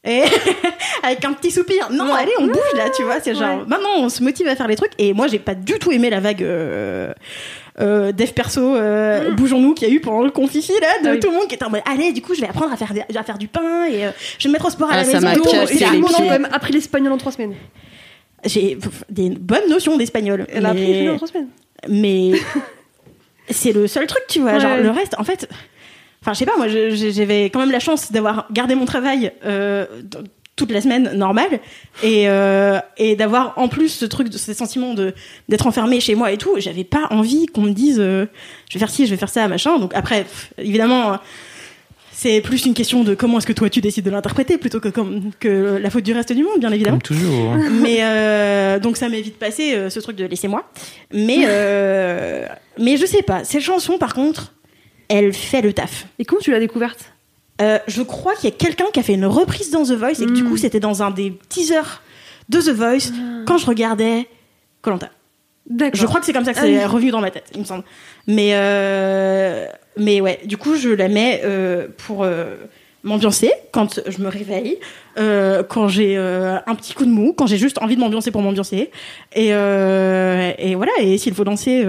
Et 0.04 0.24
avec 1.04 1.24
un 1.24 1.32
petit 1.34 1.50
soupir. 1.50 1.90
Non, 1.92 2.14
allez, 2.14 2.34
on 2.40 2.48
bouge 2.48 2.74
là, 2.76 2.90
tu 2.90 3.04
vois. 3.04 3.22
C'est 3.22 3.34
genre, 3.34 3.60
Ouais. 3.60 3.66
maintenant, 3.68 3.90
on 4.00 4.10
se 4.10 4.22
motive 4.22 4.48
à 4.50 4.56
faire 4.58 4.68
les 4.68 4.76
trucs. 4.76 4.92
Et 4.98 5.14
moi, 5.14 5.28
j'ai 5.28 5.40
pas 5.40 5.56
du 5.56 5.80
tout 5.80 5.92
aimé 5.94 6.10
la 6.10 6.20
vague 6.20 6.44
euh, 6.44 7.14
euh, 7.80 8.12
dev 8.12 8.32
perso, 8.32 8.76
euh, 8.76 9.32
bougeons-nous 9.32 9.74
qu'il 9.74 9.88
y 9.88 9.92
a 9.92 9.94
eu 9.94 10.00
pendant 10.02 10.22
le 10.24 10.30
confifi 10.32 10.74
là, 10.82 10.88
de 11.04 11.08
Ah 11.08 11.12
oui. 11.14 11.20
tout 11.20 11.30
le 11.30 11.36
monde 11.38 11.48
qui 11.48 11.56
était 11.56 11.64
en 11.64 11.70
mode, 11.70 11.82
allez, 11.86 12.12
du 12.12 12.22
coup, 12.22 12.34
je 12.36 12.42
vais 12.42 12.48
apprendre 12.48 12.74
à 12.74 12.78
faire, 12.78 12.92
à 13.16 13.24
faire 13.24 13.38
du 13.38 13.48
pain 13.48 13.86
et 13.86 14.06
euh, 14.06 14.12
je 14.38 14.44
vais 14.44 14.50
me 14.50 14.54
mettre 14.54 14.66
au 14.66 14.70
sport 14.70 14.90
à 14.90 14.94
Ah, 14.94 14.98
la 14.98 15.04
ça 15.06 15.14
maison. 15.14 15.28
m'a 15.28 15.34
et 15.34 15.38
tout. 15.38 16.06
a 16.06 16.12
quand 16.18 16.30
même 16.30 16.48
appris 16.52 16.74
l'espagnol 16.74 17.14
en 17.14 17.18
trois 17.18 17.32
semaines. 17.32 17.54
J'ai 18.46 18.78
des 19.10 19.30
bonnes 19.30 19.70
notions 19.70 19.98
d'espagnol. 19.98 20.48
Elle 20.52 20.66
a 20.66 20.70
appris 20.70 20.82
mais- 20.82 20.88
l'espagnol 20.88 21.14
en 21.14 21.18
trois 21.18 21.28
semaines. 21.28 21.48
mais 21.88 22.32
c'est 23.50 23.72
le 23.72 23.88
seul 23.88 24.08
truc, 24.08 24.24
tu 24.28 24.40
vois. 24.40 24.54
Ouais. 24.54 24.60
Genre, 24.60 24.78
le 24.78 24.90
reste, 24.90 25.16
en 25.18 25.24
fait, 25.24 25.48
enfin, 26.22 26.34
je 26.34 26.40
sais 26.40 26.46
pas, 26.46 26.58
moi, 26.58 26.68
j'avais 26.68 27.46
quand 27.46 27.60
même 27.60 27.72
la 27.72 27.80
chance 27.80 28.12
d'avoir 28.12 28.48
gardé 28.52 28.76
mon 28.76 28.86
travail 28.86 29.32
euh, 29.46 29.86
toute 30.62 30.72
la 30.72 30.82
semaine 30.82 31.12
normale 31.14 31.60
et, 32.04 32.30
euh, 32.30 32.78
et 32.98 33.16
d'avoir 33.16 33.54
en 33.58 33.68
plus 33.68 33.90
ce 33.90 34.06
truc, 34.06 34.30
de, 34.30 34.38
ce 34.38 34.54
sentiment 34.54 34.94
de 34.94 35.14
d'être 35.50 35.66
enfermé 35.66 36.00
chez 36.00 36.14
moi 36.14 36.32
et 36.32 36.38
tout. 36.38 36.54
J'avais 36.58 36.84
pas 36.84 37.08
envie 37.10 37.48
qu'on 37.48 37.62
me 37.64 37.72
dise, 37.72 37.98
euh, 38.00 38.28
je 38.70 38.76
vais 38.76 38.80
faire 38.80 38.90
ci, 38.92 39.06
je 39.08 39.12
vais 39.12 39.18
faire 39.18 39.30
ça, 39.30 39.48
machin. 39.48 39.80
Donc 39.80 39.92
après, 39.96 40.22
pff, 40.24 40.54
évidemment. 40.60 41.18
C'est 42.14 42.42
plus 42.42 42.68
une 42.68 42.76
question 42.76 43.04
de 43.04 43.16
comment 43.16 43.40
est-ce 43.40 43.48
que 43.48 43.54
toi 43.54 43.68
tu 43.68 43.82
décides 43.82 44.06
de 44.06 44.12
l'interpréter 44.12 44.60
plutôt 44.60 44.80
que 44.80 44.90
comme 44.90 45.32
que 45.40 45.80
la 45.82 45.90
faute 45.90 46.04
du 46.04 46.14
reste 46.14 46.32
du 46.34 46.44
monde, 46.44 46.60
bien 46.60 46.72
évidemment. 46.72 47.00
Comme 47.00 47.18
toujours. 47.18 47.54
hein. 47.54 47.70
Mais 47.82 47.98
euh, 48.02 48.78
donc 48.78 48.98
ça 48.98 49.10
m'est 49.10 49.22
vite 49.22 49.40
passé 49.40 49.74
euh, 49.74 49.90
ce 49.90 50.00
truc 50.00 50.18
de 50.18 50.26
laissez-moi. 50.26 50.70
Mais 51.12 51.38
euh, 51.48 52.46
mais 52.78 52.98
je 52.98 53.08
sais 53.08 53.24
pas. 53.24 53.44
Cette 53.44 53.62
chanson 53.64 53.98
par 53.98 54.14
contre, 54.14 54.54
elle 55.10 55.34
fait 55.34 55.64
le 55.64 55.74
taf. 55.74 56.06
Et 56.20 56.26
comment 56.26 56.42
tu 56.42 56.52
l'as 56.52 56.60
découverte? 56.60 57.12
Euh, 57.62 57.78
je 57.88 58.02
crois 58.02 58.34
qu'il 58.36 58.50
y 58.50 58.54
a 58.54 58.56
quelqu'un 58.56 58.86
qui 58.94 59.00
a 59.00 59.04
fait 59.04 59.14
une 59.14 59.26
reprise 59.26 59.72
dans 59.72 59.84
The 59.84 59.92
Voice 59.92 60.22
et 60.22 60.26
que 60.26 60.32
du 60.32 60.44
coup 60.44 60.58
c'était 60.58 60.80
dans 60.80 61.04
un 61.04 61.12
des 61.12 61.38
teasers 61.50 62.02
de 62.50 62.60
The 62.60 62.70
Voice 62.70 63.12
quand 63.46 63.58
je 63.58 63.66
regardais 63.66 64.28
Colanta. 64.82 65.10
Je 65.94 66.06
crois 66.06 66.20
que 66.20 66.26
c'est 66.26 66.34
comme 66.34 66.44
ça 66.46 66.54
que 66.54 66.60
Ah 66.60 66.64
c'est 66.64 66.78
oui. 66.80 66.86
revenu 66.86 67.12
dans 67.12 67.22
ma 67.22 67.30
tête, 67.32 67.50
il 67.54 67.60
me 67.62 67.66
semble. 67.66 67.84
Mais 68.28 68.52
euh, 68.54 69.68
mais 69.98 70.22
ouais, 70.22 70.40
du 70.46 70.58
coup 70.58 70.76
je 70.76 70.90
la 70.90 71.08
mets 71.08 71.42
euh, 71.46 71.88
pour 72.08 72.26
m'ambiancer 73.04 73.52
quand 73.72 74.00
je 74.08 74.22
me 74.22 74.28
réveille, 74.28 74.78
euh, 75.18 75.64
quand 75.64 75.88
j'ai 75.88 76.18
euh, 76.18 76.58
un 76.68 76.76
petit 76.76 76.94
coup 76.94 77.06
de 77.06 77.10
mou, 77.12 77.34
quand 77.36 77.48
j'ai 77.48 77.58
juste 77.58 77.80
envie 77.82 77.96
de 77.96 78.00
m'ambiancer 78.02 78.32
pour 78.32 78.42
m'ambiancer. 78.42 78.92
Et 79.34 79.54
euh, 79.54 80.52
et 80.58 80.76
voilà. 80.76 80.92
Et 81.00 81.18
s'il 81.18 81.34
faut 81.34 81.44
danser, 81.44 81.84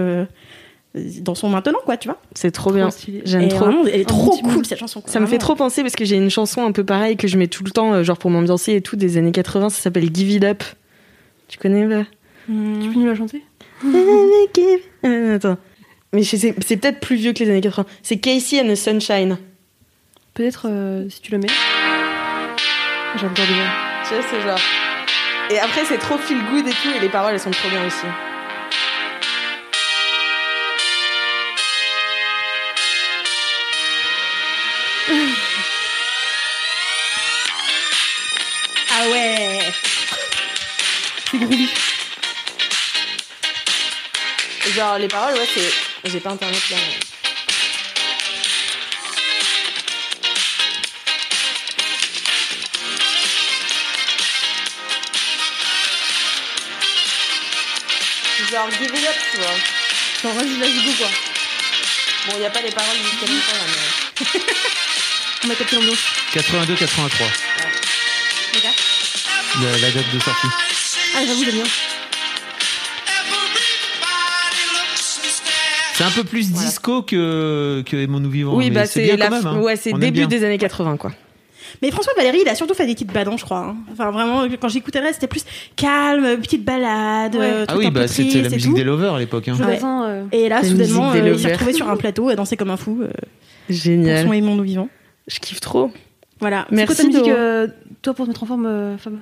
euh, 0.95 1.01
dansons 1.21 1.49
maintenant, 1.49 1.79
quoi, 1.85 1.97
tu 1.97 2.07
vois. 2.07 2.19
C'est 2.35 2.51
trop 2.51 2.71
bien. 2.71 2.89
J'aime 3.25 3.47
trop. 3.47 3.65
vraiment, 3.65 3.85
elle 3.85 4.01
est 4.01 4.05
trop 4.07 4.37
cool 4.37 4.65
cette 4.65 4.79
chanson. 4.79 5.01
quoi, 5.01 5.11
Ça 5.11 5.19
me 5.19 5.25
fait 5.25 5.37
trop 5.39 5.55
penser 5.55 5.81
parce 5.81 5.95
que 5.95 6.05
j'ai 6.05 6.15
une 6.15 6.29
chanson 6.29 6.63
un 6.63 6.71
peu 6.71 6.83
pareille 6.83 7.17
que 7.17 7.27
je 7.27 7.37
mets 7.37 7.47
tout 7.47 7.63
le 7.63 7.71
temps, 7.71 7.93
euh, 7.93 8.03
genre 8.03 8.17
pour 8.17 8.29
m'ambiancer 8.29 8.73
et 8.75 8.81
tout, 8.81 8.95
des 8.95 9.17
années 9.17 9.31
80. 9.31 9.69
Ça 9.69 9.81
s'appelle 9.81 10.09
Give 10.13 10.29
It 10.29 10.43
Up. 10.43 10.63
Tu 11.47 11.57
connais 11.57 11.85
bah 11.85 12.05
Tu 12.47 12.53
peux 12.53 12.99
nous 12.99 13.05
la 13.07 13.15
chanter? 13.15 13.43
Euh, 15.05 15.35
Attends. 15.35 15.57
Mais 16.13 16.23
c'est 16.23 16.53
peut-être 16.53 16.99
plus 16.99 17.15
vieux 17.15 17.33
que 17.33 17.43
les 17.43 17.49
années 17.49 17.61
80. 17.61 17.85
C'est 18.03 18.17
Casey 18.17 18.61
and 18.61 18.71
the 18.71 18.75
Sunshine. 18.75 19.37
Peut-être 20.35 20.67
euh, 20.69 21.09
si 21.09 21.21
tu 21.21 21.31
la 21.31 21.39
mets. 21.39 21.47
J'adore 23.15 23.33
déjà. 23.33 23.47
Tu 24.07 24.13
vois, 24.15 24.23
c'est 24.29 24.41
genre. 24.41 24.59
Et 25.51 25.59
après, 25.59 25.85
c'est 25.85 25.97
trop 25.97 26.17
feel 26.17 26.37
good 26.51 26.67
et 26.67 26.71
tout, 26.71 26.89
et 26.95 26.99
les 26.99 27.09
paroles, 27.09 27.33
elles 27.33 27.39
sont 27.39 27.51
trop 27.51 27.69
bien 27.69 27.85
aussi. 27.85 28.05
Genre, 44.83 44.97
les 44.97 45.07
paroles, 45.07 45.35
ouais, 45.35 45.47
c'est. 45.53 46.09
J'ai 46.09 46.19
pas 46.19 46.31
internet 46.31 46.61
là. 46.69 46.75
mais- 46.75 46.99
Genre, 58.51 58.69
give 58.71 58.93
it 58.93 59.07
up, 59.07 59.15
tu 59.31 59.37
vois. 59.37 59.55
Genre, 60.21 60.33
vas-y, 60.33 60.57
vas-y, 60.59 60.83
go 60.85 60.91
quoi. 60.97 61.07
Bon, 62.27 62.39
y 62.41 62.45
a 62.45 62.49
pas 62.49 62.61
les 62.61 62.71
paroles 62.71 62.97
jusqu'à 62.97 63.25
longtemps 63.25 63.53
là, 63.53 63.65
mais. 63.67 64.41
On 65.43 65.47
va 65.47 65.55
capter 65.55 65.75
l'ambiance. 65.75 65.99
82-83, 66.33 67.23
la, 69.61 69.77
la 69.77 69.91
date 69.91 70.09
de 70.13 70.19
sortie. 70.19 70.47
Ah, 71.15 71.19
j'avoue, 71.25 71.43
j'aime 71.45 71.55
bien. 71.55 71.63
C'est 75.93 76.03
un 76.03 76.09
peu 76.11 76.23
plus 76.23 76.49
Voilà. 76.51 76.67
disco 76.67 77.01
que, 77.03 77.83
que 77.85 77.95
Aimons-nous 77.97 78.29
vivants. 78.29 78.55
Oui, 78.55 78.71
bah 78.71 78.85
c'est 78.85 79.15
la, 79.15 79.27
quand 79.27 79.35
même. 79.35 79.47
hein. 79.47 79.59
ouais, 79.61 79.75
c'est 79.75 79.93
début 79.93 80.25
des 80.27 80.43
années 80.43 80.57
80 80.57 80.97
quoi. 80.97 81.11
Mais 81.81 81.89
François 81.91 82.13
Valéry, 82.15 82.39
il 82.43 82.49
a 82.49 82.55
surtout 82.55 82.75
fait 82.75 82.85
des 82.85 82.93
titres 82.93 83.13
badants, 83.13 83.35
je 83.37 83.45
crois. 83.45 83.59
hein. 83.59 83.75
Enfin, 83.91 84.11
vraiment, 84.11 84.43
quand 84.61 84.67
j'écoutais 84.69 84.99
le 84.99 85.05
reste, 85.05 85.15
c'était 85.21 85.27
plus 85.27 85.43
calme, 85.75 86.39
petite 86.39 86.63
balade, 86.63 87.35
Ouais. 87.35 87.41
euh, 87.41 87.65
Ah 87.67 87.77
oui, 87.77 87.89
bah 87.89 88.07
c'était 88.07 88.41
la 88.43 88.49
musique 88.49 88.69
tout. 88.71 88.75
des 88.75 88.83
lovers 88.83 89.15
à 89.15 89.19
l'époque. 89.19 89.47
hein. 89.47 89.57
Euh, 89.59 90.23
Et 90.31 90.49
là, 90.49 90.63
soudainement, 90.63 91.11
euh, 91.13 91.29
il 91.33 91.39
s'est 91.39 91.51
retrouvé 91.53 91.73
sur 91.73 91.89
un 91.89 91.95
plateau 91.97 92.29
à 92.29 92.35
danser 92.35 92.57
comme 92.57 92.69
un 92.69 92.77
fou 92.77 92.99
euh, 93.01 93.07
pour 93.07 93.75
Génial. 93.75 94.25
son 94.27 94.33
aimant 94.33 94.55
nous 94.55 94.63
vivant. 94.63 94.89
Je 95.27 95.39
kiffe 95.39 95.61
trop. 95.61 95.91
Voilà. 96.39 96.65
c'est 96.69 96.75
quoi 96.75 96.85
Merci 96.87 96.97
ta 96.97 97.07
musique, 97.07 97.27
euh, 97.29 97.67
toi, 98.01 98.13
pour 98.13 98.25
te 98.25 98.29
mettre 98.29 98.43
en 98.43 98.47
forme, 98.47 98.65
euh, 98.67 98.97
Fab 98.97 99.13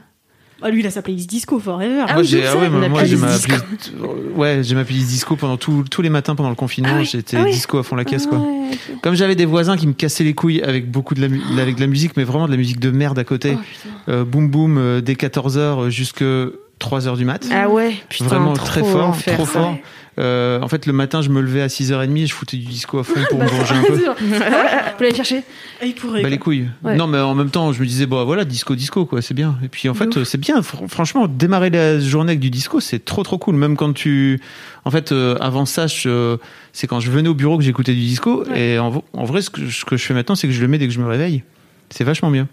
Ah, 0.64 0.70
lui, 0.70 0.82
il 0.82 0.88
a 0.88 0.91
sa 0.91 1.01
playlist 1.01 1.30
disco 1.30 1.59
forever. 1.59 2.05
Ah 2.07 2.14
moi, 2.16 2.24
j'ai, 2.24 2.45
ah 2.45 2.55
ouais, 2.57 2.70
ma 2.70 2.88
disco. 3.03 3.18
playlist, 3.18 3.93
ouais, 4.36 4.59
j'ai 4.64 4.76
ma 4.76 4.84
playlist 4.84 5.07
disco 5.09 5.36
pendant 5.36 5.57
tout- 5.57 5.84
tous 5.89 6.01
les 6.01 6.09
matins 6.09 6.36
pendant 6.36 6.49
le 6.49 6.55
confinement. 6.55 6.91
Ah 6.93 6.99
oui, 6.99 7.05
J'étais 7.12 7.38
ah 7.38 7.43
oui. 7.45 7.51
disco 7.51 7.78
à 7.80 7.84
fond 7.84 7.95
la 7.95 8.05
caisse, 8.05 8.24
Ah 8.28 8.30
quoi. 8.36 8.39
ouais. 8.39 8.78
Comme 9.01 9.16
j'avais 9.16 9.36
des 9.36 9.45
voisins 9.45 9.76
qui 9.78 9.88
me 9.88 9.93
cassaient 9.93 10.24
les 10.24 10.34
couilles 10.34 10.62
avec 10.62 10.89
beaucoup 10.91 11.16
de 11.16 11.22
la, 11.22 11.28
mu- 11.30 11.41
avec 11.59 11.76
de 11.76 11.82
la 11.82 11.88
musique, 11.88 12.16
mais 12.18 12.24
vraiment 12.24 12.45
de 12.45 12.51
la 12.51 12.57
musique 12.57 12.80
de 12.80 12.91
merde 12.91 13.18
à 13.20 13.24
côté. 13.24 13.57
Oh. 13.57 13.89
Euh, 14.09 14.24
boum 14.24 14.49
boum, 14.49 14.78
euh, 14.78 15.01
dès 15.01 15.14
14h 15.16 15.89
jusque 15.89 16.24
3h 16.80 17.16
du 17.18 17.26
mat. 17.26 17.45
Ah 17.51 17.70
ouais, 17.70 17.93
putain, 18.09 18.26
Vraiment 18.26 18.53
trop 18.53 18.66
très 18.66 18.84
fort, 18.84 19.09
enfer, 19.09 19.34
trop 19.36 19.45
ça. 19.45 19.51
fort. 19.51 19.76
Euh, 20.22 20.61
en 20.61 20.67
fait, 20.67 20.86
le 20.86 20.93
matin, 20.93 21.22
je 21.22 21.30
me 21.30 21.41
levais 21.41 21.61
à 21.61 21.67
6h30 21.67 22.15
et 22.17 22.28
je 22.28 22.34
foutais 22.34 22.55
du 22.57 22.65
disco 22.65 22.99
à 22.99 23.03
fond 23.03 23.19
pour 23.30 23.39
me 23.39 23.45
Bah, 23.45 23.51
venger 23.51 23.76
un 23.76 23.84
peu. 23.84 25.03
aller 25.05 25.15
chercher. 25.15 25.43
Ah, 25.82 25.86
il 25.86 25.95
pourrait. 25.95 26.22
Bah 26.22 26.30
les 26.30 26.38
couilles. 26.38 26.67
Ouais. 26.84 26.95
Non 26.95 27.07
mais 27.07 27.17
en 27.17 27.34
même 27.34 27.49
temps, 27.49 27.74
je 27.74 27.80
me 27.82 27.86
disais 27.88 28.05
bon 28.05 28.24
voilà 28.24 28.45
disco 28.45 28.76
disco 28.76 29.05
quoi, 29.05 29.22
c'est 29.22 29.34
bien. 29.34 29.57
Et 29.63 29.67
puis 29.67 29.89
en 29.89 29.93
fait 29.95 30.24
c'est 30.24 30.38
bien. 30.38 30.59
Fr- 30.61 30.88
franchement, 30.88 31.28
démarrer 31.28 31.69
la 31.72 31.99
journée 31.99 32.32
avec 32.32 32.39
du 32.39 32.51
disco, 32.51 32.80
c'est 32.80 33.03
trop 33.03 33.24
trop 33.24 33.38
cool. 33.39 33.55
Même 33.55 33.76
quand 33.76 33.93
tu, 33.93 34.39
en 34.86 34.91
fait, 34.91 35.11
euh, 35.11 35.36
avant 35.41 35.65
ça, 35.65 35.88
c'est 35.88 36.88
quand 36.88 36.99
je 36.99 37.09
venais 37.09 37.30
au 37.30 37.34
bureau 37.34 37.57
que 37.57 37.63
j'écoutais 37.63 37.93
du 37.93 38.01
disco. 38.01 38.43
Ouais. 38.45 38.74
Et 38.76 38.80
en, 38.80 39.03
en 39.13 39.24
vrai, 39.26 39.41
ce 39.41 39.49
que, 39.49 39.69
ce 39.69 39.86
que 39.86 39.97
je 39.97 40.05
fais 40.05 40.13
maintenant, 40.13 40.36
c'est 40.36 40.47
que 40.47 40.53
je 40.53 40.61
le 40.61 40.67
mets 40.67 40.78
dès 40.78 40.88
que 40.88 40.93
je 40.93 40.99
me 40.99 41.07
réveille. 41.07 41.43
C'est 41.89 42.03
vachement 42.03 42.30
bien. 42.30 42.47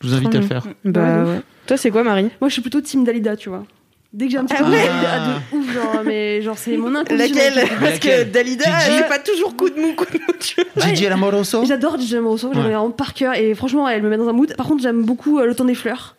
Je 0.00 0.08
vous 0.08 0.14
invite 0.14 0.34
à 0.34 0.40
le 0.40 0.46
faire. 0.46 0.66
Bah 0.84 1.24
ouais. 1.24 1.40
Toi, 1.66 1.76
c'est 1.76 1.90
quoi, 1.90 2.02
Marie? 2.02 2.28
Moi, 2.40 2.48
je 2.48 2.54
suis 2.54 2.62
plutôt 2.62 2.80
team 2.80 3.04
Dalida, 3.04 3.36
tu 3.36 3.48
vois. 3.50 3.64
Dès 4.12 4.26
que 4.26 4.32
j'ai 4.32 4.38
un 4.38 4.44
petit 4.44 4.56
Ah 4.58 4.62
peu 4.64 4.70
ouais 4.70 4.76
Dalida 4.76 5.18
de 5.26 5.56
ouf, 5.56 5.72
genre, 5.72 6.02
mais 6.04 6.42
genre, 6.42 6.58
c'est 6.58 6.76
mon 6.76 6.94
inconditionnel. 6.94 7.54
Laquelle 7.54 7.78
Parce 7.80 7.98
que 7.98 8.22
Dalida, 8.24 8.64
Gigi 8.64 8.96
j'ai 8.98 9.04
pas 9.04 9.18
toujours 9.18 9.56
coup 9.56 9.70
de 9.70 9.80
mou, 9.80 9.94
coup 9.94 10.04
de 10.04 10.18
mou. 10.18 10.32
tu 10.38 10.56
vois. 10.76 10.86
Gigi 10.88 11.08
Lamoroso. 11.08 11.64
J'adore 11.64 11.98
Gigi 11.98 12.16
Amoroso, 12.18 12.50
j'aime 12.52 12.62
Ouais. 12.62 12.68
vraiment 12.72 12.90
par 12.90 13.14
cœur 13.14 13.34
et 13.34 13.54
franchement 13.54 13.88
elle 13.88 14.02
me 14.02 14.10
met 14.10 14.18
dans 14.18 14.28
un 14.28 14.32
mood. 14.34 14.54
Par 14.54 14.66
contre 14.66 14.82
j'aime 14.82 15.02
beaucoup 15.04 15.38
euh, 15.38 15.46
le 15.46 15.54
temps 15.54 15.64
des 15.64 15.74
fleurs. 15.74 16.16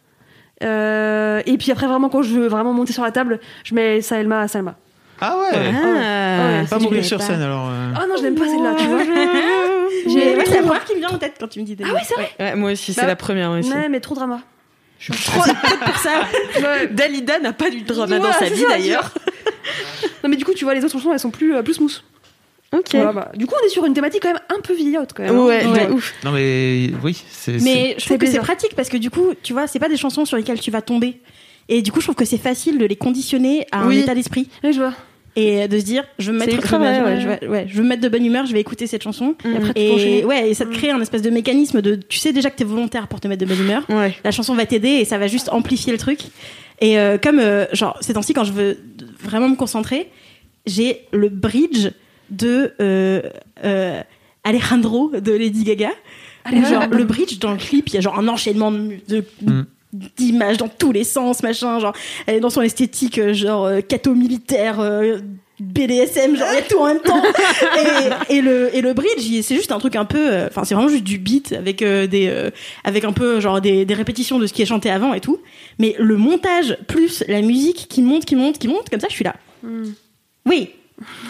Euh, 0.63 1.41
et 1.45 1.57
puis 1.57 1.71
après 1.71 1.85
vraiment 1.87 2.09
quand 2.09 2.23
je 2.23 2.33
veux 2.33 2.47
vraiment 2.47 2.73
monter 2.73 2.93
sur 2.93 3.03
la 3.03 3.11
table, 3.11 3.39
je 3.63 3.75
mets 3.75 4.01
Salma 4.01 4.47
Salma. 4.47 4.75
Ah 5.21 5.37
ouais. 5.37 5.57
Ah 5.57 6.61
ouais, 6.61 6.65
Pas 6.67 6.79
mourir 6.79 7.05
sur 7.05 7.19
pas. 7.19 7.25
scène 7.25 7.41
alors. 7.43 7.69
euh. 7.69 7.91
Oh 7.95 8.05
non 8.09 8.15
je 8.17 8.23
l'aime 8.23 8.35
pas 8.35 8.47
celle-là, 8.47 8.73
tu 8.77 8.85
vois. 8.87 8.99
J'ai 10.07 10.35
ouais, 10.35 10.43
la 10.45 10.61
première 10.63 10.83
qui 10.83 10.93
me 10.95 10.99
vient 10.99 11.09
en 11.11 11.17
tête 11.17 11.35
quand 11.39 11.47
tu 11.47 11.59
me 11.61 11.65
dis 11.65 11.75
des 11.75 11.83
Ah 11.87 11.93
ouais 11.93 12.01
c'est 12.03 12.15
vrai. 12.15 12.29
Ouais, 12.39 12.55
moi 12.55 12.71
aussi, 12.71 12.91
c'est 12.93 13.01
Bah, 13.01 13.07
la 13.07 13.15
première 13.15 13.49
moi 13.49 13.59
aussi. 13.59 13.71
Ouais 13.71 13.87
mais 13.87 13.99
trop 13.99 14.15
drama. 14.15 14.39
Trop 15.11 15.41
peut-être 15.43 15.79
pour 15.85 15.97
ça. 15.97 16.27
Dalida 16.91 17.39
n'a 17.39 17.53
pas 17.53 17.69
du 17.69 17.81
drama 17.81 18.19
dans 18.19 18.25
Ouais, 18.25 18.33
sa 18.33 18.39
c'est 18.47 18.53
vie 18.53 18.63
d'ailleurs. 18.67 19.11
Non 20.23 20.29
mais 20.29 20.35
du 20.37 20.45
coup 20.45 20.53
tu 20.53 20.63
vois 20.63 20.73
les 20.73 20.83
autres 20.83 20.93
chansons 20.93 21.11
elles 21.13 21.19
sont 21.19 21.31
plus, 21.31 21.55
euh, 21.55 21.61
plus 21.61 21.73
smooth. 21.75 22.01
Ok. 22.73 22.87
Voilà, 22.93 23.11
bah, 23.13 23.31
du 23.35 23.45
coup 23.45 23.53
on 23.61 23.65
est 23.65 23.69
sur 23.69 23.85
une 23.85 23.93
thématique 23.93 24.21
quand 24.23 24.29
même 24.33 24.41
un 24.49 24.59
peu 24.61 24.73
vieillotte 24.73 25.11
quand 25.15 25.23
même. 25.23 25.35
hein. 25.35 25.45
Ouais, 25.45 25.89
ouf. 25.91 26.13
Non 26.23 26.31
mais 26.31 26.89
oui, 27.03 27.21
c'est. 27.29 27.61
Mais 27.61 27.95
je 27.99 28.05
trouve 28.05 28.17
que 28.17 28.25
c'est 28.27 28.39
pratique 28.39 28.75
parce 28.75 28.89
que 28.89 28.97
du 28.97 29.09
coup, 29.11 29.33
tu 29.43 29.53
vois, 29.53 29.67
c'est 29.67 29.79
pas 29.79 29.89
des 29.89 29.97
chansons 29.97 30.25
sur 30.25 30.37
lesquelles 30.37 30.59
tu 30.59 30.71
vas 30.71 30.81
tomber. 30.81 31.19
Et 31.69 31.81
du 31.81 31.91
coup, 31.91 31.99
je 32.01 32.05
trouve 32.07 32.15
que 32.15 32.25
c'est 32.25 32.37
facile 32.39 32.77
de 32.79 32.85
les 32.85 32.95
conditionner 32.95 33.67
à 33.71 33.81
un 33.81 33.87
Oui. 33.87 33.99
état 33.99 34.15
d'esprit 34.15 34.49
Ouais, 34.63 34.73
je 34.73 34.79
vois. 34.79 34.93
Et 35.35 35.67
de 35.67 35.79
se 35.79 35.83
dire, 35.85 36.03
je 36.19 36.31
veux 36.31 36.37
mettre, 36.37 36.53
ultra 36.53 36.77
ouais, 36.79 37.01
ouais. 37.01 37.19
je 37.21 37.27
vais- 37.27 37.47
ouais, 37.47 37.65
je 37.67 37.75
veux 37.75 37.83
me 37.83 37.89
mettre 37.89 38.01
de 38.01 38.09
bonne 38.09 38.25
humeur, 38.25 38.45
je 38.45 38.53
vais 38.53 38.59
écouter 38.61 38.85
cette 38.87 39.01
chanson. 39.03 39.35
Et 39.45 39.55
après 39.55 40.23
ouais, 40.25 40.49
et 40.49 40.53
ça 40.53 40.65
te 40.65 40.71
crée 40.73 40.91
un 40.91 41.01
espèce 41.01 41.21
de 41.23 41.29
mécanisme 41.29 41.81
de, 41.81 41.95
tu 41.95 42.19
sais 42.19 42.33
déjà 42.33 42.49
que 42.51 42.55
t'es 42.57 42.63
volontaire 42.63 43.07
pour 43.07 43.19
te 43.19 43.27
mettre 43.27 43.41
de 43.41 43.47
bonne 43.47 43.59
humeur. 43.61 43.83
Ouais. 43.89 44.15
La 44.23 44.31
chanson 44.31 44.53
va 44.55 44.65
t'aider 44.65 44.89
et 44.89 45.05
ça 45.05 45.17
va 45.17 45.27
juste 45.27 45.49
amplifier 45.49 45.91
le 45.91 45.97
truc. 45.97 46.19
Et 46.81 46.97
euh, 46.99 47.17
comme, 47.17 47.39
euh, 47.39 47.65
genre, 47.73 47.97
ces 48.01 48.13
temps-ci, 48.13 48.33
quand 48.33 48.43
je 48.43 48.51
veux 48.53 48.77
vraiment 49.21 49.49
me 49.49 49.55
concentrer, 49.55 50.09
j'ai 50.65 51.01
le 51.11 51.29
bridge 51.29 51.89
de 52.29 52.73
euh, 52.81 53.21
euh, 53.63 54.01
Alejandro 54.43 55.11
de 55.19 55.31
Lady 55.31 55.63
Gaga. 55.63 55.89
Où, 56.51 56.65
genre, 56.65 56.87
le 56.91 57.05
bridge 57.05 57.39
dans 57.39 57.51
le 57.51 57.57
clip, 57.57 57.87
il 57.89 57.93
y 57.95 57.97
a 57.97 58.01
genre 58.01 58.19
un 58.19 58.27
enchaînement 58.27 58.69
de, 58.71 58.97
de- 59.07 59.23
Mm. 59.41 59.65
D'images 59.93 60.57
dans 60.57 60.67
tous 60.67 60.91
les 60.91 61.03
sens, 61.03 61.43
machin. 61.43 61.79
Genre, 61.79 61.93
elle 62.27 62.35
est 62.35 62.39
dans 62.39 62.49
son 62.49 62.61
esthétique, 62.61 63.17
euh, 63.19 63.33
genre, 63.33 63.65
euh, 63.65 63.81
catho 63.81 64.13
militaire, 64.15 64.79
euh, 64.79 65.19
BDSM, 65.59 66.35
genre, 66.35 66.47
il 66.51 66.55
y 66.55 66.57
a 66.57 66.61
tout 66.63 66.79
en 66.79 66.87
même 66.87 66.99
temps. 66.99 67.21
et, 68.29 68.35
et 68.37 68.41
le, 68.41 68.75
et 68.75 68.81
le 68.81 68.93
bridge, 68.93 69.21
c'est 69.43 69.55
juste 69.55 69.71
un 69.71 69.79
truc 69.79 69.95
un 69.95 70.03
peu, 70.05 70.17
euh, 70.33 70.47
enfin, 70.47 70.63
c'est 70.63 70.73
vraiment 70.75 70.89
juste 70.89 71.03
du 71.03 71.17
beat 71.19 71.53
avec 71.53 71.81
euh, 71.81 72.07
des, 72.07 72.49
avec 72.83 73.03
un 73.05 73.13
peu, 73.13 73.39
genre, 73.39 73.61
des, 73.61 73.85
des 73.85 73.93
répétitions 73.93 74.39
de 74.39 74.47
ce 74.47 74.53
qui 74.53 74.61
est 74.61 74.65
chanté 74.65 74.89
avant 74.89 75.13
et 75.13 75.21
tout. 75.21 75.39
Mais 75.79 75.95
le 75.99 76.17
montage 76.17 76.77
plus 76.87 77.23
la 77.27 77.41
musique 77.41 77.87
qui 77.89 78.01
monte, 78.01 78.25
qui 78.25 78.35
monte, 78.35 78.57
qui 78.57 78.67
monte, 78.67 78.89
comme 78.89 78.99
ça, 78.99 79.07
je 79.09 79.13
suis 79.15 79.23
là. 79.23 79.35
Hmm. 79.61 79.91
Oui, 80.45 80.69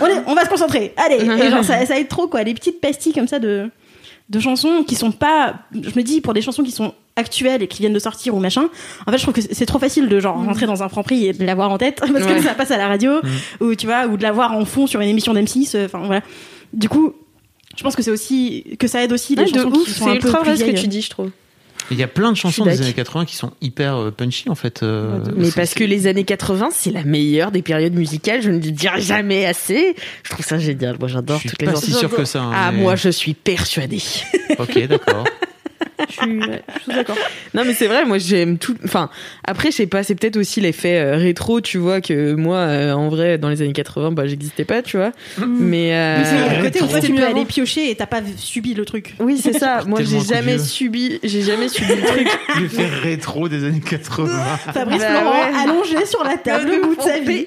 on, 0.01 0.07
est- 0.07 0.23
on 0.25 0.33
va 0.33 0.43
se 0.45 0.49
concentrer. 0.49 0.93
Allez, 0.97 1.17
et 1.23 1.49
genre 1.49 1.63
ça, 1.63 1.85
ça 1.85 1.99
aide 1.99 2.07
trop 2.07 2.27
quoi, 2.27 2.43
les 2.43 2.53
petites 2.53 2.81
pastilles 2.81 3.13
comme 3.13 3.27
ça 3.27 3.39
de 3.39 3.69
de 4.33 4.39
chansons 4.41 4.83
qui 4.85 4.95
sont 4.95 5.11
pas. 5.11 5.55
Je 5.73 5.91
me 5.95 6.01
dis 6.03 6.19
pour 6.19 6.33
des 6.33 6.41
chansons 6.41 6.63
qui 6.63 6.71
sont 6.71 6.93
actuelles 7.15 7.63
et 7.63 7.67
qui 7.67 7.79
viennent 7.81 7.93
de 7.93 7.99
sortir 7.99 8.35
ou 8.35 8.39
machin. 8.39 8.65
En 9.07 9.11
fait, 9.11 9.17
je 9.17 9.23
trouve 9.23 9.35
que 9.35 9.41
c'est 9.41 9.65
trop 9.65 9.79
facile 9.79 10.09
de 10.09 10.19
genre 10.19 10.35
rentrer 10.43 10.65
dans 10.65 10.83
un 10.83 10.89
franc 10.89 11.03
prix 11.03 11.27
et 11.27 11.33
de 11.33 11.45
l'avoir 11.45 11.71
en 11.71 11.77
tête 11.77 11.97
parce 12.11 12.11
Ouais. 12.11 12.35
que 12.35 12.41
ça 12.41 12.53
passe 12.55 12.71
à 12.71 12.77
la 12.77 12.87
radio 12.87 13.21
ou 13.61 13.75
tu 13.75 13.85
vois 13.85 14.07
ou 14.07 14.17
de 14.17 14.23
l'avoir 14.23 14.51
en 14.53 14.65
fond 14.65 14.87
sur 14.87 14.99
une 14.99 15.09
émission 15.09 15.33
d'M6. 15.33 15.75
euh, 15.75 15.85
Enfin 15.85 15.99
voilà. 16.05 16.21
Du 16.73 16.89
coup. 16.89 17.13
Je 17.75 17.81
pense 17.81 17.95
que 17.95 18.03
c'est 18.03 18.11
aussi 18.11 18.65
que 18.77 18.87
ça 18.87 19.03
aide 19.03 19.11
aussi 19.11 19.35
les 19.35 19.45
Ouais, 19.45 19.51
de 19.51 19.57
chansons 19.57 19.69
ouf, 19.79 19.85
qui 19.85 19.91
sont 19.91 20.05
c'est 20.05 20.11
un 20.11 20.17
peu 20.17 20.27
ultra 20.27 20.43
vrai 20.43 20.55
ce 20.57 20.63
que 20.63 20.69
tu 20.79 20.87
dis, 20.87 21.01
je 21.01 21.09
trouve. 21.09 21.31
Il 21.91 21.97
y 21.97 22.03
a 22.03 22.07
plein 22.07 22.31
de 22.31 22.37
chansons 22.37 22.63
Je 22.65 22.69
suis 22.71 22.77
des 22.79 22.83
années 22.85 22.93
80 22.93 23.25
qui 23.25 23.35
sont 23.35 23.51
hyper 23.61 23.95
euh, 23.97 24.11
punchy 24.11 24.49
en 24.49 24.55
fait. 24.55 24.83
euh, 24.83 25.19
Mais 25.35 25.51
parce 25.51 25.73
que 25.73 25.83
les 25.83 26.07
années 26.07 26.23
80, 26.23 26.69
c'est 26.71 26.91
la 26.91 27.03
meilleure 27.03 27.51
des 27.51 27.61
périodes 27.61 27.93
musicales, 27.93 28.41
je 28.41 28.49
ne 28.49 28.55
le 28.59 28.71
dirai 28.71 29.01
jamais 29.01 29.45
assez. 29.45 29.95
Je 30.23 30.29
trouve 30.31 30.45
ça 30.45 30.57
génial, 30.57 30.95
moi 30.99 31.07
Je 31.07 31.13
j'adore 31.13 31.39
suis 31.39 31.49
toutes 31.49 31.61
les 31.61 31.67
pas 31.67 31.75
si 31.75 31.91
sûr 31.93 32.09
que 32.09 32.25
ça. 32.25 32.41
hein, 32.41 32.51
Ah, 32.53 32.71
mais- 32.71 32.81
moi 32.81 32.95
je 32.95 33.09
suis 33.09 33.33
persuadée. 33.33 34.01
Ok, 34.59 34.87
d'accord. 34.87 35.25
Je 36.09 36.13
suis, 36.13 36.39
d'accord. 36.87 37.17
Non 37.53 37.63
mais 37.65 37.73
c'est 37.73 37.87
vrai, 37.87 38.05
moi 38.05 38.17
j'aime 38.17 38.57
tout. 38.57 38.75
Enfin, 38.83 39.09
après 39.45 39.71
je 39.71 39.77
sais 39.77 39.87
pas, 39.87 40.03
c'est 40.03 40.15
peut-être 40.15 40.37
aussi 40.37 40.61
l'effet 40.61 40.99
euh, 40.99 41.15
rétro, 41.17 41.61
tu 41.61 41.77
vois, 41.77 42.01
que 42.01 42.33
moi 42.33 42.57
euh, 42.57 42.93
en 42.93 43.09
vrai 43.09 43.37
dans 43.37 43.49
les 43.49 43.61
années 43.61 43.73
80, 43.73 44.11
bah 44.11 44.25
j'existais 44.27 44.65
pas, 44.65 44.81
tu 44.81 44.97
vois. 44.97 45.11
Mais, 45.45 45.93
euh, 45.95 46.17
Mais 46.19 46.25
c'est 46.25 46.57
le 46.57 46.63
côté 46.63 46.81
où 46.81 46.87
toi 46.87 46.95
c'était 47.01 47.07
tu 47.07 47.13
peux 47.19 47.25
aller 47.25 47.45
piocher 47.45 47.89
et 47.89 47.95
t'as 47.95 48.05
pas 48.05 48.21
subi 48.37 48.73
le 48.73 48.85
truc. 48.85 49.15
oui 49.19 49.37
c'est 49.41 49.53
ça. 49.53 49.83
moi 49.87 49.99
j'ai 50.03 50.19
jamais 50.21 50.57
subi, 50.57 51.19
j'ai 51.23 51.41
jamais 51.41 51.69
subi 51.69 51.93
le 51.95 52.01
truc. 52.07 52.27
L'effet 52.59 52.85
rétro 53.01 53.47
des 53.49 53.63
années 53.65 53.79
80. 53.81 54.27
Fabrice 54.73 54.99
Bah 54.99 55.07
Florent 55.09 55.31
ouais. 55.31 55.63
allongé 55.63 56.05
sur 56.05 56.23
la 56.23 56.37
table 56.37 56.71
au 56.81 56.87
bout 56.87 56.95
de 56.95 57.01
sa 57.01 57.19
vie. 57.19 57.45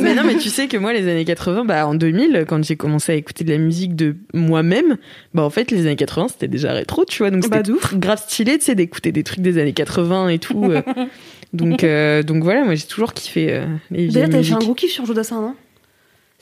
mais 0.00 0.14
non, 0.14 0.22
mais 0.24 0.36
tu 0.36 0.48
sais 0.48 0.68
que 0.68 0.76
moi, 0.76 0.92
les 0.92 1.08
années 1.08 1.24
80, 1.24 1.64
bah, 1.64 1.86
en 1.86 1.94
2000, 1.94 2.44
quand 2.48 2.62
j'ai 2.64 2.76
commencé 2.76 3.12
à 3.12 3.14
écouter 3.14 3.44
de 3.44 3.52
la 3.52 3.58
musique 3.58 3.94
de 3.96 4.16
moi-même, 4.34 4.96
bah, 5.34 5.42
en 5.42 5.50
fait, 5.50 5.70
les 5.70 5.80
années 5.86 5.96
80, 5.96 6.28
c'était 6.28 6.48
déjà 6.48 6.72
rétro, 6.72 7.04
tu 7.04 7.18
vois. 7.22 7.30
Donc, 7.30 7.48
Bah, 7.48 7.62
grave 7.96 8.20
stylé, 8.22 8.58
tu 8.58 8.64
sais, 8.66 8.74
d'écouter 8.74 9.12
des 9.12 9.22
trucs 9.24 9.40
des 9.40 9.58
années 9.58 9.72
80 9.72 10.28
et 10.28 10.38
tout. 10.38 10.64
euh. 10.64 10.82
donc, 11.52 11.84
euh, 11.84 12.22
donc 12.22 12.42
voilà, 12.42 12.64
moi, 12.64 12.74
j'ai 12.74 12.86
toujours 12.86 13.14
kiffé 13.14 13.52
euh, 13.52 13.66
les 13.90 14.06
vieilles 14.08 14.12
t'avais 14.28 14.42
fait 14.42 14.52
un 14.52 14.56
musiques. 14.56 14.58
gros 14.58 14.74
kiff 14.74 14.90
sur 14.92 15.06
Jodassin 15.06 15.40
non? 15.40 15.54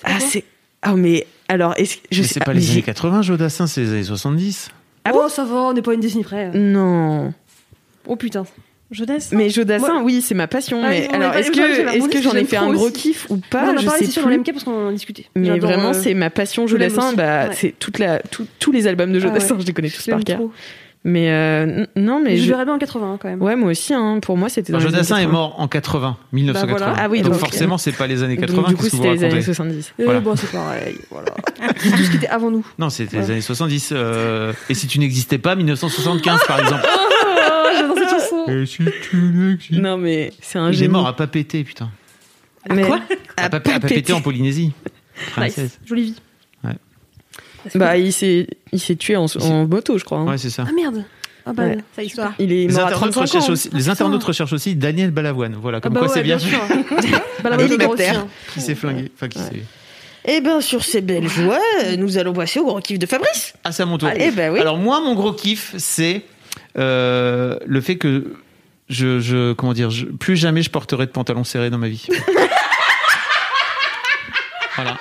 Ah, 0.05 0.19
c'est. 0.21 0.45
Ah, 0.83 0.95
mais 0.95 1.27
alors, 1.49 1.75
est-ce 1.77 1.97
que. 1.97 2.03
Je 2.11 2.21
Mais 2.23 2.27
sais 2.27 2.35
c'est 2.35 2.45
pas 2.45 2.53
mais 2.53 2.61
les 2.61 2.67
j'ai- 2.67 2.73
années 2.75 2.83
80, 2.83 3.23
Jodassin, 3.23 3.67
c'est 3.67 3.81
les 3.83 3.91
années 3.93 4.03
70. 4.05 4.71
Ah 5.05 5.13
oh 5.15 5.29
ça 5.29 5.45
va, 5.45 5.55
on 5.57 5.73
n'est 5.73 5.83
pas 5.83 5.95
une 5.95 6.01
décennie 6.01 6.25
près. 6.25 6.51
Non. 6.51 7.33
Oh 8.07 8.17
putain. 8.17 8.45
Jodassin. 8.91 9.37
Mais 9.37 9.51
Jodassin, 9.51 10.03
oui, 10.05 10.21
c'est 10.23 10.35
ma 10.35 10.47
passion. 10.47 10.81
Ah, 10.85 10.91
mais 10.91 11.09
on 11.11 11.15
alors, 11.15 11.35
est-ce 11.35 11.51
que, 11.51 11.59
est-ce 11.97 12.23
j'en 12.23 12.31
ai 12.31 12.35
j'aime 12.39 12.47
fait 12.47 12.57
trop 12.57 12.67
un 12.67 12.73
gros 12.73 12.85
aussi. 12.87 12.93
kiff 12.93 13.27
ou 13.31 13.35
on 13.35 13.39
pas 13.51 13.73
en 13.73 13.77
a 13.77 13.81
Je 13.81 13.85
parlé 13.87 14.05
sais 14.07 14.13
sur 14.13 14.23
le 14.29 14.35
plus. 14.37 14.41
MK 14.43 14.53
parce 14.53 14.65
qu'on 14.65 14.89
en 14.89 14.93
discutait. 14.93 15.27
Mais 15.35 15.47
J'adore, 15.47 15.71
vraiment, 15.71 15.89
euh, 15.89 15.93
c'est 15.93 16.15
ma 16.15 16.31
passion. 16.31 16.67
je 16.69 16.77
l'aime 16.77 16.91
Jodassin, 16.91 17.09
aussi, 17.09 17.17
bah, 17.17 17.49
ouais. 17.49 17.55
c'est 17.55 17.75
toute 17.79 17.99
la, 17.99 18.21
tout- 18.21 18.47
tous 18.61 18.71
les 18.71 18.87
albums 18.87 19.13
de 19.13 19.19
Ah 19.19 19.23
ouais. 19.23 19.29
Jodassin, 19.29 19.57
je 19.59 19.67
les 19.67 19.73
connais 19.73 19.91
tous 19.91 20.05
je 20.05 20.11
l'aime 20.11 20.19
par 20.21 20.25
cœur. 20.25 20.37
trop. 20.39 20.53
Mais 21.09 21.31
euh, 21.31 21.87
non, 21.95 22.21
mais 22.21 22.37
je 22.37 22.43
je- 22.43 22.49
verrais 22.49 22.65
bien 22.65 22.75
en 22.75 22.79
80 22.79 23.19
quand 23.23 23.29
même. 23.29 23.41
ouais, 23.41 23.55
moi 23.55 23.71
aussi. 23.71 23.95
Hein, 23.95 24.19
pour 24.21 24.37
moi, 24.37 24.49
c'était 24.49 24.73
Jodassin 24.79 25.19
est 25.19 25.21
80. 25.23 25.33
mort 25.33 25.55
en 25.61 25.69
80, 25.69 26.17
1980. 26.33 26.67
Bah 26.67 26.79
voilà. 26.93 27.03
Ah 27.05 27.09
oui, 27.09 27.23
donc, 27.23 27.33
donc, 27.33 27.41
forcément, 27.41 27.79
c'est 27.79 27.93
pas 27.93 28.09
les 28.09 28.25
années 28.25 28.37
80 28.37 28.57
Donc, 28.63 28.69
du 28.71 28.75
coup, 28.77 28.87
c'était 28.89 29.13
les 29.13 29.19
années 29.23 29.27
racontez 29.35 29.43
70. 29.43 29.93
Eh 30.01 30.05
Voilà. 30.05 30.19
bon, 30.19 30.35
c'est 30.35 30.51
pareil, 30.51 30.99
voilà. 31.13 31.31
tout 31.81 31.89
ce 32.05 32.11
qui 32.11 32.17
était 32.17 32.27
avant 32.27 32.51
nous. 32.51 32.67
Non, 32.81 32.91
c'était 32.91 33.19
Ouais. 33.19 33.23
les 33.23 33.31
années 33.31 33.41
70. 33.41 33.91
euh, 33.93 34.53
Et 34.69 34.75
si 34.75 34.89
tu 34.89 34.99
n'existais 34.99 35.39
pas, 35.39 35.55
1975 35.55 36.41
par 36.47 36.59
exemple. 36.61 36.83
Oh, 37.49 37.69
j'adore 37.79 37.97
cette 37.99 38.09
chanson. 38.11 38.45
Et 38.49 38.67
si 38.67 38.79
tu 39.09 39.17
n'existais 39.17 39.77
Non, 39.81 39.97
mais 39.99 40.33
c'est 40.41 40.59
un 40.59 40.69
Il 40.69 40.75
est 40.75 40.79
génie. 40.79 40.93
mort 40.93 41.07
à 41.07 41.15
pas 41.15 41.27
péter, 41.27 41.63
putain. 41.63 41.89
Mais- 42.69 42.83
quoi 42.83 42.99
À 43.37 43.49
pas, 43.49 43.59
à 43.59 43.61
pas 43.61 43.81
péter 43.81 44.13
en 44.13 44.21
Polynésie. 44.23 44.73
Nice. 45.39 45.61
Jolie 45.85 46.03
vie. 46.03 46.15
Bah, 47.75 47.97
il 47.97 48.13
s'est, 48.13 48.47
il 48.73 48.81
s'est 48.81 48.97
tué 48.97 49.17
en, 49.17 49.27
en 49.41 49.67
moto, 49.67 49.99
je 49.99 50.05
crois. 50.05 50.19
hein. 50.19 50.27
Ouais, 50.27 50.39
c'est 50.39 50.51
ça. 50.51 50.65
Ah 50.69 50.73
merde. 50.73 51.05
Ah 51.45 51.53
bah, 51.53 51.65
Ouais. 51.65 51.79
Ça 51.95 52.03
histoire. 52.03 52.33
Il 52.39 52.53
est 52.53 52.67
Les 52.67 52.73
mort 52.75 52.85
à 52.85 52.87
internautes, 52.89 53.13
35 53.15 53.21
recherchent 53.23 53.49
ans. 53.49 53.53
aussi, 53.53 53.71
les 53.73 53.89
internautes 53.89 54.25
recherchent 54.25 54.53
aussi 54.53 54.75
Daniel 54.75 55.11
Balavoine. 55.11 55.57
Voilà, 55.61 55.79
ah 55.79 55.81
comme 55.81 55.93
bah 55.93 56.01
quoi 56.01 56.09
ouais, 56.09 56.15
c'est 56.15 56.23
bien, 56.23 56.39
sûr. 56.39 56.59
bah, 57.43 57.51
la 57.51 57.63
Hélicoptère. 57.63 57.87
bonne 57.87 57.95
aussi, 57.95 58.11
hein. 58.11 58.29
qui 58.55 58.61
s'est 58.61 58.75
flingué. 58.75 59.11
Enfin, 59.15 59.29
qui 59.29 59.39
Ouais. 59.39 59.45
s'est. 59.45 59.63
Et 60.29 60.41
ben 60.41 60.61
sur 60.61 60.83
ces 60.83 61.03
belles 61.03 61.29
joies, 61.29 61.61
nous 61.99 62.19
allons 62.19 62.33
passer 62.33 62.59
au 62.59 62.65
gros 62.65 62.81
kiff 62.81 62.99
de 62.99 63.07
Fabrice. 63.07 63.53
Ah, 63.63 63.71
c'est 63.71 63.85
à 63.85 63.87
mon 63.87 63.97
tour. 63.97 64.09
Allez, 64.09 64.33
bah 64.33 64.51
oui. 64.51 64.59
Alors 64.59 64.77
moi, 64.77 65.01
mon 65.01 65.15
gros 65.15 65.33
kiff, 65.33 65.73
c'est 65.79 66.23
euh, 66.77 67.57
le 67.65 67.81
fait 67.81 67.95
que 67.97 68.35
je, 68.89 69.21
je 69.21 69.53
comment 69.53 69.73
dire, 69.73 69.91
je- 69.91 70.07
plus 70.07 70.35
jamais 70.37 70.63
je 70.63 70.71
porterai 70.71 71.07
de 71.07 71.13
pantalon 71.13 71.45
serré 71.45 71.71
dans 71.71 71.79
ma 71.79 71.87
vie. 71.87 72.07
voilà. 74.77 74.99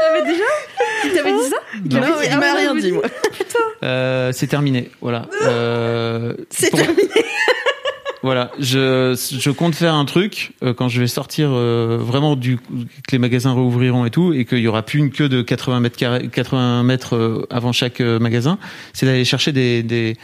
T'avais 0.00 0.22
déjà 0.32 0.44
Tu 1.02 1.10
t'avais 1.12 1.32
dit 1.32 1.48
ça 1.50 1.56
Non. 1.90 2.00
Non, 2.00 2.06
il 2.22 2.36
m'a 2.38 2.54
rien 2.54 2.74
dit, 2.74 2.92
moi. 2.92 3.02
Euh, 3.82 4.30
c'est 4.34 4.46
terminé. 4.46 4.90
Voilà. 5.00 5.26
Euh, 5.46 6.34
C'est 6.50 6.68
pour- 6.70 6.80
terminé. 6.80 7.08
Voilà, 8.22 8.50
je, 8.58 9.18
je 9.38 9.50
compte 9.50 9.74
faire 9.74 9.94
un 9.94 10.04
truc 10.04 10.52
euh, 10.62 10.74
quand 10.74 10.90
je 10.90 11.00
vais 11.00 11.06
sortir 11.06 11.48
euh, 11.52 11.96
vraiment 11.98 12.36
du 12.36 12.58
que 12.58 13.12
les 13.12 13.18
magasins 13.18 13.52
rouvriront 13.52 14.04
et 14.04 14.10
tout 14.10 14.34
et 14.34 14.44
qu'il 14.44 14.58
y 14.58 14.68
aura 14.68 14.82
plus 14.82 14.98
une 14.98 15.10
queue 15.10 15.30
de 15.30 15.40
80 15.40 15.80
mètres 15.80 15.96
carrés, 15.96 16.28
80 16.28 16.82
mètres 16.82 17.16
euh, 17.16 17.46
avant 17.48 17.72
chaque 17.72 18.02
euh, 18.02 18.18
magasin, 18.18 18.58
c'est 18.92 19.06
d'aller 19.06 19.24
chercher 19.24 19.52
des, 19.52 19.82
des 19.82 20.18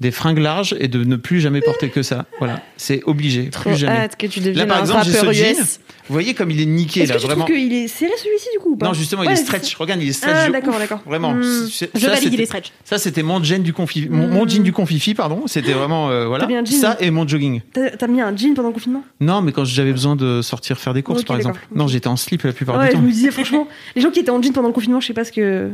des 0.00 0.10
fringues 0.12 0.38
larges 0.38 0.76
et 0.78 0.86
de 0.86 1.02
ne 1.02 1.16
plus 1.16 1.40
jamais 1.40 1.60
porter 1.60 1.88
que 1.90 2.02
ça. 2.02 2.26
Voilà, 2.38 2.62
c'est 2.76 3.02
obligé, 3.04 3.50
Trop 3.50 3.70
plus 3.70 3.76
jamais. 3.78 3.96
hâte 3.96 4.16
que 4.16 4.26
tu 4.28 4.38
deviennes 4.38 4.56
Là, 4.58 4.66
par 4.66 4.76
un 4.78 4.80
exemple, 4.82 4.98
rappeur 5.06 5.24
ce 5.26 5.32
jean. 5.32 5.52
US. 5.58 5.80
Vous 6.08 6.12
voyez 6.14 6.34
comme 6.34 6.50
il 6.52 6.60
est 6.60 6.66
niqué 6.66 7.00
Est-ce 7.02 7.10
là, 7.10 7.16
que 7.16 7.20
tu 7.20 7.26
vraiment. 7.26 7.44
trouves 7.44 7.56
qu'il 7.56 7.72
est 7.74 7.88
serré 7.88 8.12
celui-ci 8.16 8.46
du 8.54 8.60
coup 8.60 8.70
ou 8.72 8.76
pas 8.76 8.86
Non, 8.86 8.94
justement, 8.94 9.24
il 9.24 9.30
est 9.32 9.36
c'est- 9.36 9.42
stretch. 9.44 9.74
Regarde, 9.74 10.00
il 10.00 10.08
est 10.08 10.12
stretch. 10.12 10.32
Ah, 10.36 10.46
de 10.46 10.52
d'accord, 10.52 10.74
ouf. 10.74 10.78
d'accord. 10.80 11.02
Vraiment. 11.04 11.34
Hmm. 11.34 11.42
Je 11.68 11.98
ça, 12.00 12.10
valide, 12.10 12.32
il 12.32 12.40
est 12.40 12.46
stretch. 12.46 12.72
Ça, 12.84 12.96
c'était 12.98 13.22
mon 13.24 13.42
jean 13.42 13.62
du 13.62 13.72
confi, 13.72 14.08
mon, 14.08 14.28
mon 14.28 14.46
jean 14.48 14.62
du 14.62 14.72
confifi, 14.72 15.14
pardon. 15.14 15.42
C'était 15.46 15.72
vraiment 15.72 16.08
euh, 16.10 16.26
voilà. 16.26 16.44
T'as 16.44 16.48
mis 16.50 16.56
un 16.56 16.64
jean 16.64 16.80
Ça 16.80 16.96
et 17.00 17.10
mon 17.10 17.26
jogging. 17.26 17.60
T'as 17.72 17.90
t'as 17.90 18.06
mis 18.06 18.20
un 18.20 18.34
jean 18.36 18.54
pendant 18.54 18.68
le 18.68 18.74
confinement? 18.74 19.02
Non, 19.20 19.42
mais 19.42 19.50
quand 19.52 19.64
j'avais 19.64 19.92
besoin 19.92 20.14
de 20.16 20.40
sortir 20.42 20.78
faire 20.78 20.94
des 20.94 21.02
courses, 21.02 21.24
par 21.24 21.36
d'accord. 21.36 21.50
exemple. 21.52 21.68
Non, 21.74 21.88
j'étais 21.88 22.06
en 22.08 22.16
slip 22.16 22.42
la 22.44 22.52
plupart 22.52 22.78
Ouais, 22.78 22.84
du 22.86 22.90
je 22.92 22.96
temps. 22.96 23.02
me 23.02 23.10
disais 23.10 23.30
franchement, 23.32 23.66
les 23.96 24.00
gens 24.00 24.10
qui 24.10 24.20
étaient 24.20 24.30
en 24.30 24.40
jean 24.40 24.52
pendant 24.52 24.68
le 24.68 24.74
confinement, 24.74 25.00
je 25.00 25.08
sais 25.08 25.12
pas 25.14 25.24
ce 25.24 25.32
que, 25.32 25.70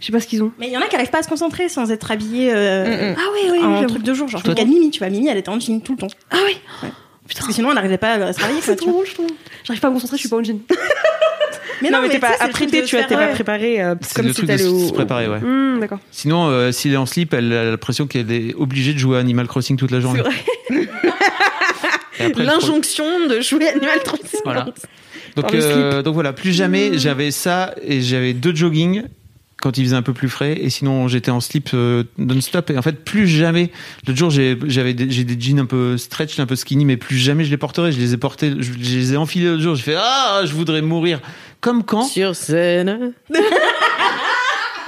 je 0.00 0.06
sais 0.06 0.12
pas 0.12 0.20
ce 0.20 0.26
qu'ils 0.26 0.42
ont. 0.42 0.50
Mais 0.58 0.66
il 0.68 0.72
y 0.72 0.76
en 0.76 0.80
a 0.80 0.86
qui 0.86 0.96
arrivent 0.96 1.10
pas 1.10 1.18
à 1.18 1.22
se 1.22 1.28
concentrer 1.28 1.68
sans 1.68 1.90
être 1.92 2.10
habillés 2.10 2.50
euh, 2.52 2.84
Mm, 2.86 3.12
mm. 3.12 3.16
Ah 3.18 3.22
oui, 3.34 3.50
oui, 3.52 3.58
en 3.64 3.74
j'avoue. 3.76 3.86
truc 3.88 4.02
de 4.02 4.14
jour. 4.14 4.28
Genre, 4.28 4.40
je 4.44 4.48
regarde 4.50 4.68
Mimi, 4.68 4.90
tu 4.90 4.98
vois, 4.98 5.08
Mimi, 5.10 5.28
elle 5.28 5.38
était 5.38 5.48
en 5.50 5.60
jean 5.60 5.80
tout 5.82 5.92
le 5.92 5.98
temps. 5.98 6.08
Ah 6.30 6.38
oui. 6.46 6.56
Parce 7.32 7.46
que 7.46 7.52
sinon, 7.52 7.68
elle 7.68 7.76
n'arrivait 7.76 7.98
pas 7.98 8.14
à 8.14 8.32
se 8.32 8.38
travailler. 8.38 8.60
C'est 8.60 8.66
quoi, 8.66 8.74
tu 8.76 8.82
trop 8.82 8.90
drôle, 8.92 9.06
je 9.06 9.14
trouve. 9.14 9.26
J'arrive 9.64 9.80
pas 9.80 9.86
à 9.86 9.90
me 9.90 9.94
concentrer, 9.94 10.16
je 10.16 10.20
suis 10.20 10.28
pas 10.28 10.36
en 10.36 10.42
jean. 10.42 10.58
Mais 11.82 11.88
Non, 11.88 12.02
mais 12.02 12.08
t'es 12.08 12.14
tu 12.16 12.20
pas 12.20 12.32
c'est 12.36 12.44
apprêté, 12.44 12.82
tu 12.84 12.94
vois, 12.96 13.06
t'es 13.06 13.14
pas 13.14 13.28
ouais. 13.28 13.32
préparé 13.32 13.80
euh, 13.82 13.94
C'est 14.02 14.14
comme 14.14 14.26
le 14.26 14.32
si 14.32 14.36
truc 14.42 14.50
de 14.50 14.56
t'allais 14.56 14.68
au. 14.68 14.88
se 14.88 14.92
préparer, 14.92 15.28
ouais. 15.28 15.38
Hmm, 15.40 15.80
D'accord. 15.80 15.98
Sinon, 16.10 16.48
euh, 16.48 16.72
s'il 16.72 16.92
est 16.92 16.98
en 16.98 17.06
slip, 17.06 17.32
elle 17.32 17.50
a 17.54 17.70
l'impression 17.70 18.06
qu'elle 18.06 18.30
est 18.30 18.54
obligée 18.54 18.92
de 18.92 18.98
jouer 18.98 19.16
à 19.16 19.20
Animal 19.20 19.46
Crossing 19.48 19.78
toute 19.78 19.90
la 19.90 19.98
journée. 20.00 20.20
L'injonction 22.36 23.26
de 23.28 23.40
jouer 23.40 23.68
Animal 23.68 24.00
Crossing. 24.04 24.40
Voilà. 24.44 24.66
Donc, 25.36 25.54
euh, 25.54 26.02
donc 26.02 26.12
voilà, 26.14 26.32
plus 26.32 26.50
Mmh. 26.50 26.52
jamais 26.52 26.98
j'avais 26.98 27.30
ça 27.30 27.74
et 27.82 28.02
j'avais 28.02 28.34
deux 28.34 28.54
jogging 28.54 29.04
quand 29.60 29.78
il 29.78 29.84
faisait 29.84 29.96
un 29.96 30.02
peu 30.02 30.12
plus 30.12 30.28
frais. 30.28 30.58
Et 30.60 30.70
sinon 30.70 31.08
j'étais 31.08 31.30
en 31.30 31.40
slip 31.40 31.70
euh, 31.74 32.04
non-stop. 32.18 32.70
Et 32.70 32.78
en 32.78 32.82
fait 32.82 33.04
plus 33.04 33.26
jamais. 33.28 33.70
L'autre 34.06 34.18
jour 34.18 34.30
j'ai 34.30 34.58
j'avais 34.66 34.94
des, 34.94 35.10
j'ai 35.10 35.24
des 35.24 35.40
jeans 35.40 35.58
un 35.60 35.66
peu 35.66 35.96
stretch 35.98 36.38
un 36.38 36.46
peu 36.46 36.56
skinny 36.56 36.84
mais 36.84 36.96
plus 36.96 37.16
jamais 37.16 37.44
je 37.44 37.50
les 37.50 37.56
porterai 37.56 37.92
je 37.92 37.98
les 37.98 38.14
ai 38.14 38.16
portés 38.16 38.54
je, 38.58 38.72
je 38.72 38.96
les 38.96 39.12
ai 39.14 39.16
enfilés 39.16 39.46
l'autre 39.46 39.62
jour. 39.62 39.74
J'ai 39.74 39.82
fait 39.82 39.96
ah 39.98 40.42
je 40.44 40.52
voudrais 40.52 40.82
mourir. 40.82 41.20
Comme 41.60 41.84
quand 41.84 42.04
Sur 42.04 42.34
scène. 42.34 43.12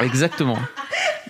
exactement. 0.01 0.59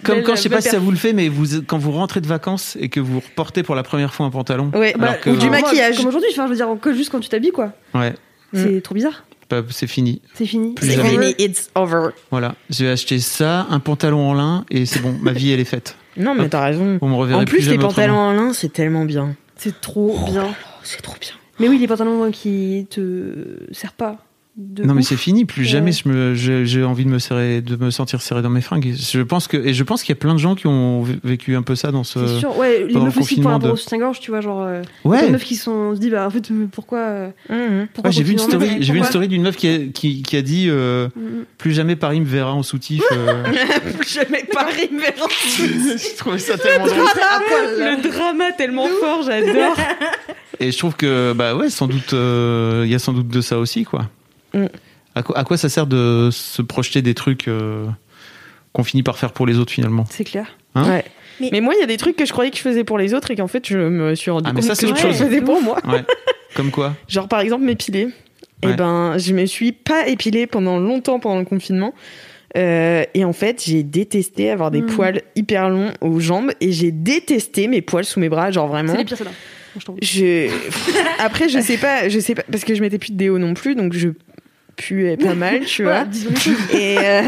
Comme 0.04 0.22
quand 0.22 0.34
je 0.34 0.42
sais 0.42 0.48
pas 0.48 0.60
si 0.60 0.68
ça 0.68 0.78
vous 0.78 0.90
le 0.90 0.96
fait 0.96 1.12
mais 1.12 1.28
vous 1.28 1.62
quand 1.62 1.78
vous 1.78 1.92
rentrez 1.92 2.20
de 2.20 2.26
vacances 2.26 2.76
et 2.80 2.88
que 2.88 3.00
vous 3.00 3.20
reportez 3.20 3.62
pour 3.62 3.74
la 3.74 3.82
première 3.82 4.14
fois 4.14 4.26
un 4.26 4.30
pantalon 4.30 4.70
Ouais, 4.74 4.94
alors 4.94 5.12
bah, 5.12 5.14
que 5.14 5.30
ou 5.30 5.36
du 5.36 5.48
maquillage. 5.48 5.96
Comme 5.98 6.06
aujourd'hui, 6.08 6.30
enfin, 6.32 6.46
je 6.46 6.50
veux 6.50 6.56
dire, 6.56 6.66
que 6.80 6.92
juste 6.92 7.10
quand 7.10 7.20
tu 7.20 7.28
t'habilles, 7.28 7.52
quoi. 7.52 7.72
ouais. 7.94 8.14
C'est 8.54 8.82
trop 8.82 8.94
bizarre. 8.94 9.24
Bah, 9.60 9.62
c'est 9.70 9.86
fini 9.86 10.22
C'est 10.34 10.46
fini. 10.46 10.74
Plus 10.74 10.90
C'est 10.90 11.02
fini, 11.04 11.34
it's 11.38 11.70
over. 11.74 12.08
voilà 12.30 12.54
j'ai 12.70 12.88
acheté 12.88 13.18
ça 13.18 13.66
un 13.70 13.80
pantalon 13.80 14.30
en 14.30 14.34
lin 14.34 14.64
et 14.70 14.86
c'est 14.86 15.00
bon 15.00 15.14
ma 15.20 15.32
vie 15.32 15.50
elle 15.52 15.60
est 15.60 15.64
faite 15.64 15.96
Non, 16.16 16.34
mais 16.34 16.48
t'as 16.48 16.64
raison. 16.64 16.98
on 17.02 17.08
me 17.08 17.14
reverra 17.14 17.40
En 17.40 17.44
plus, 17.44 17.68
les 17.68 17.76
pantalons 17.78 18.14
autrement. 18.14 18.28
en 18.28 18.32
lin, 18.48 18.52
c'est 18.52 18.72
tellement 18.72 19.04
bien. 19.04 19.34
C'est 19.56 19.80
trop 19.80 20.16
bien. 20.26 20.46
Oh, 20.50 20.54
c'est 20.82 21.02
trop 21.02 21.16
bien. 21.20 21.32
Mais 21.60 21.68
oui, 21.68 21.78
les 21.78 21.86
pantalons 21.86 22.30
qui 22.30 22.86
te 22.90 23.68
servent 23.72 23.94
pas. 23.94 24.16
De 24.54 24.84
Non 24.84 24.92
mais 24.92 25.00
c'est 25.02 25.16
fini. 25.16 25.46
Plus 25.46 25.62
Ouais. 25.62 25.68
jamais 25.68 25.92
je 25.92 26.06
me- 26.10 26.34
je- 26.34 26.64
j'ai 26.66 26.84
envie 26.84 27.06
de 27.06 27.08
me 27.08 27.18
serrer, 27.18 27.62
de 27.62 27.74
me 27.76 27.90
sentir 27.90 28.20
serré 28.20 28.42
dans 28.42 28.50
mes 28.50 28.60
fringues. 28.60 28.92
Je 28.94 29.20
pense 29.22 29.48
que 29.48 29.56
et 29.56 29.72
je 29.72 29.82
pense 29.82 30.02
qu'il 30.02 30.10
y 30.14 30.18
a 30.18 30.20
plein 30.20 30.34
de 30.34 30.38
gens 30.38 30.54
qui 30.54 30.66
ont 30.66 31.02
vé- 31.02 31.18
vécu 31.24 31.56
un 31.56 31.62
peu 31.62 31.74
ça 31.74 31.90
dans 31.90 32.04
ce. 32.04 32.26
C'est 32.26 32.38
sûr, 32.40 32.58
ouais, 32.58 32.80
les 32.86 32.92
meufs 32.92 33.02
le 33.02 33.08
aussi 33.08 33.18
confinement 33.20 33.50
rapport 33.52 33.72
de- 33.72 33.76
soutien-gorge, 33.78 34.20
tu 34.20 34.30
vois, 34.30 34.42
genre. 34.42 34.60
euh, 34.62 34.82
Ouais. 35.04 35.22
Les 35.24 35.30
meufs 35.30 35.42
qui 35.44 35.56
sont, 35.56 35.94
se 35.94 36.00
disent, 36.00 36.10
bah 36.10 36.26
en 36.26 36.30
fait, 36.30 36.50
euh, 36.50 36.66
pourquoi. 36.70 36.98
euh, 36.98 37.28
Mhm. 37.48 37.88
pourquoi 37.94 38.10
Ouais, 38.10 38.12
j'ai 38.14 38.22
vu 38.24 38.32
une 38.32 38.40
en 38.40 38.44
story. 38.44 38.66
J'ai 38.68 38.74
vu 38.74 38.80
une 38.82 38.86
pourquoi 39.04 39.06
story 39.06 39.28
d'une 39.28 39.42
meuf 39.42 39.56
qui 39.56 39.68
a, 39.68 39.78
qui, 39.92 40.20
qui 40.22 40.36
a 40.36 40.42
dit 40.42 40.66
euh, 40.68 41.08
Mm, 41.16 41.44
plus 41.56 41.72
jamais 41.72 41.96
Paris 41.96 42.20
me 42.20 42.26
verra 42.26 42.52
en 42.52 42.62
soutif. 42.62 43.02
euh. 43.10 43.44
Jamais 44.06 44.44
Paris 44.52 44.90
Véran. 44.92 45.28
J'ai 45.96 46.14
trouvé 46.16 46.38
ça 46.38 46.58
tellement 46.58 46.86
drôle. 46.86 46.98
Le 47.78 48.02
drama 48.02 48.52
tellement 48.52 48.86
fort, 49.00 49.22
j'adore. 49.22 49.76
Et 50.60 50.70
je 50.72 50.76
trouve 50.78 50.94
que 50.94 51.32
bah 51.32 51.56
ouais, 51.56 51.70
sans 51.70 51.86
doute, 51.86 52.12
euh, 52.12 52.82
il 52.84 52.90
y 52.92 52.94
a 52.94 52.98
sans 52.98 53.14
doute 53.14 53.28
de 53.28 53.40
ça 53.40 53.58
aussi 53.58 53.84
quoi. 53.84 54.02
Mm. 54.54 54.66
À, 55.14 55.22
quoi 55.22 55.38
à 55.38 55.44
quoi 55.44 55.56
ça 55.56 55.68
sert 55.68 55.86
de 55.86 56.30
se 56.32 56.62
projeter 56.62 57.02
des 57.02 57.14
trucs 57.14 57.48
euh, 57.48 57.86
qu'on 58.72 58.84
finit 58.84 59.02
par 59.02 59.18
faire 59.18 59.32
pour 59.32 59.46
les 59.46 59.58
autres 59.58 59.72
finalement? 59.72 60.04
C'est 60.10 60.24
clair. 60.24 60.46
Hein? 60.74 60.88
Ouais. 60.88 61.04
Mais- 61.40 61.48
Mais, 61.52 61.60
moi, 61.60 61.74
il 61.76 61.80
y 61.80 61.82
a 61.82 61.86
des 61.86 61.96
trucs 61.96 62.16
que 62.16 62.24
je 62.26 62.32
croyais 62.32 62.50
que 62.50 62.56
je 62.56 62.62
faisais 62.62 62.84
pour 62.84 62.98
les 62.98 63.14
autres 63.14 63.30
et 63.30 63.36
qu'en 63.36 63.48
fait, 63.48 63.66
je 63.66 63.76
me 63.78 64.14
suis 64.14 64.30
rendu 64.30 64.48
Ah, 64.48 64.52
compte 64.54 64.62
ça, 64.62 64.74
que 64.76 64.86
autre 64.90 64.98
je 65.12 65.12
faisais 65.24 65.40
pour 65.40 65.60
moi. 65.62 65.78
Ouais. 65.86 66.04
Comme 66.54 66.70
quoi? 66.70 66.94
Genre, 67.08 67.28
par 67.28 67.40
exemple, 67.40 67.64
m'épiler. 67.64 68.08
Et 68.62 68.68
Ouais. 68.68 68.76
ben, 68.76 69.16
je 69.18 69.32
me 69.34 69.44
suis 69.46 69.72
pas 69.72 70.06
épilée 70.08 70.46
pendant 70.46 70.78
longtemps 70.78 71.18
pendant 71.18 71.38
le 71.40 71.44
confinement. 71.44 71.94
Euh, 72.56 73.04
et 73.14 73.24
en 73.24 73.32
fait, 73.32 73.62
j'ai 73.66 73.82
détesté 73.82 74.50
avoir 74.50 74.70
des 74.70 74.82
Mm. 74.82 74.86
poils 74.86 75.22
hyper 75.36 75.68
longs 75.70 75.90
aux 76.02 76.20
jambes 76.20 76.52
et 76.60 76.70
j'ai 76.70 76.92
détesté 76.92 77.66
mes 77.66 77.80
poils 77.80 78.04
sous 78.04 78.20
mes 78.20 78.28
bras, 78.28 78.50
genre 78.50 78.68
vraiment. 78.68 78.92
C'est 78.92 78.98
les 78.98 79.04
pires. 79.04 79.16
Je... 80.02 80.50
Après, 81.18 81.48
je 81.48 81.58
sais 81.60 81.78
pas, 81.78 82.08
je 82.10 82.18
sais 82.20 82.34
pas, 82.34 82.42
parce 82.52 82.64
que 82.64 82.74
je 82.74 82.82
mettais 82.82 82.98
plus 82.98 83.12
de 83.12 83.16
déo 83.16 83.38
non 83.38 83.54
plus, 83.54 83.74
donc 83.74 83.94
je 83.94 84.10
puais 84.76 85.16
pas 85.16 85.34
mal, 85.34 85.64
tu 85.64 85.82
vois. 85.84 86.04
Et, 86.72 86.98
euh, 86.98 87.22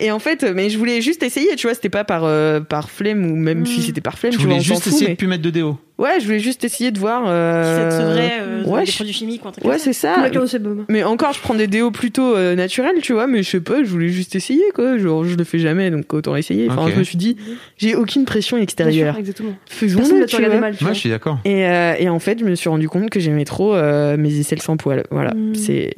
et 0.00 0.10
en 0.10 0.18
fait, 0.18 0.42
mais 0.42 0.70
je 0.70 0.78
voulais 0.78 1.00
juste 1.00 1.22
essayer, 1.22 1.54
tu 1.56 1.66
vois, 1.66 1.74
c'était 1.74 1.88
pas 1.88 2.04
par, 2.04 2.24
euh, 2.24 2.60
par 2.60 2.90
flemme 2.90 3.30
ou 3.30 3.36
même 3.36 3.64
si 3.66 3.82
c'était 3.82 4.00
par 4.00 4.18
flemme, 4.18 4.32
Tu 4.32 4.38
tu 4.38 4.44
vois, 4.44 4.54
voulais 4.54 4.64
s'en 4.64 4.74
juste 4.74 4.84
fout, 4.84 4.92
essayer 4.92 5.06
mais... 5.08 5.14
de 5.14 5.18
plus 5.18 5.26
mettre 5.28 5.42
de 5.42 5.50
déo. 5.50 5.78
Ouais, 5.96 6.18
je 6.18 6.24
voulais 6.26 6.40
juste 6.40 6.64
essayer 6.64 6.90
de 6.90 6.98
voir. 6.98 7.22
Si 7.24 7.30
Euh... 7.30 7.90
ça 7.90 7.96
te 7.96 8.02
sauverait 8.02 8.32
euh, 8.40 8.64
ouais, 8.64 8.80
des 8.80 8.86
je- 8.90 8.94
produits 8.96 9.12
chimiques 9.12 9.44
ou 9.44 9.48
un 9.48 9.52
truc 9.52 9.64
Ouais, 9.64 9.78
c'est 9.78 9.92
ça. 9.92 10.16
Mais 10.88 11.04
encore, 11.04 11.32
je 11.32 11.40
prends 11.40 11.54
des 11.54 11.68
déos 11.68 11.92
plutôt 11.92 12.34
euh, 12.34 12.56
naturels, 12.56 12.96
tu 13.00 13.12
vois, 13.12 13.28
mais 13.28 13.44
je 13.44 13.50
sais 13.50 13.60
pas, 13.60 13.84
je 13.84 13.88
voulais 13.88 14.08
juste 14.08 14.34
essayer, 14.34 14.64
quoi. 14.74 14.98
Genre, 14.98 15.24
je 15.24 15.36
le 15.36 15.44
fais 15.44 15.60
jamais, 15.60 15.92
donc 15.92 16.12
autant 16.12 16.34
essayer. 16.34 16.68
Enfin, 16.68 16.90
je 16.92 16.98
me 16.98 17.04
suis 17.04 17.16
dit, 17.16 17.36
j'ai 17.78 17.94
aucune 17.94 18.24
pression 18.24 18.56
extérieure. 18.56 19.16
Faisons-le, 19.66 20.26
tu 20.26 20.36
vois. 20.42 20.60
mal, 20.60 20.76
tu 20.76 20.82
vois. 20.84 20.92
je 20.94 20.98
suis 20.98 21.10
d'accord. 21.10 21.38
Et, 21.44 21.64
euh, 21.66 21.94
et 21.98 22.08
en 22.08 22.18
fait, 22.18 22.40
je 22.40 22.44
me 22.44 22.54
suis 22.56 22.68
rendu 22.68 22.88
compte 22.88 23.08
que 23.10 23.20
j'aimais 23.20 23.44
trop 23.44 23.74
euh, 23.74 24.16
mes 24.16 24.36
aisselles 24.40 24.62
sans 24.62 24.76
poils. 24.76 25.04
Voilà, 25.12 25.32
Mm. 25.34 25.54
c'est 25.54 25.92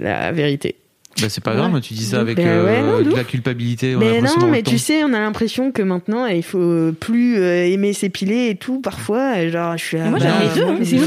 la 0.00 0.32
vérité. 0.32 0.76
Bah, 1.20 1.28
c'est 1.28 1.42
pas 1.42 1.52
Ouais. 1.52 1.56
grave, 1.58 1.80
tu 1.80 1.94
dis 1.94 2.04
ça 2.04 2.20
avec 2.20 2.36
Ben 2.36 2.46
euh, 2.46 2.64
ouais, 2.64 2.82
non, 2.82 2.98
de 2.98 3.10
de 3.10 3.16
la 3.16 3.24
culpabilité. 3.24 3.94
on 3.94 4.00
a 4.00 4.04
Mais 4.04 4.20
non, 4.20 4.46
mais 4.50 4.62
tu 4.62 4.78
sais, 4.78 5.04
on 5.04 5.12
a 5.12 5.20
l'impression 5.20 5.70
que 5.72 5.80
maintenant, 5.82 6.26
il 6.26 6.42
faut 6.42 6.92
plus 6.98 7.36
euh, 7.38 7.66
aimer 7.66 7.92
s'épiler 7.92 8.48
et 8.50 8.56
tout. 8.56 8.80
Parfois, 8.80 9.46
genre, 9.48 9.76
je 9.76 9.84
suis 9.84 9.96
là. 9.96 10.06
moi, 10.10 10.18
bah, 10.18 10.26
j'aime 10.26 10.48
les 10.48 10.60
deux. 10.60 10.78
Mais 10.78 10.84
c'est 10.84 10.96
une. 10.96 11.02
Ouais, 11.04 11.06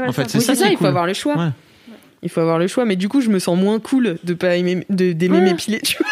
ouais, 0.00 0.08
En 0.08 0.12
fait, 0.12 0.30
c'est 0.30 0.40
ça 0.40 0.54
ça, 0.54 0.68
il 0.70 0.76
faut 0.76 0.86
avoir 0.86 1.06
le 1.06 1.14
choix. 1.14 1.36
Ouais. 1.36 1.48
Il 2.22 2.28
faut 2.30 2.40
avoir 2.40 2.58
le 2.58 2.66
choix, 2.66 2.84
mais 2.84 2.96
du 2.96 3.08
coup, 3.08 3.20
je 3.20 3.28
me 3.28 3.38
sens 3.38 3.56
moins 3.56 3.78
cool 3.78 4.18
de 4.24 4.34
pas 4.34 4.56
aimer, 4.56 4.84
de, 4.90 5.12
d'aimer 5.12 5.38
Ouais. 5.38 5.44
m'épiler, 5.44 5.78
tu 5.80 5.96
vois. 5.98 6.06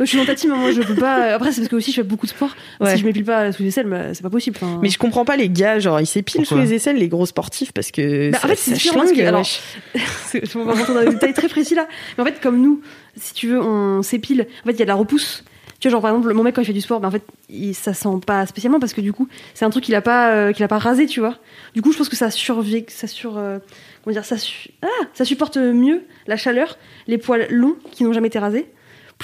Je 0.00 0.04
suis 0.04 0.18
dans 0.18 0.24
ta 0.24 0.34
team, 0.34 0.50
hein, 0.52 0.56
moi 0.56 0.70
je 0.72 0.82
peux 0.82 0.94
pas. 0.94 1.34
Après, 1.34 1.52
c'est 1.52 1.60
parce 1.60 1.68
que 1.68 1.76
aussi 1.76 1.90
je 1.90 1.96
fais 1.96 2.02
beaucoup 2.02 2.26
de 2.26 2.30
sport. 2.30 2.54
Ouais. 2.80 2.92
Si 2.94 3.00
je 3.00 3.04
m'épile 3.06 3.24
pas 3.24 3.52
sous 3.52 3.62
les 3.62 3.68
aisselles, 3.68 3.86
bah, 3.86 4.12
c'est 4.14 4.22
pas 4.22 4.30
possible. 4.30 4.56
Enfin, 4.60 4.78
Mais 4.82 4.88
je 4.88 4.98
comprends 4.98 5.24
pas 5.24 5.36
les 5.36 5.48
gars, 5.48 5.78
genre, 5.78 6.00
ils 6.00 6.06
s'épilent 6.06 6.46
sous 6.46 6.56
les 6.58 6.74
aisselles, 6.74 6.96
les 6.96 7.08
gros 7.08 7.26
sportifs, 7.26 7.72
parce 7.72 7.90
que 7.90 8.30
Bah, 8.30 8.38
en 8.38 8.40
ça, 8.42 8.48
fait, 8.48 8.56
c'est 8.56 8.76
schlingue, 8.78 9.20
alors, 9.20 9.44
je 9.44 10.38
vais 10.38 10.40
pas 10.52 10.72
rentrer 10.72 10.94
dans 10.94 11.00
des 11.04 11.10
détails 11.10 11.34
très 11.34 11.48
précis 11.48 11.74
là. 11.74 11.86
Mais 12.16 12.22
en 12.22 12.26
fait, 12.26 12.40
comme 12.40 12.60
nous, 12.60 12.80
si 13.16 13.34
tu 13.34 13.48
veux, 13.48 13.60
on 13.60 14.02
s'épile. 14.02 14.46
En 14.62 14.66
fait, 14.66 14.72
il 14.72 14.78
y 14.78 14.82
a 14.82 14.86
de 14.86 14.88
la 14.88 14.94
repousse. 14.94 15.44
Tu 15.80 15.88
vois, 15.88 15.92
genre 15.96 16.02
par 16.02 16.12
exemple, 16.12 16.32
mon 16.32 16.44
mec 16.44 16.54
quand 16.54 16.62
il 16.62 16.66
fait 16.66 16.72
du 16.72 16.80
sport, 16.80 17.00
bah, 17.00 17.08
en 17.08 17.10
fait, 17.10 17.24
il, 17.50 17.74
ça 17.74 17.92
sent 17.92 18.08
pas 18.26 18.46
spécialement 18.46 18.80
parce 18.80 18.94
que 18.94 19.00
du 19.02 19.12
coup, 19.12 19.28
c'est 19.54 19.64
un 19.64 19.70
truc 19.70 19.84
qu'il 19.84 19.94
a 19.94 20.00
pas, 20.00 20.30
euh, 20.30 20.52
qu'il 20.52 20.64
a 20.64 20.68
pas 20.68 20.78
rasé, 20.78 21.06
tu 21.06 21.20
vois. 21.20 21.36
Du 21.74 21.82
coup, 21.82 21.92
je 21.92 21.98
pense 21.98 22.08
que 22.08 22.16
ça 22.16 22.30
survit, 22.30 22.86
ça 22.88 23.06
sur, 23.06 23.36
euh, 23.36 23.58
comment 24.02 24.12
dire, 24.14 24.24
ça, 24.24 24.38
su- 24.38 24.70
ah, 24.82 24.86
ça 25.12 25.24
supporte 25.26 25.56
mieux 25.58 26.02
la 26.26 26.36
chaleur, 26.36 26.78
les 27.06 27.18
poils 27.18 27.46
longs 27.50 27.76
qui 27.92 28.04
n'ont 28.04 28.12
jamais 28.14 28.28
été 28.28 28.38
rasés, 28.38 28.66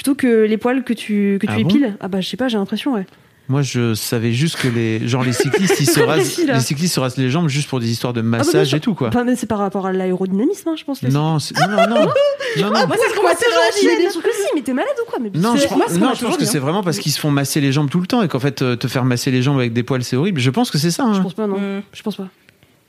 plutôt 0.00 0.14
que 0.14 0.44
les 0.46 0.56
poils 0.56 0.82
que 0.82 0.94
tu 0.94 1.36
que 1.38 1.46
tu 1.46 1.52
Ah 1.52 1.56
bon 1.62 1.68
épiles. 1.68 1.94
ah 2.00 2.08
bah 2.08 2.22
je 2.22 2.28
sais 2.28 2.38
pas, 2.38 2.48
j'ai 2.48 2.56
l'impression, 2.56 2.94
ouais. 2.94 3.04
Moi, 3.50 3.60
je 3.62 3.94
savais 3.94 4.32
juste 4.32 4.56
que 4.56 4.68
les, 4.68 5.06
genre 5.08 5.24
les 5.24 5.32
cyclistes, 5.34 5.78
ils 5.80 5.86
se 5.90 6.00
rasent, 6.00 6.38
les 6.38 6.60
cyclistes 6.60 6.94
se 6.94 7.00
rasent 7.00 7.16
les 7.18 7.28
jambes 7.30 7.48
juste 7.48 7.68
pour 7.68 7.80
des 7.80 7.90
histoires 7.90 8.12
de 8.14 8.20
Ah 8.20 8.22
bah, 8.22 8.38
massage 8.38 8.72
et 8.72 8.80
tout, 8.80 8.94
quoi. 8.94 9.08
Enfin, 9.08 9.24
mais 9.24 9.34
c'est 9.36 9.46
par 9.48 9.58
rapport 9.58 9.86
à 9.86 9.92
l'aérodynamisme, 9.92 10.68
hein, 10.70 10.74
je 10.78 10.84
pense. 10.84 11.02
les- 11.02 11.10
Non, 11.10 11.38
c'est- 11.40 11.54
non, 11.60 11.66
non, 11.68 11.76
non, 11.76 11.86
non, 12.58 12.70
non. 12.70 12.86
Moi, 12.86 12.96
c'est 12.96 13.10
ce 13.10 13.14
qu'on 13.16 13.24
m'a 13.24 13.34
toujours 13.34 13.70
dit. 13.98 14.04
des 14.04 14.08
trucs 14.08 14.24
aussi, 14.24 14.46
mais 14.54 14.62
t'es 14.62 14.72
malade 14.72 14.94
ou 15.04 15.10
quoi? 15.10 15.18
Mais 15.20 15.30
Non, 15.34 15.56
je, 15.56 15.66
pense- 15.66 15.76
moi, 15.76 15.86
non, 15.98 16.14
je 16.14 16.24
pense 16.24 16.36
que 16.38 16.44
c'est 16.46 16.58
hein. 16.58 16.60
vraiment 16.60 16.82
parce 16.84 16.98
qu'ils 17.00 17.10
se 17.12 17.18
font 17.20 17.30
masser 17.32 17.60
les 17.60 17.72
jambes 17.72 17.90
tout 17.90 18.00
le 18.00 18.06
temps 18.06 18.22
et 18.22 18.28
qu'en 18.28 18.38
fait, 18.38 18.62
euh, 18.62 18.76
te 18.76 18.86
faire 18.86 19.04
masser 19.04 19.30
les 19.32 19.42
jambes 19.42 19.58
avec 19.58 19.72
des 19.72 19.82
poils, 19.82 20.04
c'est 20.04 20.16
horrible. 20.16 20.40
Je 20.40 20.50
pense 20.50 20.70
que 20.70 20.78
c'est 20.78 20.92
ça. 20.92 21.02
hein. 21.04 21.14
Je 21.14 21.20
pense 21.20 21.34
pas, 21.34 21.48
non. 21.48 21.58
Mm. 21.58 21.82
Je 21.92 22.02
pense 22.02 22.14
pas. 22.16 22.28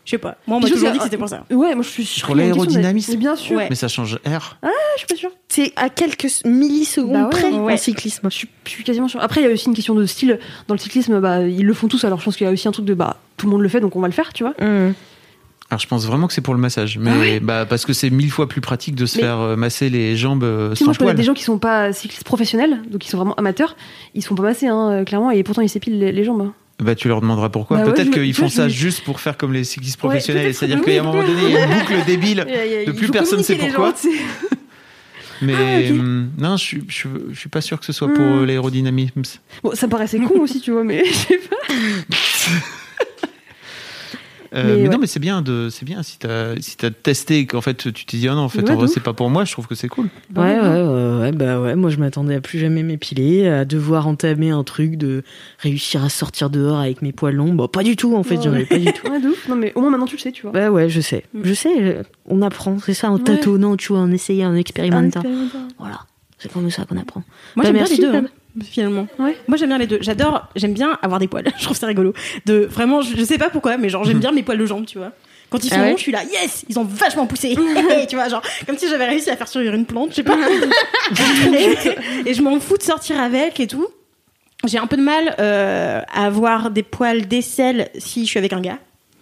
Je 0.05 0.11
sais 0.11 0.17
pas. 0.17 0.37
Moi, 0.47 0.57
on 0.57 0.59
m'a 0.61 0.67
toujours 0.67 0.91
dit 0.91 0.97
que 0.97 1.03
c'était 1.03 1.17
pour 1.17 1.29
ça. 1.29 1.43
Ouais, 1.51 1.75
moi 1.75 1.83
je 1.83 1.89
suis 1.89 2.05
sûre 2.05 2.25
Pour 2.25 2.35
l'aérodynamisme. 2.35 3.11
Mais 3.11 3.17
bien 3.17 3.35
sûr. 3.35 3.57
Ouais. 3.57 3.67
Mais 3.69 3.75
ça 3.75 3.87
change 3.87 4.15
R. 4.25 4.57
Ah, 4.63 4.69
je 4.95 4.99
suis 4.99 5.07
pas 5.07 5.15
sûre. 5.15 5.29
C'est 5.47 5.73
à 5.75 5.89
quelques 5.89 6.27
millisecondes 6.43 7.11
Bah 7.13 7.23
ouais, 7.25 7.29
près 7.29 7.51
ouais. 7.51 7.73
en 7.73 7.77
cyclisme. 7.77 8.27
Je 8.31 8.35
suis, 8.35 8.47
je 8.65 8.69
suis 8.71 8.83
quasiment 8.83 9.07
sûre. 9.07 9.21
Après, 9.21 9.41
il 9.41 9.47
y 9.47 9.47
a 9.49 9.53
aussi 9.53 9.67
une 9.67 9.75
question 9.75 9.93
de 9.95 10.05
style. 10.05 10.39
Dans 10.67 10.73
le 10.73 10.79
cyclisme, 10.79 11.19
bah, 11.19 11.41
ils 11.43 11.65
le 11.65 11.73
font 11.73 11.87
tous. 11.87 12.03
Alors, 12.03 12.19
je 12.19 12.25
pense 12.25 12.35
qu'il 12.35 12.45
y 12.45 12.49
a 12.49 12.53
aussi 12.53 12.67
un 12.67 12.71
truc 12.71 12.85
de 12.85 12.93
bah, 12.95 13.17
tout 13.37 13.45
le 13.45 13.51
monde 13.51 13.61
le 13.61 13.69
fait, 13.69 13.79
donc 13.79 13.95
on 13.95 14.01
va 14.01 14.07
le 14.07 14.13
faire, 14.13 14.33
tu 14.33 14.43
vois. 14.43 14.53
Hum. 14.61 14.93
Alors 15.69 15.79
je 15.79 15.87
pense 15.87 16.05
vraiment 16.05 16.27
que 16.27 16.33
c'est 16.33 16.41
pour 16.41 16.53
le 16.53 16.59
massage, 16.59 16.97
mais 16.97 17.39
bah 17.39 17.65
parce 17.65 17.85
que 17.85 17.93
c'est 17.93 18.09
mille 18.09 18.29
fois 18.29 18.49
plus 18.49 18.59
pratique 18.59 18.93
de 18.93 19.05
se 19.05 19.15
Mais- 19.15 19.23
faire 19.23 19.39
euh, 19.39 19.55
masser 19.55 19.89
les 19.89 20.17
jambes 20.17 20.43
euh, 20.43 20.71
Tu 20.71 20.75
sais, 20.79 20.83
moi, 20.83 20.93
sans 20.93 20.95
je 20.95 20.99
connais 20.99 21.13
des 21.13 21.23
gens 21.23 21.33
qui 21.33 21.43
sont 21.43 21.59
pas 21.59 21.93
cyclistes 21.93 22.25
professionnels, 22.25 22.81
donc 22.89 23.05
ils 23.05 23.09
sont 23.09 23.15
vraiment 23.15 23.35
amateurs. 23.35 23.77
Ils 24.13 24.21
se 24.21 24.27
font 24.27 24.35
pas 24.35 24.43
masser, 24.43 24.67
hein, 24.67 24.89
euh, 24.91 25.03
clairement, 25.05 25.31
et 25.31 25.41
pourtant 25.43 25.61
ils 25.61 25.69
s'épilent 25.69 25.97
les, 25.97 26.11
les 26.11 26.23
jambes. 26.25 26.41
hein. 26.41 26.53
Bah 26.81 26.95
tu 26.95 27.07
leur 27.07 27.21
demanderas 27.21 27.49
pourquoi. 27.49 27.77
Bah 27.77 27.91
Peut-être 27.91 28.09
qu'ils 28.11 28.33
font 28.33 28.49
ça 28.49 28.63
me- 28.63 28.69
juste 28.69 29.03
pour 29.03 29.19
faire 29.21 29.37
comme 29.37 29.53
les 29.53 29.63
cyclistes 29.63 29.97
professionnels, 29.97 30.53
c'est-à-dire 30.53 30.81
a 30.99 31.03
un 31.03 31.05
moment 31.05 31.23
donné 31.25 31.41
il 31.45 31.51
y 31.51 31.57
a 31.57 31.65
une 31.65 31.73
boucle 31.79 31.93
débile. 32.07 32.45
De 32.87 32.91
plus 32.91 33.09
personne 33.09 33.43
sait 33.43 33.55
communiquer 33.55 33.77
les 33.77 33.83
pourquoi. 33.83 33.91
gens. 33.91 34.57
Mais 35.43 35.53
Ah, 35.89 35.91
hum, 35.93 36.29
non, 36.37 36.57
je 36.57 36.63
suis, 36.63 36.83
je, 36.87 36.93
suis- 36.93 37.09
je 37.31 37.39
suis 37.39 37.49
pas 37.49 37.61
sûr 37.61 37.79
que 37.79 37.85
ce 37.85 37.93
soit 37.93 38.07
pour 38.13 38.23
Hmm. 38.23 38.41
euh, 38.41 38.45
l'aérodynamisme. 38.45 39.21
Bon, 39.63 39.73
ça 39.73 39.87
me 39.87 39.91
paraissait 39.91 40.19
con 40.19 40.39
aussi, 40.39 40.61
tu 40.61 40.71
vois, 40.71 40.83
mais 40.83 41.03
je 41.09 41.13
sais 41.13 41.37
pas. 41.49 41.55
Euh, 44.53 44.63
Mais 44.63 44.75
mais 44.75 44.81
ouais. 44.83 44.89
non, 44.89 44.97
mais 44.99 45.07
c'est 45.07 45.21
bien 45.21 45.41
de, 45.41 45.69
c'est 45.71 45.85
bien 45.85 46.03
si 46.03 46.19
t'as, 46.19 46.59
si 46.59 46.75
t'as 46.75 46.89
testé 46.91 47.39
et 47.39 47.45
qu'en 47.45 47.61
fait 47.61 47.75
tu 47.93 48.05
t'es 48.05 48.17
dit 48.17 48.27
oh 48.29 48.33
non 48.35 48.41
en 48.41 48.49
fait 48.49 48.69
Ouais, 48.69 48.87
c'est 48.87 48.99
pas 49.01 49.13
pour 49.13 49.29
moi, 49.29 49.45
je 49.45 49.53
trouve 49.53 49.65
que 49.65 49.75
c'est 49.75 49.87
cool. 49.87 50.09
Ouais, 50.35 50.59
ouais, 50.59 50.59
ouais, 50.59 51.19
ouais, 51.21 51.31
bah 51.31 51.61
ouais, 51.61 51.75
moi 51.77 51.89
je 51.89 51.95
m'attendais 51.97 52.35
à 52.35 52.41
plus 52.41 52.59
jamais 52.59 52.83
m'épiler, 52.83 53.47
à 53.47 53.63
devoir 53.63 54.07
entamer 54.07 54.49
un 54.49 54.63
truc 54.65 54.97
de 54.97 55.23
réussir 55.59 56.03
à 56.03 56.09
sortir 56.09 56.49
dehors 56.49 56.79
avec 56.79 57.01
mes 57.01 57.13
poils 57.13 57.35
longs. 57.35 57.53
Bah, 57.53 57.67
pas 57.71 57.83
du 57.83 57.95
tout 57.95 58.13
en 58.17 58.23
fait, 58.23 58.41
j'en 58.41 58.51
avais 58.51 58.65
pas 58.65 58.77
du 58.77 58.91
tout. 58.91 59.07
Ouais, 59.09 59.21
de 59.21 59.29
ouf. 59.29 59.47
Non, 59.47 59.55
mais 59.55 59.71
au 59.75 59.81
moins 59.81 59.89
maintenant 59.91 60.05
tu 60.05 60.17
le 60.17 60.21
sais, 60.21 60.33
tu 60.33 60.41
vois. 60.41 60.51
Bah 60.51 60.69
ouais, 60.69 60.89
je 60.89 60.99
sais. 60.99 61.23
Mm. 61.33 61.39
Je 61.45 61.53
sais, 61.53 61.97
on 62.25 62.41
apprend, 62.41 62.77
c'est 62.79 62.93
ça, 62.93 63.09
en 63.09 63.15
Ouais. 63.17 63.23
tâtonnant, 63.23 63.77
tu 63.77 63.93
vois, 63.93 63.99
en 64.01 64.11
essayant, 64.11 64.49
en 64.51 64.55
expérimentant. 64.55 65.23
Voilà, 65.79 65.99
c'est 66.39 66.51
comme 66.51 66.69
ça 66.69 66.83
qu'on 66.83 66.97
apprend. 66.97 67.23
Moi, 67.55 67.63
Bah, 67.63 67.63
j'aime 67.65 67.73
bien 67.73 67.81
merci, 67.83 67.95
les 68.01 68.07
deux, 68.07 68.11
Fab. 68.11 68.25
hein, 68.25 68.29
finalement. 68.63 69.07
Ouais. 69.19 69.35
Moi, 69.47 69.57
j'aime 69.57 69.69
bien 69.69 69.77
les 69.77 69.87
deux. 69.87 69.99
J'adore, 70.01 70.47
j'aime 70.55 70.73
bien 70.73 70.97
avoir 71.01 71.19
des 71.19 71.27
poils. 71.27 71.45
je 71.57 71.63
trouve 71.63 71.77
ça 71.77 71.87
rigolo. 71.87 72.13
De 72.45 72.67
vraiment, 72.69 73.01
je, 73.01 73.15
je 73.15 73.23
sais 73.23 73.37
pas 73.37 73.49
pourquoi, 73.49 73.77
mais 73.77 73.89
genre, 73.89 74.03
j'aime 74.03 74.19
bien 74.19 74.31
mes 74.31 74.43
poils 74.43 74.57
de 74.57 74.65
jambes, 74.65 74.85
tu 74.85 74.97
vois. 74.97 75.11
Quand 75.49 75.61
ils 75.63 75.69
sont 75.69 75.75
Ah 75.77 75.81
ouais 75.81 75.91
longs, 75.91 75.97
je 75.97 76.01
suis 76.01 76.11
là, 76.13 76.23
yes, 76.23 76.63
ils 76.69 76.79
ont 76.79 76.85
vachement 76.85 77.27
poussé. 77.27 77.57
tu 78.09 78.15
vois, 78.15 78.29
genre, 78.29 78.41
comme 78.65 78.77
si 78.77 78.87
j'avais 78.87 79.05
réussi 79.05 79.29
à 79.29 79.35
faire 79.35 79.49
survivre 79.49 79.73
une 79.73 79.85
plante, 79.85 80.11
je 80.11 80.15
sais 80.15 80.23
pas. 80.23 80.37
et, 81.53 81.75
et 82.29 82.33
je 82.33 82.41
m'en 82.41 82.57
fous 82.61 82.77
de 82.77 82.83
sortir 82.83 83.19
avec 83.19 83.59
et 83.59 83.67
tout. 83.67 83.87
J'ai 84.65 84.77
un 84.77 84.87
peu 84.87 84.95
de 84.95 85.01
mal 85.01 85.35
euh, 85.39 86.01
à 86.13 86.25
avoir 86.25 86.69
des 86.71 86.83
poils 86.83 87.27
d'aisselle 87.27 87.89
si 87.97 88.25
je 88.25 88.29
suis 88.29 88.37
avec 88.37 88.53
un 88.53 88.61
gars. 88.61 88.77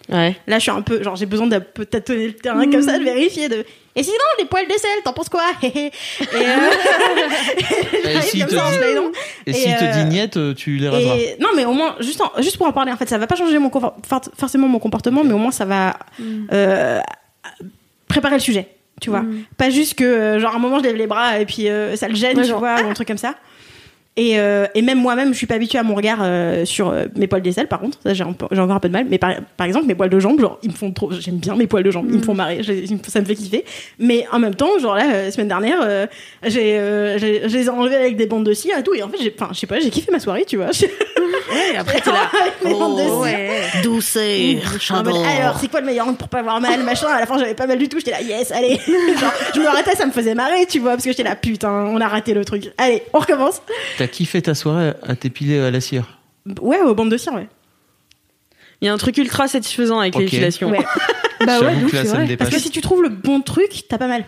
Ouais. 0.10 0.36
Là, 0.48 0.58
je 0.58 0.64
suis 0.64 0.72
un 0.72 0.82
peu, 0.82 1.02
genre, 1.04 1.16
j'ai 1.16 1.26
besoin 1.28 1.48
d'un 1.48 1.62
peu 1.62 1.86
tâtonner 1.86 2.28
le 2.28 2.34
terrain 2.34 2.70
comme 2.70 2.82
ça, 2.82 2.98
de 2.98 3.04
vérifier. 3.04 3.48
De... 3.48 3.64
Et 3.96 4.04
sinon, 4.04 4.18
les 4.38 4.46
poils 4.46 4.68
d'aisselle, 4.68 5.00
t'en 5.04 5.14
penses 5.14 5.30
quoi? 5.30 5.44
Et, 5.64 5.92
euh, 6.34 6.70
s'il 8.22 8.46
te 8.46 8.50
dit- 8.50 8.58
euh, 10.00 10.04
niette, 10.04 10.38
euh, 10.38 10.54
tu 10.54 10.78
les 10.78 10.88
raseras. 10.90 11.16
Et 11.16 11.36
non, 11.40 11.50
mais 11.56 11.66
au 11.66 11.74
moins, 11.74 11.96
juste, 12.00 12.22
en- 12.22 12.32
juste 12.42 12.58
pour 12.58 12.68
en 12.68 12.72
parler, 12.72 12.92
en 12.92 12.98
fait, 12.98 13.10
ça 13.10 13.18
va 13.18 13.28
pas 13.28 13.36
changer 13.36 13.58
mon 13.60 13.70
confort- 13.70 13.96
for- 14.08 14.22
forcément 14.38 14.68
mon 14.68 14.80
comportement, 14.80 15.24
mais 15.24 15.34
au 15.34 15.38
moins 15.38 15.52
ça 15.52 15.66
va 15.66 15.98
euh, 16.54 17.00
préparer 18.08 18.36
le 18.36 18.42
sujet, 18.42 18.68
tu 19.02 19.10
vois. 19.10 19.22
Mm. 19.22 19.44
Pas 19.58 19.70
juste 19.70 19.96
que, 19.96 20.38
genre, 20.40 20.54
à 20.54 20.56
un 20.56 20.60
moment, 20.60 20.80
je 20.80 20.84
lève 20.84 20.96
les 20.96 21.08
bras 21.08 21.40
et 21.40 21.46
puis 21.46 21.68
euh, 21.70 21.96
ça 21.96 22.08
le 22.08 22.16
gêne, 22.16 22.38
Ouais, 22.38 22.44
tu 22.44 22.50
genre, 22.50 22.60
vois, 22.60 22.82
ou 22.82 22.90
un 22.90 22.94
truc 22.94 23.08
comme 23.08 23.18
ça. 23.18 23.36
Et, 24.18 24.38
euh, 24.38 24.66
et 24.76 24.82
même 24.82 24.98
moi-même, 25.00 25.32
je 25.32 25.38
suis 25.38 25.48
pas 25.48 25.56
habituée 25.56 25.78
à 25.80 25.84
mon 25.84 25.96
regard 25.96 26.18
euh, 26.22 26.66
sur 26.66 26.90
euh, 26.90 27.06
mes 27.16 27.28
poils 27.28 27.42
d'aisselle, 27.42 27.68
par 27.68 27.80
contre. 27.80 27.98
Ça, 28.04 28.14
j'ai 28.14 28.24
un 28.26 28.34
peu- 28.34 28.48
j'ai 28.52 28.60
encore 28.60 28.76
un 28.76 28.80
peu 28.82 28.90
de 28.90 28.94
mal. 28.94 29.06
Mais 29.10 29.18
par, 29.18 29.32
par 29.56 29.66
exemple, 29.66 29.86
mes 29.86 29.96
poils 29.96 30.10
de 30.10 30.20
jambes, 30.20 30.42
genre, 30.42 30.60
ils 30.62 30.72
me 30.72 30.76
font 30.76 30.92
trop. 30.92 31.10
J'aime 31.14 31.38
bien 31.38 31.56
mes 31.56 31.68
poils 31.68 31.84
de 31.84 31.92
jambes. 31.92 32.08
Ils 32.10 32.18
me 32.18 32.22
font 32.24 32.34
marrer. 32.34 32.62
je- 32.62 32.74
ils 32.74 32.94
me- 32.96 33.00
ça 33.08 33.22
me 33.22 33.26
fait 33.26 33.36
kiffer. 33.36 33.64
Mais 33.98 34.26
en 34.34 34.40
même 34.40 34.56
temps, 34.56 34.78
genre 34.82 34.96
là, 34.96 35.06
euh, 35.10 35.26
la 35.26 35.32
semaine 35.32 35.48
dernière, 35.48 35.80
euh, 35.84 36.06
j'ai, 36.46 36.78
euh, 36.78 37.18
j'ai- 37.18 37.48
je 37.48 37.58
les 37.58 37.66
ai 37.68 37.70
enlevés 37.70 37.96
avec 37.96 38.18
des 38.18 38.26
bandes 38.26 38.46
de 38.46 38.54
cire 38.54 38.78
et 38.78 38.84
tout. 38.84 38.94
Et 38.94 39.04
en 39.04 39.10
fait, 39.10 39.18
j'ai, 39.22 39.34
enfin, 39.40 39.52
je 39.54 39.60
sais 39.60 39.68
pas, 39.68 39.80
j'ai 39.80 39.90
kiffé 39.90 40.12
ma 40.12 40.20
soirée, 40.20 40.44
tu 40.46 40.58
vois. 40.58 40.68
Ouais, 41.52 41.78
après 41.78 42.00
t'es 42.02 42.12
là. 42.12 42.30
Avec 42.42 42.64
mes 42.64 42.74
bandes 42.74 42.98
de 42.98 43.04
cire. 43.04 43.18
ouais. 43.20 43.60
Douceur, 43.84 44.24
en 44.92 45.04
mode, 45.04 45.14
alors, 45.40 45.58
c'est 45.60 45.68
quoi 45.70 45.80
le 45.80 45.86
meilleur 45.88 46.08
angle 46.08 46.18
pour 46.18 46.28
pas 46.28 46.40
avoir 46.40 46.60
mal, 46.62 46.84
machin. 46.84 47.08
À 47.08 47.20
la 47.20 47.26
fin, 47.26 47.38
j'avais 47.38 47.54
pas 47.56 47.66
mal 47.68 47.78
du 47.78 47.88
tout. 47.90 47.98
J'étais 48.00 48.12
là, 48.12 48.22
yes, 48.22 48.52
allez. 48.52 48.80
Genre, 48.88 49.34
je 49.56 49.60
me 49.60 49.68
arrêtais, 49.68 49.96
ça 49.96 50.06
me 50.06 50.12
faisait 50.12 50.36
marrer, 50.36 50.66
tu 50.68 50.80
vois, 50.80 50.92
parce 50.92 51.04
que 51.04 51.10
j'étais 51.12 51.24
là, 51.24 51.36
putain, 51.36 51.72
on 51.72 52.00
a 52.02 52.08
raté 52.08 52.34
le 52.34 52.46
truc. 52.46 52.72
Allez, 52.78 53.04
on 53.14 53.20
recommence. 53.20 53.62
T'as 54.00 54.08
kiffé 54.08 54.42
ta 54.42 54.56
soirée 54.56 54.94
à 55.04 55.16
t'épiler 55.16 55.60
à 55.60 55.72
la 55.72 55.82
cire 55.82 56.18
Ouais, 56.62 56.80
aux 56.80 56.96
bandes 56.96 57.12
de 57.12 57.18
cire, 57.18 57.34
ouais. 57.34 57.48
Il 58.80 58.86
y 58.86 58.88
a 58.88 58.94
un 58.94 58.98
truc 58.98 59.18
ultra 59.18 59.50
satisfaisant 59.50 60.00
avec 60.00 60.16
Ok. 60.16 60.22
l'épilation. 60.22 60.72
Ouais. 60.72 60.80
Bah 61.46 61.60
ouais, 61.62 61.74
que 61.90 61.96
là 61.96 62.04
c'est 62.04 62.10
ça 62.10 62.18
me. 62.20 62.36
Parce 62.36 62.50
que 62.50 62.60
si 62.60 62.70
tu 62.70 62.82
trouves 62.82 63.02
le 63.02 63.08
bon 63.08 63.40
truc, 63.40 63.84
t'as 63.88 63.98
pas 63.98 64.08
mal. 64.08 64.26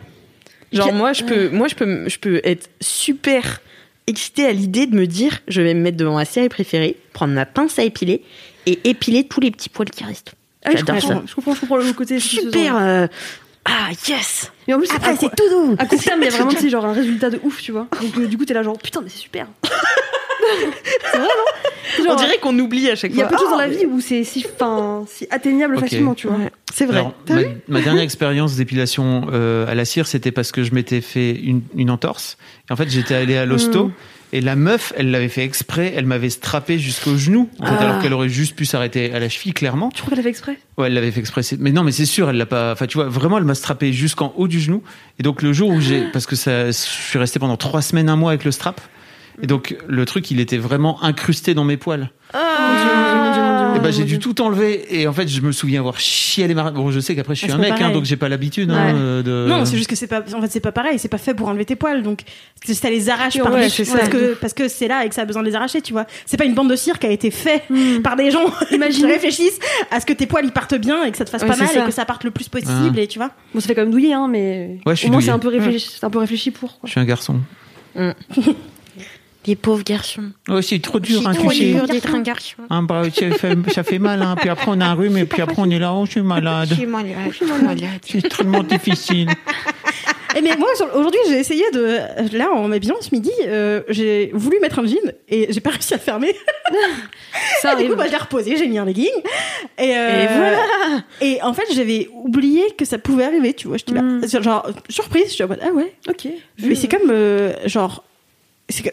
Genre 0.72 0.94
moi 0.94 1.12
je 1.12 1.26
peux 1.26 1.50
moi 1.50 1.68
je 1.68 1.76
peux 1.76 2.08
je 2.08 2.18
peux 2.18 2.40
être 2.46 2.70
super 2.80 3.60
excitée 4.08 4.46
à 4.46 4.54
l'idée 4.54 4.88
de 4.88 4.96
me 4.96 5.06
dire 5.06 5.40
je 5.50 5.62
vais 5.62 5.74
me 5.74 5.82
mettre 5.82 5.98
devant 5.98 6.16
ma 6.16 6.24
série 6.24 6.48
préférée, 6.48 6.96
prendre 7.12 7.34
ma 7.34 7.46
pince 7.46 7.78
à 7.80 7.84
épiler 7.84 8.24
et 8.66 8.80
épiler 8.86 9.26
tous 9.26 9.42
les 9.42 9.52
petits 9.52 9.68
poils 9.68 9.90
qui 9.90 10.06
restent. 10.06 10.36
Ah, 10.64 10.72
je 10.74 10.86
comprends, 10.86 11.00
ça. 11.02 11.22
je 11.28 11.36
comprends, 11.36 11.54
je 11.54 11.60
comprends 11.60 11.78
le 11.78 11.92
côté 11.92 12.20
Super 12.22 12.78
euh, 12.78 13.08
ah 13.66 13.90
yes. 14.08 14.52
Mais 14.68 14.74
en 14.74 14.80
plus, 14.80 14.90
Après, 14.96 15.16
c'est 15.18 15.30
tout 15.36 15.50
doux. 15.50 15.76
à 15.78 15.86
court 15.86 16.00
terme, 16.02 16.22
il 16.22 16.26
y 16.26 16.28
a 16.28 16.32
vraiment 16.32 16.50
genre 16.70 16.86
un 16.86 16.94
résultat 16.94 17.30
de 17.30 17.40
ouf, 17.44 17.62
tu 17.62 17.72
vois. 17.72 17.88
Donc 18.02 18.18
euh, 18.18 18.28
du 18.28 18.38
coup, 18.38 18.46
t'es 18.46 18.54
là 18.54 18.64
genre 18.64 18.78
putain, 18.78 19.02
mais 19.02 19.10
c'est 19.10 19.20
super. 19.20 19.48
c'est 21.12 21.18
vrai, 21.18 21.28
non 21.28 22.04
Genre, 22.04 22.14
On 22.14 22.16
dirait 22.16 22.38
qu'on 22.40 22.58
oublie 22.58 22.90
à 22.90 22.96
chaque 22.96 23.12
il 23.12 23.18
y 23.18 23.22
a 23.22 23.28
fois. 23.28 23.38
peu 23.38 23.44
de 23.44 23.48
choses 23.50 23.52
dans 23.52 23.64
Ah, 23.64 23.68
la 23.68 23.74
vie 23.74 23.86
où 23.86 24.00
c'est 24.00 24.24
si, 24.24 24.44
fin, 24.44 25.04
si 25.08 25.28
atteignable 25.30 25.78
facilement, 25.78 26.16
tu 26.16 26.28
vois. 26.28 26.38
ouais, 26.38 26.52
c'est 26.74 26.86
vrai. 26.86 27.00
Alors, 27.00 27.14
ma, 27.30 27.42
ma 27.68 27.82
dernière 27.82 28.04
expérience 28.04 28.56
d'épilation 28.56 29.28
euh, 29.32 29.68
à 29.68 29.76
la 29.76 29.84
cire, 29.86 30.08
c'était 30.08 30.32
parce 30.32 30.52
que 30.52 30.64
je 30.64 30.74
m'étais 30.74 31.02
fait 31.02 31.32
une, 31.32 31.62
une 31.76 31.90
entorse. 31.92 32.38
Et 32.70 32.74
en 32.74 32.76
fait, 32.78 32.90
j'étais 32.90 33.16
allé 33.16 33.36
à 33.38 33.46
l'hosto. 33.46 33.88
Mm. 33.88 33.92
Et 34.34 34.40
la 34.40 34.56
meuf, 34.56 34.94
elle 34.96 35.12
l'avait 35.12 35.28
fait 35.28 35.44
exprès, 35.44 35.94
elle 35.96 36.06
m'avait 36.06 36.30
strappé 36.30 36.80
jusqu'au 36.80 37.18
genou, 37.18 37.50
en 37.60 37.66
fait, 37.66 37.72
Ah. 37.80 37.82
alors 37.84 38.02
qu'elle 38.02 38.14
aurait 38.14 38.30
juste 38.30 38.56
pu 38.56 38.66
s'arrêter 38.66 39.14
à 39.14 39.20
la 39.20 39.28
cheville, 39.28 39.54
clairement. 39.54 39.90
Tu 39.94 40.02
crois 40.02 40.12
qu'elle 40.12 40.20
a 40.20 40.24
fait 40.24 40.30
exprès? 40.30 40.58
Ouais, 40.78 40.88
elle 40.88 40.94
l'avait 40.94 41.12
fait 41.12 41.20
exprès. 41.20 41.42
Mais 41.60 41.72
non, 41.72 41.84
mais 41.84 41.92
c'est 41.92 42.06
sûr, 42.06 42.30
elle 42.30 42.38
l'a 42.38 42.46
pas. 42.46 42.72
Enfin, 42.72 42.88
tu 42.88 42.98
vois, 42.98 43.08
vraiment, 43.10 43.38
elle 43.38 43.44
m'a 43.44 43.56
strappé 43.56 43.92
jusqu'en 43.92 44.34
haut 44.38 44.48
du 44.48 44.60
genou. 44.62 44.84
Et 45.20 45.24
donc, 45.24 45.42
le 45.42 45.52
jour 45.52 45.70
où 45.70 45.82
j'ai. 45.82 46.04
Parce 46.14 46.26
que 46.26 46.36
ça, 46.38 46.68
je 46.68 46.72
suis 46.72 47.20
resté 47.20 47.40
pendant 47.40 47.58
trois 47.58 47.82
semaines, 47.82 48.08
un 48.08 48.16
mois 48.16 48.32
avec 48.32 48.46
le 48.46 48.52
strap. 48.52 48.80
Et 49.42 49.48
donc, 49.48 49.76
le 49.88 50.06
truc, 50.06 50.30
il 50.32 50.40
était 50.40 50.58
vraiment 50.58 51.04
incrusté 51.04 51.54
dans 51.54 51.64
mes 51.66 51.76
poils. 51.78 52.10
Dieu, 52.34 52.40
mon 52.42 52.78
Dieu, 52.78 52.92
mon 52.94 53.34
Dieu, 53.34 53.42
mon 53.42 53.48
Dieu, 53.50 53.51
Bah, 53.80 53.92
j'ai 53.92 54.04
dû 54.04 54.20
tout 54.20 54.42
enlever. 54.42 54.86
Et 55.00 55.08
en 55.08 55.14
fait, 55.14 55.28
je 55.28 55.42
me 55.42 55.52
souviens 55.52 55.80
avoir 55.80 56.00
chialé 56.00 56.54
ma. 56.54 56.72
Bon, 56.72 56.92
je 56.92 57.00
sais 57.00 57.16
qu'après, 57.16 57.36
je 57.36 57.40
suis 57.44 57.52
Ah, 57.52 57.56
un 57.56 57.58
mec, 57.60 57.74
hein, 57.80 57.92
donc 57.92 58.06
j'ai 58.06 58.18
pas 58.18 58.30
l'habitude 58.30 58.70
Ouais. 58.72 58.78
hein, 58.78 59.22
de. 59.24 59.46
Non, 59.48 59.66
c'est 59.66 59.78
juste 59.78 59.90
que 59.90 59.96
c'est 59.96 60.08
pas, 60.08 60.22
en 60.36 60.42
fait, 60.42 60.48
c'est 60.52 60.60
pas 60.60 60.72
pareil. 60.72 61.00
C'est 61.00 61.08
pas 61.10 61.18
fait 61.18 61.34
pour 61.34 61.48
enlever 61.48 61.66
tes 61.66 61.76
poils, 61.76 62.04
donc 62.04 62.22
c'est- 62.64 62.74
ça 62.74 62.90
les 62.90 63.10
arrache 63.10 63.38
par 63.40 63.54
ouais, 63.54 63.66
dessus 63.66 63.86
parce 63.86 64.10
que 64.10 64.34
parce 64.36 64.54
que 64.54 64.68
c'est 64.68 64.88
là 64.88 65.06
et 65.06 65.10
que 65.10 65.16
ça 65.16 65.22
a 65.22 65.26
besoin 65.26 65.42
de 65.44 65.48
les 65.48 65.56
arracher, 65.56 65.82
tu 65.82 65.94
vois. 65.94 66.06
C'est 66.26 66.38
pas 66.38 66.46
une 66.46 66.54
bande 66.54 66.70
de 66.70 66.76
cire 66.76 67.00
qui 67.00 67.08
a 67.08 67.12
été 67.12 67.32
fait 67.32 67.64
Hmm. 67.70 68.02
par 68.02 68.16
des 68.16 68.32
gens 68.32 68.46
Imagine. 68.72 69.06
qui 69.06 69.12
réfléchissent 69.12 69.60
à 69.92 70.00
ce 70.00 70.06
que 70.06 70.14
tes 70.14 70.26
poils 70.28 70.46
ils 70.46 70.52
partent 70.52 70.76
bien 70.76 71.04
et 71.04 71.12
que 71.12 71.18
ça 71.18 71.26
te 71.26 71.30
fasse 71.30 71.42
Ouais, 71.44 71.48
pas 71.48 71.56
mal 71.58 71.68
ça. 71.68 71.82
et 71.84 71.86
que 71.86 71.92
ça 71.92 72.06
parte 72.06 72.24
le 72.24 72.32
plus 72.32 72.50
possible 72.50 72.94
Ah. 72.98 73.00
et 73.02 73.08
tu 73.08 73.20
vois. 73.20 73.32
Bon, 73.54 73.60
ça 73.60 73.68
fait 73.68 73.76
quand 73.76 73.82
même 73.82 73.92
douiller, 73.92 74.14
hein, 74.14 74.28
mais 74.30 74.78
Ouais, 74.86 74.96
je 74.96 75.00
suis 75.00 75.08
au 75.08 75.12
moins 75.12 75.22
c'est 75.22 75.30
un 75.32 75.40
peu 75.40 75.48
réfléchi, 75.50 75.90
c'est 76.00 76.06
un 76.06 76.10
peu 76.10 76.20
réfléchi 76.20 76.52
pour. 76.52 76.72
Quoi. 76.80 76.82
Je 76.88 76.92
suis 76.92 77.00
un 77.00 77.06
garçon. 77.06 77.36
Les 79.48 79.56
pauvres 79.56 79.84
garçons. 79.84 80.32
Oh, 80.50 80.62
c'est 80.62 80.80
trop 80.80 81.00
dur, 81.00 81.28
hein, 81.28 81.34
trop 81.34 81.50
tu 81.52 81.58
sais. 81.58 81.72
dur 81.74 81.88
d'être 81.88 82.14
un 82.14 82.22
garçon. 82.22 82.58
Hein, 82.70 82.84
bah, 82.84 83.04
ça, 83.14 83.32
fait, 83.32 83.58
ça 83.74 83.84
fait 83.84 83.98
mal, 83.98 84.22
hein. 84.22 84.36
Puis 84.40 84.50
après, 84.50 84.68
on 84.70 84.80
a 84.80 84.86
un 84.86 84.94
rhume, 84.94 85.18
et 85.18 85.26
puis 85.26 85.42
après, 85.42 85.56
on 85.60 85.70
est 85.70 85.80
là, 85.80 85.94
oh, 85.94 86.06
je 86.06 86.12
suis 86.12 86.22
malade. 86.22 86.68
Je 86.70 86.76
suis 86.76 86.86
malade. 86.86 87.16
Je 87.30 87.36
suis 87.36 87.46
malade. 87.46 87.80
C'est 88.06 88.20
extrêmement 88.20 88.64
difficile. 88.64 89.30
Et 90.34 90.42
mais 90.42 90.56
moi 90.56 90.70
aujourd'hui 90.96 91.20
j'ai 91.28 91.40
essayé 91.40 91.66
de 91.74 91.98
là 92.38 92.50
en 92.54 92.70
m'habillant 92.70 92.96
ce 93.02 93.10
midi 93.14 93.34
euh, 93.46 93.82
j'ai 93.90 94.32
voulu 94.34 94.62
mettre 94.62 94.80
un 94.80 94.86
jean 94.86 95.12
et 95.28 95.52
j'ai 95.52 95.60
pas 95.60 95.72
réussi 95.72 95.94
à 95.94 95.98
le 95.98 96.02
fermer. 96.02 96.34
Ça 97.62 97.74
Et 97.74 97.76
du 97.76 97.82
arrive. 97.82 97.90
coup 97.92 97.98
bah, 97.98 98.06
je 98.06 98.12
l'ai 98.12 98.18
reposé, 98.18 98.56
j'ai 98.56 98.68
mis 98.68 98.78
un 98.78 98.86
legging 98.86 99.10
et, 99.78 99.94
euh, 99.94 100.24
Et 100.24 100.28
voilà. 100.38 100.58
Et 101.20 101.42
en 101.42 101.54
fait 101.54 101.66
j'avais 101.76 102.08
oublié 102.14 102.64
que 102.78 102.86
ça 102.86 102.98
pouvait 102.98 103.26
arriver, 103.26 103.54
tu 103.54 103.68
vois. 103.68 103.76
J'étais 103.76 103.94
là, 103.94 104.02
Mm. 104.04 104.26
genre 104.42 104.70
surprise, 104.88 105.26
je 105.28 105.34
suis 105.34 105.44
en 105.44 105.50
mode 105.50 105.60
ah 105.68 105.74
ouais. 105.74 105.94
Ok. 106.10 106.28
Mais 106.60 106.76
c'est 106.76 106.88
comme 106.88 107.10
euh, 107.10 107.52
genre 107.66 108.06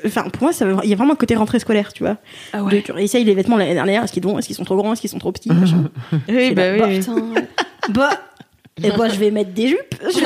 enfin 0.06 0.22
pour 0.30 0.42
moi 0.44 0.52
ça 0.52 0.66
il 0.84 0.90
y 0.90 0.92
a 0.92 0.96
vraiment 0.96 1.12
un 1.12 1.16
côté 1.16 1.34
rentrée 1.34 1.58
scolaire, 1.58 1.92
tu 1.92 2.02
vois. 2.02 2.16
Ah 2.52 2.62
De- 2.62 2.80
tu 2.80 2.92
réessayes 2.92 3.24
les 3.24 3.34
vêtements 3.34 3.56
l'année 3.56 3.74
dernière, 3.74 4.04
est-ce 4.04 4.12
qu'ils 4.12 4.22
vont, 4.22 4.38
est-ce 4.38 4.46
qu'ils 4.46 4.56
sont 4.56 4.64
trop 4.64 4.76
grands, 4.76 4.92
est-ce 4.92 5.00
qu'ils 5.00 5.10
sont 5.10 5.18
trop 5.18 5.32
petits. 5.32 5.50
Oui, 6.28 6.52
bah 6.52 6.62
oui. 6.74 7.00
Bah 7.90 8.10
et 8.82 8.90
bah 8.92 9.08
je 9.08 9.18
vais 9.18 9.30
mettre 9.32 9.50
des 9.52 9.68
jupes 9.68 9.94
c'est 10.10 10.20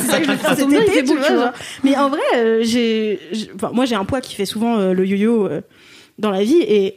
ça 0.00 0.18
que 0.18 0.24
je 0.26 0.30
vais 0.32 0.36
faire 0.36 0.56
cet 0.56 0.72
été, 0.72 1.04
tu 1.04 1.14
vois, 1.14 1.52
mais 1.84 1.96
en 1.96 2.08
vrai 2.08 2.20
euh, 2.36 2.60
j'ai 2.64 3.20
j'ai- 3.30 3.50
enfin, 3.54 3.70
moi 3.72 3.84
j'ai 3.84 3.94
un 3.94 4.04
poids 4.04 4.20
qui 4.20 4.34
fait 4.34 4.44
souvent 4.46 4.78
euh, 4.78 4.92
le 4.92 5.06
yo-yo 5.06 5.46
euh, 5.46 5.60
dans 6.18 6.30
la 6.32 6.42
vie 6.42 6.60
et 6.62 6.96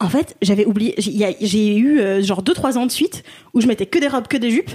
en 0.00 0.08
fait 0.10 0.36
j'avais 0.42 0.66
oublié 0.66 0.94
j'ai 0.98 1.76
eu 1.78 2.22
genre 2.22 2.42
2-3 2.42 2.76
ans 2.76 2.84
de 2.86 2.92
suite 2.92 3.22
où 3.54 3.60
je 3.62 3.66
mettais 3.66 3.86
que 3.86 3.98
des 3.98 4.08
robes 4.08 4.28
que 4.28 4.36
des 4.36 4.50
jupes 4.50 4.70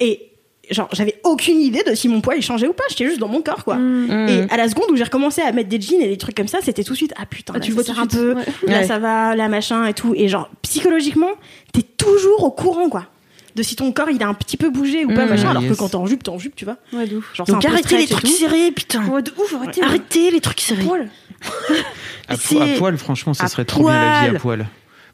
et 0.00 0.32
genre, 0.70 0.88
j'avais 0.92 1.20
aucune 1.24 1.60
idée 1.60 1.82
de 1.86 1.94
si 1.94 2.08
mon 2.08 2.20
poids 2.20 2.36
il 2.36 2.42
changeait 2.42 2.66
ou 2.68 2.72
pas. 2.72 2.84
J'étais 2.88 3.06
juste 3.06 3.18
dans 3.20 3.28
mon 3.28 3.42
corps, 3.42 3.64
quoi. 3.64 3.76
Mm. 3.76 4.28
Et 4.28 4.46
à 4.52 4.56
la 4.56 4.68
seconde 4.68 4.90
où 4.90 4.96
j'ai 4.96 5.04
recommencé 5.04 5.40
à 5.42 5.52
mettre 5.52 5.68
des 5.68 5.80
jeans 5.80 6.00
et 6.00 6.08
des 6.08 6.16
trucs 6.18 6.36
comme 6.36 6.48
ça, 6.48 6.58
c'était 6.62 6.84
tout 6.84 6.92
de 6.92 6.96
suite, 6.98 7.14
ah 7.16 7.26
putain, 7.26 7.52
Ah, 7.56 7.58
là, 7.58 7.64
tu 7.64 7.72
ça 7.72 7.92
vois 7.92 8.02
un 8.02 8.06
peu, 8.06 8.34
ouais. 8.34 8.42
là 8.66 8.78
Ouais. 8.80 8.86
ça 8.86 8.98
va, 8.98 9.34
là 9.36 9.48
machin 9.48 9.86
et 9.86 9.94
tout. 9.94 10.14
Et 10.16 10.28
genre, 10.28 10.48
psychologiquement, 10.62 11.30
t'es 11.72 11.82
toujours 11.82 12.44
au 12.44 12.50
courant, 12.50 12.88
quoi. 12.88 13.06
De 13.54 13.62
si 13.62 13.76
ton 13.76 13.92
corps 13.92 14.10
il 14.10 14.20
a 14.20 14.26
un 14.26 14.34
petit 14.34 14.56
peu 14.56 14.68
bougé 14.70 15.04
ou 15.04 15.14
pas, 15.14 15.26
Mm. 15.26 15.28
machin. 15.28 15.50
Alors 15.50 15.62
que 15.62 15.74
quand 15.74 15.88
t'es 15.88 15.94
en 15.96 16.06
jupe, 16.06 16.22
t'es 16.24 16.30
en 16.30 16.38
jupe, 16.38 16.56
tu 16.56 16.64
vois. 16.64 16.76
Ouais, 16.92 17.06
de 17.06 17.18
ouf. 17.18 17.30
Genre, 17.34 17.46
Donc 17.46 17.64
arrêtez 17.64 17.98
les 17.98 18.06
trucs 18.08 18.26
serrés, 18.26 18.72
putain. 18.72 19.06
Ouais, 19.06 19.22
de 19.22 19.32
ouf, 19.38 19.54
arrêtez. 19.54 19.80
ouais. 19.80 19.86
Arrêtez 19.86 20.30
les 20.32 20.40
trucs 20.40 20.60
serrés. 20.60 20.82
Poil. 20.84 21.08
À, 22.28 22.36
C'est- 22.36 22.54
po- 22.56 22.62
à 22.62 22.66
poil, 22.78 22.96
franchement, 22.98 23.34
ça 23.34 23.44
à 23.44 23.48
serait 23.48 23.64
trop 23.66 23.84
bien 23.84 23.92
la 23.92 24.20
vie 24.30 24.38
poil. 24.38 24.60
à 24.62 24.64
poil. 24.64 24.66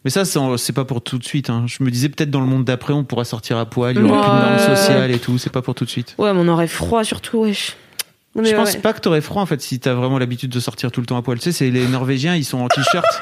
Mais 0.05 0.11
ça, 0.11 0.25
c'est 0.25 0.73
pas 0.73 0.85
pour 0.87 1.03
tout 1.03 1.19
de 1.19 1.25
suite. 1.25 1.51
hein. 1.51 1.65
Je 1.67 1.83
me 1.85 1.91
disais 1.91 2.09
peut-être 2.09 2.31
dans 2.31 2.41
le 2.41 2.47
monde 2.47 2.65
d'après, 2.65 2.95
on 2.95 3.05
pourra 3.05 3.25
sortir 3.25 3.59
à 3.59 3.67
poil, 3.67 3.97
il 3.97 4.01
y 4.01 4.05
aura 4.05 4.23
plus 4.23 4.31
de 4.31 4.47
normes 4.67 4.77
sociales 4.77 5.11
et 5.11 5.19
tout. 5.19 5.37
C'est 5.37 5.53
pas 5.53 5.61
pour 5.63 5.75
tout 5.75 5.85
de 5.85 5.91
suite. 5.91 6.15
Ouais, 6.19 6.33
mais 6.33 6.41
on 6.43 6.49
aurait 6.49 6.69
froid 6.69 7.05
surtout, 7.05 7.41
wesh. 7.43 7.77
Non, 8.35 8.43
mais 8.43 8.49
je 8.49 8.55
ouais, 8.55 8.61
pense 8.63 8.73
ouais. 8.75 8.81
pas 8.81 8.93
que 8.93 9.01
t'aurais 9.01 9.21
froid 9.21 9.43
en 9.43 9.47
fait 9.47 9.61
si 9.61 9.81
t'as 9.81 9.93
vraiment 9.93 10.19
l'habitude 10.19 10.51
de 10.51 10.61
sortir 10.61 10.91
tout 10.93 11.01
le 11.01 11.07
temps 11.07 11.17
à 11.19 11.23
poil. 11.23 11.39
Tu 11.39 11.45
sais, 11.45 11.53
c'est 11.53 11.71
les 11.71 11.87
Norvégiens, 11.87 12.35
ils 12.37 12.45
sont 12.45 12.59
en 12.61 12.69
t-shirt. 12.69 13.05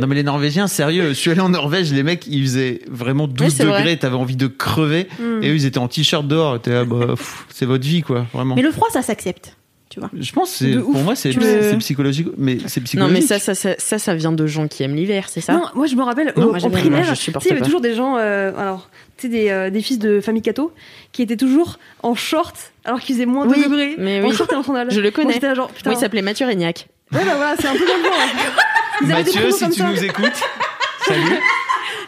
non 0.00 0.06
mais 0.06 0.14
les 0.14 0.22
Norvégiens, 0.22 0.68
sérieux, 0.68 1.08
je 1.08 1.14
suis 1.14 1.30
allé 1.32 1.40
en 1.40 1.48
Norvège, 1.48 1.92
les 1.92 2.04
mecs, 2.04 2.24
ils 2.28 2.42
faisaient 2.42 2.82
vraiment 2.88 3.26
12 3.26 3.48
Ouais, 3.48 3.50
c'est 3.50 3.64
vrai. 3.64 3.78
degrés, 3.78 3.96
t'avais 3.98 4.14
envie 4.16 4.36
de 4.36 4.46
crever, 4.46 5.08
Mm. 5.18 5.42
et 5.42 5.48
eux, 5.50 5.54
ils 5.56 5.66
étaient 5.66 5.78
en 5.78 5.88
t-shirt 5.88 6.24
dehors. 6.28 6.60
T'es 6.62 6.70
là, 6.70 6.84
bah, 6.84 7.14
c'est 7.48 7.66
votre 7.66 7.84
vie 7.84 8.02
quoi, 8.02 8.24
vraiment. 8.32 8.54
Mais 8.54 8.62
le 8.62 8.70
froid, 8.70 8.86
ça 8.92 9.02
s'accepte. 9.02 9.56
Tu 9.98 10.00
vois. 10.00 10.10
Je 10.20 10.32
pense 10.32 10.50
que 10.52 10.56
c'est- 10.58 10.78
pour 10.78 10.94
moi 11.02 11.14
c'est 11.16 11.30
psychologique, 11.78 12.28
mais 12.38 12.58
c'est 12.66 12.80
Non, 12.80 12.84
psychologique. 12.84 13.14
mais 13.14 13.20
ça, 13.26 13.38
ça, 13.38 13.54
ça, 13.54 13.74
ça, 13.78 13.98
ça 13.98 14.14
vient 14.14 14.32
de 14.32 14.46
gens 14.46 14.68
qui 14.68 14.82
aiment 14.82 14.94
l'hiver, 14.96 15.28
c'est 15.28 15.40
ça? 15.40 15.52
Non, 15.54 15.64
moi 15.74 15.86
je 15.86 15.94
me 15.96 16.02
rappelle 16.02 16.32
Non, 16.36 16.46
au- 16.46 16.50
moi, 16.50 16.64
en 16.64 16.70
primaire, 16.70 17.14
il 17.26 17.46
y 17.48 17.50
avait 17.52 17.60
toujours 17.60 17.80
des 17.80 17.94
gens, 17.94 18.16
euh, 18.16 18.52
alors, 18.56 18.88
tu 19.16 19.22
sais, 19.26 19.28
des, 19.28 19.50
euh, 19.50 19.70
des 19.70 19.82
fils 19.82 19.98
de 19.98 20.20
famille 20.20 20.42
catho 20.42 20.72
qui 21.12 21.22
étaient 21.22 21.36
toujours 21.36 21.78
en 22.02 22.14
short 22.14 22.54
alors 22.84 23.00
qu'ils 23.00 23.14
faisaient 23.16 23.26
moins 23.26 23.46
de 23.46 23.52
Oui, 23.54 23.62
degrés, 23.64 23.94
mais 23.98 24.22
en 24.22 24.28
oui. 24.28 24.34
short 24.34 24.52
et 24.52 24.56
en 24.56 24.62
sandales. 24.62 24.90
Je 24.92 25.00
le 25.00 25.10
connais. 25.10 25.24
Moi, 25.26 25.32
j'étais 25.34 25.48
là 25.48 25.54
genre, 25.54 25.68
putain. 25.70 25.90
Oui, 25.90 25.96
il 25.96 26.00
s'appelait 26.00 26.22
Mathieu 26.22 26.46
Régnac. 26.46 26.88
Ouais, 27.12 27.24
bah 27.24 27.32
voilà, 27.36 27.54
c'est 27.58 27.66
un 27.68 27.72
peu 27.72 27.78
avaient 29.02 29.22
des 29.24 29.30
Mathieu, 29.32 29.50
si 29.50 29.60
comme 29.64 29.72
tu 29.72 29.80
ça. 29.80 29.90
nous 29.90 30.04
écoutes, 30.04 30.40
salut. 31.06 31.22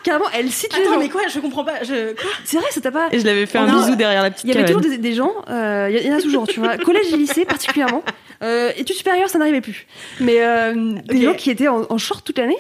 Carrément, 0.03 0.25
elle 0.33 0.51
cite 0.51 0.75
les 0.77 0.83
Attends, 0.83 0.95
gens. 0.95 0.99
mais 1.01 1.09
quoi 1.09 1.23
Je 1.33 1.39
comprends 1.41 1.65
pas. 1.65 1.83
Je... 1.83 2.15
C'est 2.45 2.57
vrai, 2.57 2.67
ça 2.71 2.81
t'a 2.81 2.91
pas. 2.91 3.09
Et 3.13 3.19
je 3.21 3.25
l'avais 3.25 3.47
fait 3.47 3.59
un 3.59 3.67
bisou 3.67 3.97
derrière 3.97 4.23
la 4.23 4.31
petite 4.31 4.45
Il 4.45 4.49
y 4.49 4.53
avait 4.53 4.63
cabane. 4.67 4.77
toujours 4.83 4.91
des, 4.91 4.99
des 4.99 5.15
gens, 5.15 5.33
euh, 5.49 5.89
il 5.91 5.99
y, 6.03 6.09
y 6.09 6.13
en 6.13 6.17
a 6.17 6.21
toujours, 6.21 6.47
tu 6.49 6.61
vois, 6.61 6.77
collège 6.79 7.13
et 7.13 7.17
lycée 7.17 7.45
particulièrement. 7.45 8.03
Euh, 8.43 8.71
études 8.77 8.97
supérieures, 8.97 9.29
ça 9.29 9.39
n'arrivait 9.39 9.61
plus. 9.61 9.87
Mais 10.21 10.37
euh, 10.43 10.95
des 11.09 11.19
Ok. 11.19 11.23
gens 11.25 11.35
qui 11.35 11.51
étaient 11.51 11.69
en, 11.69 11.85
en 11.91 11.99
short 11.99 12.25
toute 12.25 12.39
l'année, 12.39 12.57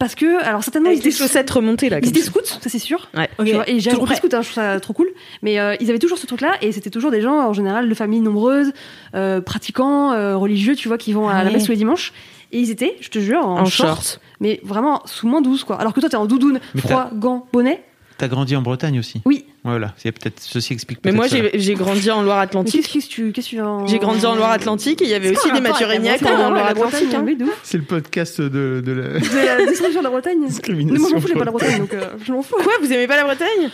parce 0.00 0.14
que, 0.14 0.42
alors 0.42 0.64
certainement, 0.64 0.88
Avec 0.88 1.00
ils 1.00 1.02
des 1.02 1.08
étaient, 1.10 1.18
chaussettes 1.18 1.50
remontées 1.50 1.90
là. 1.90 1.98
ils 2.02 2.08
étaient 2.08 2.20
ça. 2.20 2.26
scouts, 2.26 2.40
ça 2.44 2.58
c'est 2.70 2.78
sûr. 2.78 3.10
Ouais. 3.14 3.28
Ok. 3.38 3.46
Tu 3.46 3.52
vois, 3.52 3.68
et 3.68 3.78
j'ai 3.78 3.90
Toujours 3.90 4.04
adoré 4.04 4.06
prêt. 4.06 4.16
scout, 4.16 4.32
hein, 4.34 4.40
je 4.40 4.46
trouve 4.50 4.54
ça 4.64 4.80
trop 4.80 4.94
cool. 4.94 5.08
Mais 5.42 5.60
euh, 5.60 5.76
ils 5.80 5.90
avaient 5.90 5.98
toujours 5.98 6.16
ce 6.16 6.26
truc-là, 6.26 6.52
et 6.62 6.72
c'était 6.72 6.88
toujours 6.88 7.10
des 7.10 7.20
gens 7.20 7.34
en 7.46 7.52
général 7.52 7.88
de 7.90 7.94
familles 7.94 8.20
nombreuses, 8.20 8.72
euh, 9.14 9.42
pratiquants, 9.42 10.12
euh, 10.12 10.36
religieux, 10.38 10.74
tu 10.76 10.88
vois, 10.88 10.96
qui 10.96 11.12
vont 11.12 11.28
à 11.28 11.34
Ah 11.34 11.38
la 11.44 11.50
ouais. 11.50 11.56
messe 11.56 11.64
tous 11.66 11.72
les 11.72 11.76
dimanches. 11.76 12.14
Et 12.52 12.58
ils 12.60 12.70
étaient, 12.70 12.96
je 13.00 13.08
te 13.08 13.18
jure, 13.18 13.40
en, 13.46 13.60
En 13.60 13.64
short, 13.64 13.88
short. 13.88 14.20
mais 14.40 14.60
vraiment 14.62 15.00
sous 15.06 15.26
moins 15.26 15.40
12, 15.40 15.64
quoi. 15.64 15.76
Alors 15.80 15.94
que 15.94 16.00
toi, 16.00 16.08
t'es 16.10 16.16
en 16.16 16.26
doudoune, 16.26 16.60
Mais 16.74 16.80
froid, 16.82 17.08
gants, 17.14 17.46
bonnet. 17.52 17.82
T'as 18.18 18.28
grandi 18.28 18.54
en 18.54 18.62
Bretagne 18.62 18.98
aussi. 19.00 19.20
Oui. 19.24 19.46
Voilà, 19.64 19.94
c'est 19.96 20.12
peut-être 20.12 20.38
ceci 20.40 20.72
explique. 20.74 20.98
Mais 21.04 21.12
moi, 21.12 21.26
j'ai 21.28 21.74
grandi 21.74 22.10
en 22.10 22.22
Loire-Atlantique. 22.22 22.86
qu'est-ce 22.92 23.06
que 23.08 23.12
tu, 23.12 23.32
qu'est-ce 23.32 23.50
que 23.56 23.60
en- 23.62 23.86
J'ai 23.86 23.98
grandi 23.98 24.24
en 24.26 24.34
Loire-Atlantique 24.36 25.00
et 25.02 25.04
il 25.06 25.10
y 25.10 25.14
avait 25.14 25.30
aussi 25.34 25.50
des 25.50 25.60
Bretagne, 25.60 25.98
en 26.26 26.36
la 26.36 26.50
Loire-Atlantique. 26.50 27.08
Bretagne, 27.10 27.36
hein. 27.42 27.46
C'est 27.62 27.78
le 27.78 27.84
podcast 27.84 28.40
de, 28.40 28.82
de 28.84 28.92
la 28.92 29.18
De 29.18 29.58
la 29.60 29.66
destruction 29.66 30.00
de 30.00 30.04
la 30.04 30.10
Bretagne. 30.10 30.38
Mais 30.68 30.84
moi, 30.84 31.08
je 31.08 31.14
m'en 31.14 31.20
fous, 31.20 31.28
j'ai 31.28 31.34
pas 31.34 31.44
la 31.44 31.50
Bretagne, 31.52 31.78
donc 31.78 31.94
euh, 31.94 32.04
je 32.22 32.32
m'en 32.32 32.42
fous. 32.42 32.54
Quoi, 32.62 32.72
vous 32.82 32.92
aimez 32.92 33.06
pas 33.08 33.16
la 33.16 33.24
Bretagne? 33.24 33.70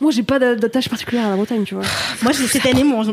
Moi, 0.00 0.10
j'ai 0.12 0.22
pas 0.22 0.38
d'a- 0.38 0.54
d'attache 0.54 0.88
particulière 0.88 1.26
à 1.26 1.30
la 1.30 1.36
Bretagne, 1.36 1.64
tu 1.64 1.74
vois. 1.74 1.84
Moi, 2.22 2.32
j'ai- 2.32 2.46
cette 2.46 2.64
année, 2.66 2.84
moi, 2.84 3.04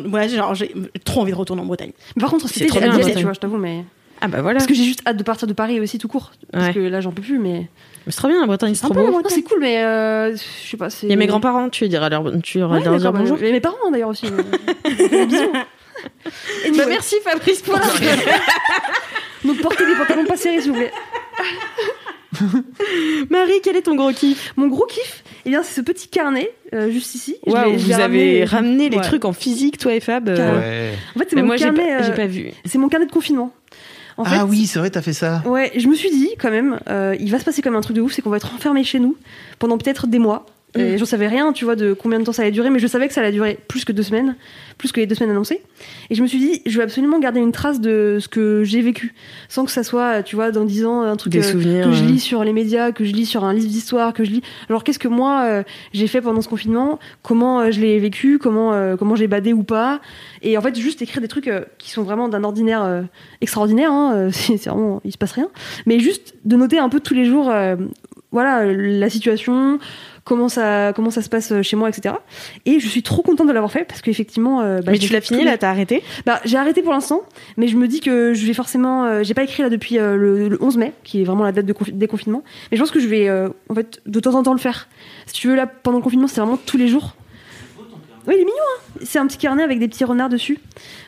j'ai 0.53 0.72
trop 1.03 1.22
envie 1.22 1.31
de 1.31 1.36
retourner 1.38 1.61
en 1.61 1.65
Bretagne. 1.65 1.91
Mais 2.15 2.22
par 2.22 2.30
contre, 2.30 2.48
C'est 2.48 2.53
c'était 2.60 2.68
trop 2.68 2.80
bien, 2.80 2.91
tu 3.15 3.23
vois, 3.23 3.34
je 3.34 3.40
t'avoue, 3.40 3.57
mais. 3.57 3.84
Ah 4.22 4.28
bah 4.28 4.41
voilà. 4.41 4.58
Parce 4.58 4.68
que 4.68 4.74
j'ai 4.74 4.84
juste 4.84 5.02
hâte 5.08 5.18
de 5.18 5.24
partir 5.24 5.48
de 5.48 5.54
Paris 5.54 5.80
aussi, 5.80 5.98
tout 5.98 6.08
court. 6.08 6.32
Parce 6.52 6.68
Ouais. 6.68 6.74
que 6.74 6.80
là, 6.80 7.00
j'en 7.02 7.12
peux 7.12 7.22
plus, 7.22 7.40
mais. 7.40 7.68
Mais 8.06 8.12
C'est 8.12 8.18
trop 8.18 8.28
bien 8.28 8.40
la 8.41 8.48
Bretagne, 8.48 8.74
c'est 8.76 8.82
trop 8.82 8.94
beau. 8.94 9.10
Bretagne. 9.12 9.32
C'est 9.34 9.44
cool, 9.44 9.60
mais 9.62 9.84
euh, 9.84 10.36
je 10.36 10.70
sais 10.70 10.78
pas. 10.78 10.88
Il 11.04 11.10
y 11.10 11.14
a 11.14 11.16
mes 11.16 11.28
grands-parents, 11.28 11.70
tu 11.70 11.88
diras 11.88 12.10
leur, 12.10 12.24
tu 12.41 12.62
Ouais, 12.64 12.80
leur 12.84 12.98
dire 12.98 13.14
bonjour. 13.14 13.41
Et 13.41 13.52
mes 13.52 13.60
parents 13.62 13.91
d'ailleurs 13.91 14.10
aussi. 14.10 14.26
mais- 14.32 15.26
Bisous. 15.26 15.52
Et 16.66 16.72
Bah 16.72 16.84
merci 16.88 17.16
Fabrice 17.24 17.62
pour 17.62 17.76
Donc 19.44 19.58
portez 19.62 19.86
des 19.86 19.96
pantalons 19.96 20.26
pas 20.26 20.38
serrés, 20.38 20.62
s'il 20.62 20.72
vous 20.72 20.78
plaît. 20.78 20.91
Marie, 23.30 23.60
quel 23.64 23.76
est 23.76 23.82
ton 23.82 23.96
gros 23.96 24.12
kiff? 24.12 24.54
Mon 24.56 24.68
gros 24.68 24.86
kiff, 24.86 25.24
eh 25.46 25.50
bien, 25.50 25.64
c'est 25.64 25.76
ce 25.76 25.82
petit 25.82 26.08
carnet, 26.08 26.52
euh, 26.74 26.90
juste 26.90 27.16
ici. 27.16 27.38
Je 27.46 27.52
vous 27.52 27.58
avez 27.58 27.91
ramené- 27.94 28.44
ramené 28.46 28.90
les 28.90 28.98
Ouais. 28.98 29.04
trucs 29.04 29.26
en 29.26 29.34
physique, 29.34 29.78
toi 29.78 29.94
et 29.94 30.00
Fab. 30.00 30.30
euh. 30.30 30.36
Ouais. 30.91 30.94
En 31.16 31.20
fait, 31.20 31.28
c'est 31.30 31.36
Mais 31.36 31.41
mon 31.41 31.48
moi, 31.48 31.58
j'ai 31.58 31.66
carnet. 31.66 31.98
pas, 31.98 32.04
j'ai 32.04 32.12
euh, 32.12 32.16
pas 32.16 32.28
vu. 32.28 32.52
C'est 32.66 32.78
mon 32.78 32.88
carnet 32.90 33.08
de 33.08 33.12
confinement. 33.12 33.52
En 34.20 34.26
fait, 34.26 34.36
ah 34.36 34.46
oui, 34.46 34.68
c'est 34.68 34.80
vrai, 34.80 34.90
t'as 34.90 35.02
fait 35.02 35.14
ça. 35.14 35.41
Ouais, 35.46 35.72
je 35.78 35.88
me 35.88 35.96
suis 35.96 36.10
dit 36.10 36.32
quand 36.38 36.52
même, 36.52 36.78
euh, 36.90 37.16
il 37.22 37.32
va 37.32 37.40
se 37.40 37.46
passer 37.46 37.62
comme 37.62 37.78
un 37.78 37.80
truc 37.80 37.96
de 37.96 38.02
ouf, 38.02 38.12
c'est 38.12 38.22
qu'on 38.22 38.30
va 38.30 38.36
être 38.36 38.54
enfermé 38.54 38.84
chez 38.84 39.00
nous 39.00 39.16
pendant 39.60 39.78
peut-être 39.78 40.08
des 40.08 40.20
mois. 40.20 40.46
Et 40.76 40.94
Mm. 40.94 40.98
j'en 40.98 41.06
savais 41.06 41.28
rien, 41.28 41.52
tu 41.52 41.66
vois, 41.66 41.76
de 41.76 41.94
combien 41.94 42.20
de 42.20 42.24
temps 42.24 42.32
ça 42.32 42.44
allait 42.44 42.52
durer, 42.52 42.70
mais 42.70 42.78
je 42.78 42.86
savais 42.86 43.08
que 43.08 43.14
ça 43.14 43.22
allait 43.22 43.32
durer 43.32 43.58
plus 43.68 43.86
que 43.86 43.91
deux 43.91 44.04
semaines, 44.04 44.36
plus 44.78 44.91
que 44.91 45.00
les 45.00 45.08
deux 45.08 45.16
semaines 45.16 45.32
annoncées. 45.32 45.64
Et 46.12 46.16
je 46.16 46.22
me 46.22 46.28
suis 46.28 46.38
dit, 46.38 46.62
je 46.68 46.78
vais 46.78 46.84
absolument 46.84 47.18
garder 47.18 47.40
une 47.40 47.52
trace 47.52 47.82
de 47.82 48.18
ce 48.20 48.28
que 48.28 48.64
j'ai 48.64 48.82
vécu, 48.82 49.16
sans 49.48 49.66
que 49.66 49.72
ça 49.72 49.84
soit, 49.84 50.22
tu 50.22 50.36
vois, 50.36 50.52
dans 50.52 50.66
dix 50.66 50.86
ans, 50.86 51.02
un 51.02 51.16
truc 51.16 51.34
Des 51.34 51.56
euh, 51.56 51.84
que 51.84 51.91
je 51.91 52.04
lis 52.04 52.20
sur 52.20 52.44
les 52.44 52.54
médias, 52.54 52.91
que 52.91 53.04
je 53.04 53.14
lis 53.14 53.26
sur 53.26 53.46
un 53.46 53.54
livre 53.54 53.68
d'histoire, 53.68 54.14
que 54.14 54.24
je 54.24 54.30
lis. 54.30 54.41
Alors 54.70 54.84
qu'est-ce 54.84 55.00
que 55.00 55.08
moi 55.08 55.41
euh, 55.46 55.64
j'ai 55.91 56.06
fait 56.06 56.22
pendant 56.22 56.41
ce 56.41 56.48
confinement? 56.48 57.00
Comment 57.24 57.62
euh, 57.62 57.72
je 57.72 57.82
l'ai 57.82 57.98
vécu? 57.98 58.38
Comment 58.38 58.60
comment 58.98 59.16
j'ai 59.16 59.28
badé 59.28 59.54
ou 59.54 59.64
pas? 59.64 60.02
Et 60.44 60.56
en 60.58 60.62
fait, 60.62 60.78
juste 60.78 61.02
écrire 61.02 61.22
des 61.22 61.28
trucs 61.28 61.52
qui 61.80 61.90
sont 61.90 62.04
vraiment 62.04 62.30
d'un 62.30 62.44
ordinaire 62.44 63.06
extraordinaire. 63.41 63.91
Hein, 63.91 64.30
c'est 64.32 64.66
vraiment, 64.66 65.02
il 65.04 65.12
se 65.12 65.18
passe 65.18 65.32
rien. 65.32 65.50
Mais 65.88 66.00
juste 66.00 66.36
de 66.46 66.56
noter 66.56 66.78
un 66.78 66.90
peu 66.90 67.00
tous 67.00 67.16
les 67.16 67.26
jours, 67.26 67.52
voilà, 68.32 68.66
la 68.72 69.10
situation. 69.10 69.80
Comment 70.30 70.47
ça, 70.47 70.93
comment 70.95 71.10
ça 71.10 71.23
se 71.23 71.27
passe 71.30 71.60
chez 71.64 71.76
moi, 71.76 71.89
etc. 71.89 72.14
Et 72.68 72.80
je 72.80 72.88
suis 72.88 73.01
trop 73.01 73.23
contente 73.23 73.47
de 73.47 73.51
l'avoir 73.51 73.72
fait 73.72 73.84
parce 73.84 73.99
qu'effectivement. 74.01 74.61
euh, 74.61 74.80
bah, 74.80 74.91
Mais 74.91 74.99
tu 74.99 75.11
l'as 75.11 75.22
fini 75.22 75.43
là, 75.43 75.57
t'as 75.57 75.72
arrêté? 75.72 76.03
Bah, 76.27 76.39
j'ai 76.45 76.56
arrêté 76.56 76.84
pour 76.84 76.93
l'instant, 76.93 77.23
mais 77.57 77.68
je 77.68 77.76
me 77.76 77.88
dis 77.88 77.99
que 77.99 78.35
je 78.35 78.45
vais 78.45 78.53
forcément. 78.53 79.06
euh, 79.06 79.23
j'ai 79.23 79.34
pas 79.34 79.41
écrit 79.41 79.64
là 79.64 79.69
depuis 79.69 79.97
euh, 79.97 80.15
le, 80.15 80.47
le 80.47 80.57
11 80.64 80.77
mai, 80.77 80.93
qui 81.03 81.22
est 81.22 81.23
vraiment 81.23 81.43
la 81.43 81.51
date 81.51 81.65
de 81.65 81.73
confi- 81.73 81.93
déconfinement. 81.97 82.43
Mais 82.69 82.77
je 82.77 82.81
pense 82.84 82.91
que 82.91 82.99
je 82.99 83.07
vais, 83.07 83.27
euh, 83.27 83.49
en 83.69 83.73
fait, 83.73 84.01
de 84.06 84.19
temps 84.19 84.35
en 84.35 84.43
temps 84.43 84.53
le 84.53 84.60
faire. 84.60 84.88
Si 85.26 85.34
tu 85.34 85.47
veux, 85.47 85.56
là, 85.56 85.65
pendant 85.65 85.97
le 85.97 86.03
confinement, 86.03 86.27
c'est 86.27 86.41
vraiment 86.41 86.60
tous 86.64 86.77
les 86.77 86.88
jours. 86.88 87.15
Oui, 88.30 88.35
il 88.38 88.41
est 88.41 88.45
mignon, 88.45 88.57
hein 88.77 88.99
C'est 89.03 89.19
un 89.19 89.26
petit 89.27 89.38
carnet 89.39 89.64
avec 89.64 89.80
des 89.80 89.88
petits 89.88 90.03
renards 90.06 90.30
dessus. 90.30 90.60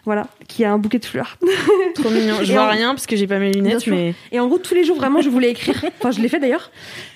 Voilà, 0.05 0.25
qui 0.47 0.65
a 0.65 0.73
un 0.73 0.79
bouquet 0.79 0.97
de 0.97 1.05
fleurs. 1.05 1.37
Trop 1.95 2.09
mignon. 2.09 2.35
Je 2.41 2.51
Et 2.51 2.55
vois 2.55 2.63
en- 2.63 2.69
rien 2.71 2.89
parce 2.89 3.05
que 3.05 3.15
j'ai 3.15 3.27
pas 3.27 3.37
mes 3.37 3.51
lunettes, 3.51 3.85
mais 3.87 4.15
Et 4.31 4.39
en 4.39 4.47
gros, 4.47 4.57
tous 4.57 4.73
les 4.73 4.83
jours, 4.83 4.97
vraiment, 4.97 5.21
je 5.21 5.29
voulais 5.29 5.51
écrire. 5.51 5.75
Enfin, 5.99 6.09
je 6.11 6.19
l'ai 6.19 6.27
fait 6.29 6.39
d'ailleurs. 6.39 6.71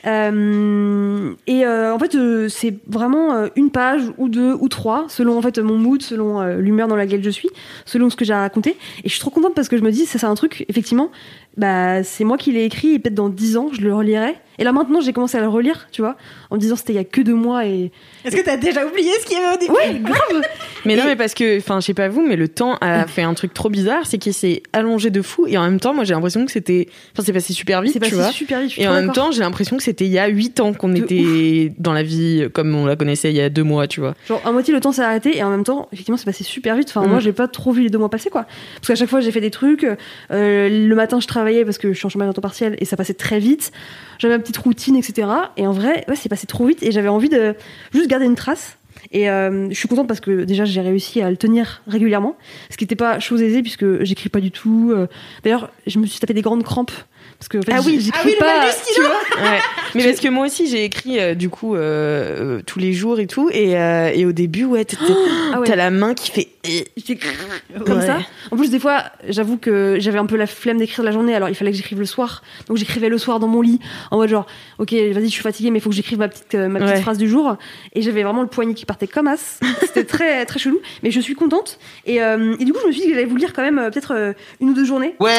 Euh, 0.06 1.34
et 1.48 1.65
euh, 1.65 1.94
en 1.94 1.99
fait, 1.99 2.15
euh, 2.15 2.48
c'est 2.49 2.76
vraiment 2.88 3.48
une 3.56 3.72
page 3.72 4.03
ou 4.18 4.30
deux 4.30 4.53
ou 4.60 4.69
trois, 4.69 5.06
selon 5.07 5.38
en 5.38 5.41
fait 5.41 5.57
mon 5.60 5.77
mood, 5.77 6.02
selon 6.02 6.44
l'humeur 6.57 6.88
dans 6.88 6.95
laquelle 6.95 7.23
je 7.23 7.30
suis, 7.30 7.49
selon 7.86 8.10
ce 8.10 8.15
que 8.15 8.26
j'ai 8.26 8.34
à 8.34 8.41
raconter. 8.41 8.77
Et 9.03 9.10
je 9.10 9.14
suis 9.14 9.19
trop 9.19 9.32
contente 9.32 9.56
parce 9.56 9.68
que 9.69 9.77
je 9.77 9.82
me 9.84 9.91
dis, 9.91 10.06
ça 10.06 10.19
c'est 10.19 10.26
un 10.26 10.36
truc, 10.36 10.65
effectivement, 10.69 11.11
bah 11.57 12.03
c'est 12.03 12.23
moi 12.23 12.38
qui 12.38 12.52
l'ai 12.52 12.65
écrit 12.65 12.94
et 12.94 12.99
peut-être 12.99 13.15
dans 13.15 13.30
dix 13.30 13.57
ans, 13.57 13.69
je 13.72 13.82
le 13.82 13.94
relirai. 13.94 14.36
Et 14.60 14.64
là 14.64 14.72
maintenant, 14.72 15.02
j'ai 15.02 15.14
commencé 15.14 15.38
à 15.38 15.41
le 15.41 15.48
relire, 15.48 15.88
tu 15.91 16.02
vois, 16.02 16.15
en 16.49 16.56
me 16.56 16.60
disant 16.60 16.76
c'était 16.76 16.94
il 16.94 16.98
y 16.98 16.99
a 16.99 17.03
que 17.03 17.22
deux 17.22 17.34
mois 17.34 17.65
et 17.65 17.91
Est-ce 18.23 18.36
que 18.36 18.41
t'as 18.41 18.57
déjà 18.57 18.86
oublié 18.86 19.11
ce 19.22 19.26
qu'il 19.26 19.38
y 19.38 19.41
avait 19.41 19.56
au 19.56 19.60
début 19.60 19.73
ouais, 19.73 19.99
grave. 19.99 20.41
mais 20.86 20.95
non, 20.95 21.03
mais 21.06 21.15
parce 21.15 21.34
que, 21.34 21.57
enfin, 21.57 21.80
je 21.80 21.86
sais 21.88 21.94
pas 21.94 22.07
vous, 22.07 22.22
mais 22.26 22.36
le 22.36 22.48
temps 22.48 22.77
a 22.82 23.06
fait 23.07 23.22
un 23.23 23.34
truc 23.34 23.53
trop 23.53 23.69
bizarre, 23.69 24.06
c'est 24.06 24.18
qu'il 24.18 24.34
s'est 24.34 24.64
allongé 24.73 25.10
de 25.10 25.22
fou 25.22 25.45
et 25.48 25.57
en 25.57 25.64
même 25.64 25.80
temps, 25.80 25.94
moi, 25.94 26.03
j'ai 26.03 26.14
l'impression 26.14 26.45
que 26.45 26.52
c'était, 26.52 26.88
enfin, 27.14 27.23
c'est 27.26 27.34
passé 27.34 27.53
super 27.53 27.82
vite, 27.82 27.94
C'est 27.94 27.99
tu 27.99 28.06
passé 28.06 28.15
vois. 28.15 28.32
super 28.32 28.61
vite. 28.61 28.73
Et 28.77 28.88
en 28.88 28.94
même 28.94 29.11
temps, 29.11 29.32
j'ai 29.32 29.41
l'impression 29.41 29.77
que 29.77 29.84
c'était 29.84 30.06
il 30.06 30.11
y 30.11 30.19
a 30.19 30.27
8 30.27 30.60
ans 30.60 30.73
qu'on 30.73 30.94
était 30.95 31.73
dans 31.77 31.94
la 31.94 32.03
vie 32.03 32.48
comme 32.53 32.73
on 32.76 32.86
la 32.86 32.95
connaissait 32.95 33.30
il 33.32 33.36
y 33.36 33.41
a 33.41 33.49
deux 33.49 33.64
mois, 33.64 33.88
tu 33.88 33.99
vois. 33.99 34.14
Genre, 34.27 34.41
à 34.45 34.52
moitié 34.52 34.73
le 34.73 34.80
temps 34.80 34.91
s'est 34.91 35.02
arrêté 35.03 35.38
et 35.38 35.44
en 35.44 35.49
même 35.49 35.64
temps, 35.64 35.88
effectivement, 35.91 36.18
c'est 36.18 36.26
passé 36.26 36.44
super 36.44 36.76
vite. 36.76 36.88
Enfin, 36.90 37.06
Mm. 37.06 37.10
moi, 37.10 37.19
j'ai 37.19 37.34
pas 37.34 37.48
trop 37.48 37.72
vu 37.72 37.84
les 37.84 37.90
deux 37.90 37.98
mois 37.98 38.10
passer, 38.10 38.30
quoi. 38.30 38.45
Parce 38.76 38.88
qu'à 38.88 38.95
chaque 38.95 39.10
fois, 39.10 39.19
j'ai 39.19 39.32
fait 39.32 39.41
des 39.41 39.52
trucs. 39.52 39.86
euh, 40.32 40.69
le 40.88 40.95
matin, 40.95 41.19
je 41.19 41.27
travaillais 41.27 41.65
parce 41.65 41.77
que 41.77 41.91
je 41.94 41.98
suis 41.98 42.06
en 42.06 42.10
chômage 42.10 42.30
à 42.30 42.34
temps 42.34 42.41
partiel 42.41 42.76
et 42.80 42.86
ça 42.86 42.95
passait 42.98 43.14
très 43.14 43.40
vite. 43.40 43.72
J'avais 44.19 44.34
petite 44.46 44.58
routine, 44.58 44.96
etc. 44.96 45.28
Et 45.58 45.68
en 45.68 45.72
vrai, 45.72 46.06
ouais, 46.08 46.16
c'est 46.16 46.30
passé 46.30 46.48
trop 46.48 46.66
vite 46.66 46.84
et 46.84 46.92
j'avais 46.92 47.10
envie 47.10 47.30
de 47.30 47.56
juste 47.94 48.10
garder 48.10 48.26
une 48.26 48.36
trace. 48.36 48.78
Et 49.12 49.30
euh, 49.30 49.70
je 49.70 49.76
suis 49.76 49.88
contente 49.88 50.08
parce 50.08 50.20
que 50.20 50.46
déjà, 50.46 50.66
j'ai 50.66 50.82
réussi 50.82 51.22
à 51.22 51.30
le 51.30 51.38
tenir 51.38 51.84
régulièrement. 51.88 52.36
Ce 52.70 52.78
qui 52.78 52.86
n'était 52.86 52.96
pas 52.96 53.20
chose 53.20 53.42
aisée 53.42 53.62
puisque 53.62 54.04
j'écris 54.04 54.30
pas 54.30 54.40
du 54.40 54.52
tout. 54.52 54.92
Euh, 54.96 55.08
D'ailleurs, 55.44 55.70
je 55.86 56.00
me 56.00 56.06
suis 56.08 56.20
tapé 56.20 56.34
des 56.34 56.42
grandes 56.42 56.64
crampes 56.64 56.92
parce 57.40 57.50
que 57.50 57.58
en 57.58 57.62
fait, 57.62 57.74
Ah 57.74 57.82
oui, 57.86 58.00
j'écris 58.00 58.20
ah 58.22 58.26
oui, 58.26 58.32
le 58.34 58.40
pas 58.40 58.58
mal 58.58 58.68
du 58.68 58.76
stylo. 58.76 59.08
Ouais. 59.08 59.60
Mais 59.96 60.04
parce 60.06 60.20
que 60.20 60.30
moi 60.30 60.46
aussi, 60.46 60.68
j'ai 60.68 60.86
écrit 60.86 61.20
euh, 61.20 61.36
du 61.36 61.50
coup 61.50 61.76
euh, 61.76 62.62
tous 62.66 62.80
les 62.80 62.94
jours 62.94 63.20
et 63.20 63.28
tout. 63.28 63.50
Et, 63.52 63.78
euh, 63.78 64.12
et 64.14 64.26
au 64.26 64.32
début, 64.32 64.66
ouais, 64.66 64.86
t'as 64.86 64.98
Ah 65.54 65.60
ouais. 65.60 65.68
t'as 65.68 65.76
la 65.76 65.92
main 65.92 66.14
qui 66.14 66.32
fait. 66.32 66.50
Comme 67.86 68.00
Ouais. 68.00 68.06
ça. 68.06 68.20
En 68.52 68.58
plus, 68.58 68.70
des 68.70 68.80
fois, 68.80 69.04
j'avoue 69.28 69.58
que 69.58 69.98
j'avais 70.00 70.18
un 70.20 70.26
peu 70.26 70.36
la 70.36 70.48
flemme 70.48 70.78
d'écrire 70.78 71.04
la 71.04 71.12
journée, 71.12 71.36
alors 71.36 71.50
il 71.50 71.56
fallait 71.56 71.72
que 71.72 71.78
j'écrive 71.78 72.00
le 72.00 72.06
soir. 72.06 72.44
Donc 72.68 72.78
j'écrivais 72.78 73.10
le 73.10 73.18
soir 73.18 73.40
dans 73.40 73.48
mon 73.48 73.62
lit, 73.62 73.80
en 74.12 74.18
mode 74.18 74.30
genre, 74.30 74.46
ok, 74.80 74.92
vas-y, 74.92 75.26
je 75.26 75.32
suis 75.32 75.42
fatiguée, 75.44 75.72
mais 75.72 75.80
il 75.80 75.82
faut 75.82 75.90
que 75.90 75.96
j'écrive 75.96 76.18
ma 76.20 76.28
petite, 76.28 76.56
euh, 76.56 76.68
ma 76.68 76.80
petite 76.80 76.96
Ouais. 76.96 77.02
phrase 77.02 77.18
du 77.18 77.28
jour. 77.30 77.58
Et 77.94 78.02
j'avais 78.02 78.24
vraiment 78.24 78.42
le 78.42 78.48
poignet 78.48 78.74
qui 78.74 78.86
partait 78.86 79.08
comme 79.08 79.28
as. 79.28 79.60
C'était 79.82 80.04
très, 80.06 80.46
très 80.46 80.60
chelou, 80.60 80.80
mais 81.04 81.12
je 81.12 81.20
suis 81.20 81.36
contente. 81.36 81.80
Et, 82.06 82.22
euh, 82.22 82.56
et 82.60 82.66
du 82.66 82.74
coup, 82.74 82.80
je 82.82 82.88
me 82.88 82.92
suis 82.92 83.02
dit 83.02 83.08
que 83.08 83.14
j'allais 83.14 83.26
vous 83.26 83.38
lire 83.38 83.54
quand 83.54 83.64
même 83.64 83.80
euh, 83.80 83.90
peut-être 83.90 84.14
euh, 84.14 84.34
une 84.62 84.70
ou 84.70 84.74
deux 84.74 84.86
journées. 84.86 85.16
Ouais, 85.20 85.32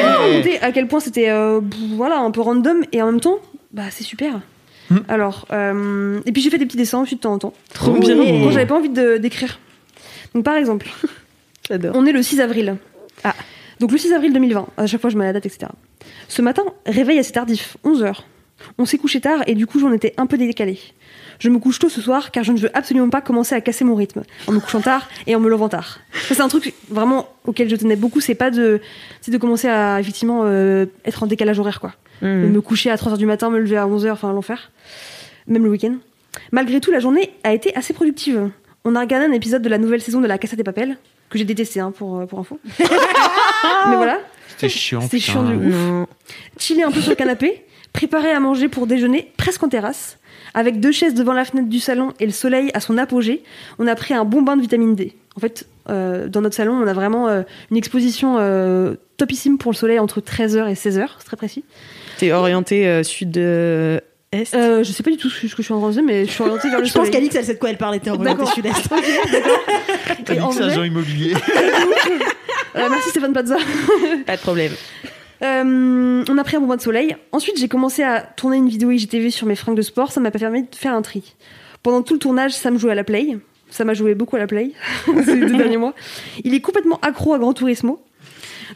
Pour 0.00 0.10
vous 0.10 0.16
raconter 0.32 0.60
à 0.60 0.72
quel 0.72 0.88
point 0.88 1.00
c'était 1.00 1.30
euh, 1.30 1.60
voilà, 1.96 2.18
un 2.18 2.30
peu 2.30 2.40
random, 2.40 2.82
et 2.92 3.02
en 3.02 3.06
même 3.06 3.20
temps, 3.20 3.38
bah 3.72 3.84
c'est 3.90 4.04
super. 4.04 4.40
Hmm. 4.90 4.98
Alors, 5.08 5.46
et 6.24 6.32
puis 6.32 6.40
j'ai 6.40 6.48
fait 6.48 6.56
des 6.58 6.64
petits 6.64 6.78
dessins 6.78 7.02
de 7.02 7.14
temps 7.16 7.34
en 7.34 7.38
temps. 7.38 7.52
Trop 7.74 7.92
bien. 7.92 8.16
Quand 8.16 8.50
j'avais 8.50 8.64
pas 8.66 8.76
envie 8.76 8.88
d'écrire. 8.88 9.58
Donc 10.38 10.44
par 10.44 10.54
exemple, 10.54 10.86
J'adore. 11.68 11.96
on 11.96 12.06
est 12.06 12.12
le 12.12 12.22
6 12.22 12.40
avril. 12.40 12.76
Ah. 13.24 13.34
Donc 13.80 13.90
le 13.90 13.98
6 13.98 14.12
avril 14.12 14.32
2020, 14.32 14.68
à 14.76 14.86
chaque 14.86 15.00
fois 15.00 15.10
je 15.10 15.18
mets 15.18 15.24
la 15.24 15.32
date, 15.32 15.46
etc. 15.46 15.72
Ce 16.28 16.42
matin, 16.42 16.62
réveil 16.86 17.18
assez 17.18 17.32
tardif, 17.32 17.76
11h. 17.84 18.20
On 18.78 18.84
s'est 18.84 18.98
couché 18.98 19.20
tard 19.20 19.42
et 19.48 19.56
du 19.56 19.66
coup 19.66 19.80
j'en 19.80 19.92
étais 19.92 20.14
un 20.16 20.26
peu 20.26 20.38
décalé. 20.38 20.78
Je 21.40 21.48
me 21.48 21.58
couche 21.58 21.80
tôt 21.80 21.88
ce 21.88 22.00
soir 22.00 22.30
car 22.30 22.44
je 22.44 22.52
ne 22.52 22.58
veux 22.58 22.70
absolument 22.76 23.10
pas 23.10 23.20
commencer 23.20 23.56
à 23.56 23.60
casser 23.60 23.84
mon 23.84 23.96
rythme 23.96 24.22
en 24.46 24.52
me 24.52 24.60
couchant 24.60 24.80
tard 24.80 25.08
et 25.26 25.34
en 25.34 25.40
me 25.40 25.48
levant 25.50 25.68
tard. 25.68 25.98
Ça, 26.28 26.36
c'est 26.36 26.40
un 26.40 26.48
truc 26.48 26.72
vraiment 26.88 27.28
auquel 27.44 27.68
je 27.68 27.74
tenais 27.74 27.96
beaucoup, 27.96 28.20
c'est 28.20 28.36
pas 28.36 28.52
de, 28.52 28.80
c'est 29.22 29.32
de 29.32 29.38
commencer 29.38 29.66
à 29.66 29.98
effectivement 29.98 30.42
euh, 30.44 30.86
être 31.04 31.24
en 31.24 31.26
décalage 31.26 31.58
horaire 31.58 31.80
quoi. 31.80 31.94
Mhm. 32.22 32.52
Me 32.52 32.60
coucher 32.60 32.90
à 32.90 32.94
3h 32.94 33.18
du 33.18 33.26
matin, 33.26 33.50
me 33.50 33.58
lever 33.58 33.76
à 33.76 33.86
11h, 33.88 34.12
enfin 34.12 34.32
l'enfer. 34.32 34.70
Même 35.48 35.64
le 35.64 35.70
week-end. 35.70 35.96
Malgré 36.52 36.80
tout, 36.80 36.92
la 36.92 37.00
journée 37.00 37.32
a 37.42 37.52
été 37.52 37.74
assez 37.74 37.92
productive. 37.92 38.50
On 38.90 38.94
a 38.94 39.00
regardé 39.00 39.26
un 39.26 39.32
épisode 39.32 39.60
de 39.60 39.68
la 39.68 39.76
nouvelle 39.76 40.00
saison 40.00 40.22
de 40.22 40.26
La 40.26 40.38
Casa 40.38 40.56
des 40.56 40.64
Papel, 40.64 40.96
que 41.28 41.36
j'ai 41.36 41.44
détesté 41.44 41.78
hein, 41.78 41.92
pour, 41.94 42.20
euh, 42.20 42.24
pour 42.24 42.38
info. 42.38 42.58
Mais 42.78 43.96
voilà, 43.96 44.18
C'était 44.48 44.70
chiant. 44.70 45.02
C'était 45.02 45.18
chiant 45.18 45.42
de 45.42 45.54
ouf. 45.54 46.08
Chiller 46.56 46.84
un 46.84 46.90
peu 46.90 47.02
sur 47.02 47.10
le 47.10 47.16
canapé, 47.16 47.66
préparer 47.92 48.30
à 48.30 48.40
manger 48.40 48.68
pour 48.68 48.86
déjeuner, 48.86 49.30
presque 49.36 49.62
en 49.62 49.68
terrasse. 49.68 50.16
Avec 50.54 50.80
deux 50.80 50.90
chaises 50.90 51.12
devant 51.12 51.34
la 51.34 51.44
fenêtre 51.44 51.68
du 51.68 51.80
salon 51.80 52.14
et 52.18 52.24
le 52.24 52.32
soleil 52.32 52.70
à 52.72 52.80
son 52.80 52.96
apogée, 52.96 53.42
on 53.78 53.86
a 53.86 53.94
pris 53.94 54.14
un 54.14 54.24
bon 54.24 54.40
bain 54.40 54.56
de 54.56 54.62
vitamine 54.62 54.94
D. 54.94 55.14
En 55.36 55.40
fait, 55.40 55.66
euh, 55.90 56.28
dans 56.28 56.40
notre 56.40 56.56
salon, 56.56 56.72
on 56.72 56.86
a 56.86 56.94
vraiment 56.94 57.28
euh, 57.28 57.42
une 57.70 57.76
exposition 57.76 58.36
euh, 58.38 58.94
topissime 59.18 59.58
pour 59.58 59.70
le 59.70 59.76
soleil 59.76 59.98
entre 59.98 60.22
13h 60.22 60.66
et 60.70 60.72
16h, 60.72 61.08
c'est 61.18 61.26
très 61.26 61.36
précis. 61.36 61.62
T'es 62.16 62.32
orienté 62.32 62.88
euh, 62.88 63.02
sud-est 64.32 64.54
Euh, 64.54 64.82
je 64.84 64.92
sais 64.92 65.02
pas 65.02 65.10
du 65.10 65.16
tout 65.16 65.30
ce 65.30 65.40
que 65.42 65.48
je 65.48 65.62
suis 65.62 65.72
en 65.74 65.78
train 65.80 65.88
de 65.88 65.92
dire, 65.94 66.02
mais 66.02 66.24
je 66.26 66.30
suis 66.30 66.42
orientée 66.42 66.68
vers 66.70 66.80
le 66.80 66.84
Je 66.86 66.92
pense 66.92 67.06
soleil. 67.06 67.10
qu'Alix, 67.12 67.34
elle 67.36 67.44
sait 67.44 67.54
de 67.54 67.58
quoi 67.58 67.70
elle 67.70 67.78
parle, 67.78 67.94
elle 67.94 68.00
était 68.00 68.10
orientée 68.10 68.30
D'accord. 68.30 68.52
sud-est. 68.52 68.88
Vrai- 70.26 70.62
agent 70.64 70.82
immobilier. 70.84 71.34
Euh, 72.76 72.86
merci 72.90 73.08
Stéphane 73.10 73.32
Plaza. 73.32 73.56
Pas 74.26 74.36
de 74.36 74.40
problème. 74.42 74.72
Euh, 75.42 76.22
on 76.28 76.38
a 76.38 76.44
pris 76.44 76.56
un 76.56 76.60
bon 76.60 76.66
bain 76.66 76.76
de 76.76 76.82
soleil. 76.82 77.16
Ensuite, 77.32 77.58
j'ai 77.58 77.66
commencé 77.66 78.02
à 78.04 78.20
tourner 78.20 78.58
une 78.58 78.68
vidéo 78.68 78.90
IGTV 78.90 79.30
sur 79.30 79.46
mes 79.48 79.56
fringues 79.56 79.74
de 79.76 79.82
sport. 79.82 80.12
Ça 80.12 80.20
m'a 80.20 80.30
permis 80.30 80.62
de 80.62 80.68
faire 80.76 80.92
un 80.94 81.02
tri. 81.02 81.34
Pendant 81.82 82.02
tout 82.02 82.12
le 82.12 82.20
tournage, 82.20 82.52
Sam 82.52 82.78
jouait 82.78 82.92
à 82.92 82.94
la 82.94 83.04
Play. 83.04 83.36
Ça 83.70 83.84
m'a 83.84 83.94
joué 83.94 84.14
beaucoup 84.14 84.36
à 84.36 84.38
la 84.38 84.46
Play 84.46 84.72
ces 85.24 85.36
deux 85.40 85.56
derniers 85.56 85.78
mois. 85.78 85.94
Il 86.44 86.54
est 86.54 86.60
complètement 86.60 87.00
accro 87.02 87.32
à 87.34 87.38
Gran 87.38 87.52
Turismo 87.54 88.00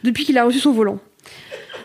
depuis 0.03 0.25
qu'il 0.25 0.37
a 0.37 0.43
reçu 0.43 0.59
son 0.59 0.71
volant. 0.73 0.99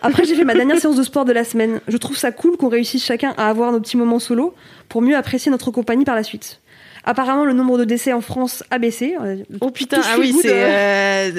Après, 0.02 0.24
j'ai 0.24 0.34
fait 0.34 0.44
ma 0.44 0.54
dernière 0.54 0.78
séance 0.78 0.96
de 0.96 1.02
sport 1.02 1.24
de 1.24 1.32
la 1.32 1.44
semaine. 1.44 1.80
Je 1.88 1.96
trouve 1.96 2.16
ça 2.16 2.30
cool 2.32 2.56
qu'on 2.56 2.68
réussisse 2.68 3.04
chacun 3.04 3.34
à 3.36 3.48
avoir 3.48 3.72
nos 3.72 3.80
petits 3.80 3.96
moments 3.96 4.18
solo 4.18 4.54
pour 4.88 5.02
mieux 5.02 5.16
apprécier 5.16 5.50
notre 5.50 5.70
compagnie 5.70 6.04
par 6.04 6.14
la 6.14 6.22
suite. 6.22 6.60
Apparemment, 7.04 7.44
le 7.44 7.52
nombre 7.54 7.78
de 7.78 7.84
décès 7.84 8.12
en 8.12 8.20
France 8.20 8.64
a 8.70 8.78
baissé. 8.78 9.16
Euh, 9.20 9.36
Oh 9.60 9.70
putain, 9.70 10.00
ah 10.04 10.16
oui, 10.18 10.34
c'est. 10.42 10.48
de- 10.48 10.52
euh, 10.54 11.30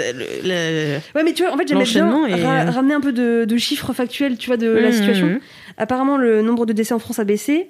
le- 0.44 0.48
le- 0.96 1.00
Ouais, 1.16 1.24
mais 1.24 1.34
tu 1.34 1.44
vois, 1.44 1.54
en 1.54 1.58
fait, 1.58 1.68
j'aimais 1.68 1.84
bien 1.84 2.08
ra- 2.10 2.66
euh, 2.68 2.70
ramener 2.72 2.94
un 2.96 3.02
peu 3.02 3.12
de, 3.12 3.46
de 3.46 3.58
chiffres 3.58 3.94
factuels, 3.94 4.38
tu 4.38 4.48
vois, 4.48 4.58
de 4.58 4.68
la 4.68 4.88
Mhm. 4.88 4.94
situation. 4.94 5.40
Apparemment, 5.78 6.18
le 6.18 6.42
nombre 6.42 6.66
de 6.66 6.74
décès 6.74 6.94
en 6.94 7.00
France 7.00 7.20
a 7.20 7.24
baissé. 7.24 7.70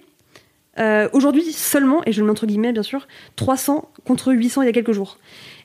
Euh, 0.80 1.10
Aujourd'hui 1.14 1.44
seulement, 1.52 2.02
et 2.06 2.14
je 2.14 2.22
le 2.22 2.26
mets 2.26 2.32
entre 2.32 2.46
guillemets 2.46 2.72
bien 2.72 2.84
sûr, 2.84 3.08
300 3.36 3.90
contre 4.06 4.32
800 4.32 4.62
il 4.62 4.66
y 4.68 4.70
a 4.70 4.72
quelques 4.72 4.94
jours. 4.94 5.18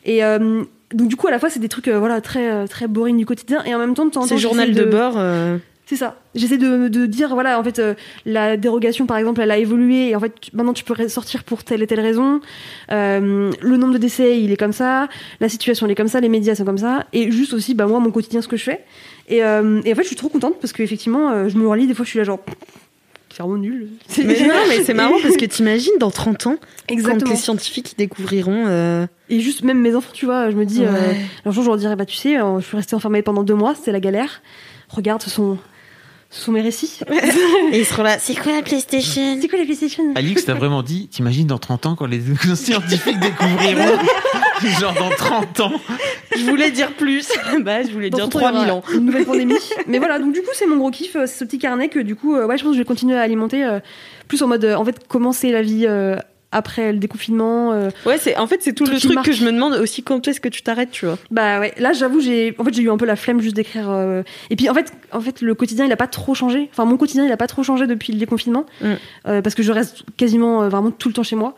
Et 0.05 0.25
euh, 0.25 0.65
donc 0.93 1.09
du 1.09 1.17
coup 1.17 1.27
à 1.27 1.31
la 1.31 1.39
fois 1.39 1.51
c'est 1.51 1.61
des 1.61 1.69
trucs 1.69 1.89
euh, 1.89 1.99
voilà 1.99 2.21
très 2.21 2.51
euh, 2.51 2.67
très 2.67 2.87
boring 2.89 3.17
du 3.17 3.27
quotidien 3.27 3.63
et 3.65 3.75
en 3.75 3.79
même 3.79 3.95
temps 3.95 4.05
de 4.07 4.11
temps 4.11 4.21
en 4.21 4.23
temps 4.25 4.29
C'est 4.29 4.39
journal 4.39 4.73
de 4.73 4.85
bord. 4.85 5.15
euh, 5.17 5.59
c'est 5.87 5.97
ça. 5.97 6.17
J'essaie 6.35 6.57
de, 6.57 6.89
de 6.89 7.05
dire, 7.05 7.35
voilà, 7.35 7.61
en 7.61 7.63
fait, 7.63 7.79
euh, 7.79 7.93
la 8.25 8.57
dérogation, 8.57 9.05
par 9.05 9.19
exemple, 9.19 9.43
elle 9.43 9.51
a 9.51 9.59
évolué 9.59 10.09
et 10.09 10.17
en 10.17 10.21
fait, 10.21 10.33
maintenant, 10.55 10.73
tu 10.73 10.83
peux 10.83 11.09
sortir 11.09 11.45
pour 11.45 11.63
telle 11.63 11.83
et 11.83 11.87
telle 11.87 12.01
raison. 12.01 12.41
Le 12.89 13.77
nombre 13.77 13.93
de 13.93 13.99
décès, 13.99 14.41
il 14.41 14.51
est 14.51 14.57
comme 14.57 14.73
ça. 14.73 15.09
La 15.41 15.51
situation, 15.51 15.85
elle 15.85 15.93
est 15.93 15.95
comme 15.95 16.09
ça. 16.09 16.21
Les 16.21 16.31
médias 16.31 16.55
sont 16.55 16.65
comme 16.65 16.79
ça. 16.79 17.05
Et 17.13 17.31
juste 17.31 17.53
aussi, 17.53 17.75
bah, 17.75 17.85
moi, 17.87 18.01
mon 18.01 18.11
quotidien, 18.11 18.41
ce 18.41 18.49
que 18.49 18.57
je 18.57 18.65
fais. 18.65 18.83
Et, 19.29 19.37
et 19.39 19.43
en 19.45 19.83
fait, 19.83 20.03
je 20.03 20.07
suis 20.07 20.17
trop 20.17 20.31
contente 20.31 20.55
parce 20.59 20.73
qu'effectivement, 20.73 21.47
je 21.51 21.57
me 21.59 21.69
relis, 21.69 21.87
des 21.87 21.93
fois, 21.93 22.07
je 22.07 22.11
suis 22.11 22.19
là, 22.19 22.25
genre, 22.25 22.41
c'est 23.37 23.43
vraiment 23.43 23.59
nul. 23.59 23.89
C'est- 24.07 24.23
Mais 24.25 24.41
non, 24.47 24.55
mais 24.69 24.85
c'est 24.85 24.95
marrant 24.95 25.17
parce 25.23 25.37
que 25.37 25.45
t'imagines 25.45 25.93
dans 25.99 26.11
30 26.11 26.47
ans, 26.47 26.57
quand 26.89 27.29
les 27.31 27.37
scientifiques 27.37 27.95
découvriront. 27.99 28.65
euh, 28.69 29.07
Et 29.29 29.41
juste, 29.41 29.63
même 29.65 29.81
mes 29.81 29.95
enfants, 29.95 30.13
tu 30.15 30.25
vois, 30.25 30.51
je 30.51 30.57
me 30.57 30.65
dis, 30.65 30.85
euh, 30.85 31.13
un 31.45 31.51
jour, 31.51 31.65
je 31.65 31.69
leur 31.69 31.79
dirais, 31.79 31.97
bah, 31.97 32.07
tu 32.07 32.17
sais, 32.17 32.39
euh, 32.41 32.61
je 32.61 32.65
suis 32.67 32.77
restée 32.77 32.95
enfermée 32.95 33.23
pendant 33.23 33.43
deux 33.43 33.55
mois, 33.55 33.75
c'était 33.75 33.93
la 33.93 34.01
galère. 34.01 34.41
Regarde, 34.89 35.23
ce 35.23 35.31
sont, 35.31 35.59
ce 36.35 36.41
sont 36.41 36.51
mes 36.51 36.63
récits. 36.63 36.99
Et 37.73 37.79
ils 37.79 37.87
seront 37.87 38.03
là. 38.03 38.19
C'est 38.19 38.35
quoi 38.35 38.51
la 38.51 38.63
PlayStation? 38.63 39.39
C'est 39.41 39.47
quoi 39.47 39.57
la 39.57 39.65
PlayStation? 39.65 40.03
Alix, 40.17 40.45
t'as 40.45 40.55
vraiment 40.55 40.83
dit, 40.83 41.07
t'imagines 41.07 41.47
dans 41.47 41.59
30 41.59 41.87
ans 41.87 41.95
quand 41.95 42.07
les 42.07 42.21
scientifiques 42.57 43.21
découvriront 43.21 43.99
Genre 44.81 44.95
dans 44.95 45.11
30 45.11 45.61
ans. 45.61 45.73
Je 46.37 46.45
voulais 46.45 46.73
dire 46.73 46.93
plus. 46.95 47.29
bah, 47.61 47.83
je 47.83 47.93
voulais 47.93 48.11
Dans 48.11 48.17
dire 48.17 48.25
son 48.25 48.31
temps, 48.31 48.39
il 48.41 48.43
y 48.43 48.67
3000 48.67 48.71
aura 48.71 48.79
ans. 48.79 48.83
Une 48.95 49.05
nouvelle 49.07 49.25
pandémie. 49.27 49.55
Mais 49.87 49.99
voilà, 49.99 50.19
donc 50.19 50.33
du 50.33 50.41
coup, 50.41 50.51
c'est 50.55 50.67
mon 50.67 50.77
gros 50.77 50.91
kiff, 50.91 51.15
euh, 51.15 51.27
c'est 51.27 51.39
ce 51.39 51.45
petit 51.45 51.59
carnet 51.59 51.89
que 51.89 52.01
du 52.01 52.17
coup, 52.17 52.35
euh, 52.35 52.47
ouais, 52.47 52.59
je 52.59 52.65
pense 52.65 52.73
que 52.73 52.77
je 52.79 52.83
vais 52.83 52.87
continuer 52.87 53.17
à 53.17 53.21
alimenter 53.21 53.63
euh, 53.65 53.79
plus 54.27 54.43
en 54.43 54.49
mode, 54.49 54.65
euh, 54.65 54.75
en 54.75 54.85
fait, 54.85 55.07
commencer 55.07 55.53
la 55.53 55.63
vie 55.63 55.87
euh, 55.87 56.17
après 56.55 56.93
le 56.93 56.99
déconfinement. 56.99 57.73
euh, 57.73 57.91
Ouais, 58.07 58.17
c'est 58.17 58.37
en 58.39 58.47
fait 58.47 58.63
c'est 58.63 58.73
tout 58.73 58.85
le 58.87 58.99
truc 58.99 59.13
marque. 59.15 59.27
que 59.27 59.33
je 59.33 59.45
me 59.45 59.53
demande 59.53 59.75
aussi 59.75 60.03
quand 60.03 60.27
est-ce 60.27 60.41
que 60.41 60.49
tu 60.49 60.63
t'arrêtes, 60.63 60.91
tu 60.91 61.05
vois. 61.05 61.19
bah 61.31 61.61
ouais, 61.61 61.75
là, 61.79 61.93
j'avoue, 61.93 62.21
j'ai, 62.21 62.55
en 62.59 62.65
fait, 62.65 62.73
j'ai 62.73 62.83
eu 62.83 62.91
un 62.91 62.97
peu 62.97 63.05
la 63.07 63.17
flemme 63.17 63.41
juste 63.41 63.57
d'écrire. 63.57 63.91
euh, 63.91 64.23
Et 64.51 64.57
puis, 64.57 64.71
en 64.71 64.75
fait, 64.75 64.93
en 65.13 65.21
fait, 65.21 65.41
le 65.43 65.55
quotidien, 65.55 65.85
il 65.85 65.93
a 65.93 65.97
pas 65.97 66.07
trop 66.07 66.35
changé. 66.35 66.69
Enfin, 66.73 66.85
mon 66.87 66.97
quotidien, 66.97 67.27
il 67.27 67.33
a 67.33 67.37
pas 67.37 67.47
trop 67.47 67.63
changé 67.63 67.87
depuis 67.87 68.13
le 68.13 68.19
déconfinement, 68.19 68.65
Mm. 68.81 68.93
Euh, 69.29 69.43
parce 69.43 69.55
que 69.55 69.63
je 69.63 69.73
reste 69.73 70.05
quasiment 70.17 70.69
vraiment 70.69 70.91
tout 70.91 71.09
le 71.09 71.15
temps 71.15 71.23
chez 71.23 71.37
moi. 71.37 71.55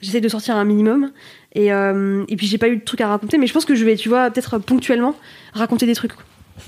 J'essaie 0.00 0.20
de 0.20 0.28
sortir 0.28 0.56
un 0.56 0.64
minimum. 0.64 1.10
Et, 1.54 1.66
et 1.68 2.36
puis, 2.36 2.46
j'ai 2.46 2.58
pas 2.58 2.68
eu 2.68 2.76
de 2.76 2.84
trucs 2.84 3.00
à 3.02 3.08
raconter, 3.08 3.36
mais 3.38 3.46
je 3.46 3.52
pense 3.52 3.64
que 3.64 3.74
je 3.74 3.84
vais, 3.84 3.96
tu 3.96 4.08
vois, 4.08 4.30
peut-être 4.30 4.58
ponctuellement 4.58 5.14
raconter 5.52 5.84
des 5.86 5.94
trucs. 5.94 6.14
quoi. 6.14 6.22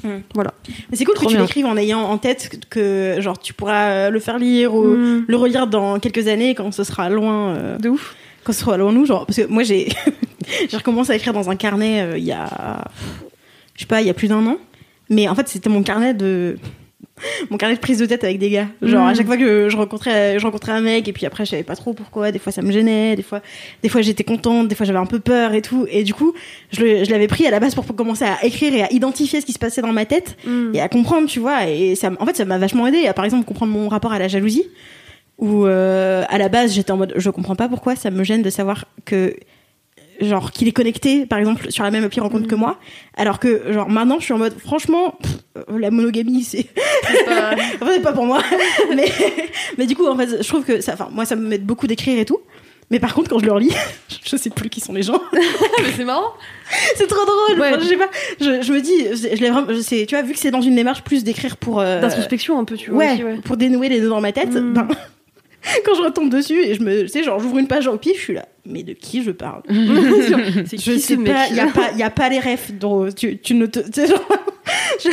Mm. 0.04 0.08
Voilà. 0.34 0.52
Mais 0.90 0.96
c'est 0.96 1.04
cool 1.04 1.14
Trop 1.14 1.26
que 1.26 1.32
tu 1.32 1.38
l'écrives 1.38 1.66
en 1.66 1.76
ayant 1.76 2.00
en 2.00 2.18
tête 2.18 2.50
que 2.70 3.16
genre 3.20 3.38
tu 3.38 3.52
pourras 3.54 3.90
euh, 3.90 4.10
le 4.10 4.20
faire 4.20 4.38
lire 4.38 4.74
ou 4.74 4.84
Mm. 4.84 5.24
le 5.28 5.36
relire 5.36 5.66
dans 5.66 5.98
quelques 5.98 6.28
années 6.28 6.54
quand 6.54 6.72
ce 6.72 6.84
sera 6.84 7.08
loin. 7.10 7.54
euh, 7.56 7.78
De 7.78 7.88
ouf. 7.88 8.14
quand 8.44 8.52
ce 8.52 8.60
sera 8.60 8.76
loin 8.76 8.92
de 8.92 8.98
nous, 8.98 9.06
genre 9.06 9.26
parce 9.26 9.38
que 9.38 9.46
moi 9.46 9.62
j'ai 9.62 9.88
j'ai 10.68 10.76
recommencé 10.76 11.12
à 11.12 11.16
écrire 11.16 11.32
dans 11.32 11.50
un 11.50 11.56
carnet 11.56 12.00
euh, 12.02 12.18
il 12.18 12.24
y 12.24 12.32
a 12.32 12.84
je 13.74 13.80
sais 13.80 13.86
pas 13.86 14.00
il 14.00 14.06
y 14.06 14.10
a 14.10 14.14
plus 14.14 14.28
d'un 14.28 14.44
an, 14.46 14.58
mais 15.10 15.28
en 15.28 15.34
fait 15.34 15.48
c'était 15.48 15.70
mon 15.70 15.82
carnet 15.82 16.14
de 16.14 16.56
mon 17.50 17.56
carnet 17.56 17.76
de 17.76 17.80
prise 17.80 17.98
de 17.98 18.06
tête 18.06 18.24
avec 18.24 18.38
des 18.38 18.50
gars. 18.50 18.68
Genre 18.80 19.06
à 19.06 19.14
chaque 19.14 19.26
fois 19.26 19.36
que 19.36 19.68
je 19.68 19.76
rencontrais 19.76 20.38
je 20.38 20.44
rencontrais 20.44 20.72
un 20.72 20.80
mec 20.80 21.06
et 21.08 21.12
puis 21.12 21.26
après 21.26 21.44
je 21.44 21.50
savais 21.50 21.62
pas 21.62 21.76
trop 21.76 21.92
pourquoi, 21.92 22.32
des 22.32 22.38
fois 22.38 22.52
ça 22.52 22.62
me 22.62 22.72
gênait, 22.72 23.16
des 23.16 23.22
fois 23.22 23.40
des 23.82 23.88
fois 23.88 24.00
j'étais 24.00 24.24
contente, 24.24 24.68
des 24.68 24.74
fois 24.74 24.86
j'avais 24.86 24.98
un 24.98 25.06
peu 25.06 25.20
peur 25.20 25.54
et 25.54 25.62
tout 25.62 25.86
et 25.90 26.02
du 26.04 26.14
coup 26.14 26.32
je 26.72 27.10
l'avais 27.10 27.28
pris 27.28 27.46
à 27.46 27.50
la 27.50 27.60
base 27.60 27.74
pour 27.74 27.84
commencer 27.94 28.24
à 28.24 28.44
écrire 28.44 28.74
et 28.74 28.82
à 28.82 28.92
identifier 28.92 29.40
ce 29.40 29.46
qui 29.46 29.52
se 29.52 29.58
passait 29.58 29.82
dans 29.82 29.92
ma 29.92 30.06
tête 30.06 30.36
Mm. 30.44 30.74
et 30.74 30.80
à 30.80 30.88
comprendre, 30.88 31.28
tu 31.28 31.40
vois. 31.40 31.68
Et 31.68 31.94
ça, 31.94 32.10
en 32.18 32.26
fait, 32.26 32.36
ça 32.36 32.44
m'a 32.44 32.58
vachement 32.58 32.86
aidé 32.86 33.06
à, 33.06 33.12
par 33.14 33.24
exemple, 33.24 33.44
comprendre 33.44 33.72
mon 33.72 33.88
rapport 33.88 34.12
à 34.12 34.18
la 34.18 34.28
jalousie. 34.28 34.64
Où, 35.38 35.66
euh, 35.66 36.24
à 36.28 36.38
la 36.38 36.48
base, 36.48 36.72
j'étais 36.74 36.92
en 36.92 36.96
mode, 36.96 37.14
je 37.16 37.30
comprends 37.30 37.56
pas 37.56 37.68
pourquoi 37.68 37.96
ça 37.96 38.10
me 38.10 38.22
gêne 38.22 38.42
de 38.42 38.50
savoir 38.50 38.84
que, 39.04 39.34
genre, 40.22 40.50
qu'il 40.52 40.68
est 40.68 40.72
connecté, 40.72 41.26
par 41.26 41.38
exemple, 41.38 41.70
sur 41.70 41.84
la 41.84 41.90
même 41.90 42.04
appli 42.04 42.20
rencontre 42.20 42.46
que 42.46 42.54
moi. 42.54 42.78
Alors 43.16 43.38
que, 43.38 43.72
genre, 43.72 43.88
maintenant, 43.88 44.18
je 44.18 44.24
suis 44.24 44.32
en 44.34 44.38
mode, 44.38 44.54
franchement, 44.58 45.14
pff, 45.22 45.32
la 45.78 45.90
monogamie, 45.90 46.42
c'est, 46.44 46.66
en 47.28 47.86
fait, 47.86 47.94
c'est 47.94 48.02
pas 48.02 48.12
pour 48.12 48.26
moi. 48.26 48.42
mais, 48.94 49.10
mais 49.78 49.86
du 49.86 49.94
coup, 49.96 50.06
en 50.06 50.16
fait, 50.16 50.42
je 50.42 50.48
trouve 50.48 50.64
que 50.64 50.80
ça, 50.80 50.94
enfin, 50.94 51.08
moi, 51.12 51.24
ça 51.24 51.36
me 51.36 51.46
met 51.48 51.58
beaucoup 51.58 51.86
d'écrire 51.86 52.18
et 52.18 52.24
tout. 52.24 52.38
Mais 52.90 52.98
par 53.00 53.14
contre, 53.14 53.30
quand 53.30 53.38
je 53.38 53.46
le 53.46 53.52
relis, 53.52 53.72
je 54.24 54.36
sais 54.36 54.50
plus 54.50 54.68
qui 54.68 54.80
sont 54.80 54.92
les 54.92 55.02
gens. 55.02 55.18
mais 55.32 55.92
c'est 55.96 56.04
marrant. 56.04 56.32
c'est 56.96 57.06
trop 57.06 57.24
drôle. 57.24 57.58
Ouais. 57.58 57.70
Enfin, 57.70 57.80
je 57.80 57.86
sais 57.88 57.96
pas. 57.96 58.10
Je, 58.38 58.60
je 58.60 58.72
me 58.72 58.80
dis, 58.82 59.06
je 59.14 59.40
l'ai 59.40 59.50
vraiment, 59.50 59.66
je 59.72 59.80
sais, 59.80 60.04
tu 60.06 60.14
vois, 60.14 60.22
vu 60.22 60.34
que 60.34 60.38
c'est 60.38 60.50
dans 60.50 60.60
une 60.60 60.74
démarche 60.74 61.02
plus 61.02 61.24
d'écrire 61.24 61.56
pour, 61.56 61.80
euh, 61.80 62.00
D'introspection 62.02 62.58
un 62.58 62.64
peu, 62.64 62.76
tu 62.76 62.90
vois. 62.90 62.98
ouais, 62.98 63.12
aussi, 63.14 63.24
ouais. 63.24 63.36
pour 63.44 63.56
dénouer 63.56 63.88
les 63.88 64.00
nœuds 64.00 64.10
dans 64.10 64.20
ma 64.20 64.32
tête, 64.32 64.50
Mm. 64.52 64.72
ben, 64.74 64.88
quand 65.84 65.94
je 65.94 66.02
retombe 66.02 66.30
dessus 66.30 66.60
et 66.62 66.74
je 66.74 66.82
me, 66.82 67.02
tu 67.02 67.08
sais, 67.08 67.22
genre, 67.22 67.38
j'ouvre 67.40 67.58
une 67.58 67.68
page 67.68 67.86
au 67.86 67.96
pif, 67.96 68.16
je 68.16 68.20
suis 68.22 68.34
là. 68.34 68.46
Mais 68.64 68.82
de 68.84 68.92
qui 68.92 69.22
je 69.24 69.30
parle 69.32 69.62
c'est 69.68 70.78
Je 70.80 70.92
qui 70.92 71.00
sais 71.00 71.16
pas. 71.16 71.46
Il 71.50 71.56
y 71.56 71.60
a 71.60 71.66
pas, 71.66 71.90
il 71.92 71.98
y 71.98 72.02
a 72.02 72.10
pas 72.10 72.28
les 72.28 72.38
refs. 72.38 72.70
tu, 73.16 73.38
tu 73.38 73.54
ne 73.54 73.66
te, 73.66 73.80
genre, 74.06 74.20
je, 75.04 75.10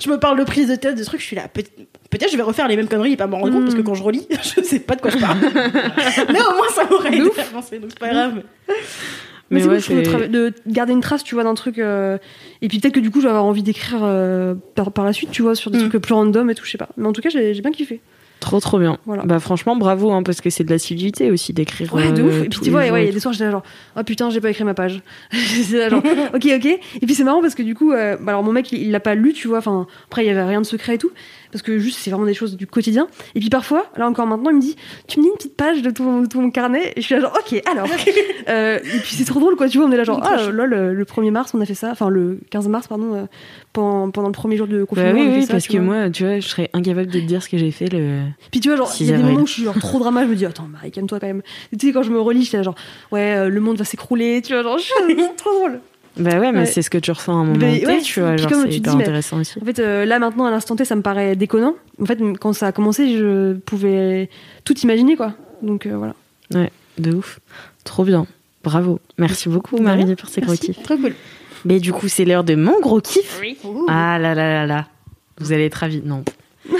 je 0.00 0.10
me 0.10 0.18
parle 0.18 0.38
de 0.38 0.44
prise 0.44 0.68
de 0.68 0.76
tête, 0.76 0.96
de 0.96 1.02
trucs, 1.04 1.20
je 1.20 1.26
suis 1.26 1.36
là. 1.36 1.48
peut- 1.48 1.62
Peut-être 2.10 2.30
je 2.30 2.36
vais 2.36 2.42
refaire 2.44 2.68
les 2.68 2.76
mêmes 2.76 2.86
conneries 2.86 3.12
et 3.12 3.16
pas 3.16 3.26
m'en 3.26 3.38
rendre 3.40 3.52
compte 3.54 3.64
parce 3.64 3.74
que 3.74 3.80
quand 3.80 3.94
je 3.94 4.02
relis, 4.04 4.26
je 4.30 4.62
sais 4.62 4.78
pas 4.78 4.94
de 4.94 5.00
quoi 5.00 5.10
je 5.10 5.18
parle. 5.18 5.38
Mais 6.32 6.38
au 6.40 6.54
moins 6.56 6.68
ça 6.72 6.84
m'aurait 6.88 7.12
aidé 7.16 7.28
à 7.38 7.42
avancer, 7.42 7.78
donc 7.80 7.90
c'est 7.90 7.98
pas 7.98 8.10
grave. 8.10 8.34
Mais, 9.50 9.60
Mais 9.66 9.80
c'est 9.80 9.92
ouais, 9.94 10.02
cool, 10.04 10.30
de, 10.30 10.52
garder 10.68 10.92
une 10.92 11.00
trace, 11.00 11.24
tu 11.24 11.34
vois, 11.34 11.42
d'un 11.44 11.54
truc. 11.54 11.78
euh, 11.78 12.18
Et 12.62 12.68
puis 12.68 12.78
peut-être 12.78 12.94
que 12.94 13.00
du 13.00 13.10
coup, 13.10 13.18
je 13.18 13.24
vais 13.24 13.30
avoir 13.30 13.44
envie 13.44 13.62
d'écrire 13.64 14.00
euh, 14.02 14.54
par, 14.76 14.90
par 14.92 15.04
la 15.04 15.12
suite, 15.12 15.30
tu 15.32 15.42
vois, 15.42 15.54
sur 15.56 15.70
des 15.72 15.78
Mm. 15.82 15.88
trucs 15.88 16.02
plus 16.02 16.14
random 16.14 16.48
et 16.50 16.54
tout, 16.54 16.64
je 16.64 16.70
sais 16.70 16.78
pas. 16.78 16.88
Mais 16.96 17.06
en 17.08 17.12
tout 17.12 17.20
cas, 17.20 17.28
j'ai 17.30 17.52
bien 17.60 17.72
kiffé. 17.72 18.00
Trop 18.40 18.60
trop 18.60 18.78
bien. 18.78 18.98
Voilà. 19.06 19.22
Bah 19.24 19.40
franchement 19.40 19.76
bravo 19.76 20.12
hein, 20.12 20.22
parce 20.22 20.40
que 20.40 20.50
c'est 20.50 20.64
de 20.64 20.70
l'assiduité 20.70 21.30
aussi 21.30 21.52
d'écrire. 21.52 21.94
Ouais, 21.94 22.12
de 22.12 22.22
euh, 22.22 22.26
ouf. 22.26 22.44
Et 22.44 22.48
puis 22.48 22.60
tu 22.60 22.70
vois, 22.70 22.90
ouais, 22.90 23.04
il 23.04 23.06
y 23.06 23.08
a 23.08 23.12
des 23.12 23.20
soirs, 23.20 23.32
j'étais 23.32 23.46
là 23.46 23.50
genre, 23.52 23.62
oh 23.96 24.02
putain, 24.02 24.30
j'ai 24.30 24.40
pas 24.40 24.50
écrit 24.50 24.64
ma 24.64 24.74
page. 24.74 25.02
c'est 25.32 25.78
là 25.78 25.88
genre, 25.88 26.02
ok, 26.34 26.46
ok. 26.56 26.66
Et 26.66 27.06
puis 27.06 27.14
c'est 27.14 27.24
marrant 27.24 27.40
parce 27.40 27.54
que 27.54 27.62
du 27.62 27.74
coup, 27.74 27.92
euh, 27.92 28.16
bah 28.20 28.32
alors 28.32 28.42
mon 28.42 28.52
mec, 28.52 28.70
il 28.72 28.82
il 28.82 28.90
l'a 28.90 29.00
pas 29.00 29.14
lu, 29.14 29.32
tu 29.32 29.48
vois. 29.48 29.58
Enfin, 29.58 29.86
après, 30.06 30.24
il 30.24 30.28
y 30.28 30.30
avait 30.30 30.42
rien 30.42 30.60
de 30.60 30.66
secret 30.66 30.96
et 30.96 30.98
tout. 30.98 31.10
Parce 31.54 31.62
que 31.62 31.78
juste, 31.78 32.00
c'est 32.00 32.10
vraiment 32.10 32.26
des 32.26 32.34
choses 32.34 32.56
du 32.56 32.66
quotidien. 32.66 33.06
Et 33.36 33.38
puis 33.40 33.48
parfois, 33.48 33.86
là 33.96 34.08
encore 34.08 34.26
maintenant, 34.26 34.50
il 34.50 34.56
me 34.56 34.60
dit, 34.60 34.74
tu 35.06 35.20
me 35.20 35.22
dis 35.22 35.28
une 35.30 35.36
petite 35.36 35.56
page 35.56 35.82
de 35.82 35.90
ton, 35.90 36.22
de 36.22 36.26
ton 36.26 36.50
carnet. 36.50 36.92
Et 36.96 37.00
je 37.00 37.06
suis 37.06 37.14
là 37.14 37.20
genre, 37.20 37.38
ok, 37.38 37.62
alors. 37.70 37.86
Euh, 38.46 38.78
et 38.78 38.98
puis 38.98 39.14
c'est 39.16 39.24
trop 39.24 39.40
drôle, 39.40 39.56
quoi. 39.56 39.68
Tu 39.70 39.78
vois, 39.78 39.86
on 39.86 39.90
est 39.92 39.96
là 39.96 40.04
genre, 40.04 40.20
ah 40.22 40.50
lol, 40.50 40.68
le, 40.68 40.92
le 40.92 41.04
1er 41.04 41.30
mars, 41.30 41.52
on 41.54 41.60
a 41.62 41.64
fait 41.64 41.72
ça. 41.74 41.90
Enfin, 41.90 42.10
le 42.10 42.40
15 42.50 42.68
mars, 42.68 42.88
pardon, 42.88 43.14
euh, 43.14 43.24
pendant, 43.72 44.10
pendant 44.10 44.28
le 44.28 44.34
premier 44.34 44.58
jour 44.58 44.66
de 44.66 44.80
Bah 44.80 44.86
confinement. 44.86 45.12
oui, 45.12 45.20
on 45.22 45.28
a 45.28 45.30
fait 45.32 45.36
oui, 45.38 45.46
ça, 45.46 45.52
parce 45.54 45.66
que 45.66 45.78
vois. 45.78 45.80
moi, 46.00 46.10
tu 46.10 46.24
vois, 46.24 46.40
je 46.40 46.46
serais 46.48 46.68
incapable 46.74 47.06
de 47.10 47.20
te 47.20 47.24
dire 47.24 47.42
ce 47.42 47.48
que 47.48 47.56
j'ai 47.56 47.70
fait 47.70 47.88
le. 47.90 48.20
Puis 48.50 48.60
tu 48.60 48.68
vois, 48.68 48.76
genre, 48.76 48.90
6 48.92 49.04
il 49.04 49.10
y 49.10 49.14
a 49.14 49.16
des 49.16 49.22
moments 49.22 49.40
où 49.40 49.46
je 49.46 49.52
suis 49.52 49.64
genre 49.64 49.78
trop 49.78 49.98
drama, 49.98 50.24
je 50.24 50.28
me 50.28 50.34
dis, 50.34 50.44
attends, 50.44 50.68
Marie, 50.70 50.90
calme-toi 50.90 51.20
quand 51.20 51.26
même. 51.26 51.40
Et 51.72 51.76
tu 51.78 51.86
sais, 51.86 51.92
quand 51.94 52.02
je 52.02 52.10
me 52.10 52.20
relis, 52.20 52.42
j'étais 52.44 52.58
là 52.58 52.64
genre, 52.64 52.74
ouais, 53.12 53.34
euh, 53.36 53.48
le 53.48 53.60
monde 53.60 53.78
va 53.78 53.84
s'écrouler, 53.84 54.42
tu 54.42 54.52
vois, 54.52 54.62
genre, 54.62 54.78
c'est 54.78 55.16
trop 55.38 55.54
drôle. 55.54 55.80
Bah 56.16 56.38
ouais, 56.38 56.52
mais 56.52 56.60
Ouais. 56.60 56.66
c'est 56.66 56.82
ce 56.82 56.90
que 56.90 56.98
tu 56.98 57.10
ressens 57.10 57.32
à 57.32 57.36
un 57.40 57.44
moment 57.44 57.58
T, 57.58 57.86
ouais, 57.86 58.00
tu 58.00 58.20
vois, 58.20 58.36
genre 58.36 58.50
comme 58.50 58.62
c'est 58.62 58.68
tu 58.68 58.74
hyper 58.76 58.92
dis, 58.92 58.96
mais- 58.98 59.02
intéressant 59.04 59.40
aussi. 59.40 59.58
En 59.60 59.64
fait, 59.64 59.78
euh, 59.80 60.04
là 60.04 60.18
maintenant, 60.20 60.44
à 60.46 60.50
l'instant 60.50 60.76
T, 60.76 60.84
ça 60.84 60.94
me 60.94 61.02
paraît 61.02 61.34
déconnant. 61.34 61.74
En 62.00 62.06
fait, 62.06 62.18
quand 62.40 62.52
ça 62.52 62.68
a 62.68 62.72
commencé, 62.72 63.16
je 63.18 63.54
pouvais 63.54 64.28
tout 64.64 64.78
imaginer, 64.78 65.16
quoi. 65.16 65.32
Donc 65.62 65.86
euh, 65.86 65.96
voilà. 65.96 66.14
De 66.98 67.12
ouf. 67.14 67.40
Trop 67.82 68.04
bien. 68.04 68.26
Bravo. 68.62 69.00
Merci 69.18 69.48
beaucoup, 69.48 69.78
Marie, 69.78 70.14
pour 70.14 70.28
ces 70.28 70.40
gros 70.40 70.54
kiffs. 70.54 70.80
Trop 70.84 70.96
cool. 70.96 71.14
Mais 71.64 71.80
du 71.80 71.92
coup, 71.92 72.06
c'est 72.08 72.24
l'heure 72.24 72.44
de 72.44 72.54
mon 72.54 72.78
gros 72.80 73.00
kiff. 73.00 73.40
Ah 73.88 74.18
là 74.20 74.34
là 74.34 74.52
là 74.52 74.66
là. 74.66 74.86
Vous 75.38 75.52
allez 75.52 75.64
être 75.64 75.74
ravis. 75.74 76.02
Non. 76.04 76.22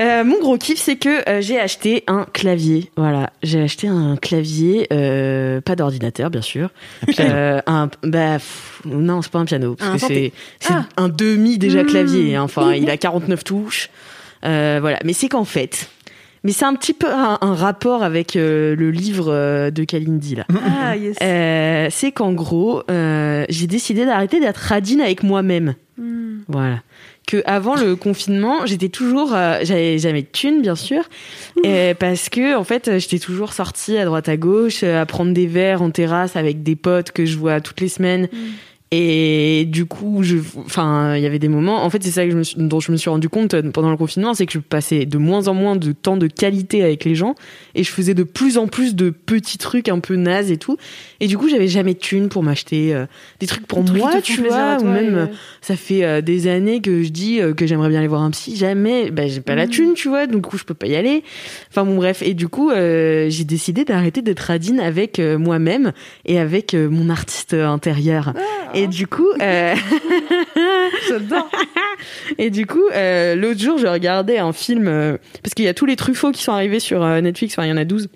Euh, 0.00 0.24
mon 0.24 0.38
gros 0.40 0.56
kiff, 0.56 0.78
c'est 0.78 0.96
que 0.96 1.28
euh, 1.28 1.40
j'ai 1.42 1.60
acheté 1.60 2.04
un 2.06 2.24
clavier. 2.32 2.90
Voilà, 2.96 3.30
j'ai 3.42 3.60
acheté 3.62 3.86
un 3.86 4.16
clavier, 4.16 4.86
euh, 4.92 5.60
pas 5.60 5.76
d'ordinateur, 5.76 6.30
bien 6.30 6.40
sûr. 6.42 6.70
Euh, 7.18 7.60
un, 7.66 7.90
bah, 8.02 8.34
pff, 8.34 8.80
non, 8.86 9.20
c'est 9.22 9.30
pas 9.30 9.40
un 9.40 9.44
piano. 9.44 9.74
Parce 9.78 10.02
Un 10.04 10.08
que 10.08 10.14
c'est, 10.14 10.32
Ah. 10.70 10.84
un 10.96 11.08
demi 11.08 11.58
déjà 11.58 11.82
Mmh. 11.82 11.86
clavier. 11.86 12.36
hein. 12.36 12.42
Enfin, 12.44 12.72
il 12.74 12.88
a 12.88 12.96
49 12.96 13.44
touches. 13.44 13.90
Euh, 14.44 14.78
voilà, 14.80 14.98
mais 15.04 15.12
c'est 15.12 15.28
qu'en 15.28 15.44
fait, 15.44 15.90
mais 16.44 16.52
c'est 16.52 16.64
un 16.64 16.74
petit 16.74 16.94
peu 16.94 17.08
un, 17.12 17.36
un 17.42 17.54
rapport 17.54 18.02
avec 18.02 18.36
euh, 18.36 18.74
le 18.74 18.90
livre 18.90 19.26
euh, 19.30 19.70
de 19.70 19.84
Kalindi 19.84 20.34
là. 20.36 20.46
Ah, 20.82 20.96
yes. 20.96 21.16
Euh, 21.22 21.88
c'est 21.90 22.10
qu'en 22.10 22.32
gros, 22.32 22.82
euh, 22.90 23.44
j'ai 23.50 23.66
décidé 23.66 24.06
d'arrêter 24.06 24.40
d'être 24.40 24.56
radine 24.56 25.02
avec 25.02 25.22
moi-même. 25.22 25.74
Hmm. 25.98 26.38
Voilà. 26.48 26.76
Que 27.26 27.42
avant 27.46 27.76
le 27.76 27.94
confinement, 27.94 28.66
j'étais 28.66 28.88
toujours, 28.88 29.34
euh, 29.34 29.60
j'avais 29.62 29.98
jamais 29.98 30.22
de 30.22 30.28
thunes 30.32 30.62
bien 30.62 30.74
sûr, 30.74 31.04
et 31.62 31.94
parce 31.94 32.28
que 32.28 32.56
en 32.56 32.64
fait, 32.64 32.98
j'étais 32.98 33.20
toujours 33.20 33.52
sortie 33.52 33.96
à 33.98 34.04
droite 34.04 34.28
à 34.28 34.36
gauche, 34.36 34.80
euh, 34.82 35.00
à 35.00 35.06
prendre 35.06 35.32
des 35.32 35.46
verres 35.46 35.80
en 35.82 35.90
terrasse 35.90 36.34
avec 36.34 36.64
des 36.64 36.74
potes 36.74 37.12
que 37.12 37.26
je 37.26 37.36
vois 37.38 37.60
toutes 37.60 37.80
les 37.80 37.88
semaines. 37.88 38.28
Et 38.92 39.66
du 39.68 39.86
coup, 39.86 40.24
je, 40.24 40.38
enfin, 40.58 41.14
il 41.14 41.22
y 41.22 41.26
avait 41.26 41.38
des 41.38 41.46
moments. 41.48 41.84
En 41.84 41.90
fait, 41.90 42.02
c'est 42.02 42.10
ça 42.10 42.24
que 42.24 42.32
je 42.32 42.36
me 42.36 42.42
suis- 42.42 42.56
dont 42.58 42.80
je 42.80 42.90
me 42.90 42.96
suis 42.96 43.08
rendu 43.08 43.28
compte 43.28 43.54
euh, 43.54 43.62
pendant 43.70 43.90
le 43.90 43.96
confinement, 43.96 44.34
c'est 44.34 44.46
que 44.46 44.52
je 44.52 44.58
passais 44.58 45.06
de 45.06 45.16
moins 45.16 45.46
en 45.46 45.54
moins 45.54 45.76
de 45.76 45.92
temps 45.92 46.16
de 46.16 46.26
qualité 46.26 46.82
avec 46.82 47.04
les 47.04 47.14
gens, 47.14 47.36
et 47.76 47.84
je 47.84 47.90
faisais 47.92 48.14
de 48.14 48.24
plus 48.24 48.58
en 48.58 48.66
plus 48.66 48.96
de 48.96 49.10
petits 49.10 49.58
trucs 49.58 49.88
un 49.88 50.00
peu 50.00 50.16
nazes 50.16 50.50
et 50.50 50.56
tout. 50.56 50.76
Et 51.20 51.28
du 51.28 51.38
coup, 51.38 51.48
j'avais 51.48 51.68
jamais 51.68 51.94
de 51.94 52.00
thunes 52.00 52.28
pour 52.28 52.42
m'acheter 52.42 52.92
euh, 52.92 53.06
des 53.38 53.46
trucs 53.46 53.64
pour 53.68 53.84
qui 53.84 53.92
moi, 53.92 54.10
te 54.16 54.22
tu 54.22 54.42
vois, 54.42 54.78
ou 54.80 54.84
même 54.86 55.14
et, 55.14 55.18
euh, 55.18 55.26
ça 55.60 55.76
fait 55.76 56.02
euh, 56.04 56.20
des 56.20 56.48
années 56.48 56.80
que 56.80 57.04
je 57.04 57.10
dis 57.10 57.40
euh, 57.40 57.54
que 57.54 57.68
j'aimerais 57.68 57.90
bien 57.90 58.00
aller 58.00 58.08
voir 58.08 58.22
un 58.22 58.30
psy. 58.32 58.56
Jamais, 58.56 59.12
bah, 59.12 59.28
j'ai 59.28 59.40
pas 59.40 59.54
la 59.54 59.66
Mhm. 59.66 59.70
thune, 59.70 59.92
tu 59.94 60.08
vois, 60.08 60.26
donc 60.26 60.42
du 60.42 60.48
coup, 60.48 60.58
je 60.58 60.64
peux 60.64 60.74
pas 60.74 60.88
y 60.88 60.96
aller. 60.96 61.22
Enfin 61.70 61.84
bon, 61.84 61.94
bref. 61.94 62.22
Et 62.22 62.34
du 62.34 62.48
coup, 62.48 62.70
j'ai 62.72 63.44
décidé 63.44 63.84
d'arrêter 63.84 64.20
d'être 64.20 64.40
radine 64.40 64.80
avec 64.80 65.20
moi-même 65.20 65.92
et 66.24 66.40
avec 66.40 66.74
mon 66.74 67.08
artiste 67.08 67.54
intérieur. 67.54 68.32
Et 68.74 68.79
du 68.86 69.06
coup, 69.06 69.30
euh, 69.40 69.74
J'adore. 71.08 71.48
et 72.38 72.50
du 72.50 72.66
coup, 72.66 72.88
euh, 72.92 73.34
l'autre 73.34 73.60
jour, 73.60 73.78
je 73.78 73.86
regardais 73.86 74.38
un 74.38 74.52
film 74.52 74.88
euh, 74.88 75.16
parce 75.42 75.54
qu'il 75.54 75.64
y 75.64 75.68
a 75.68 75.74
tous 75.74 75.86
les 75.86 75.96
Truffauts 75.96 76.32
qui 76.32 76.42
sont 76.42 76.52
arrivés 76.52 76.80
sur 76.80 77.02
euh, 77.02 77.20
Netflix. 77.20 77.54
Enfin, 77.54 77.66
il 77.66 77.70
y 77.70 77.72
en 77.72 77.76
a 77.76 77.84
12. 77.84 78.08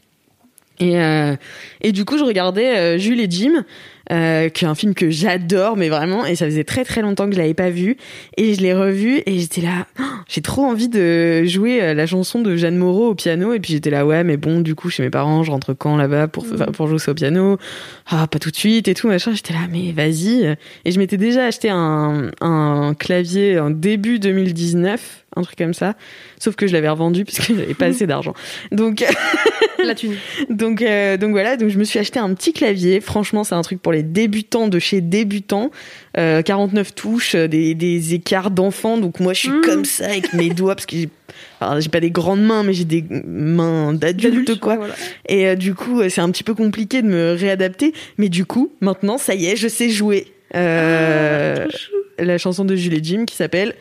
Et, 0.80 1.00
euh, 1.00 1.36
et 1.80 1.92
du 1.92 2.04
coup, 2.04 2.18
je 2.18 2.24
regardais 2.24 2.76
euh, 2.76 2.98
Jules 2.98 3.20
et 3.20 3.30
Jim, 3.30 3.64
euh, 4.12 4.48
qui 4.48 4.64
est 4.64 4.68
un 4.68 4.74
film 4.74 4.94
que 4.94 5.10
j'adore, 5.10 5.76
mais 5.76 5.88
vraiment, 5.88 6.26
et 6.26 6.36
ça 6.36 6.46
faisait 6.46 6.64
très 6.64 6.84
très 6.84 7.02
longtemps 7.02 7.26
que 7.26 7.34
je 7.34 7.38
l'avais 7.38 7.54
pas 7.54 7.70
vu, 7.70 7.96
et 8.36 8.54
je 8.54 8.60
l'ai 8.60 8.74
revu, 8.74 9.22
et 9.26 9.38
j'étais 9.38 9.60
là, 9.60 9.86
Oh, 9.98 10.02
j'ai 10.28 10.42
trop 10.42 10.62
envie 10.62 10.88
de 10.88 11.44
jouer 11.44 11.82
euh, 11.82 11.94
la 11.94 12.06
chanson 12.06 12.40
de 12.40 12.56
Jeanne 12.56 12.76
Moreau 12.76 13.10
au 13.10 13.14
piano, 13.14 13.52
et 13.52 13.60
puis 13.60 13.72
j'étais 13.72 13.90
là, 13.90 14.04
ouais, 14.04 14.24
mais 14.24 14.36
bon, 14.36 14.60
du 14.60 14.74
coup, 14.74 14.90
chez 14.90 15.02
mes 15.02 15.10
parents, 15.10 15.42
je 15.42 15.50
rentre 15.50 15.72
quand 15.74 15.96
là-bas 15.96 16.28
pour, 16.28 16.44
enfin, 16.52 16.66
pour 16.66 16.88
jouer 16.88 16.98
ça 16.98 17.12
au 17.12 17.14
piano, 17.14 17.58
ah, 18.08 18.26
pas 18.26 18.38
tout 18.38 18.50
de 18.50 18.56
suite 18.56 18.88
et 18.88 18.94
tout, 18.94 19.08
machin, 19.08 19.32
j'étais 19.34 19.52
là, 19.52 19.60
mais 19.70 19.92
vas-y, 19.92 20.56
et 20.84 20.90
je 20.90 20.98
m'étais 20.98 21.16
déjà 21.16 21.46
acheté 21.46 21.70
un, 21.70 22.30
un 22.40 22.94
clavier 22.94 23.58
en 23.58 23.70
début 23.70 24.18
2019, 24.18 25.23
un 25.36 25.42
truc 25.42 25.56
comme 25.58 25.74
ça, 25.74 25.94
sauf 26.38 26.54
que 26.56 26.66
je 26.66 26.72
l'avais 26.72 26.88
revendu 26.88 27.24
parce 27.24 27.38
que 27.38 27.54
j'avais 27.56 27.74
pas 27.74 27.86
assez 27.86 28.06
d'argent. 28.06 28.34
Donc, 28.72 29.04
La 29.84 29.94
thune. 29.94 30.14
donc, 30.50 30.80
euh, 30.82 31.16
donc 31.16 31.30
voilà, 31.32 31.56
donc 31.56 31.68
je 31.68 31.78
me 31.78 31.84
suis 31.84 31.98
acheté 31.98 32.18
un 32.18 32.32
petit 32.34 32.52
clavier. 32.52 33.00
Franchement, 33.00 33.44
c'est 33.44 33.54
un 33.54 33.62
truc 33.62 33.82
pour 33.82 33.92
les 33.92 34.02
débutants 34.02 34.68
de 34.68 34.78
chez 34.78 35.00
débutants. 35.00 35.70
Euh, 36.16 36.42
49 36.42 36.94
touches, 36.94 37.34
euh, 37.34 37.48
des, 37.48 37.74
des 37.74 38.14
écarts 38.14 38.50
d'enfants. 38.50 38.98
Donc 38.98 39.20
moi, 39.20 39.32
je 39.32 39.40
suis 39.40 39.50
Mm. 39.50 39.60
comme 39.62 39.84
ça 39.84 40.06
avec 40.06 40.32
mes 40.32 40.48
doigts 40.48 40.74
parce 40.74 40.86
que 40.86 40.96
j'ai, 40.96 41.08
j'ai 41.78 41.88
pas 41.88 42.00
des 42.00 42.10
grandes 42.10 42.42
mains, 42.42 42.62
mais 42.62 42.72
j'ai 42.72 42.84
des 42.84 43.04
mains 43.26 43.92
d'adulte, 43.92 44.58
quoi. 44.60 44.76
voilà. 44.76 44.94
Et 45.28 45.48
euh, 45.48 45.54
du 45.54 45.74
coup, 45.74 46.00
euh, 46.00 46.08
c'est 46.08 46.20
un 46.20 46.30
petit 46.30 46.44
peu 46.44 46.54
compliqué 46.54 47.02
de 47.02 47.08
me 47.08 47.34
réadapter. 47.34 47.92
Mais 48.18 48.28
du 48.28 48.46
coup, 48.46 48.72
maintenant, 48.80 49.18
ça 49.18 49.34
y 49.34 49.46
est, 49.46 49.56
je 49.56 49.68
sais 49.68 49.90
jouer. 49.90 50.26
Euh, 50.54 51.66
la 52.18 52.38
chanson 52.38 52.64
de 52.64 52.76
Jules 52.76 52.94
et 52.94 53.00
Jim 53.02 53.24
qui 53.26 53.34
s'appelle 53.34 53.74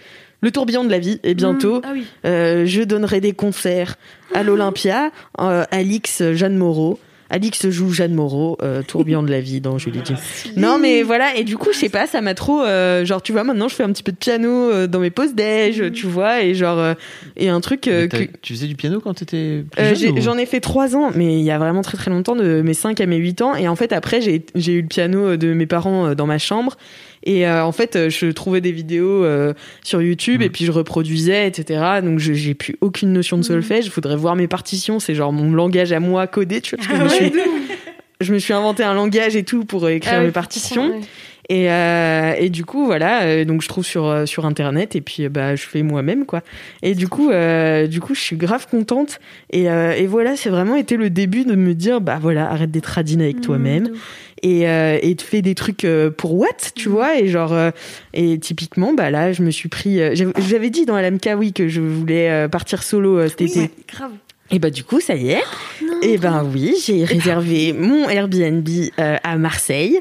Le 0.43 0.51
tourbillon 0.51 0.83
de 0.83 0.91
la 0.91 0.99
vie. 0.99 1.19
Et 1.23 1.33
bientôt, 1.33 1.81
Ah 1.83 1.89
oui. 1.93 2.05
euh, 2.25 2.65
je 2.67 2.81
donnerai 2.83 3.21
des 3.21 3.33
concerts 3.33 3.95
à 4.35 4.43
l'Olympia. 4.43 5.09
Euh, 5.39 5.63
Alix 5.71 6.21
Jeanne 6.33 6.57
Moreau. 6.57 6.99
Alix 7.29 7.67
joue 7.69 7.91
Jeanne 7.91 8.13
Moreau, 8.13 8.57
euh, 8.61 8.83
tourbillon 8.83 9.23
de 9.23 9.31
la 9.31 9.39
vie 9.41 9.59
dans 9.59 9.79
Julie 9.79 10.01
Jim. 10.05 10.13
Non 10.55 10.77
mais 10.77 11.01
voilà 11.01 11.35
et 11.35 11.43
du 11.43 11.57
coup 11.57 11.69
je 11.73 11.77
sais 11.79 11.89
pas 11.89 12.05
ça 12.05 12.21
m'a 12.21 12.35
trop 12.35 12.61
euh, 12.61 13.05
genre 13.05 13.23
tu 13.23 13.31
vois 13.31 13.43
maintenant 13.43 13.67
je 13.69 13.73
fais 13.73 13.81
un 13.81 13.91
petit 13.91 14.03
peu 14.03 14.11
de 14.11 14.17
piano 14.17 14.49
euh, 14.69 14.85
dans 14.85 14.99
mes 14.99 15.09
pauses 15.09 15.33
déj 15.33 15.91
tu 15.93 16.05
vois 16.05 16.43
et 16.43 16.53
genre 16.53 16.77
euh, 16.77 16.93
et 17.35 17.49
un 17.49 17.59
truc 17.59 17.87
euh, 17.87 18.07
que 18.07 18.17
Tu 18.43 18.53
faisais 18.53 18.67
du 18.67 18.75
piano 18.75 18.99
quand 18.99 19.15
t'étais 19.15 19.63
plus 19.71 19.81
euh, 19.83 19.95
jeune 19.95 20.19
ou- 20.19 20.21
J'en 20.21 20.37
ai 20.37 20.45
fait 20.45 20.59
trois 20.59 20.95
ans, 20.95 21.09
mais 21.15 21.39
il 21.39 21.43
y 21.43 21.49
a 21.49 21.57
vraiment 21.57 21.81
très 21.81 21.97
très 21.97 22.11
longtemps, 22.11 22.35
de 22.35 22.61
mes 22.61 22.75
5 22.75 23.01
à 23.01 23.05
mes 23.07 23.17
8 23.17 23.41
ans. 23.41 23.55
Et 23.55 23.67
en 23.67 23.75
fait, 23.75 23.93
après, 23.93 24.21
j'ai 24.21 24.45
j'ai 24.53 24.73
eu 24.73 24.81
le 24.81 24.87
piano 24.87 25.35
de 25.35 25.53
mes 25.53 25.65
parents 25.65 26.07
euh, 26.09 26.15
dans 26.15 26.27
ma 26.27 26.37
chambre. 26.37 26.75
Et 27.25 27.47
euh, 27.47 27.63
en 27.63 27.71
fait, 27.71 27.95
euh, 27.95 28.09
je 28.09 28.27
trouvais 28.27 28.59
des 28.61 28.71
vidéos 28.71 29.23
euh, 29.23 29.53
sur 29.83 30.01
YouTube 30.01 30.41
et 30.41 30.49
puis 30.49 30.65
je 30.65 30.71
reproduisais, 30.71 31.47
etc. 31.47 31.81
Donc, 32.03 32.19
je- 32.19 32.33
j'ai 32.33 32.53
plus 32.53 32.75
aucune 32.81 33.13
notion 33.13 33.37
de 33.37 33.43
solfège. 33.43 33.85
Je 33.85 33.91
voudrais 33.91 34.15
voir 34.17 34.35
mes 34.35 34.47
partitions. 34.47 34.99
C'est 34.99 35.15
genre 35.15 35.31
mon 35.31 35.51
langage 35.53 35.91
à 35.93 35.99
moi 35.99 36.27
codé, 36.27 36.59
tu 36.61 36.75
vois. 36.75 36.85
Parce 36.85 36.89
que 36.89 36.97
je, 36.97 37.03
me 37.03 37.29
suis, 37.29 37.39
je 38.21 38.33
me 38.33 38.39
suis 38.39 38.53
inventé 38.53 38.83
un 38.83 38.93
langage 38.93 39.35
et 39.35 39.43
tout 39.43 39.63
pour 39.65 39.87
écrire 39.89 40.15
Ah 40.17 40.21
mes 40.23 40.31
partitions. 40.31 40.89
ouais. 40.89 40.99
Et, 41.49 41.69
euh, 41.69 42.33
et 42.39 42.49
du 42.49 42.63
coup, 42.63 42.85
voilà, 42.85 43.23
euh, 43.23 43.43
donc 43.43 43.61
je 43.61 43.67
trouve 43.67 43.85
sur, 43.85 44.23
sur 44.25 44.45
internet 44.45 44.95
et 44.95 45.01
puis 45.01 45.25
euh, 45.25 45.29
bah, 45.29 45.57
je 45.57 45.63
fais 45.65 45.83
moi-même, 45.83 46.25
quoi. 46.25 46.41
Et 46.83 46.95
du 46.95 47.09
coup, 47.09 47.31
euh, 47.31 47.85
du 47.85 47.99
coup, 47.99 48.15
je 48.15 48.21
suis 48.21 48.37
grave 48.37 48.65
contente. 48.71 49.19
Et, 49.51 49.69
euh, 49.69 49.91
et 49.91 50.07
voilà, 50.07 50.37
c'est 50.37 50.49
vraiment 50.49 50.77
été 50.77 50.95
le 50.95 51.09
début 51.09 51.43
de 51.43 51.55
me 51.55 51.73
dire, 51.73 51.99
bah 51.99 52.17
voilà, 52.21 52.49
arrête 52.49 52.71
d'être 52.71 52.85
radine 52.85 53.21
avec 53.21 53.41
toi-même 53.41 53.83
Mmh, 53.83 53.87
de 53.87 53.91
ouf. 53.91 54.19
Et, 54.43 54.67
euh, 54.69 54.99
et 55.01 55.15
te 55.15 55.23
fais 55.23 55.41
des 55.41 55.55
trucs 55.55 55.83
euh, 55.85 56.11
pour 56.11 56.35
what, 56.35 56.47
tu 56.75 56.89
vois. 56.89 57.17
Et 57.19 57.27
genre, 57.27 57.53
euh, 57.53 57.71
et 58.13 58.37
typiquement, 58.37 58.93
bah 58.93 59.09
là, 59.09 59.31
je 59.33 59.41
me 59.41 59.49
suis 59.49 59.69
pris. 59.69 59.99
j'avais- 60.13 60.69
dit 60.69 60.85
dans 60.85 60.97
LMK, 60.97 61.29
oui, 61.37 61.53
que 61.53 61.67
je 61.67 61.81
voulais 61.81 62.47
partir 62.49 62.83
solo 62.83 63.27
cet 63.27 63.41
été. 63.41 63.59
Ouais, 63.61 63.71
grave. 63.87 64.11
Et 64.51 64.59
bah 64.59 64.69
du 64.69 64.83
coup, 64.83 64.99
ça 64.99 65.15
y 65.15 65.29
est. 65.31 65.41
Non, 65.83 65.99
Et 66.01 66.17
ben 66.17 66.47
oui, 66.53 66.75
j'ai 66.85 67.03
réservé 67.05 67.73
mon 67.73 68.07
Airbnb 68.09 68.67
euh, 68.99 69.17
à 69.23 69.37
Marseille. 69.37 69.99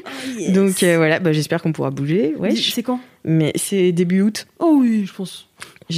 Donc 0.49 0.83
euh, 0.83 0.97
voilà, 0.97 1.19
bah, 1.19 1.31
j'espère 1.33 1.61
qu'on 1.61 1.71
pourra 1.71 1.89
bouger. 1.91 2.35
Ouais, 2.37 2.55
C'est 2.55 2.83
quand? 2.83 2.99
Mais 3.25 3.51
c'est 3.55 3.91
début 3.91 4.21
août. 4.21 4.45
Oh 4.59 4.77
oui, 4.79 5.05
je 5.07 5.13
pense. 5.13 5.47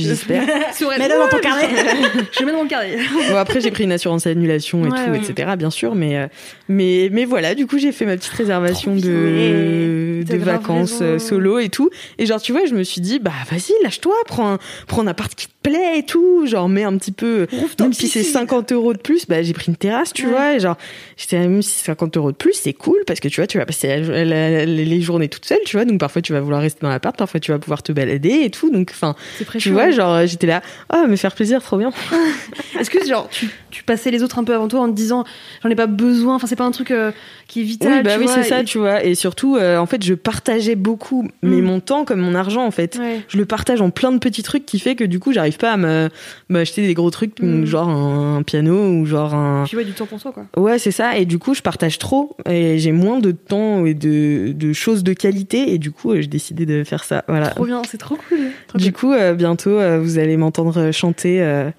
J'espère. 0.03 0.43
Mets-le 0.45 1.17
dans 1.19 1.27
ton 1.29 1.39
carnet. 1.39 1.67
Je 2.37 2.43
mets 2.45 2.51
dans 2.51 2.59
mon 2.63 2.67
carnet. 2.67 2.97
bon, 3.29 3.35
après, 3.37 3.61
j'ai 3.61 3.71
pris 3.71 3.83
une 3.85 3.91
assurance 3.91 4.27
annulation 4.27 4.85
et 4.85 4.89
Ouais, 4.89 5.05
tout, 5.05 5.11
ouais. 5.11 5.17
etc., 5.17 5.51
bien 5.57 5.69
sûr, 5.69 5.95
mais, 5.95 6.17
euh, 6.17 6.27
mais, 6.67 7.09
mais 7.11 7.25
voilà, 7.25 7.55
du 7.55 7.65
coup, 7.67 7.77
j'ai 7.77 7.91
fait 7.91 8.05
ma 8.05 8.17
petite 8.17 8.31
réservation 8.33 8.95
de, 8.95 10.23
de 10.23 10.37
vacances 10.37 10.93
raison. 10.93 11.05
euh, 11.05 11.19
solo 11.19 11.59
et 11.59 11.69
tout. 11.69 11.89
Et 12.17 12.25
genre, 12.25 12.41
tu 12.41 12.51
vois, 12.51 12.65
je 12.65 12.73
me 12.73 12.83
suis 12.83 13.01
dit, 13.01 13.19
bah, 13.19 13.31
vas-y, 13.49 13.71
lâche-toi, 13.83 14.15
prends 14.27 14.53
un, 14.53 14.59
prends 14.87 15.01
un 15.01 15.07
appart 15.07 15.33
qui 15.33 15.47
te 15.47 15.51
plaît 15.63 15.99
et 15.99 16.03
tout. 16.03 16.45
Genre, 16.45 16.69
mets 16.69 16.83
un 16.83 16.97
petit 16.97 17.11
peu, 17.11 17.47
même 17.79 17.93
si 17.93 18.07
c'est 18.07 18.23
50 18.23 18.71
euros 18.71 18.93
de 18.93 18.99
plus, 18.99 19.25
bah, 19.27 19.41
j'ai 19.43 19.53
pris 19.53 19.67
une 19.67 19.75
terrasse, 19.75 20.13
tu 20.13 20.25
Ouais. 20.25 20.31
vois. 20.31 20.53
Et 20.55 20.59
genre, 20.59 20.77
j'étais, 21.17 21.37
même 21.39 21.61
si 21.61 21.71
c'est 21.71 21.85
50 21.85 22.17
euros 22.17 22.31
de 22.31 22.37
plus, 22.37 22.53
c'est 22.53 22.73
cool 22.73 22.99
parce 23.07 23.19
que 23.19 23.27
tu 23.27 23.39
vois, 23.41 23.47
tu 23.47 23.57
vas 23.57 23.65
passer 23.65 23.97
la- 23.97 24.23
la- 24.25 24.65
les 24.65 25.01
journées 25.01 25.27
toute 25.29 25.45
seule, 25.45 25.59
tu 25.65 25.75
vois. 25.77 25.85
Donc, 25.85 25.99
parfois, 25.99 26.21
tu 26.21 26.33
vas 26.33 26.41
vouloir 26.41 26.61
rester 26.61 26.79
dans 26.81 26.89
l'appart, 26.89 27.15
parfois, 27.17 27.39
tu 27.39 27.51
vas 27.51 27.59
pouvoir 27.59 27.83
te 27.83 27.91
balader 27.91 28.41
et 28.43 28.49
tout. 28.49 28.69
Donc, 28.71 28.89
enfin, 28.91 29.15
tu 29.37 29.45
précieux. 29.45 29.71
Genre, 29.91 30.25
j'étais 30.25 30.47
là, 30.47 30.61
oh, 30.93 31.05
me 31.07 31.15
faire 31.15 31.33
plaisir, 31.33 31.61
trop 31.61 31.77
bien. 31.77 31.91
Est-ce 32.79 32.89
que 32.89 33.05
genre 33.05 33.27
tu, 33.29 33.49
tu 33.71 33.83
passais 33.83 34.11
les 34.11 34.23
autres 34.23 34.39
un 34.39 34.43
peu 34.43 34.53
avant 34.53 34.67
toi 34.67 34.81
en 34.81 34.89
te 34.89 34.93
disant 34.95 35.23
j'en 35.63 35.69
ai 35.69 35.75
pas 35.75 35.87
besoin, 35.87 36.35
enfin 36.35 36.47
c'est 36.47 36.55
pas 36.55 36.63
un 36.65 36.71
truc 36.71 36.91
euh, 36.91 37.11
qui 37.47 37.61
est 37.61 37.63
vital. 37.63 37.93
Oui, 37.97 38.03
bah 38.03 38.13
tu 38.15 38.19
oui, 38.21 38.27
c'est 38.27 38.43
ça, 38.43 38.61
et- 38.61 38.65
tu 38.65 38.77
vois. 38.79 39.03
Et 39.03 39.15
surtout, 39.15 39.55
euh, 39.57 39.77
en 39.77 39.85
fait, 39.85 40.03
je 40.03 40.13
partageais 40.13 40.75
beaucoup, 40.75 41.27
mais 41.41 41.57
Mm. 41.57 41.65
mon 41.65 41.79
temps 41.79 42.05
comme 42.05 42.19
mon 42.19 42.35
argent, 42.35 42.65
en 42.65 42.71
fait. 42.71 42.97
Ouais. 42.97 43.21
Je 43.27 43.37
le 43.37 43.45
partage 43.45 43.81
en 43.81 43.89
plein 43.89 44.11
de 44.11 44.17
petits 44.19 44.43
trucs 44.43 44.65
qui 44.65 44.79
fait 44.79 44.95
que 44.95 45.03
du 45.03 45.19
coup, 45.19 45.31
j'arrive 45.33 45.57
pas 45.57 45.73
à 45.73 46.09
m'acheter 46.49 46.85
des 46.85 46.93
gros 46.93 47.09
trucs, 47.11 47.39
Mm. 47.41 47.65
genre 47.65 47.89
un, 47.89 48.43
piano 48.43 48.89
ou 48.91 49.05
genre 49.05 49.33
un. 49.33 49.63
Puis 49.67 49.77
ouais, 49.77 49.85
du 49.85 49.93
temps 49.93 50.05
pour 50.05 50.19
soi 50.19 50.31
quoi. 50.31 50.45
Ouais, 50.57 50.79
c'est 50.79 50.91
ça. 50.91 51.17
Et 51.17 51.25
du 51.25 51.39
coup, 51.39 51.53
je 51.53 51.61
partage 51.61 51.97
trop 51.99 52.35
et 52.49 52.77
j'ai 52.79 52.91
moins 52.91 53.19
de 53.19 53.31
temps 53.31 53.85
et 53.85 53.93
de, 53.93 54.51
de 54.53 54.73
choses 54.73 55.03
de 55.03 55.13
qualité. 55.13 55.73
Et 55.73 55.77
du 55.77 55.91
coup, 55.91 56.11
euh, 56.11 56.21
j'ai 56.21 56.27
décidé 56.27 56.65
de 56.65 56.83
faire 56.83 57.03
ça. 57.03 57.23
Voilà. 57.27 57.47
Trop 57.49 57.65
bien, 57.65 57.81
c'est 57.87 57.97
trop 57.97 58.15
cool. 58.29 58.39
Trop 58.67 58.77
Du 58.77 58.91
cool. 58.91 58.99
coup, 59.11 59.13
euh, 59.13 59.33
bientôt, 59.33 59.64
euh, 59.69 59.99
vous 59.99 60.17
allez 60.19 60.37
m'entendre 60.37 60.91
chanter. 60.91 61.41
euh, 61.41 61.69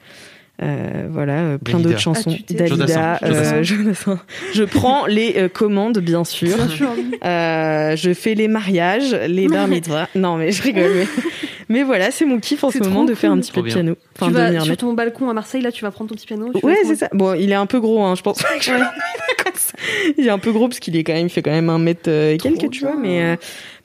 euh, 0.63 1.07
voilà, 1.11 1.41
euh, 1.41 1.59
plein 1.59 1.79
d'autres 1.79 1.99
chansons. 1.99 2.35
Ah, 2.35 2.55
Dalida, 2.55 3.19
euh. 3.23 3.63
Je 3.63 4.65
prends 4.65 5.05
les 5.07 5.35
euh, 5.37 5.49
commandes, 5.51 5.99
bien 5.99 6.25
sûr. 6.25 6.57
Bien 6.57 6.69
sûr. 6.69 6.89
Euh, 7.25 7.95
je 7.95 8.15
fais 8.15 8.35
les 8.35 8.49
mariages, 8.49 9.15
les 9.29 9.49
bar 9.49 9.69
mitzvahs. 9.69 10.09
non, 10.15 10.37
mais 10.37 10.53
je 10.53 10.63
rigole. 10.63 10.93
Mais, 10.95 11.07
mais 11.69 11.83
voilà, 11.83 12.11
c'est 12.11 12.25
mon 12.25 12.39
kiff 12.39 12.65
en 12.65 12.71
ce 12.71 12.79
moment 12.79 13.05
de 13.05 13.15
faire 13.15 13.33
un 13.33 13.39
petit 13.39 13.53
peu 13.53 13.61
de 13.61 13.67
piano. 13.67 13.97
Enfin, 14.17 14.29
tu 14.29 14.33
vas 14.33 14.47
venir 14.47 14.65
sur 14.65 14.77
ton 14.79 14.95
balcon 14.95 15.29
à 15.29 15.35
Marseille 15.35 15.61
là, 15.61 15.71
tu 15.71 15.85
vas 15.85 15.91
prendre 15.91 16.09
ton 16.09 16.17
petit 16.17 16.27
piano. 16.27 16.51
Ouais, 16.63 16.79
c'est 16.87 16.97
ça. 16.97 17.11
Bon, 17.13 17.35
il 17.35 17.51
est 17.51 17.55
un 17.57 17.67
peu 17.67 17.81
gros, 17.81 18.03
hein, 18.03 18.15
je 18.15 18.23
pense. 18.23 18.43
Il 20.17 20.27
est 20.27 20.31
un 20.31 20.39
peu 20.39 20.53
gros 20.53 20.69
parce 20.69 20.81
qu'il 20.81 20.97
est 20.97 21.05
quand 21.05 21.13
même, 21.13 21.27
il 21.27 21.31
fait 21.31 21.43
quand 21.43 21.51
même 21.51 21.69
un 21.69 21.79
mètre 21.79 22.09
euh, 22.09 22.33
et 22.33 22.39
quelques, 22.39 22.71
tu 22.71 22.81
vois. 22.81 22.97
Mais, 22.97 23.23
euh, 23.23 23.37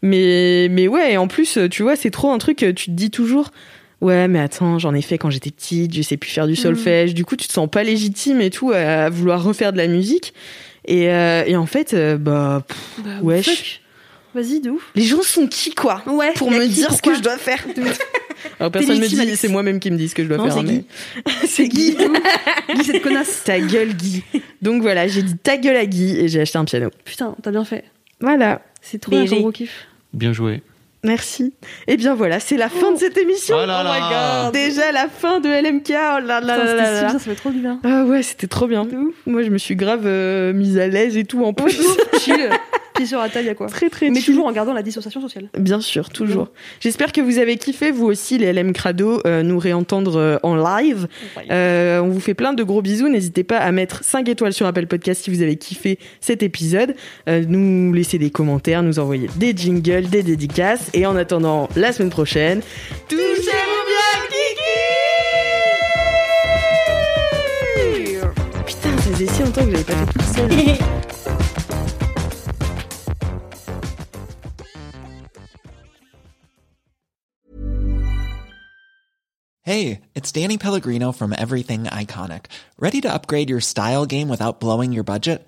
mais, 0.01 0.67
mais 0.71 0.87
ouais, 0.87 1.13
et 1.13 1.17
en 1.17 1.27
plus, 1.27 1.59
tu 1.69 1.83
vois, 1.83 1.95
c'est 1.95 2.11
trop 2.11 2.31
un 2.31 2.37
truc, 2.37 2.57
tu 2.57 2.73
te 2.73 2.91
dis 2.91 3.11
toujours. 3.11 3.49
Ouais, 4.01 4.27
mais 4.27 4.39
attends, 4.39 4.79
j'en 4.79 4.93
ai 4.95 5.01
fait 5.01 5.17
quand 5.17 5.29
j'étais 5.29 5.51
petite, 5.51 5.93
je 5.95 6.01
sais 6.01 6.17
plus 6.17 6.29
faire 6.31 6.47
du 6.47 6.55
solfège. 6.55 7.13
Du 7.13 7.23
coup, 7.23 7.35
tu 7.35 7.47
te 7.47 7.53
sens 7.53 7.69
pas 7.69 7.83
légitime 7.83 8.41
et 8.41 8.49
tout 8.49 8.71
à 8.71 9.09
vouloir 9.09 9.43
refaire 9.43 9.71
de 9.71 9.77
la 9.77 9.87
musique. 9.87 10.33
Et, 10.85 11.09
euh, 11.09 11.43
et 11.45 11.55
en 11.55 11.67
fait, 11.67 11.93
euh, 11.93 12.17
bah, 12.17 12.63
pff, 12.67 12.77
Bah, 13.05 13.11
Wesh. 13.21 13.81
Vas-y, 14.33 14.61
de 14.61 14.69
ouf. 14.69 14.89
les 14.95 15.03
gens 15.03 15.21
sont 15.21 15.45
qui, 15.45 15.75
quoi 15.75 16.01
Ouais. 16.07 16.31
Pour 16.35 16.49
me 16.51 16.61
qui, 16.63 16.69
dire 16.69 16.91
ce 16.93 17.01
que 17.01 17.13
je 17.13 17.19
dois 17.21 17.37
faire. 17.37 17.63
Alors 18.59 18.71
personne 18.71 18.95
me 18.95 19.01
légitime, 19.01 19.25
dit, 19.25 19.35
c'est 19.35 19.49
moi-même 19.49 19.79
qui 19.79 19.91
me 19.91 19.97
dis 19.97 20.07
ce 20.07 20.15
que 20.15 20.23
je 20.23 20.29
dois 20.29 20.37
Non, 20.37 20.45
faire. 20.45 20.53
c'est 20.55 20.63
mais- 20.63 20.73
Guy. 20.79 20.85
c'est 21.47 21.67
Guy. 21.67 21.97
Guy, 22.75 22.83
cette 22.85 23.01
connasse. 23.03 23.43
ta 23.43 23.59
gueule, 23.59 23.93
Guy. 23.93 24.23
Donc 24.61 24.81
voilà, 24.81 25.07
j'ai 25.07 25.21
dit 25.21 25.35
ta 25.37 25.57
gueule 25.57 25.75
à 25.75 25.85
Guy 25.85 26.17
et 26.17 26.27
j'ai 26.29 26.39
acheté 26.41 26.57
un 26.57 26.65
piano. 26.65 26.89
Putain, 27.03 27.35
t'as 27.43 27.51
bien 27.51 27.65
fait. 27.65 27.83
Voilà. 28.21 28.61
C'est 28.81 28.99
trop 28.99 29.11
bien, 29.11 29.21
BG. 29.23 29.29
j'ai 29.29 29.37
un 29.37 29.41
gros 29.41 29.51
kiff. 29.51 29.85
Bien 30.13 30.31
joué. 30.33 30.63
Merci. 31.03 31.53
Et 31.87 31.97
bien 31.97 32.13
voilà, 32.13 32.39
c'est 32.39 32.57
la 32.57 32.69
fin 32.69 32.91
de 32.93 32.97
cette 32.97 33.17
émission. 33.17 33.55
Oh 33.61 33.65
là 33.65 33.83
là. 33.83 34.51
Déjà 34.51 34.91
la 34.91 35.07
fin 35.07 35.39
de 35.39 35.49
LMK. 35.49 35.89
Oh 35.89 36.19
là 36.25 36.39
là 36.41 36.59
Putain, 36.59 36.75
là 36.75 37.09
ça 37.09 37.19
fait 37.19 37.35
trop 37.35 37.49
du 37.49 37.59
bien. 37.59 37.79
Ah 37.83 38.03
ouais, 38.05 38.21
c'était 38.21 38.47
trop 38.47 38.67
bien. 38.67 38.87
Moi, 39.25 39.41
je 39.43 39.49
me 39.49 39.57
suis 39.57 39.75
grave 39.75 40.03
euh, 40.05 40.53
mise 40.53 40.77
à 40.77 40.87
l'aise 40.87 41.17
et 41.17 41.23
tout 41.23 41.43
en 41.43 41.53
plus. 41.53 41.81
Chill. 42.19 42.49
Pied 42.93 43.05
sur 43.05 43.19
la 43.19 43.29
table, 43.29 43.47
a 43.47 43.55
quoi. 43.55 43.67
très 43.67 43.89
très 43.89 44.09
Mais 44.09 44.17
chill. 44.19 44.25
toujours 44.33 44.47
en 44.47 44.51
gardant 44.51 44.73
la 44.73 44.83
dissociation 44.83 45.21
sociale. 45.21 45.47
Bien 45.57 45.79
sûr, 45.79 46.09
toujours. 46.09 46.49
J'espère 46.81 47.13
que 47.13 47.21
vous 47.21 47.37
avez 47.37 47.55
kiffé, 47.55 47.89
vous 47.89 48.05
aussi, 48.05 48.37
les 48.37 48.51
LM 48.51 48.73
Crado, 48.73 49.21
euh, 49.25 49.43
nous 49.43 49.57
réentendre 49.59 50.17
euh, 50.17 50.37
en 50.43 50.57
live. 50.57 51.07
Euh, 51.51 52.01
on 52.01 52.09
vous 52.09 52.19
fait 52.19 52.33
plein 52.33 52.51
de 52.51 52.63
gros 52.63 52.81
bisous. 52.81 53.07
N'hésitez 53.07 53.45
pas 53.45 53.59
à 53.59 53.71
mettre 53.71 54.03
5 54.03 54.27
étoiles 54.27 54.51
sur 54.51 54.65
Apple 54.65 54.87
Podcast 54.87 55.23
si 55.23 55.29
vous 55.33 55.41
avez 55.41 55.55
kiffé 55.55 55.99
cet 56.19 56.43
épisode. 56.43 56.93
Euh, 57.29 57.45
nous 57.47 57.93
laisser 57.93 58.17
des 58.17 58.29
commentaires, 58.29 58.83
nous 58.83 58.99
envoyer 58.99 59.29
des 59.37 59.55
jingles, 59.55 60.09
des 60.09 60.21
dédicaces. 60.23 60.89
Et 60.93 61.05
en 61.05 61.15
attendant 61.15 61.69
la 61.75 61.93
semaine 61.93 62.09
prochaine, 62.09 62.61
touchez-vous 63.07 63.85
bien, 63.87 64.27
Kiki 64.29 64.81
Putain, 68.65 68.97
ça 68.97 69.11
faisait 69.11 69.27
si 69.27 69.41
longtemps 69.41 69.65
que 69.65 69.71
j'avais 69.71 69.83
pas 69.83 69.93
fait 69.93 70.13
tout 70.13 70.33
seul. 70.35 70.49
Hey, 79.63 80.01
it's 80.15 80.31
Danny 80.31 80.57
Pellegrino 80.57 81.11
from 81.11 81.33
Everything 81.37 81.83
Iconic. 81.83 82.45
Ready 82.79 82.99
to 83.01 83.13
upgrade 83.13 83.49
your 83.49 83.61
style 83.61 84.05
game 84.05 84.27
without 84.27 84.59
blowing 84.59 84.91
your 84.91 85.03
budget? 85.03 85.47